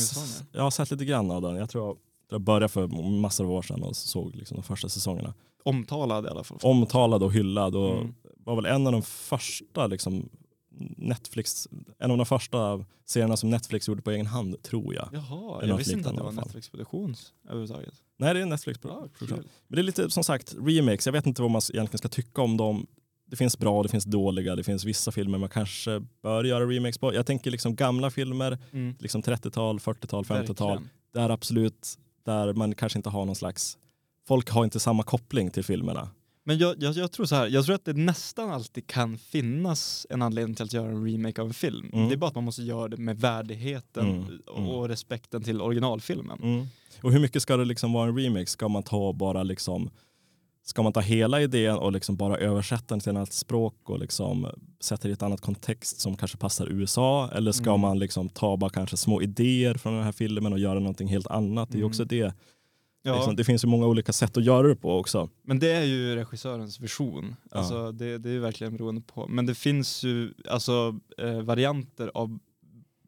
jag 0.52 0.64
har 0.64 0.72
sett 0.72 0.92
lite 0.92 1.06
grann 1.06 1.32
av 1.32 1.42
den, 1.42 1.56
jag 1.56 1.70
tror 1.70 1.88
jag, 1.88 1.98
jag 2.30 2.42
började 2.42 2.68
för 2.70 2.88
massor 3.20 3.44
av 3.46 3.52
år 3.52 3.62
sedan 3.62 3.84
och 3.84 3.96
såg 3.96 4.36
liksom 4.36 4.56
de 4.56 4.64
första 4.64 4.90
säsongerna. 4.90 5.34
Omtalad 5.64 6.26
i 6.26 6.28
alla 6.28 6.44
fall. 6.44 6.58
Omtalad 6.62 7.24
och 7.24 7.34
hyllad 7.34 7.76
och 7.76 7.92
Mm. 7.98 8.14
var 8.44 8.56
väl 8.56 8.66
en 8.66 8.86
av 8.88 8.94
de 8.94 9.02
första 9.02 9.88
liksom, 9.88 10.30
Netflix, 10.98 11.68
en 12.00 12.12
av 12.12 12.18
de 12.18 12.26
första 12.26 12.86
serierna 13.06 13.38
som 13.38 13.50
Netflix 13.50 13.88
gjorde 13.88 14.02
på 14.02 14.12
egen 14.12 14.26
hand 14.26 14.64
tror 14.64 14.96
jag. 14.96 15.10
Jaha, 15.14 15.66
jag 15.66 15.78
visste 15.78 15.94
inte 15.94 16.10
att 16.10 16.18
det 16.18 16.24
var. 16.24 16.32
Netflix-produktion 16.32 17.16
överhuvudtaget. 17.46 17.94
Nej 18.18 18.34
det 18.34 18.40
är 18.40 18.44
en 18.44 18.50
Netflix 18.50 18.80
Ja, 18.84 18.90
produktion. 19.18 19.28
kul. 19.38 19.48
Men 19.68 19.76
det 19.76 19.82
är 19.82 19.84
lite 19.84 20.10
som 20.10 20.24
sagt 20.24 20.56
remakes, 20.60 21.06
jag 21.06 21.14
vet 21.14 21.26
inte 21.26 21.42
vad 21.42 21.52
man 21.52 21.62
egentligen 21.74 21.98
ska 21.98 22.08
tycka 22.08 22.42
om 22.42 22.58
dem. 22.58 22.88
Det 23.26 23.36
finns 23.36 23.58
bra, 23.58 23.84
det 23.84 23.90
finns 23.90 24.04
dåliga, 24.06 24.56
det 24.56 24.64
finns 24.64 24.84
vissa 24.84 25.12
filmer 25.12 25.38
man 25.38 25.50
kanske 25.50 26.02
bör 26.24 26.44
göra 26.44 26.66
remakes 26.66 26.98
på. 26.98 27.14
Jag 27.14 27.26
tänker 27.26 27.52
liksom 27.52 27.76
gamla 27.76 28.10
filmer, 28.10 28.58
Mm. 28.72 28.96
liksom 29.00 29.22
30-tal, 29.22 29.80
40-tal, 29.80 30.24
50-tal. 30.26 30.68
Verkligen. 30.70 30.90
Där 31.14 31.30
absolut, 31.30 31.98
där 32.26 32.54
man 32.54 32.76
kanske 32.76 33.00
inte 33.00 33.10
har 33.10 33.26
någon 33.26 33.36
slags, 33.36 33.78
folk 34.28 34.50
har 34.50 34.64
inte 34.64 34.80
samma 34.80 35.04
koppling 35.04 35.52
till 35.52 35.64
filmerna. 35.64 36.10
Men 36.44 36.58
jag, 36.58 36.84
jag, 36.84 36.94
jag 36.96 37.12
tror 37.12 37.26
så 37.26 37.36
här, 37.36 37.48
jag 37.48 37.66
tror 37.66 37.76
att 37.76 37.86
det 37.86 37.94
nästan 37.94 38.52
alltid 38.52 38.88
kan 38.88 39.18
finnas 39.18 40.08
en 40.10 40.22
anledning 40.22 40.56
till 40.56 40.66
att 40.66 40.74
göra 40.74 40.90
en 40.92 41.06
remake 41.06 41.42
av 41.42 41.48
en 41.48 41.54
film. 41.54 41.90
Mm. 41.94 42.08
Det 42.10 42.16
är 42.16 42.18
bara 42.18 42.28
att 42.28 42.36
man 42.36 42.44
måste 42.44 42.62
göra 42.64 42.88
det 42.88 42.98
med 42.98 43.18
värdigheten 43.20 44.06
Mm, 44.10 44.40
mm. 44.58 44.70
och 44.70 44.88
respekten 44.90 45.44
till 45.44 45.62
originalfilmen. 45.62 46.68
Och 47.02 47.12
hur 47.12 47.20
mycket 47.20 47.42
ska 47.42 47.58
det 47.58 47.66
liksom 47.66 47.94
vara 47.94 48.10
en 48.10 48.18
remake? 48.18 48.46
Ska 48.46 48.68
man 48.68 48.84
ta 48.84 49.14
bara 49.14 49.44
liksom 49.44 49.90
Ska 50.64 50.84
man 50.84 50.94
ta 50.94 51.00
hela 51.00 51.42
idén 51.42 51.76
och 51.76 51.92
liksom 51.92 52.16
bara 52.16 52.38
översätta 52.38 52.86
den 52.88 53.00
till 53.00 53.10
ett 53.10 53.16
annat 53.16 53.34
språk 53.34 53.90
och 53.90 54.00
liksom 54.00 54.48
sätta 54.80 55.04
det 55.08 55.10
i 55.10 55.14
ett 55.14 55.24
annat 55.24 55.42
kontext 55.42 56.00
som 56.00 56.18
kanske 56.18 56.38
passar 56.38 56.68
USA? 56.68 57.30
Eller 57.34 57.52
ska 57.52 57.70
Mm. 57.70 57.82
man 57.82 58.00
liksom 58.00 58.30
ta 58.30 58.58
bara 58.58 58.70
kanske 58.70 58.98
små 58.98 59.22
idéer 59.22 59.74
från 59.74 59.94
den 59.94 60.04
här 60.04 60.12
filmen 60.12 60.54
och 60.54 60.60
göra 60.60 60.80
någonting 60.80 61.08
helt 61.08 61.28
annat? 61.28 61.70
Det 61.72 61.80
är 61.80 61.84
också 61.84 62.02
Mm. 62.04 62.08
det. 62.08 62.34
Ja, 63.04 63.16
Liksom, 63.16 63.36
det 63.36 63.44
finns 63.44 63.64
ju 63.64 63.68
många 63.68 63.88
olika 63.88 64.14
sätt 64.14 64.38
att 64.38 64.44
göra 64.44 64.68
det 64.68 64.76
på 64.76 64.98
också. 65.00 65.30
men 65.44 65.60
det 65.60 65.72
är 65.72 65.84
ju 65.84 66.16
regissörens 66.16 66.80
vision. 66.80 67.36
Ja. 67.52 67.58
Alltså, 67.58 67.92
det, 67.92 68.18
det 68.18 68.30
är 68.30 68.34
ju 68.34 68.40
verkligen 68.40 68.74
beroende 68.78 69.02
på. 69.02 69.28
Men 69.28 69.46
det 69.46 69.56
finns 69.56 70.04
ju 70.04 70.34
alltså, 70.50 71.00
eh, 71.18 71.42
varianter 71.42 72.12
av 72.14 72.40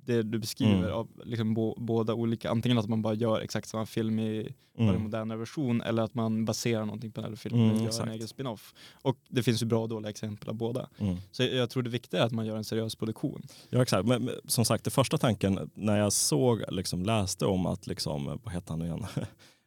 det 0.05 0.23
du 0.23 0.39
beskriver, 0.39 0.77
Mm. 0.83 0.93
av 0.93 1.07
liksom 1.23 1.53
bo, 1.53 1.75
båda 1.77 2.13
olika. 2.13 2.49
Antingen 2.49 2.77
att 2.77 2.89
man 2.89 3.01
bara 3.01 3.13
gör 3.13 3.39
exakt 3.41 3.69
samma 3.69 3.85
film 3.85 4.19
i 4.19 4.55
Mm. 4.77 5.01
modernare 5.03 5.37
version 5.37 5.81
eller 5.81 6.03
att 6.03 6.13
man 6.13 6.45
baserar 6.45 6.85
någonting 6.85 7.11
på 7.11 7.21
den 7.21 7.29
här 7.29 7.35
filmen 7.37 7.61
Mm, 7.61 7.71
och 7.75 7.79
gör 7.81 7.87
exakt. 7.87 8.07
en 8.07 8.13
egen 8.13 8.27
spin-off. 8.27 8.73
Och 9.01 9.17
det 9.29 9.43
finns 9.43 9.61
ju 9.61 9.65
bra 9.65 9.81
och 9.83 9.89
dåliga 9.89 10.09
exempel 10.09 10.49
av 10.49 10.55
båda. 10.55 10.89
Mm. 10.97 11.15
Så 11.31 11.43
jag, 11.43 11.53
jag 11.53 11.69
tror 11.69 11.83
det 11.83 11.89
viktiga 11.89 12.21
är 12.21 12.25
att 12.25 12.31
man 12.31 12.45
gör 12.45 12.57
en 12.57 12.63
seriös 12.63 12.95
produktion. 12.95 13.41
Ja 13.69 13.81
exakt, 13.81 14.07
men, 14.07 14.23
men 14.25 14.35
som 14.47 14.65
sagt 14.65 14.83
det 14.83 14.91
första 14.91 15.17
tanken 15.17 15.69
när 15.73 15.97
jag 15.99 16.13
såg, 16.13 16.63
liksom, 16.69 17.03
läste 17.05 17.45
om 17.45 17.65
att, 17.65 17.87
liksom, 17.87 18.39
vad 18.43 18.53
heter 18.53 18.69
han 18.69 18.79
nu 18.79 18.85
igen? 18.85 19.05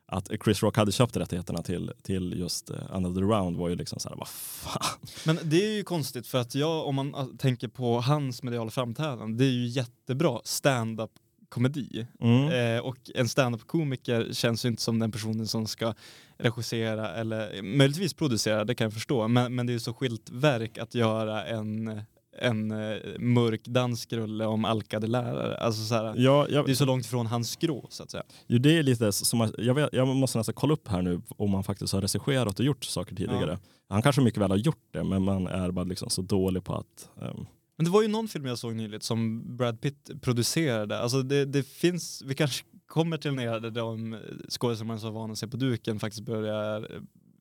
att 0.09 0.31
Chris 0.45 0.63
Rock 0.63 0.77
hade 0.77 0.93
köpt 0.93 1.17
rättigheterna 1.17 1.63
till, 1.63 1.93
till 2.03 2.39
just 2.39 2.71
uh, 2.71 2.77
Another 2.91 3.21
Round 3.21 3.57
var 3.57 3.69
ju 3.69 3.75
liksom 3.75 4.01
så 4.01 4.09
här, 4.09 4.17
vad 4.17 4.29
fan. 4.29 4.99
Men 5.25 5.39
det 5.43 5.65
är 5.67 5.73
ju 5.73 5.85
konstigt 5.85 6.27
för 6.27 6.39
att 6.39 6.55
jag, 6.55 6.87
om 6.87 6.95
man 6.95 7.15
ah, 7.15 7.29
tänker 7.39 7.69
på 7.69 8.01
hans 8.01 8.43
mediala 8.43 8.71
framträdande, 8.71 9.45
det 9.45 9.51
är 9.51 9.53
ju 9.53 9.67
jättebra 9.67 10.41
stand-up 10.45 11.11
komedi. 11.49 12.07
Mm. 12.21 12.77
Eh, 12.77 12.81
och 12.81 12.97
en 13.15 13.29
stand-up-komiker 13.29 14.33
känns 14.33 14.65
ju 14.65 14.69
inte 14.69 14.83
som 14.83 14.99
den 14.99 15.13
personen 15.13 15.47
som 15.47 15.67
ska 15.67 15.95
regissera 16.39 17.15
eller 17.15 17.63
möjligtvis 17.63 18.15
producera, 18.15 18.65
det 18.65 18.75
kan 18.75 18.85
jag 18.85 18.95
förstå. 18.95 19.29
Men, 19.29 19.55
men 19.55 19.67
det 19.67 19.71
är 19.71 19.75
ju 19.75 19.81
så 19.81 19.95
skilt 19.95 20.31
verk 20.31 20.79
att 20.79 20.95
göra 20.95 21.45
en, 21.45 22.03
en 22.39 22.70
eh, 22.70 22.97
mörk 23.18 23.64
dansk 23.64 24.12
rulle 24.12 24.47
om 24.47 24.64
alkade 24.64 25.07
lärare. 25.07 25.57
Alltså 25.57 25.84
så 25.84 25.95
här, 25.95 26.14
Ja, 26.16 26.47
jag, 26.51 26.66
det 26.66 26.70
är 26.72 26.74
så 26.74 26.84
långt 26.84 27.05
ifrån 27.07 27.26
hans 27.26 27.51
skrå 27.51 27.87
så 27.91 28.03
att 28.03 28.11
säga. 28.11 28.22
Jo, 28.47 28.59
det 28.59 28.78
är 28.78 28.82
lite 28.82 29.12
som 29.12 29.53
jag, 29.59 29.74
vet, 29.74 29.93
jag 29.93 30.09
måste 30.09 30.39
nästan 30.39 30.55
kolla 30.55 30.72
upp 30.74 30.89
här 30.89 31.03
nu 31.03 31.22
om 31.28 31.55
han 31.55 31.64
faktiskt 31.64 31.93
har 31.93 32.01
regisserat 32.01 32.59
och 32.61 32.64
gjort 32.64 32.84
saker 32.84 33.14
tidigare. 33.16 33.59
Han 33.89 34.03
kanske 34.03 34.22
mycket 34.22 34.41
väl 34.43 34.51
har 34.51 34.59
gjort 34.59 34.89
det 34.93 35.05
men 35.05 35.22
man 35.22 35.47
är 35.47 35.70
bara 35.70 35.84
liksom 35.84 36.11
så 36.11 36.22
dålig 36.22 36.64
på 36.64 36.74
att 36.74 37.11
ehm, 37.22 37.47
Men 37.76 37.84
det 37.84 37.91
var 37.91 38.03
ju 38.03 38.09
någon 38.09 38.28
film 38.28 38.47
jag 38.47 38.59
såg 38.59 38.74
nyligt 38.74 39.03
som 39.03 39.43
Brad 39.57 39.80
Pitt 39.80 40.11
producerade. 40.22 40.99
Alltså 40.99 41.22
det, 41.22 41.45
det 41.45 41.62
finns, 41.62 42.22
vi 42.26 42.34
kanske 42.34 42.64
kommer 42.87 43.18
till 43.18 43.37
där 43.37 43.70
de 43.70 44.18
skådespelarna 44.49 44.99
som 44.99 45.12
var 45.14 45.20
vana 45.20 45.32
att 45.32 45.39
se 45.39 45.47
på 45.49 45.57
duken 45.57 45.99
faktiskt 46.01 46.24
börjar 46.24 46.89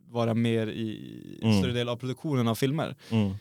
vara 0.10 0.34
mer 0.34 0.68
i 0.68 1.40
Mm. 1.42 1.60
större 1.62 1.74
del 1.74 1.90
av 1.90 1.96
produktionen 1.96 2.48
av 2.48 2.56
filmer. 2.56 2.96
mm. 3.10 3.32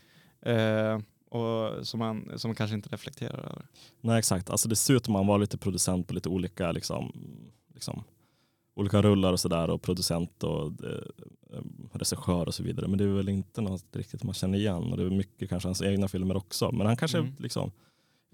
Eh, 0.47 1.01
och 1.35 1.87
som 1.87 1.99
man, 1.99 2.33
som 2.37 2.49
man 2.49 2.55
kanske 2.57 2.75
inte 2.77 2.89
reflekterar 2.89 3.39
över. 3.39 3.67
Nej 4.01 4.19
exakt, 4.19 4.51
alltså 4.51 4.69
det 4.69 4.77
ser 4.77 4.95
ut 4.95 5.05
som 5.05 5.17
att 5.17 5.21
man 5.21 5.27
var 5.27 5.39
lite 5.39 5.59
producent 5.59 6.09
på 6.09 6.15
lite 6.15 6.29
olika 6.29 6.73
liksom, 6.73 7.13
liksom, 7.75 8.05
olika 8.77 9.03
rullar 9.03 9.33
och 9.33 9.41
sådär 9.41 9.71
och 9.71 9.83
producent 9.83 10.45
och 10.45 10.67
eh, 10.85 11.61
regissör 11.93 12.47
och 12.47 12.55
så 12.55 12.63
vidare. 12.63 12.89
Men 12.89 12.99
det 12.99 13.05
är 13.05 13.09
väl 13.09 13.29
inte 13.29 13.61
något 13.61 13.97
riktigt 13.97 14.23
man 14.25 14.35
känner 14.35 14.59
igen 14.59 14.83
och 14.93 14.97
det 14.97 15.03
är 15.05 15.11
mycket 15.11 15.49
kanske 15.49 15.69
hans 15.69 15.83
egna 15.83 16.09
filmer 16.09 16.37
också. 16.37 16.73
Men 16.73 16.87
han 16.87 16.97
kanske 16.97 17.19
Mm. 17.19 17.33
liksom, 17.39 17.71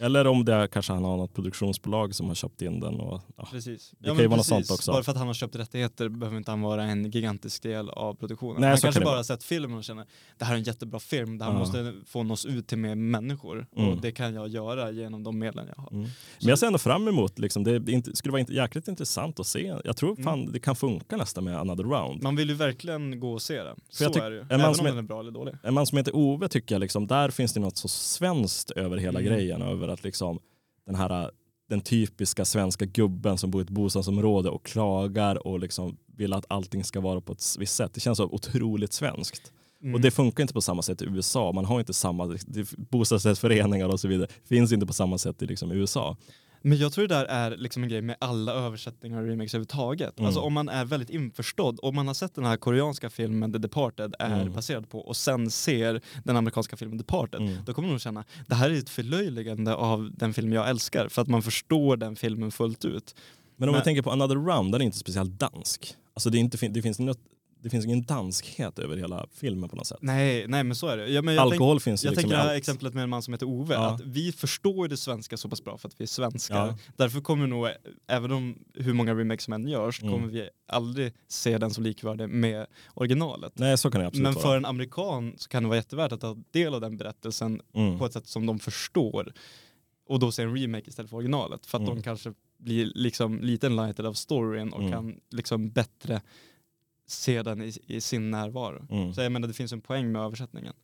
eller 0.00 0.26
om 0.26 0.44
det 0.44 0.54
är, 0.54 0.66
kanske 0.66 0.92
han 0.92 1.04
har 1.04 1.16
något 1.16 1.34
produktionsbolag 1.34 2.14
som 2.14 2.28
har 2.28 2.34
köpt 2.34 2.62
in 2.62 2.80
den. 2.80 3.00
Och, 3.00 3.20
ja. 3.36 3.48
Precis. 3.50 3.92
Det 3.98 4.06
kan 4.08 4.16
ju 4.18 4.26
vara 4.26 4.36
något 4.36 4.46
sånt 4.46 4.70
också. 4.70 4.92
Bara 4.92 5.02
för 5.02 5.12
att 5.12 5.18
han 5.18 5.26
har 5.26 5.34
köpt 5.34 5.56
rättigheter 5.56 6.08
behöver 6.08 6.36
inte 6.38 6.50
han 6.50 6.60
vara 6.60 6.82
en 6.84 7.10
gigantisk 7.10 7.62
del 7.62 7.90
av 7.90 8.14
produktionen. 8.14 8.60
Nej, 8.60 8.70
han 8.70 8.78
kanske 8.78 9.00
kan 9.00 9.12
bara 9.12 9.24
sett 9.24 9.44
filmen 9.44 9.78
och 9.78 9.84
känner 9.84 10.06
det 10.38 10.44
här 10.44 10.54
är 10.54 10.58
en 10.58 10.62
jättebra 10.64 11.00
film, 11.00 11.38
det 11.38 11.44
här 11.44 11.52
Ja. 11.52 11.58
måste 11.58 11.94
få 12.06 12.22
nås 12.22 12.46
ut 12.46 12.66
till 12.66 12.78
mer 12.78 12.94
människor 12.94 13.66
Mm. 13.76 13.88
och 13.90 13.96
det 14.00 14.12
kan 14.12 14.34
jag 14.34 14.48
göra 14.48 14.90
genom 14.90 15.22
de 15.22 15.38
medlen 15.38 15.66
jag 15.76 15.82
har. 15.82 15.90
Mm. 15.92 16.02
Men 16.40 16.48
jag 16.48 16.58
ser 16.58 16.66
ändå 16.66 16.78
fram 16.78 17.08
emot, 17.08 17.38
liksom, 17.38 17.64
det 17.64 17.88
inte, 17.92 18.16
skulle 18.16 18.32
vara 18.32 18.40
inte, 18.40 18.52
jäkligt 18.52 18.88
intressant 18.88 19.40
att 19.40 19.46
se. 19.46 19.74
Jag 19.84 19.96
tror 19.96 20.10
Mm. 20.12 20.24
fan 20.24 20.52
det 20.52 20.58
kan 20.60 20.76
funka 20.76 21.16
nästan 21.16 21.44
med 21.44 21.56
Another 21.58 21.84
Round. 21.84 22.22
Man 22.22 22.36
vill 22.36 22.48
ju 22.48 22.54
verkligen 22.54 23.20
gå 23.20 23.32
och 23.32 23.42
se 23.42 23.62
den. 23.62 23.76
Så 23.90 24.04
jag 24.04 24.16
är 24.16 24.30
det 24.30 24.36
ju. 24.36 24.42
en 24.42 24.46
Även 24.50 24.66
om 24.66 24.74
den 24.84 24.98
är 24.98 25.02
bra 25.02 25.20
eller 25.20 25.30
dålig. 25.30 25.54
En 25.62 25.74
man 25.74 25.86
som 25.86 25.98
heter 25.98 26.16
Ove 26.16 26.48
tycker 26.48 26.74
jag, 26.74 26.80
liksom, 26.80 27.06
där 27.06 27.30
finns 27.30 27.52
det 27.54 27.60
något 27.60 27.76
så 27.76 27.88
svenskt 27.88 28.70
över 28.70 28.96
hela 28.96 29.20
Mm. 29.20 29.32
grejen. 29.32 29.62
Över 29.62 29.88
att 29.90 30.04
liksom, 30.04 30.40
den 30.86 30.94
här 30.94 31.30
den 31.70 31.80
typiska 31.80 32.44
svenska 32.44 32.84
gubben 32.84 33.38
som 33.38 33.50
bor 33.50 33.60
i 33.60 33.64
ett 33.64 33.70
bostadsområde 33.70 34.50
och 34.50 34.64
klagar 34.64 35.46
och 35.46 35.60
liksom 35.60 35.96
vill 36.06 36.32
att 36.32 36.44
allting 36.48 36.84
ska 36.84 37.00
vara 37.00 37.20
på 37.20 37.32
ett 37.32 37.56
visst 37.58 37.76
sätt. 37.76 37.94
Det 37.94 38.00
känns 38.00 38.18
så 38.18 38.24
otroligt 38.24 38.92
svenskt. 38.92 39.52
Mm. 39.82 39.94
Och 39.94 40.00
det 40.00 40.10
funkar 40.10 40.42
inte 40.42 40.54
på 40.54 40.60
samma 40.60 40.82
sätt 40.82 41.02
i 41.02 41.04
USA. 41.04 41.52
Man 41.52 41.64
har 41.64 41.80
inte 41.80 41.92
samma, 41.92 42.38
bostadsrättsföreningar 42.76 43.88
och 43.88 44.00
så 44.00 44.08
vidare 44.08 44.28
finns 44.44 44.72
inte 44.72 44.86
på 44.86 44.92
samma 44.92 45.18
sätt 45.18 45.42
i 45.42 45.46
liksom 45.46 45.72
USA. 45.72 46.16
Men 46.62 46.78
jag 46.78 46.92
tror 46.92 47.06
det 47.08 47.14
där 47.14 47.24
är 47.24 47.56
liksom 47.56 47.82
en 47.82 47.88
grej 47.88 48.02
med 48.02 48.16
alla 48.18 48.52
översättningar 48.52 49.20
och 49.22 49.26
remakes 49.28 49.54
överhuvudtaget. 49.54 50.18
Mm. 50.18 50.26
Alltså 50.26 50.40
om 50.40 50.52
man 50.52 50.68
är 50.68 50.84
väldigt 50.84 51.10
införstådd, 51.10 51.78
om 51.82 51.94
man 51.94 52.06
har 52.06 52.14
sett 52.14 52.34
den 52.34 52.44
här 52.44 52.56
koreanska 52.56 53.10
filmen 53.10 53.52
The 53.52 53.58
Departed 53.58 54.14
är 54.18 54.40
Mm. 54.40 54.52
baserad 54.52 54.88
på 54.90 54.98
och 55.00 55.16
sen 55.16 55.50
ser 55.50 56.00
den 56.24 56.36
amerikanska 56.36 56.76
filmen 56.76 56.98
Departed, 56.98 57.40
Mm. 57.40 57.56
då 57.66 57.74
kommer 57.74 57.88
man 57.88 57.92
nog 57.94 58.00
känna 58.00 58.24
det 58.46 58.54
här 58.54 58.70
är 58.70 58.74
ett 58.78 58.90
förlöjligande 58.90 59.74
av 59.74 60.10
den 60.14 60.34
film 60.34 60.52
jag 60.52 60.68
älskar 60.68 61.08
för 61.08 61.22
att 61.22 61.28
man 61.28 61.42
förstår 61.42 61.96
den 61.96 62.16
filmen 62.16 62.50
fullt 62.50 62.84
ut. 62.84 63.14
Men 63.56 63.68
om 63.68 63.72
Men- 63.72 63.80
vi 63.80 63.84
tänker 63.84 64.02
på 64.02 64.10
Another 64.10 64.34
Round, 64.36 64.72
den 64.72 64.80
är 64.80 64.84
inte 64.84 64.98
speciellt 64.98 65.38
dansk. 65.40 65.94
Alltså 66.14 66.30
det, 66.30 66.38
är 66.38 66.40
inte, 66.40 66.68
det 66.68 66.82
finns 66.82 66.98
något 66.98 67.18
det 67.62 67.70
finns 67.70 67.84
ingen 67.84 68.02
danskhet 68.02 68.78
över 68.78 68.96
hela 68.96 69.26
filmen 69.32 69.68
på 69.70 69.76
något 69.76 69.86
sätt. 69.86 69.98
Nej, 70.00 70.46
nej 70.48 70.64
men 70.64 70.76
så 70.76 70.86
är 70.86 70.96
det. 70.96 71.08
Ja, 71.08 71.22
men 71.22 71.38
Alkohol 71.38 71.76
tänk, 71.76 71.82
finns 71.82 72.04
ju 72.04 72.06
jag 72.06 72.10
liksom 72.12 72.30
tänker 72.30 72.44
det 72.44 72.48
här 72.50 72.56
exemplet 72.56 72.94
med 72.94 73.02
en 73.02 73.10
man 73.10 73.22
som 73.22 73.34
heter 73.34 73.46
Ove, 73.46 73.74
Ja. 73.74 73.94
att 73.94 74.00
vi 74.00 74.32
förstår 74.32 74.88
det 74.88 74.96
svenska 74.96 75.36
så 75.36 75.48
pass 75.48 75.64
bra 75.64 75.78
för 75.78 75.88
att 75.88 76.00
vi 76.00 76.02
är 76.02 76.06
svenskar. 76.06 76.66
Ja. 76.66 76.76
Därför 76.96 77.20
kommer 77.20 77.46
nog, 77.46 77.68
även 78.08 78.32
om 78.32 78.58
hur 78.74 78.92
många 78.92 79.14
remakes 79.14 79.44
som 79.44 79.52
än 79.52 79.68
görs, 79.68 80.02
Mm. 80.02 80.14
kommer 80.14 80.28
vi 80.28 80.48
aldrig 80.68 81.12
se 81.28 81.58
den 81.58 81.70
som 81.70 81.84
likvärdig 81.84 82.28
med 82.28 82.66
originalet. 82.94 83.52
Nej, 83.58 83.78
så 83.78 83.90
kan 83.90 84.00
det 84.00 84.06
absolut 84.06 84.22
Men 84.22 84.32
vara. 84.34 84.42
för 84.42 84.56
en 84.56 84.64
amerikan 84.64 85.34
så 85.38 85.48
kan 85.48 85.62
det 85.62 85.68
vara 85.68 85.76
jättevärt 85.78 86.12
att 86.12 86.20
ta 86.20 86.36
del 86.50 86.74
av 86.74 86.80
den 86.80 86.96
berättelsen 86.96 87.60
Mm. 87.74 87.98
på 87.98 88.06
ett 88.06 88.12
sätt 88.12 88.26
som 88.26 88.46
de 88.46 88.58
förstår 88.58 89.32
och 90.08 90.18
då 90.18 90.32
se 90.32 90.42
en 90.42 90.56
remake 90.56 90.88
istället 90.88 91.10
för 91.10 91.16
originalet. 91.16 91.66
För 91.66 91.78
att 91.78 91.82
Mm. 91.84 91.94
de 91.96 92.02
kanske 92.02 92.32
blir 92.58 92.92
liksom 92.94 93.40
lite 93.40 93.66
enlightened 93.66 94.06
av 94.08 94.14
storyn 94.14 94.72
och 94.72 94.80
Mm. 94.80 94.92
kan 94.92 95.20
liksom 95.30 95.70
bättre 95.70 96.20
se 97.10 97.42
den 97.42 97.62
i, 97.62 97.72
i 97.86 98.00
sin 98.00 98.30
närvaro. 98.30 98.86
Mm. 98.90 99.14
Så 99.14 99.20
jag 99.20 99.32
menar 99.32 99.48
det 99.48 99.54
finns 99.54 99.72
en 99.72 99.80
poäng 99.80 100.12
med 100.12 100.22
översättningen. 100.22 100.74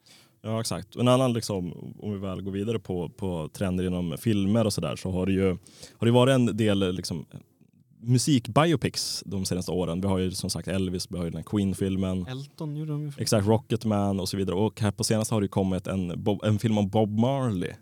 Ja 0.43 0.61
exakt. 0.61 0.95
Och 0.95 1.01
En 1.01 1.09
annan, 1.09 1.33
liksom, 1.33 1.73
om 1.99 2.13
vi 2.13 2.19
väl 2.19 2.43
går 2.43 2.53
vidare 2.53 2.79
på, 2.79 3.09
på 3.09 3.49
trender 3.53 3.85
inom 3.85 4.17
filmer 4.19 4.65
och 4.65 4.73
sådär 4.73 4.97
så 4.97 5.11
har 5.11 5.27
det 5.27 5.33
ju 5.33 5.59
har 5.93 6.07
det 6.07 6.11
varit 6.11 6.35
en 6.35 6.57
del 6.57 6.95
liksom, 6.95 7.27
musikbiopics 8.01 9.23
de 9.27 9.45
senaste 9.45 9.73
åren. 9.73 10.01
Vi 10.01 10.09
har 10.09 10.19
ju 10.19 10.31
som 10.31 10.51
sagt 10.51 10.69
Elvis, 10.69 11.07
vi 11.11 11.19
har 11.19 11.25
ju 11.25 11.31
den 11.31 11.45
Queen-filmen. 11.45 12.27
Elton 12.27 12.77
gjorde 12.77 12.93
de 12.93 13.03
ju 13.03 13.13
Exakt, 13.19 13.47
Rocketman 13.47 14.21
och 14.21 14.29
så 14.29 14.37
vidare. 14.37 14.57
Och 14.57 14.81
här 14.81 14.91
på 14.91 15.05
senaste 15.05 15.35
har 15.35 15.41
det 15.41 15.49
kommit 15.49 15.87
en, 15.87 16.27
en 16.43 16.59
film 16.59 16.79
om 16.79 16.89
Bob 16.89 17.19
Marley. 17.19 17.73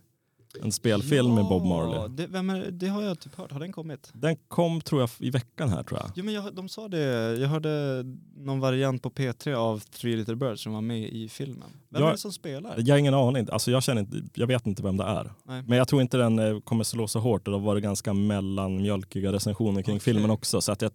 En 0.62 0.72
spelfilm 0.72 1.34
med 1.34 1.44
Bob 1.44 1.64
Marley. 1.64 2.09
Det, 2.09 2.26
vem 2.26 2.50
är, 2.50 2.70
det 2.70 2.86
har 2.88 3.02
jag 3.02 3.20
typ 3.20 3.34
hört, 3.34 3.52
har 3.52 3.61
den 3.61 3.72
kommit? 3.72 4.11
Den 4.12 4.36
kom 4.48 4.80
tror 4.80 5.00
jag 5.00 5.11
i 5.18 5.30
veckan 5.30 5.68
här 5.68 5.82
tror 5.82 6.00
jag. 6.00 6.11
Jo 6.14 6.24
men 6.24 6.34
jag, 6.34 6.55
de 6.55 6.68
sa 6.68 6.88
det, 6.88 6.98
jag 7.40 7.48
hörde 7.48 8.02
någon 8.36 8.61
variant 8.61 9.02
på 9.02 9.11
P3 9.11 9.55
av 9.55 9.78
Three 9.78 10.16
Little 10.16 10.36
Birds 10.36 10.62
som 10.62 10.72
var 10.72 10.80
med 10.80 11.09
i 11.09 11.28
filmen. 11.28 11.68
Vem 11.88 12.02
Jag- 12.02 12.09
är 12.09 12.12
det 12.12 12.18
som 12.18 12.32
spelar? 12.32 12.74
Jag 12.78 12.94
har 12.94 12.98
ingen 12.98 13.14
aning, 13.14 13.46
alltså 13.52 13.70
jag, 13.70 13.82
känner 13.82 14.00
inte, 14.00 14.22
jag 14.34 14.46
vet 14.46 14.66
inte 14.66 14.82
vem 14.82 14.96
det 14.96 15.05
är. 15.05 15.32
Nej. 15.44 15.62
Men 15.66 15.78
jag 15.78 15.88
tror 15.88 16.02
inte 16.02 16.16
den 16.16 16.38
eh, 16.38 16.61
kommer 16.61 16.84
slå 16.84 17.09
så 17.09 17.18
hårt 17.20 17.44
det 17.44 17.50
har 17.50 17.59
varit 17.59 17.82
ganska 17.82 18.12
mellanmjölkiga 18.12 19.32
recensioner 19.32 19.82
kring 19.82 19.96
Okej. 19.96 20.05
filmen 20.14 20.30
också. 20.30 20.61
Så 20.61 20.72
att 20.72 20.82
jag, 20.82 20.92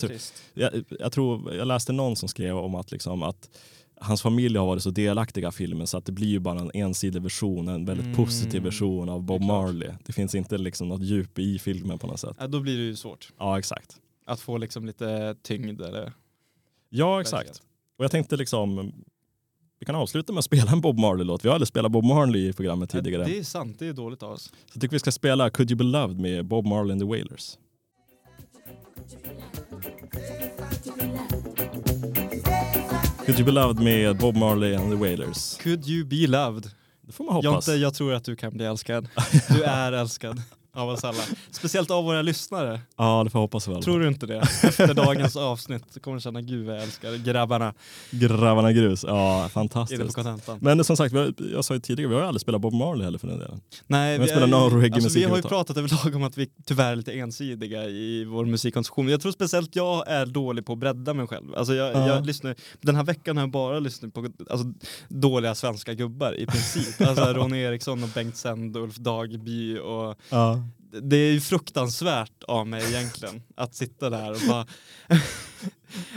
jag, 0.53 0.71
jag 0.99 1.11
tror, 1.11 1.53
jag 1.53 1.67
läste 1.67 1.91
någon 1.93 2.15
som 2.15 2.29
skrev 2.29 2.57
om 2.57 2.75
att, 2.75 2.91
liksom, 2.91 3.23
att 3.23 3.49
hans 4.01 4.21
familj 4.21 4.57
har 4.57 4.65
varit 4.65 4.83
så 4.83 4.89
delaktiga 4.89 5.47
i 5.47 5.51
filmen 5.51 5.87
så 5.87 5.97
att 5.97 6.05
det 6.05 6.11
blir 6.11 6.27
ju 6.27 6.39
bara 6.39 6.59
en 6.59 6.71
ensidig 6.73 7.21
version, 7.21 7.67
en 7.67 7.85
väldigt 7.85 8.05
Mm. 8.05 8.15
positiv 8.17 8.63
version 8.63 9.09
av 9.09 9.23
Bob. 9.23 9.41
Marley. 9.41 9.91
Det 10.05 10.13
finns 10.13 10.35
inte 10.35 10.57
liksom 10.57 10.87
något 10.87 11.01
djup 11.01 11.39
i 11.39 11.59
filmen 11.59 11.99
på 11.99 12.07
något 12.07 12.19
sätt. 12.19 12.35
Ja, 12.39 12.47
då 12.47 12.59
blir 12.59 12.77
det 12.77 12.83
ju 12.83 12.95
svårt 12.95 13.33
Ja 13.39 13.59
exakt. 13.59 13.97
att 14.25 14.39
få 14.41 14.57
liksom 14.57 14.85
lite 14.85 15.35
tyngd 15.41 15.81
eller 15.81 16.13
Ja 16.89 17.21
exakt. 17.21 17.61
Och 17.97 18.03
jag 18.03 18.11
tänkte 18.11 18.37
liksom, 18.37 18.91
vi 19.79 19.85
kan 19.85 19.95
avsluta 19.95 20.33
med 20.33 20.39
att 20.39 20.45
spela 20.45 20.71
en 20.71 20.81
Bob 20.81 20.99
Marley-låt. 20.99 21.45
Vi 21.45 21.49
har 21.49 21.53
aldrig 21.55 21.67
spelat 21.67 21.91
Bob 21.91 22.03
Marley 22.05 22.49
i 22.49 22.53
programmet 22.53 22.89
tidigare. 22.89 23.21
Ja, 23.21 23.27
Det 23.27 23.39
är 23.39 23.43
sant, 23.43 23.79
det 23.79 23.87
är 23.87 23.93
dåligt 23.93 24.23
av 24.23 24.31
oss. 24.31 24.43
Så 24.43 24.51
jag 24.73 24.81
tycker 24.81 24.95
vi 24.95 24.99
ska 24.99 25.11
spela 25.11 25.49
Could 25.49 25.71
You 25.71 25.77
Be 25.77 25.83
Loved 25.83 26.19
med 26.19 26.45
Bob 26.45 26.65
Marley 26.65 26.91
and 26.91 27.01
the 27.01 27.07
Wailers. 27.07 27.57
Could 33.29 33.39
You 33.39 33.45
Be 33.45 33.51
Loved 33.51 33.79
med 33.79 34.17
Bob 34.17 34.35
Marley 34.35 34.75
and 34.75 34.91
the 34.91 34.97
Wailers. 34.97 35.57
Could 35.63 35.87
you 35.87 36.05
be 36.05 36.27
loved? 36.27 36.71
Det 37.01 37.11
får 37.11 37.23
man 37.23 37.33
hoppas. 37.33 37.45
Jonte, 37.45 37.71
jag 37.71 37.93
tror 37.93 38.13
att 38.13 38.23
du 38.23 38.35
kan 38.35 38.53
bli 38.53 38.65
älskad. 38.65 39.07
Du 39.49 39.63
är 39.63 39.91
älskad 39.91 40.41
av 40.73 40.89
oss 40.89 41.03
alla. 41.03 41.23
Speciellt 41.51 41.91
av 41.91 42.03
våra 42.03 42.21
lyssnare. 42.21 42.81
Ja, 42.97 43.21
det 43.23 43.29
får 43.29 43.39
jag 43.39 43.43
hoppas 43.43 43.67
väl. 43.67 43.83
Tror 43.83 43.99
du 43.99 44.07
inte 44.07 44.25
det? 44.25 44.39
Efter 44.63 44.93
dagens 44.93 45.35
avsnitt 45.35 45.83
så 45.89 45.99
kommer 45.99 46.17
du 46.17 46.21
känna 46.21 46.41
gud 46.41 46.65
vad 46.65 46.75
jag 46.75 46.83
älskar 46.83 47.15
grabbarna 47.15 47.73
Grabbarna 48.11 48.71
grus. 48.73 49.03
Ja, 49.07 49.41
på 49.43 49.49
fantastiskt. 49.49 50.15
kontentan. 50.15 50.57
Men 50.61 50.83
som 50.83 50.97
sagt, 50.97 51.13
vi 51.13 51.33
jag 51.53 51.65
sa 51.65 51.73
ju 51.73 51.79
tidigare, 51.79 52.07
vi 52.09 52.15
har 52.15 52.21
ju 52.21 52.27
aldrig 52.27 52.41
spelat 52.41 52.61
Bob 52.61 52.73
Marley 52.73 53.05
heller 53.05 53.17
för 53.17 53.27
den 53.27 53.39
delen. 53.39 53.61
Nej, 53.87 54.19
Men 54.19 54.27
spelar 54.27 54.41
är 54.41 54.45
ju- 54.47 54.51
någon 54.51 54.81
reggae-musik 54.81 55.03
alltså, 55.05 55.19
vi 55.19 55.25
har 55.25 55.35
ju 55.35 55.41
pratat 55.43 55.77
överlag 55.77 56.15
om 56.15 56.23
att 56.23 56.37
vi 56.37 56.49
tyvärr 56.65 56.91
är 56.91 56.95
lite 56.95 57.11
ensidiga 57.13 57.83
i 57.85 58.25
vår 58.25 58.45
musikkonsumtion. 58.45 59.07
Jag 59.09 59.21
tror 59.21 59.31
speciellt 59.31 59.75
jag 59.75 60.07
är 60.07 60.25
dålig 60.25 60.65
på 60.65 60.73
att 60.73 60.79
bredda 60.79 61.13
mig 61.13 61.27
själv. 61.27 61.55
Alltså 61.55 61.73
jag, 61.73 61.95
Ja. 61.95 62.07
jag 62.07 62.25
lyssnar, 62.25 62.55
den 62.81 62.95
här 62.95 63.03
veckan 63.03 63.37
har 63.37 63.43
jag 63.43 63.51
bara 63.51 63.79
lyssnat 63.79 64.13
på 64.13 64.27
alltså, 64.49 64.73
dåliga 65.07 65.55
svenska 65.55 65.93
gubbar 65.93 66.33
i 66.39 66.45
princip. 66.45 67.01
Alltså 67.07 67.23
Ronny 67.33 67.57
Eriksson 67.61 68.03
och 68.03 68.09
Bengt 68.09 68.37
Sänd 68.37 68.77
Ulf 68.77 68.95
Dagby 68.95 69.77
och 69.77 70.15
Ja. 70.29 70.63
Det 70.91 71.15
är 71.15 71.31
ju 71.31 71.41
fruktansvärt 71.41 72.43
av 72.47 72.67
mig 72.67 72.83
egentligen 72.93 73.41
att 73.55 73.75
sitta 73.75 74.09
där 74.09 74.31
och 74.31 74.37
bara 74.49 74.65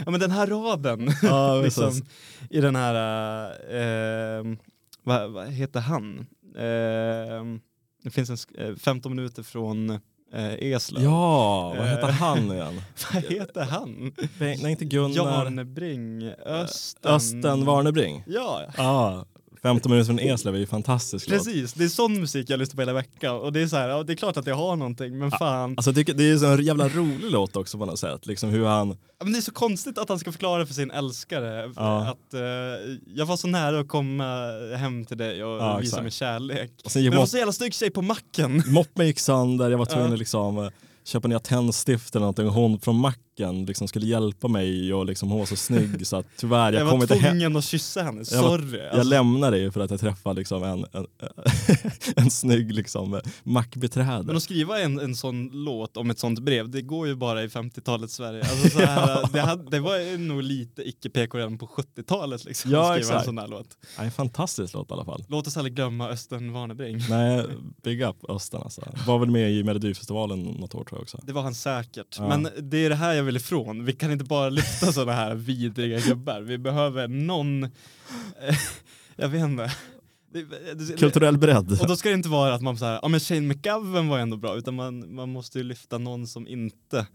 Ja 0.05 0.11
men 0.11 0.21
den 0.21 0.31
här 0.31 0.47
raden 0.47 1.11
Ja, 1.23 1.61
liksom, 1.65 1.93
i 2.51 2.61
den 2.61 2.77
här, 2.77 2.95
eh, 3.75 4.45
vad, 5.03 5.31
vad 5.33 5.47
heter 5.49 5.81
han? 5.81 6.19
Eh, 6.57 7.45
det 8.05 8.11
finns 8.11 8.31
en 8.31 8.37
sk- 8.37 8.69
eh, 8.71 8.77
15 8.77 9.17
minuter 9.17 9.43
från 9.43 9.91
eh, 10.35 10.53
Eslöv. 10.59 11.03
ja, 11.05 11.75
vad 11.79 11.89
heter 11.89 12.09
Eh. 12.09 12.15
han 12.15 12.53
igen? 12.53 12.83
Vad 13.13 13.23
heter 13.25 13.63
han? 13.65 14.13
Nej, 14.39 14.71
inte 14.71 14.85
Gunnar. 14.85 15.45
Janebring, 15.45 16.29
Östen. 16.47 17.11
Östen 17.15 17.65
Warnerbring. 17.65 18.25
Ja, 18.27 18.63
Ja, 18.77 19.27
15 19.63 19.91
minuter 19.93 20.07
från 20.07 20.19
Eslöv 20.19 20.55
är 20.55 20.59
ju 20.59 20.67
fantastiskt 20.67 21.29
låt. 21.29 21.39
precis. 21.39 21.73
Det 21.73 21.85
är 21.85 21.89
sån 21.89 22.21
musik 22.21 22.51
jag 22.51 22.59
lyssnar 22.59 22.75
på 22.77 22.81
hela 22.83 22.93
veckan 22.93 23.37
och 23.37 23.53
det 23.53 23.61
är 23.61 23.67
så 23.67 23.77
här, 23.77 23.89
ja, 23.89 24.03
det 24.03 24.13
är 24.13 24.17
klart 24.17 24.37
att 24.37 24.47
jag 24.47 24.55
har 24.55 24.77
någonting 24.77 25.19
men 25.19 25.31
fan. 25.31 25.75
Alltså 25.77 25.91
jag 25.91 25.97
tycker 25.97 26.15
det 26.15 26.31
är 26.31 26.37
så 26.37 26.47
en 26.47 26.65
jävla 26.65 26.89
rolig 26.89 27.31
låt 27.31 27.57
också 27.57 27.79
på 27.79 27.87
något 27.87 27.99
sätt. 27.99 28.27
Liksom 28.27 28.51
hur 28.51 28.65
han, 28.67 28.89
Ja, 28.89 29.25
Men 29.25 29.33
det 29.33 29.39
är 29.39 29.41
så 29.43 29.53
konstigt 29.53 29.99
att 29.99 30.09
han 30.09 30.19
ska 30.19 30.33
förklara 30.33 30.67
för 30.67 30.75
sin 30.75 30.91
älskare 30.91 31.73
Ja. 31.77 32.03
att 32.03 32.35
eh, 32.35 32.41
jag 33.15 33.27
var 33.27 33.37
så 33.37 33.49
nära 33.49 33.81
att 33.81 33.89
komma 33.89 34.47
hem 34.77 35.05
till 35.05 35.17
dig 35.19 35.45
och 35.45 35.63
Ja, 35.63 35.77
visa 35.77 35.87
exakt. 35.89 36.03
min 36.03 36.11
kärlek. 36.11 36.71
och 36.85 36.91
sen 36.93 37.03
Men 37.03 37.11
det 37.13 37.17
var 37.19 37.27
så 37.27 37.37
jävla 37.37 37.53
snygg 37.53 37.75
tjej 37.75 37.91
på 37.91 38.03
macken. 38.03 38.63
moppen 38.67 39.07
gick 39.07 39.19
sönder, 39.19 39.71
jag 39.71 39.79
var 39.79 39.87
tvungen 39.87 40.07
Ja. 40.09 40.13
att 40.13 40.19
liksom 40.19 40.59
eh, 40.59 40.69
köpa 41.05 41.29
nya 41.29 41.39
tändstift 41.39 42.15
eller 42.17 42.21
någonting. 42.21 42.47
Hon 42.49 42.81
från 42.81 42.97
macken 42.97 43.21
liksom 43.67 43.89
skulle 43.89 44.07
hjälpa 44.07 44.49
mig 44.49 44.95
och 44.95 45.07
liksom, 45.07 45.29
hon 45.31 45.39
var 45.39 45.47
så 45.47 45.57
snygg 45.57 46.07
så 46.07 46.17
att 46.17 46.27
tyvärr, 46.37 46.73
jag, 46.73 46.81
Jag, 46.83 46.91
kom 46.91 46.99
var 46.99 47.05
inte 47.05 47.15
hem. 47.15 47.31
tvungen 47.39 47.57
att 47.57 47.65
kyssa 47.65 48.03
henne, 48.03 48.23
Jag 48.31 48.43
var- 48.43 48.49
sorry. 48.59 48.79
Jag 48.79 48.87
Alltså, 48.93 49.09
lämnade 49.09 49.57
dig 49.57 49.71
för 49.71 49.81
att 49.81 49.91
jag 49.91 50.01
träffade 50.01 50.39
liksom 50.39 50.63
en, 50.63 50.85
en, 50.93 51.07
en 52.17 52.31
snygg 52.31 52.73
liksom, 52.75 53.21
mackbiträde. 53.43 54.23
men 54.23 54.37
att 54.37 54.43
skriva 54.43 54.81
en, 54.81 54.99
en 55.01 55.17
sån 55.17 55.51
låt 55.53 55.97
om 55.97 56.11
ett 56.11 56.19
sånt 56.19 56.39
brev, 56.39 56.71
det 56.71 56.83
går 56.83 57.07
ju 57.09 57.15
bara 57.15 57.43
i 57.43 57.47
50-talets 57.49 58.15
Sverige. 58.15 58.41
Alltså, 58.51 58.69
så 58.71 58.79
här, 58.79 59.29
det, 59.33 59.41
hade, 59.41 59.71
det 59.71 59.81
var 59.81 60.19
nog 60.19 60.43
lite 60.43 60.89
icke-PK 60.89 61.39
redan 61.39 61.59
på 61.59 61.67
70-talet 61.67 62.45
liksom, 62.45 62.71
Ja, 62.71 62.79
att 62.81 62.87
skriva 62.87 62.99
exakt. 62.99 63.19
en 63.19 63.25
sån 63.25 63.39
här 63.39 63.49
låt. 63.49 63.69
Ja, 63.99 64.03
en 64.05 64.11
fantastisk 64.13 64.75
låt 64.75 64.91
i 64.91 64.93
alla 64.93 65.05
fall. 65.05 65.25
Låt 65.29 65.47
oss 65.47 65.57
aldrig 65.57 65.75
glömma 65.75 66.09
Östen 66.09 66.53
Warnerbring. 66.53 66.99
Nej, 67.11 67.45
big 67.83 68.03
up 68.03 68.17
Östen 68.29 68.63
alltså. 68.63 68.83
Var 69.07 69.19
väl 69.19 69.31
med 69.31 69.53
i 69.53 69.65
Melodifestivalen 69.65 70.43
något 70.43 70.75
år 70.75 70.85
tror 70.85 70.99
jag 70.99 71.03
också. 71.03 71.21
Det 71.23 71.33
var 71.33 71.43
han 71.43 71.55
säkert. 71.55 72.17
Ja. 72.19 72.29
Men 72.29 72.49
det 72.71 72.77
är 72.85 72.89
det 72.89 72.95
här 72.97 73.13
jag 73.15 73.22
vill 73.25 73.37
ifrån. 73.37 73.85
Vi 73.85 73.93
kan 73.93 74.13
inte 74.13 74.25
bara 74.25 74.49
lyfta 74.49 74.93
sådana 74.93 75.13
här 75.13 75.35
vidriga 75.35 76.01
gubbar. 76.01 76.41
Vi 76.41 76.59
behöver 76.59 77.09
någon, 77.09 77.65
eh, 77.65 78.59
jag 79.17 79.29
vet 79.29 79.45
inte. 79.45 79.73
Kulturell 80.99 81.39
bredd. 81.39 81.81
och 81.81 81.87
då 81.87 81.97
ska 81.97 82.09
det 82.09 82.15
inte 82.15 82.29
vara 82.29 82.55
att 82.55 82.63
man 82.63 82.79
säger, 82.79 82.99
ja 83.03 83.09
men 83.09 83.21
Shane 83.21 83.41
McGowan 83.41 84.09
var 84.09 84.19
ändå 84.19 84.37
bra, 84.37 84.57
utan 84.57 84.75
man, 84.75 85.15
man 85.15 85.29
måste 85.29 85.59
ju 85.59 85.65
lyfta 85.65 85.99
någon 85.99 86.27
som 86.27 86.49
inte 86.49 87.07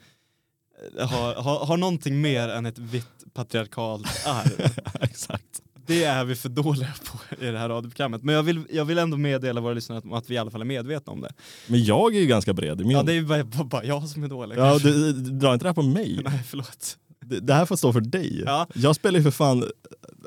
eh, 1.00 1.10
har, 1.10 1.36
har, 1.36 1.66
har 1.66 1.78
någonting 1.78 2.22
mer 2.22 2.50
än 2.50 2.66
ett 2.66 2.80
vitt 2.80 3.34
patriarkalt 3.34 4.28
arv. 4.28 4.78
Exakt. 5.02 5.62
Det 5.88 6.04
är 6.04 6.26
vi 6.26 6.36
för 6.36 6.50
dåliga 6.50 6.94
på 7.06 7.36
i 7.46 7.52
det 7.52 7.60
här 7.60 7.70
radioprogrammet. 7.70 8.24
Men 8.24 8.36
jag 8.36 8.44
vill, 8.44 8.64
jag 8.70 8.86
vill 8.86 8.98
ändå 8.98 9.18
meddela 9.18 9.62
våra 9.62 9.74
lyssnare 9.74 9.98
att, 10.00 10.14
att 10.14 10.30
vi 10.30 10.36
i 10.36 10.38
alla 10.38 10.52
fall 10.52 10.62
är 10.62 10.66
medvetna 10.66 11.14
om 11.14 11.22
det. 11.22 11.34
Men 11.68 11.84
jag 11.84 12.16
är 12.16 12.20
ju 12.20 12.26
ganska 12.26 12.54
bred 12.54 12.82
i 12.82 12.84
min... 12.84 12.98
Ja, 12.98 13.04
det 13.04 13.14
är 13.14 13.22
bara, 13.22 13.64
bara, 13.64 13.84
jag 13.84 14.08
som 14.08 14.24
är 14.24 14.28
dålig. 14.28 14.58
Ja, 14.58 14.78
du, 14.78 15.14
du 15.14 15.32
drar 15.32 15.54
inte 15.54 15.66
det 15.66 15.70
här 15.70 15.74
på 15.74 15.82
mig. 15.82 16.22
Nej, 16.26 16.44
förlåt. 16.48 16.98
Det, 17.26 17.40
det 17.40 17.54
här 17.54 17.66
får 17.66 17.76
stå 17.76 17.94
för 17.94 18.02
dig. 18.02 18.44
Ja. 18.46 18.68
Jag 18.76 18.96
spelar 18.96 19.18
ju 19.18 19.24
för 19.24 19.32
fan 19.32 19.64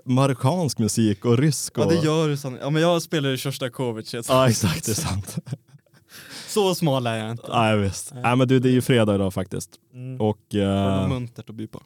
marockansk 0.05 0.79
musik 0.79 1.25
och 1.25 1.39
rysk 1.39 1.79
och... 1.79 1.85
Ja 1.85 1.89
det 1.89 2.07
gör 2.07 2.29
du 2.29 2.37
sannolikt. 2.37 2.65
Ja 2.65 2.71
men 2.71 2.83
jag 2.83 3.03
spelar 3.03 3.31
i 3.31 3.39
Sjostakovitj. 3.39 4.17
Ja 4.29 4.49
exakt, 4.49 4.87
det 4.87 4.93
är 4.93 4.95
sant. 4.95 5.39
Så 6.49 6.75
smal 6.75 7.07
är 7.07 7.17
jag 7.17 7.31
inte. 7.31 7.49
Nej 7.49 7.79
visst. 7.79 8.13
Nej 8.15 8.37
men 8.37 8.49
du 8.49 8.59
det 8.59 8.69
är 8.69 8.73
ju 8.73 8.83
fredag 8.83 9.15
idag 9.15 9.35
faktiskt. 9.35 9.71
Mm. 9.95 10.21
Och... 10.21 10.39
Du 10.49 10.61
Uh, 10.61 11.01
något 11.01 11.09
muntert 11.09 11.51
att 11.51 11.57
by 11.57 11.67
på? 11.67 11.83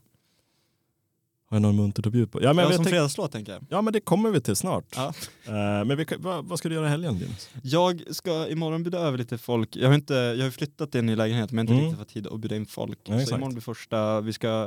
Har 1.54 1.60
jag 1.60 1.74
någon 1.74 1.76
muntert 1.76 2.06
att 2.06 2.12
bjuda 2.12 2.26
på? 2.30 2.42
Ja 2.42 2.52
men, 2.52 2.64
Ja, 2.64 2.72
som 2.72 2.84
fredagslåt 2.84 3.32
tänker 3.32 3.52
jag. 3.52 3.66
ja 3.70 3.82
men 3.82 3.92
det 3.92 4.00
kommer 4.00 4.30
vi 4.30 4.40
till 4.40 4.56
snart. 4.56 4.84
Ja. 4.96 5.06
Eh, 5.46 5.52
men 5.84 5.96
vi, 5.96 6.06
vad, 6.18 6.44
vad 6.44 6.58
ska 6.58 6.68
du 6.68 6.74
göra 6.74 6.86
i 6.86 6.90
helgen 6.90 7.18
Linus? 7.18 7.48
Jag 7.62 8.02
ska 8.10 8.48
imorgon 8.48 8.82
bjuda 8.82 8.98
över 8.98 9.18
lite 9.18 9.38
folk. 9.38 9.76
Jag 9.76 9.88
har, 9.88 9.94
inte, 9.94 10.14
jag 10.14 10.44
har 10.44 10.50
flyttat 10.50 10.90
till 10.90 10.98
en 10.98 11.06
ny 11.06 11.16
lägenhet 11.16 11.52
men 11.52 11.62
inte 11.62 11.72
Mm. 11.72 11.84
riktigt 11.84 11.98
fått 11.98 12.08
tid 12.08 12.26
att 12.26 12.40
bjuda 12.40 12.56
in 12.56 12.66
folk. 12.66 12.98
Ja, 13.04 13.12
så 13.14 13.20
exakt. 13.20 13.36
imorgon 13.36 13.54
blir 13.54 13.62
första, 13.62 14.20
vi 14.20 14.32
ska, 14.32 14.66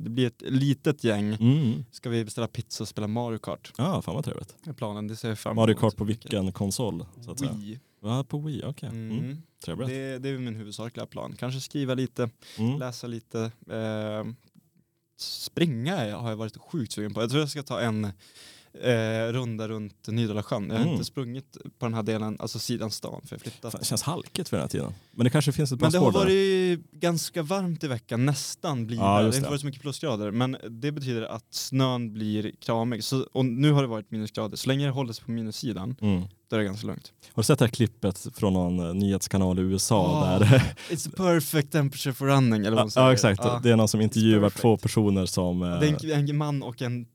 det 0.00 0.10
blir 0.10 0.26
ett 0.26 0.42
litet 0.46 1.04
gäng. 1.04 1.34
Mm. 1.34 1.84
Ska 1.90 2.10
vi 2.10 2.24
beställa 2.24 2.46
pizza 2.46 2.84
och 2.84 2.88
spela 2.88 3.06
Mario 3.06 3.38
Kart. 3.38 3.72
Ja, 3.78 4.02
fan 4.02 4.14
vad 4.14 4.24
trevligt. 4.24 4.54
är 4.66 4.72
planen, 4.72 5.06
det 5.08 5.16
ser 5.16 5.38
jag 5.44 5.56
Mario 5.56 5.74
Kart 5.74 5.96
på 5.96 6.04
vilken 6.04 6.52
konsol? 6.52 7.06
Så 7.24 7.30
att 7.30 7.38
säga. 7.38 7.52
Wii. 7.52 7.78
Ja, 8.02 8.24
på 8.28 8.38
Wii, 8.38 8.62
okej. 8.66 8.88
Mm. 8.88 9.18
Mm. 9.18 9.42
Trevligt. 9.64 9.88
Det, 9.88 10.18
det 10.18 10.28
är 10.28 10.38
min 10.38 10.54
huvudsakliga 10.56 11.06
plan. 11.06 11.34
Kanske 11.38 11.60
skriva 11.60 11.94
lite, 11.94 12.30
Mm. 12.58 12.78
läsa 12.78 13.06
lite. 13.06 13.40
Eh, 13.70 14.24
springa 15.20 16.16
har 16.16 16.30
jag 16.30 16.36
varit 16.36 16.56
sjukt 16.56 16.92
sugen 16.92 17.14
på. 17.14 17.20
Jag 17.20 17.30
tror 17.30 17.40
jag 17.40 17.48
ska 17.50 17.62
ta 17.62 17.80
en 17.80 18.04
eh, 18.82 19.32
runda 19.32 19.68
runt 19.68 20.06
Nydala 20.08 20.42
sjön. 20.42 20.66
Jag 20.68 20.74
har 20.74 20.80
Mm. 20.80 20.92
inte 20.92 21.04
sprungit 21.04 21.56
på 21.78 21.86
den 21.86 21.94
här 21.94 22.02
delen, 22.02 22.36
alltså 22.40 22.58
sidan 22.58 22.90
stan, 22.90 23.20
för 23.26 23.34
jag 23.36 23.40
flyttat. 23.40 23.72
Fan, 23.72 23.78
Det 23.78 23.84
känns 23.86 24.02
halkigt 24.02 24.48
för 24.48 24.56
den 24.56 24.62
här 24.64 24.68
tiden. 24.68 24.92
Men 25.12 25.24
det 25.24 25.30
kanske 25.30 25.52
finns 25.52 25.72
ett 25.72 25.78
par 25.78 25.86
Men 25.86 25.92
det 25.92 25.98
har 25.98 26.10
spår 26.10 26.20
där. 26.20 26.26
varit 26.76 26.90
ganska 26.92 27.42
varmt 27.42 27.84
i 27.84 27.88
veckan, 27.88 28.26
nästan 28.26 28.86
blir 28.86 28.96
Ja, 28.98 29.02
det. 29.18 29.18
Det 29.24 29.28
har 29.30 29.36
inte 29.36 29.48
varit 29.48 29.60
så 29.60 29.66
mycket 29.66 29.82
plusgrader, 29.82 30.30
men 30.30 30.56
det 30.70 30.92
betyder 30.92 31.22
att 31.22 31.46
snön 31.54 32.12
blir 32.12 32.52
kramig. 32.60 33.04
Så, 33.04 33.26
och 33.32 33.44
nu 33.44 33.72
har 33.72 33.82
det 33.82 33.88
varit 33.88 34.10
minusgrader. 34.10 34.56
Så 34.56 34.68
länge 34.68 34.84
det 34.86 34.90
håller 34.92 35.12
sig 35.12 35.24
på 35.24 35.30
minussidan, 35.30 35.96
Mm. 36.00 36.22
Då 36.50 36.56
är 36.56 36.60
det 36.60 36.64
ganska 36.66 36.86
lugnt. 36.86 37.12
Har 37.32 37.42
du 37.42 37.46
sett 37.46 37.58
det 37.58 37.64
här 37.64 37.70
klippet 37.72 38.26
från 38.34 38.52
någon 38.52 38.78
eh, 38.88 38.94
nyhetskanal 38.94 39.58
i 39.58 39.62
USA? 39.62 40.28
Ja, 40.32 40.38
där 40.38 40.74
It's 40.90 41.08
a 41.08 41.12
perfect 41.16 41.72
temperature 41.72 42.12
for 42.14 42.26
running, 42.26 42.66
eller 42.66 42.76
vad 42.76 42.92
ja, 42.94 43.12
exakt, 43.12 43.40
Ja. 43.44 43.60
det 43.62 43.70
är 43.70 43.76
någon 43.76 43.88
som 43.88 44.00
intervjuar 44.00 44.50
två 44.50 44.76
personer 44.76 45.26
som... 45.26 45.62
eh, 45.62 45.80
Det 45.80 45.86
är 45.86 46.10
en, 46.18 46.28
en 46.28 46.36
man 46.36 46.62
och 46.62 46.82
en, 46.82 47.06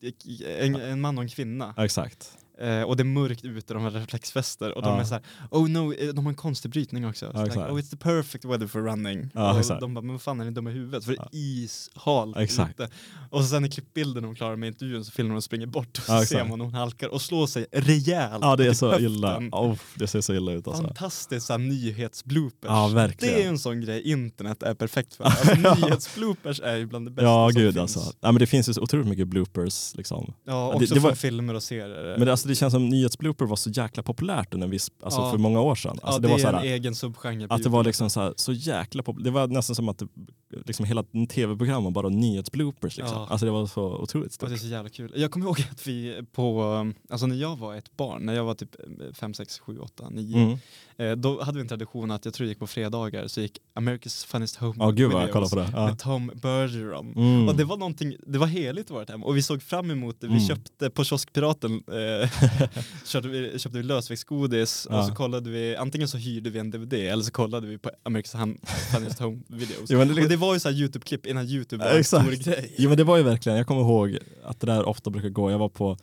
en, 0.60 0.76
en 0.76 1.02
man 1.02 1.18
och 1.18 1.24
en 1.24 1.30
kvinna. 1.30 1.74
exakt. 1.78 2.32
Eh, 2.61 2.82
och 2.82 2.98
det 2.98 3.02
är 3.02 3.06
mörkt 3.06 3.45
ute, 3.45 3.73
de 3.73 3.84
har 3.84 3.91
reflexväster 3.91 4.72
och 4.77 4.82
de 4.82 4.94
Ja. 4.95 4.99
är 5.02 5.03
så 5.06 5.14
här, 5.14 5.23
oh 5.52 5.69
no, 5.69 5.94
eh, 5.94 6.07
de 6.14 6.26
har 6.26 6.32
en 6.32 6.36
konstig 6.36 6.72
brytning 6.72 7.07
också. 7.07 7.26
Så 7.32 7.40
exakt. 7.41 7.56
like, 7.56 7.69
oh 7.72 7.76
it's 7.80 7.90
the 7.90 7.98
perfect 7.98 8.45
weather 8.45 8.68
for 8.68 8.82
running. 8.82 9.30
Ja, 9.34 9.60
och 9.60 9.80
de 9.80 9.94
bara, 9.94 10.02
men 10.02 10.11
vad 10.11 10.22
fan 10.22 10.40
är 10.41 10.45
ni 10.45 10.52
dumma 10.52 10.69
i 10.69 10.73
huvudet? 10.73 11.06
För 11.06 11.11
det 11.11 11.18
är 11.18 11.22
Ja. 11.23 11.30
ishalt 11.34 12.38
Exakt. 12.38 12.80
ute. 12.80 12.90
Och 13.30 13.45
sen 13.45 13.65
i 13.65 13.69
klippbilden 13.69 14.23
de 14.23 14.36
klarar 14.36 14.56
med 14.56 14.68
intervjun 14.68 15.06
så 15.06 15.11
filmar 15.11 15.30
de 15.30 15.38
och 15.38 15.44
springer 15.44 15.65
bort 15.65 15.98
och 15.98 16.03
så 16.03 16.11
Ja, 16.14 16.26
ser 16.26 16.45
man 16.45 16.61
hon 16.61 16.73
halkar 16.73 17.07
och 17.07 17.22
slår 17.22 17.48
sig 17.48 17.65
rejält 17.72 18.40
Ja 18.41 18.56
det 18.56 18.68
är 18.68 18.73
så 18.73 18.88
höften. 18.88 19.06
illa. 19.06 19.38
Oh, 19.52 19.76
det 19.95 20.07
ser 20.07 20.22
så 20.22 20.34
illa 20.34 20.52
ut 20.52 20.68
alltså. 20.68 20.84
Fantastiskt 20.84 21.45
såhär 21.45 21.57
nyhetsbloopers. 21.60 22.69
Ja 22.69 22.88
verkligen. 22.88 23.34
det 23.36 23.40
är 23.40 23.44
ju 23.44 23.49
en 23.49 23.60
sån 23.60 23.82
grej 23.82 24.02
internet 24.11 24.64
är 24.64 24.73
perfekt 24.73 25.14
för. 25.15 25.23
Alltså, 25.36 25.56
nyhetsbloopers 25.88 26.60
är 26.60 26.76
ju 26.76 26.86
bland 26.86 27.07
det 27.07 27.11
bästa 27.11 27.26
Ja 27.26 27.49
som 27.52 27.61
gud 27.61 27.73
finns. 27.73 27.82
alltså. 27.98 28.14
Ja, 28.22 28.32
men 28.32 28.40
det 28.40 28.48
finns 28.48 28.69
ju 28.69 28.73
så 28.73 28.82
otroligt 28.82 29.07
mycket 29.07 29.27
bloopers 29.27 29.95
liksom. 29.95 30.34
Ja, 30.45 30.53
det- 30.80 30.84
också 30.84 30.94
det 30.94 30.99
var- 30.99 31.10
från 31.10 31.15
filmer 31.18 31.53
och 31.53 31.64
serier. 31.64 32.15
Men 32.18 32.26
det, 32.26 32.32
alltså, 32.32 32.45
det 32.48 32.56
känns 32.56 32.74
som 32.74 32.90
nyhetsblooper 32.90 33.46
var 33.46 33.56
så 33.56 33.70
jäkla 33.70 34.04
populärt 34.04 34.54
under 34.54 34.66
en 34.68 34.72
viss, 34.72 34.92
alltså 35.04 35.22
Ja. 35.22 35.32
för 35.32 35.38
många 35.38 35.62
år 35.62 35.76
sedan. 35.76 35.92
Alltså, 35.92 36.08
ja, 36.08 36.20
det, 36.20 36.28
det, 36.28 36.44
var 36.44 36.50
är 36.50 36.54
här, 36.54 36.66
en 36.66 36.74
egen 36.74 36.96
subgenre. 36.96 37.48
att 37.50 37.64
det 37.64 37.70
var 37.70 37.84
liksom 37.84 38.10
så, 38.10 38.22
här, 38.22 38.34
så 38.38 38.54
jäkla 38.54 39.04
populärt. 39.04 39.24
Det 39.26 39.32
var 39.32 39.48
nästan 39.48 39.76
som 39.76 39.90
att 39.90 39.98
det, 39.98 40.08
liksom 40.65 40.86
hela 40.86 41.03
tv-program 41.30 41.84
var 41.84 41.91
bara 41.91 42.10
nyhetsbloopers. 42.10 42.98
Liksom. 42.98 43.18
Ja. 43.18 43.27
Alltså 43.30 43.45
det 43.45 43.52
var 43.52 43.65
så 43.68 43.84
otroligt 43.98 44.27
Och 44.27 44.34
stort. 44.34 44.49
det 44.49 44.56
är 44.56 44.57
så 44.57 44.68
jävla 44.68 44.90
kul. 44.90 45.14
Jag 45.15 45.32
kommer 45.32 45.45
ihåg 45.45 45.61
att 45.72 45.88
vi 45.88 46.22
på, 46.32 46.64
alltså 47.10 47.27
när 47.27 47.36
jag 47.36 47.56
var 47.60 47.76
ett 47.76 47.98
barn, 47.98 48.26
när 48.26 48.34
jag 48.34 48.44
var 48.44 48.53
typ 48.56 48.76
5, 49.14 49.34
6, 49.34 49.60
7, 49.60 49.80
8, 49.80 50.10
9, 50.10 50.38
Mm. 50.38 50.57
eh, 51.11 51.15
då 51.18 51.44
hade 51.44 51.57
vi 51.57 51.61
en 51.61 51.68
tradition 51.68 52.11
att 52.11 52.26
jag 52.26 52.34
tror 52.34 52.45
det 52.45 52.49
gick 52.49 52.60
på 52.60 52.68
fredagar 52.68 53.27
så 53.27 53.41
gick 53.41 53.57
America's 53.76 54.27
Funniest 54.27 54.56
Home 54.56 54.73
Ja 54.77 54.91
gud 54.91 55.11
vad 55.11 55.23
jag 55.23 55.32
kollade 55.32 55.49
på 55.49 55.56
det. 55.56 55.69
Ja. 55.73 55.86
med 55.88 55.99
Tom 55.99 56.32
Bergeron. 56.36 57.14
Mm. 57.15 57.48
Och 57.48 57.56
det 57.56 57.64
var 57.64 57.77
någonting, 57.77 58.15
det 58.27 58.38
var 58.40 58.48
heligt 58.48 58.90
i 58.90 58.94
vårt 58.94 59.10
hem 59.10 59.23
och 59.23 59.38
vi 59.38 59.44
såg 59.44 59.61
fram 59.64 59.91
emot 59.91 60.22
det. 60.22 60.27
Vi 60.27 60.34
Mm. 60.34 60.48
köpte 60.48 60.90
på 60.90 61.03
kioskpiraten, 61.03 61.84
eh, 61.88 62.30
köpte, 63.06 63.30
vi, 63.30 63.60
köpte 63.60 63.77
vi 63.77 63.84
lösviktsgodis 63.84 64.86
och 64.86 64.95
Ja. 64.95 65.07
så 65.07 65.15
kollade 65.15 65.49
vi, 65.49 65.76
antingen 65.76 66.07
så 66.07 66.18
hyrde 66.18 66.49
vi 66.49 66.60
en 66.60 66.72
DVD 66.72 66.94
eller 66.94 67.23
så 67.23 67.32
kollade 67.32 67.68
vi 67.68 67.77
på 67.77 67.90
America's 68.03 68.57
Funniest 68.94 69.19
Home 69.19 69.40
Videos. 69.48 69.90
Men 69.90 70.07
det, 70.15 70.23
Och 70.23 70.30
det 70.30 70.38
var 70.46 70.54
ju 70.54 70.60
så 70.60 70.70
här 70.70 70.76
YouTube-klipp 70.76 71.26
innan 71.26 71.46
YouTube 71.48 71.84
var 71.86 71.92
Ja, 71.92 71.98
en 71.98 72.04
stor 72.04 72.44
grej. 72.44 72.74
jo 72.78 72.90
men 72.90 72.98
det 72.98 73.04
var 73.04 73.18
ju 73.18 73.24
verkligen, 73.24 73.58
jag 73.58 73.68
kommer 73.68 73.82
ihåg 73.82 74.18
att 74.44 74.60
det 74.60 74.68
där 74.68 74.86
ofta 74.88 75.10
brukar 75.10 75.30
gå. 75.30 75.52
Jag 75.52 75.60
var 75.60 75.70
på, 75.70 75.98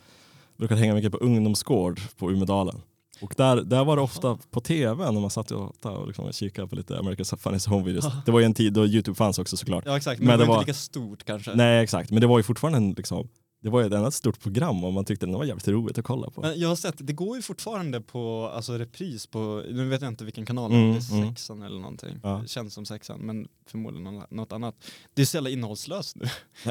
brukade 0.57 0.79
hänga 0.79 0.93
mycket 0.93 1.11
på 1.11 1.17
ungdomsgård 1.17 2.01
på 2.17 2.31
Umedalen. 2.31 2.81
Och 3.21 3.33
där, 3.37 3.55
där 3.55 3.83
var 3.83 3.95
det 3.95 4.01
ofta 4.01 4.37
på 4.51 4.61
tv 4.61 5.11
när 5.11 5.19
man 5.21 5.29
satt 5.29 5.51
och, 5.51 5.75
och 5.85 6.07
liksom 6.07 6.31
kikade 6.31 6.67
på 6.67 6.75
lite 6.75 6.93
America's 6.99 7.37
Funniest 7.37 7.67
Home 7.67 7.85
Videos. 7.85 8.05
Det 8.25 8.31
var 8.31 8.39
ju 8.39 8.45
en 8.45 8.53
tid 8.53 8.73
då 8.73 8.85
Youtube 8.85 9.15
fanns 9.15 9.39
också 9.39 9.57
såklart. 9.57 9.83
Ja 9.87 9.97
exakt, 9.97 10.19
men, 10.19 10.27
Men 10.27 10.39
det 10.39 10.45
var 10.45 10.53
var- 10.53 10.61
inte 10.61 10.71
lika 10.71 10.77
stort 10.79 11.23
kanske. 11.23 11.53
Nej 11.55 11.83
exakt, 11.83 12.11
men 12.11 12.21
det 12.21 12.27
var 12.27 12.39
ju 12.39 12.43
fortfarande 12.43 12.77
en, 12.77 12.91
liksom, 12.91 13.27
det 13.63 13.69
var 13.69 13.81
ju 13.81 13.87
ett 13.87 13.93
annat 13.93 14.13
stort 14.13 14.39
program 14.39 14.83
och 14.83 14.93
man 14.93 15.05
tyckte 15.05 15.25
det 15.25 15.31
var 15.33 15.45
jävligt 15.45 15.67
roligt 15.67 15.97
att 15.97 16.05
kolla 16.05 16.29
på. 16.29 16.53
Jag 16.55 16.69
har 16.69 16.75
sett, 16.75 16.95
det 16.97 17.13
går 17.13 17.35
ju 17.35 17.41
fortfarande 17.41 18.01
på 18.01 18.51
alltså 18.55 18.77
repris 18.77 19.27
på, 19.27 19.63
nu 19.71 19.89
vet 19.89 20.01
jag 20.01 20.11
inte 20.11 20.23
vilken 20.25 20.45
kanal, 20.45 20.71
Mm, 20.71 20.81
det 20.93 20.97
är 20.99 21.11
mm. 21.17 21.29
sexan 21.29 21.61
eller 21.61 21.79
någonting. 21.79 22.19
Ja. 22.23 22.39
Det 22.43 22.47
känns 22.47 22.73
som 22.73 22.85
sexan, 22.85 23.19
men 23.19 23.47
förmodligen 23.67 24.21
något- 24.31 24.51
annat. 24.53 24.75
Det 25.13 25.21
är 25.21 25.25
så 25.25 25.37
jävla 25.37 25.49
innehållslöst 25.49 26.15
nu. 26.15 26.25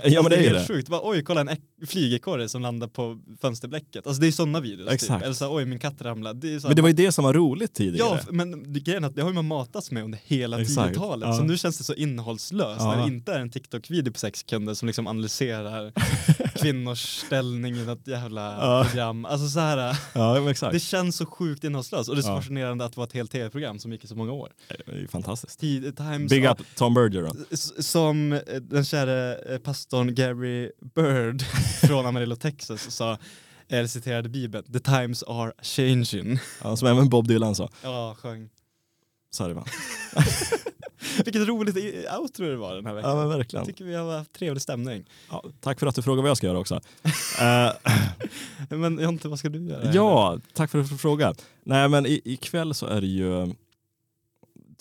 ja 0.05 0.23
men 0.23 0.31
det 0.31 0.37
är 0.37 0.43
ju 0.49 0.51
det. 0.51 0.67
sjukt. 0.67 0.89
Bara, 0.89 1.01
oj, 1.05 1.23
kolla 1.25 1.41
en 1.41 1.49
ek- 1.49 1.87
flygekorre 1.87 2.49
som 2.49 2.63
landar 2.63 2.89
på 2.89 3.21
fönsterblecket. 3.41 4.07
Alltså 4.07 4.21
det 4.21 4.27
är 4.27 4.33
sådana 4.33 4.61
videos. 4.61 4.91
Exakt. 4.93 5.13
Typ. 5.13 5.23
Eller 5.25 5.35
så, 5.35 5.57
oj, 5.57 5.65
min 5.65 5.79
katt 5.79 6.03
ramlade. 6.03 6.49
Det 6.49 6.65
Men 6.65 6.77
det 6.77 6.83
var 6.83 6.89
ju 6.89 6.95
det 6.95 7.13
som 7.13 7.25
var 7.25 7.35
roligt 7.35 7.75
tidigare. 7.75 8.21
Ja, 8.27 8.33
men 8.33 8.73
grejen 8.73 9.05
är 9.05 9.09
att 9.09 9.15
det 9.15 9.23
har 9.23 9.29
ju 9.29 9.35
man 9.35 9.47
matats 9.47 9.91
med 9.91 10.05
under 10.05 10.19
hela 10.25 10.61
Exakt, 10.61 10.97
10-talet. 10.97 11.29
ja. 11.29 11.35
Så 11.37 11.43
nu 11.45 11.59
känns 11.59 11.79
det 11.79 11.85
så 11.85 11.95
innehållslöst 11.95 12.81
Ja. 12.81 12.95
när 12.97 13.03
det 13.03 13.09
inte 13.15 13.33
är 13.33 13.41
en 13.41 13.51
TikTok-video 13.51 14.13
på 14.13 14.19
sex 14.19 14.39
sekunder 14.39 14.75
som 14.75 14.87
liksom 14.87 15.07
analyserar 15.07 15.93
kvinnors 16.63 17.05
ställning 17.27 17.75
i 17.75 17.85
något 17.85 18.07
jävla 18.07 18.53
Ja. 18.61 18.85
program. 18.89 19.25
Alltså 19.25 19.49
så 19.49 19.61
här, 19.61 19.97
Ja 20.15 20.51
exakt. 20.51 20.73
det 20.73 20.81
känns 20.81 21.17
så 21.17 21.27
sjukt 21.27 21.65
innehållslöst 21.65 22.09
och 22.09 22.15
det 22.17 22.21
är 22.21 22.23
så 22.23 22.29
Ja. 22.29 22.37
fascinerande 22.37 22.85
att 22.85 22.93
det 22.93 22.97
var 22.99 23.05
ett 23.05 23.13
helt 23.13 23.33
tv-program 23.33 23.79
som 23.79 23.93
gick 23.93 24.05
i 24.05 24.07
så 24.07 24.15
många 24.15 24.33
år. 24.33 24.53
Det 24.87 24.93
är 24.93 24.97
ju 24.99 25.09
fantastiskt. 25.09 25.61
Tid, 25.61 25.97
times 25.97 26.31
Big 26.31 26.45
up 26.45 26.59
Tom 26.77 26.95
Bergeron. 26.95 27.45
Som 27.79 28.33
eh, 28.33 28.39
den 28.61 28.85
käre 28.85 29.35
eh, 29.55 29.59
pastorn 29.59 30.15
Gary 30.15 30.71
Bird 30.95 31.43
från 31.89 32.07
Amarillo, 32.07 32.37
Texas 32.37 32.95
sa, 32.95 33.19
eller 33.69 33.87
citerade 33.89 34.29
bibeln, 34.29 34.65
the 34.73 34.81
times 34.81 35.23
are 35.23 35.53
changing. 35.63 36.39
Ja, 36.63 36.77
som 36.77 36.89
även 36.89 37.09
Bob 37.09 37.29
Dylan 37.29 37.55
sa. 37.55 37.69
Ja, 37.83 38.17
sjöng. 38.23 38.49
Så 39.31 39.45
är 39.45 39.49
det 39.49 39.55
va? 39.55 39.65
Vilket 41.25 41.49
roligt 41.49 41.77
outro 42.21 42.47
det 42.47 42.57
var 42.57 42.75
den 42.75 42.87
här 42.87 42.95
veckan. 42.95 43.11
Ja 43.11 43.17
men 43.17 43.31
Jag 43.31 43.37
verkligen. 43.39 43.67
tycker 43.67 43.85
vi 43.85 43.95
har 43.95 44.19
haft 44.19 44.33
trevlig 44.33 44.63
stämning. 44.63 45.05
Ja, 45.31 45.45
tack 45.61 45.81
för 45.81 45.87
att 45.87 45.95
du 45.95 46.03
frågar 46.03 46.23
vad 46.23 46.31
jag 46.31 46.37
ska 46.37 46.47
göra 46.47 46.59
också. 46.59 46.81
Eh, 47.41 47.73
Men 48.79 48.99
Jonte, 48.99 49.29
vad 49.29 49.39
ska 49.39 49.49
du 49.49 49.67
göra? 49.69 49.93
ja, 49.95 50.39
tack 50.55 50.71
för 50.71 50.79
att 50.81 50.89
du 50.89 50.99
frågar. 50.99 51.35
Nej 51.65 51.89
men 51.89 52.07
i- 52.07 52.21
ikväll 52.25 52.75
så 52.75 52.87
är 52.87 53.01
det 53.01 53.07
ju 53.07 53.55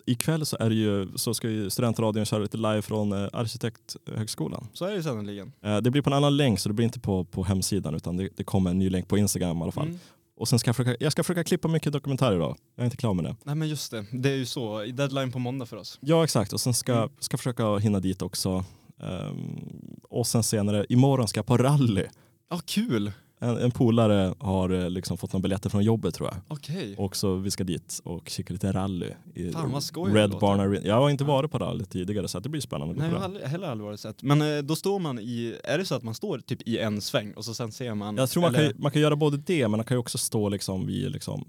Ikväll 0.05 0.45
så 0.45 0.57
är 0.59 0.69
det 0.69 0.75
ju, 0.75 1.07
så 1.15 1.33
ska 1.33 1.49
ju 1.49 1.69
studentradion 1.69 2.25
köra 2.25 2.39
lite 2.39 2.57
live 2.57 2.81
från 2.81 3.11
eh, 3.13 3.29
Arkitekthögskolan. 3.33 4.67
Så 4.73 4.85
är 4.85 4.91
det 4.95 5.03
sannoliken. 5.03 5.51
Eh, 5.63 5.77
det 5.77 5.91
blir 5.91 6.01
på 6.01 6.09
en 6.09 6.13
annan 6.13 6.37
länk 6.37 6.59
så 6.59 6.69
det 6.69 6.73
blir 6.75 6.85
inte 6.85 6.99
på, 6.99 7.23
på 7.25 7.43
hemsidan 7.43 7.95
utan 7.95 8.17
det, 8.17 8.29
det 8.35 8.43
kommer 8.43 8.69
en 8.69 8.79
ny 8.79 8.89
länk 8.89 9.07
på 9.07 9.17
Instagram 9.17 9.57
i 9.57 9.61
alla 9.61 9.71
fall. 9.71 9.87
Mm. 9.87 9.99
Och 10.41 10.47
sen 10.47 10.59
ska 10.59 10.69
jag 10.69 10.75
försöka, 10.75 11.03
jag 11.03 11.11
ska 11.11 11.23
försöka 11.23 11.43
klippa 11.43 11.67
mycket 11.67 11.93
dokumentärer 11.93 12.35
idag. 12.35 12.57
Jag 12.75 12.81
är 12.81 12.85
inte 12.85 12.97
klar 12.97 13.13
med 13.13 13.25
det. 13.25 13.35
Nej 13.43 13.55
men 13.55 13.67
just 13.69 13.91
det, 13.91 14.05
det 14.11 14.29
är 14.29 14.35
ju 14.35 14.45
så. 14.45 14.83
Deadline 14.85 15.31
på 15.31 15.39
måndag 15.39 15.65
för 15.65 15.77
oss. 15.77 15.97
Ja 16.01 16.23
exakt 16.23 16.53
och 16.53 16.61
sen 16.61 16.73
ska 16.73 16.93
Mm. 16.93 17.09
ska 17.19 17.37
försöka 17.37 17.77
hinna 17.77 17.99
dit 17.99 18.21
också. 18.21 18.65
Ehm, 19.03 19.99
och 20.09 20.27
sen 20.27 20.43
senare, 20.43 20.85
imorgon 20.89 21.27
ska 21.27 21.37
jag 21.37 21.45
på 21.45 21.57
rally. 21.57 22.05
Ja, 22.49 22.61
kul! 22.65 23.11
En, 23.43 23.57
en 23.57 23.71
polare 23.71 24.33
har 24.39 24.69
eh, 24.69 24.89
liksom 24.89 25.17
fått 25.17 25.33
några 25.33 25.41
biljetter 25.41 25.69
från 25.69 25.83
jobbet 25.83 26.15
tror 26.15 26.29
jag. 26.29 26.37
Okej. 26.47 26.95
Och 26.97 27.15
så 27.15 27.35
vi 27.35 27.51
ska 27.51 27.63
dit 27.63 28.01
och 28.03 28.29
kika 28.29 28.53
lite 28.53 28.71
rally. 28.71 29.09
I 29.33 29.51
Fan, 29.51 29.71
vad 29.71 29.83
skoj 29.83 30.11
det 30.13 30.19
Red 30.19 30.29
låter. 30.29 30.39
Barn 30.41 30.59
Arena. 30.59 30.85
Jag 30.85 30.95
har 30.95 31.09
inte 31.09 31.23
varit 31.23 31.51
på 31.51 31.59
rally 31.59 31.85
tidigare 31.85 32.27
så 32.27 32.39
det 32.39 32.49
blir 32.49 32.61
spännande 32.61 32.93
Nej, 32.95 33.03
jag 33.07 33.13
har 33.13 33.19
det. 33.19 33.25
aldrig- 33.25 33.45
heller 33.47 33.67
aldrig 33.67 33.85
varit 33.85 33.99
sett. 33.99 34.23
Men 34.23 34.41
eh, 34.41 34.57
då 34.63 34.75
står 34.75 34.99
man 34.99 35.19
i, 35.19 35.55
är 35.63 35.77
det 35.77 35.85
så 35.85 35.95
att 35.95 36.03
man 36.03 36.13
står 36.15 36.39
typ 36.39 36.67
i 36.67 36.77
en 36.77 37.01
sväng 37.01 37.33
och 37.33 37.45
så 37.45 37.53
sen 37.53 37.71
ser 37.71 37.95
man? 37.95 38.17
Jag 38.17 38.29
tror 38.29 38.41
man 38.41 38.53
kan, 38.53 38.63
eller- 38.63 38.73
man 38.77 38.91
kan 38.91 39.01
göra 39.01 39.15
både 39.15 39.37
det 39.37 39.61
men 39.67 39.71
man 39.77 39.83
kan 39.85 39.95
ju 39.95 39.99
också 39.99 40.17
stå 40.17 40.49
liksom 40.49 40.87
vid 40.87 41.11
liksom 41.11 41.45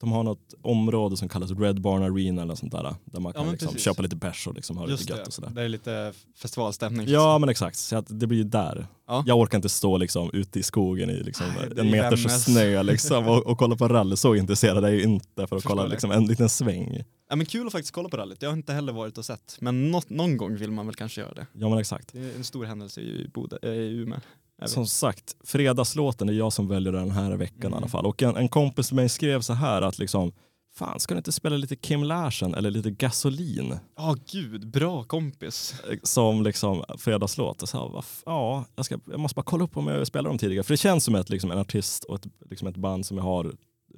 de 0.00 0.12
har 0.12 0.22
något 0.22 0.54
område 0.62 1.16
som 1.16 1.28
kallas 1.28 1.50
Red 1.50 1.80
Barn 1.80 2.02
Arena 2.02 2.42
eller 2.42 2.54
sånt 2.54 2.72
där. 2.72 2.82
Där 3.04 3.20
man 3.20 3.22
Ja, 3.22 3.32
kan 3.32 3.42
men 3.46 3.52
liksom 3.52 3.76
köpa 3.76 4.02
lite 4.02 4.16
bärs 4.16 4.46
och 4.46 4.54
liksom 4.54 4.76
ha 4.76 4.84
det 4.86 4.90
Just 4.90 5.02
lite 5.02 5.12
gött 5.12 5.24
det, 5.24 5.26
och 5.26 5.32
sådär. 5.32 5.50
det 5.54 5.62
är 5.62 5.68
lite 5.68 6.12
festivalstämning. 6.36 7.08
Ja 7.08 7.38
men 7.38 7.48
exakt, 7.48 7.76
så 7.78 7.96
att 7.96 8.06
det 8.20 8.26
blir 8.26 8.38
ju 8.38 8.44
där. 8.44 8.86
Ja. 9.06 9.24
Jag 9.26 9.38
orkar 9.38 9.58
inte 9.58 9.68
stå 9.68 9.96
liksom 9.96 10.30
ute 10.32 10.58
i 10.58 10.62
skogen 10.62 11.10
i 11.10 11.22
liksom 11.22 11.46
är 11.46 11.80
en 11.80 11.90
meters 11.90 12.26
Vännäs. 12.26 12.44
snö 12.44 12.82
liksom, 12.82 13.28
och, 13.28 13.46
och 13.46 13.58
kolla 13.58 13.76
på 13.76 13.88
rally. 13.88 14.16
Så 14.16 14.34
intresserad 14.34 14.84
är 14.84 14.88
jag 14.88 15.00
inte 15.02 15.28
för 15.34 15.42
att 15.42 15.48
Förstår 15.50 15.70
kolla 15.70 15.86
liksom, 15.86 16.10
en 16.10 16.26
liten 16.26 16.48
sväng. 16.48 17.04
Ja, 17.30 17.36
men 17.36 17.46
kul 17.46 17.66
att 17.66 17.72
faktiskt 17.72 17.94
kolla 17.94 18.08
på 18.08 18.16
rallyt. 18.16 18.42
Jag 18.42 18.48
har 18.50 18.56
inte 18.56 18.72
heller 18.72 18.92
varit 18.92 19.18
och 19.18 19.24
sett. 19.24 19.56
Men 19.60 19.90
något, 19.90 20.10
någon 20.10 20.36
gång 20.36 20.56
vill 20.56 20.70
man 20.70 20.86
väl 20.86 20.94
kanske 20.94 21.20
göra 21.20 21.34
det. 21.34 21.46
Ja 21.52 21.68
men 21.68 21.78
exakt. 21.78 22.12
Det 22.12 22.18
är 22.20 22.36
en 22.36 22.44
stor 22.44 22.64
händelse 22.64 23.00
i, 23.00 23.30
Boda, 23.34 23.56
äh, 23.62 23.70
i 23.70 23.88
Umeå. 23.96 24.18
Som 24.66 24.86
sagt, 24.86 25.36
fredagslåten 25.44 26.28
är 26.28 26.32
jag 26.32 26.52
som 26.52 26.68
väljer 26.68 26.92
den 26.92 27.10
här 27.10 27.36
veckan 27.36 27.58
Mm. 27.66 27.72
i 27.72 27.76
alla 27.76 27.88
fall. 27.88 28.06
Och 28.06 28.22
en, 28.22 28.36
en 28.36 28.48
kompis 28.48 28.92
med 28.92 28.96
mig 28.96 29.08
skrev 29.08 29.40
så 29.40 29.52
här 29.52 29.82
att 29.82 29.98
liksom, 29.98 30.32
fan 30.74 31.00
ska 31.00 31.14
du 31.14 31.18
inte 31.18 31.32
spela 31.32 31.56
lite 31.56 31.76
Kim 31.76 32.02
Larsen 32.02 32.54
eller 32.54 32.70
lite 32.70 32.90
Gasolin 32.90 33.74
Ja, 33.96 34.16
gud. 34.32 34.70
Bra 34.70 35.04
kompis. 35.04 35.74
eh, 35.90 35.96
som 36.02 36.42
liksom 36.42 36.84
fredagslåt? 36.98 37.62
Och 37.62 37.68
så 37.68 38.02
ja, 38.26 38.64
jag, 38.76 38.84
ska, 38.84 38.98
jag 39.10 39.20
måste 39.20 39.34
bara 39.34 39.42
kolla 39.42 39.64
upp 39.64 39.76
om 39.76 39.86
jag 39.86 40.06
spelar 40.06 40.30
dem 40.30 40.38
tidigare. 40.38 40.62
För 40.62 40.72
det 40.72 40.76
känns 40.78 41.04
som 41.04 41.14
ett, 41.14 41.30
liksom, 41.30 41.50
en 41.50 41.58
artist 41.58 42.04
och 42.04 42.14
ett, 42.14 42.26
liksom 42.50 42.68
ett 42.68 42.76
band 42.76 43.06
som 43.06 43.16
jag 43.16 43.24
har 43.24 43.52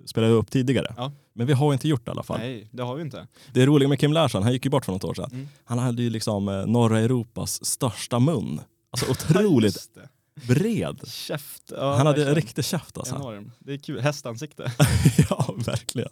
spelat 0.06 0.30
upp 0.30 0.50
tidigare. 0.50 0.94
Ja. 0.96 1.12
Men 1.34 1.46
vi 1.46 1.52
har 1.52 1.72
inte 1.72 1.88
gjort 1.88 2.04
det 2.04 2.08
i 2.10 2.12
alla 2.12 2.22
fall. 2.22 2.38
Nej, 2.38 2.68
det 2.72 2.82
har 2.82 2.94
vi 2.96 3.02
inte. 3.02 3.26
Det 3.52 3.66
roliga 3.66 3.88
med 3.88 4.00
Kim 4.00 4.12
Larsson, 4.12 4.42
han 4.42 4.52
gick 4.52 4.64
ju 4.64 4.70
bort 4.70 4.84
för 4.84 4.92
något 4.92 5.04
år 5.04 5.14
sedan. 5.14 5.30
Mm. 5.32 5.48
Han 5.64 5.78
hade 5.78 6.02
ju 6.02 6.10
liksom 6.10 6.48
eh, 6.48 6.66
norra 6.66 6.98
Europas 7.00 7.64
största 7.64 8.18
mun. 8.18 8.60
Alltså 8.90 9.10
otroligt 9.10 9.94
det. 9.94 10.08
Bred. 10.34 11.00
Käft. 11.08 11.72
Ja, 11.76 11.94
Han 11.94 12.06
hade 12.06 12.28
en 12.28 12.34
riktig 12.34 12.64
käft 12.64 12.98
alltså. 12.98 13.14
Enorm. 13.14 13.52
Det 13.58 13.72
är 13.72 13.78
kul. 13.78 14.00
Hästansikte. 14.00 14.72
ja, 15.30 15.54
verkligen. 15.66 16.10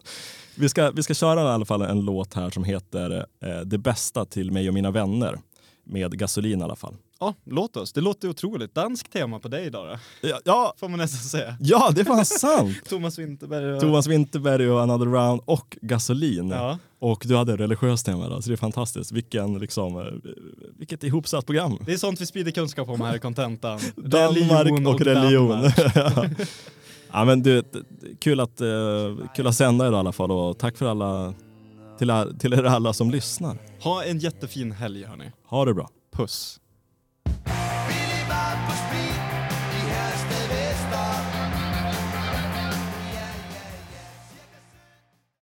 Vi 0.54 0.68
ska, 0.68 0.90
vi 0.90 1.02
ska 1.02 1.14
köra 1.14 1.40
i 1.42 1.44
alla 1.44 1.64
fall 1.64 1.82
en 1.82 2.00
låt 2.00 2.34
här 2.34 2.50
som 2.50 2.64
heter 2.64 3.26
eh, 3.42 3.60
Det 3.60 3.78
bästa 3.78 4.24
till 4.24 4.50
mig 4.50 4.68
och 4.68 4.74
mina 4.74 4.90
vänner 4.90 5.38
med 5.84 6.18
Gasolin 6.18 6.60
i 6.60 6.62
alla 6.62 6.76
fall. 6.76 6.96
Ja, 7.20 7.34
låt 7.44 7.76
oss. 7.76 7.92
Det 7.92 8.00
låter 8.00 8.28
otroligt. 8.28 8.74
Dansk 8.74 9.10
tema 9.10 9.38
på 9.38 9.48
dig 9.48 9.66
idag 9.66 9.88
då, 10.22 10.28
Ja, 10.28 10.40
ja, 10.44 10.74
får 10.76 10.88
man 10.88 10.98
nästan 10.98 11.20
säga. 11.20 11.56
ja 11.60 11.90
det 11.94 12.02
var 12.02 12.24
sant! 12.24 12.84
Thomas 12.88 13.18
Winterberg 13.18 13.72
och... 13.74 13.80
Thomas 13.80 14.06
Winterberg 14.06 14.70
och 14.70 14.82
Another 14.82 15.06
Round 15.06 15.40
och 15.44 15.78
Gasolin. 15.82 16.48
Ja. 16.50 16.78
Och 16.98 17.22
du 17.26 17.36
hade 17.36 17.56
religiöst 17.56 18.06
tema 18.06 18.28
då, 18.28 18.42
så 18.42 18.48
det 18.48 18.54
är 18.54 18.56
fantastiskt. 18.56 19.12
Vilken, 19.12 19.58
liksom, 19.58 19.96
eh, 19.98 20.04
vilket 20.78 21.04
ihopsatt 21.04 21.46
program. 21.46 21.78
Det 21.86 21.92
är 21.92 21.96
sånt 21.96 22.20
vi 22.20 22.26
sprider 22.26 22.50
kunskap 22.52 22.88
om 22.88 23.00
här 23.00 23.16
i 23.16 23.18
Contentan. 23.18 23.80
Danmark 23.96 24.86
och 24.88 25.00
religion. 25.00 25.48
Danmark. 25.48 26.38
ja, 27.12 27.24
men 27.24 27.42
du, 27.42 27.62
kul, 28.20 28.40
att, 28.40 28.60
eh, 28.60 28.68
kul 29.36 29.46
att 29.46 29.56
sända 29.56 29.86
idag 29.86 29.98
i 29.98 30.00
alla 30.00 30.12
fall 30.12 30.30
och 30.30 30.58
tack 30.58 30.76
för 30.76 30.86
alla, 30.86 31.34
till, 31.98 32.10
er- 32.10 32.38
till 32.38 32.52
er 32.52 32.64
alla 32.64 32.92
som 32.92 33.10
lyssnar. 33.10 33.58
Ha 33.80 34.04
en 34.04 34.18
jättefin 34.18 34.72
helg 34.72 35.04
hörni. 35.04 35.32
Ha 35.46 35.64
det 35.64 35.74
bra. 35.74 35.88
Puss. 36.12 36.60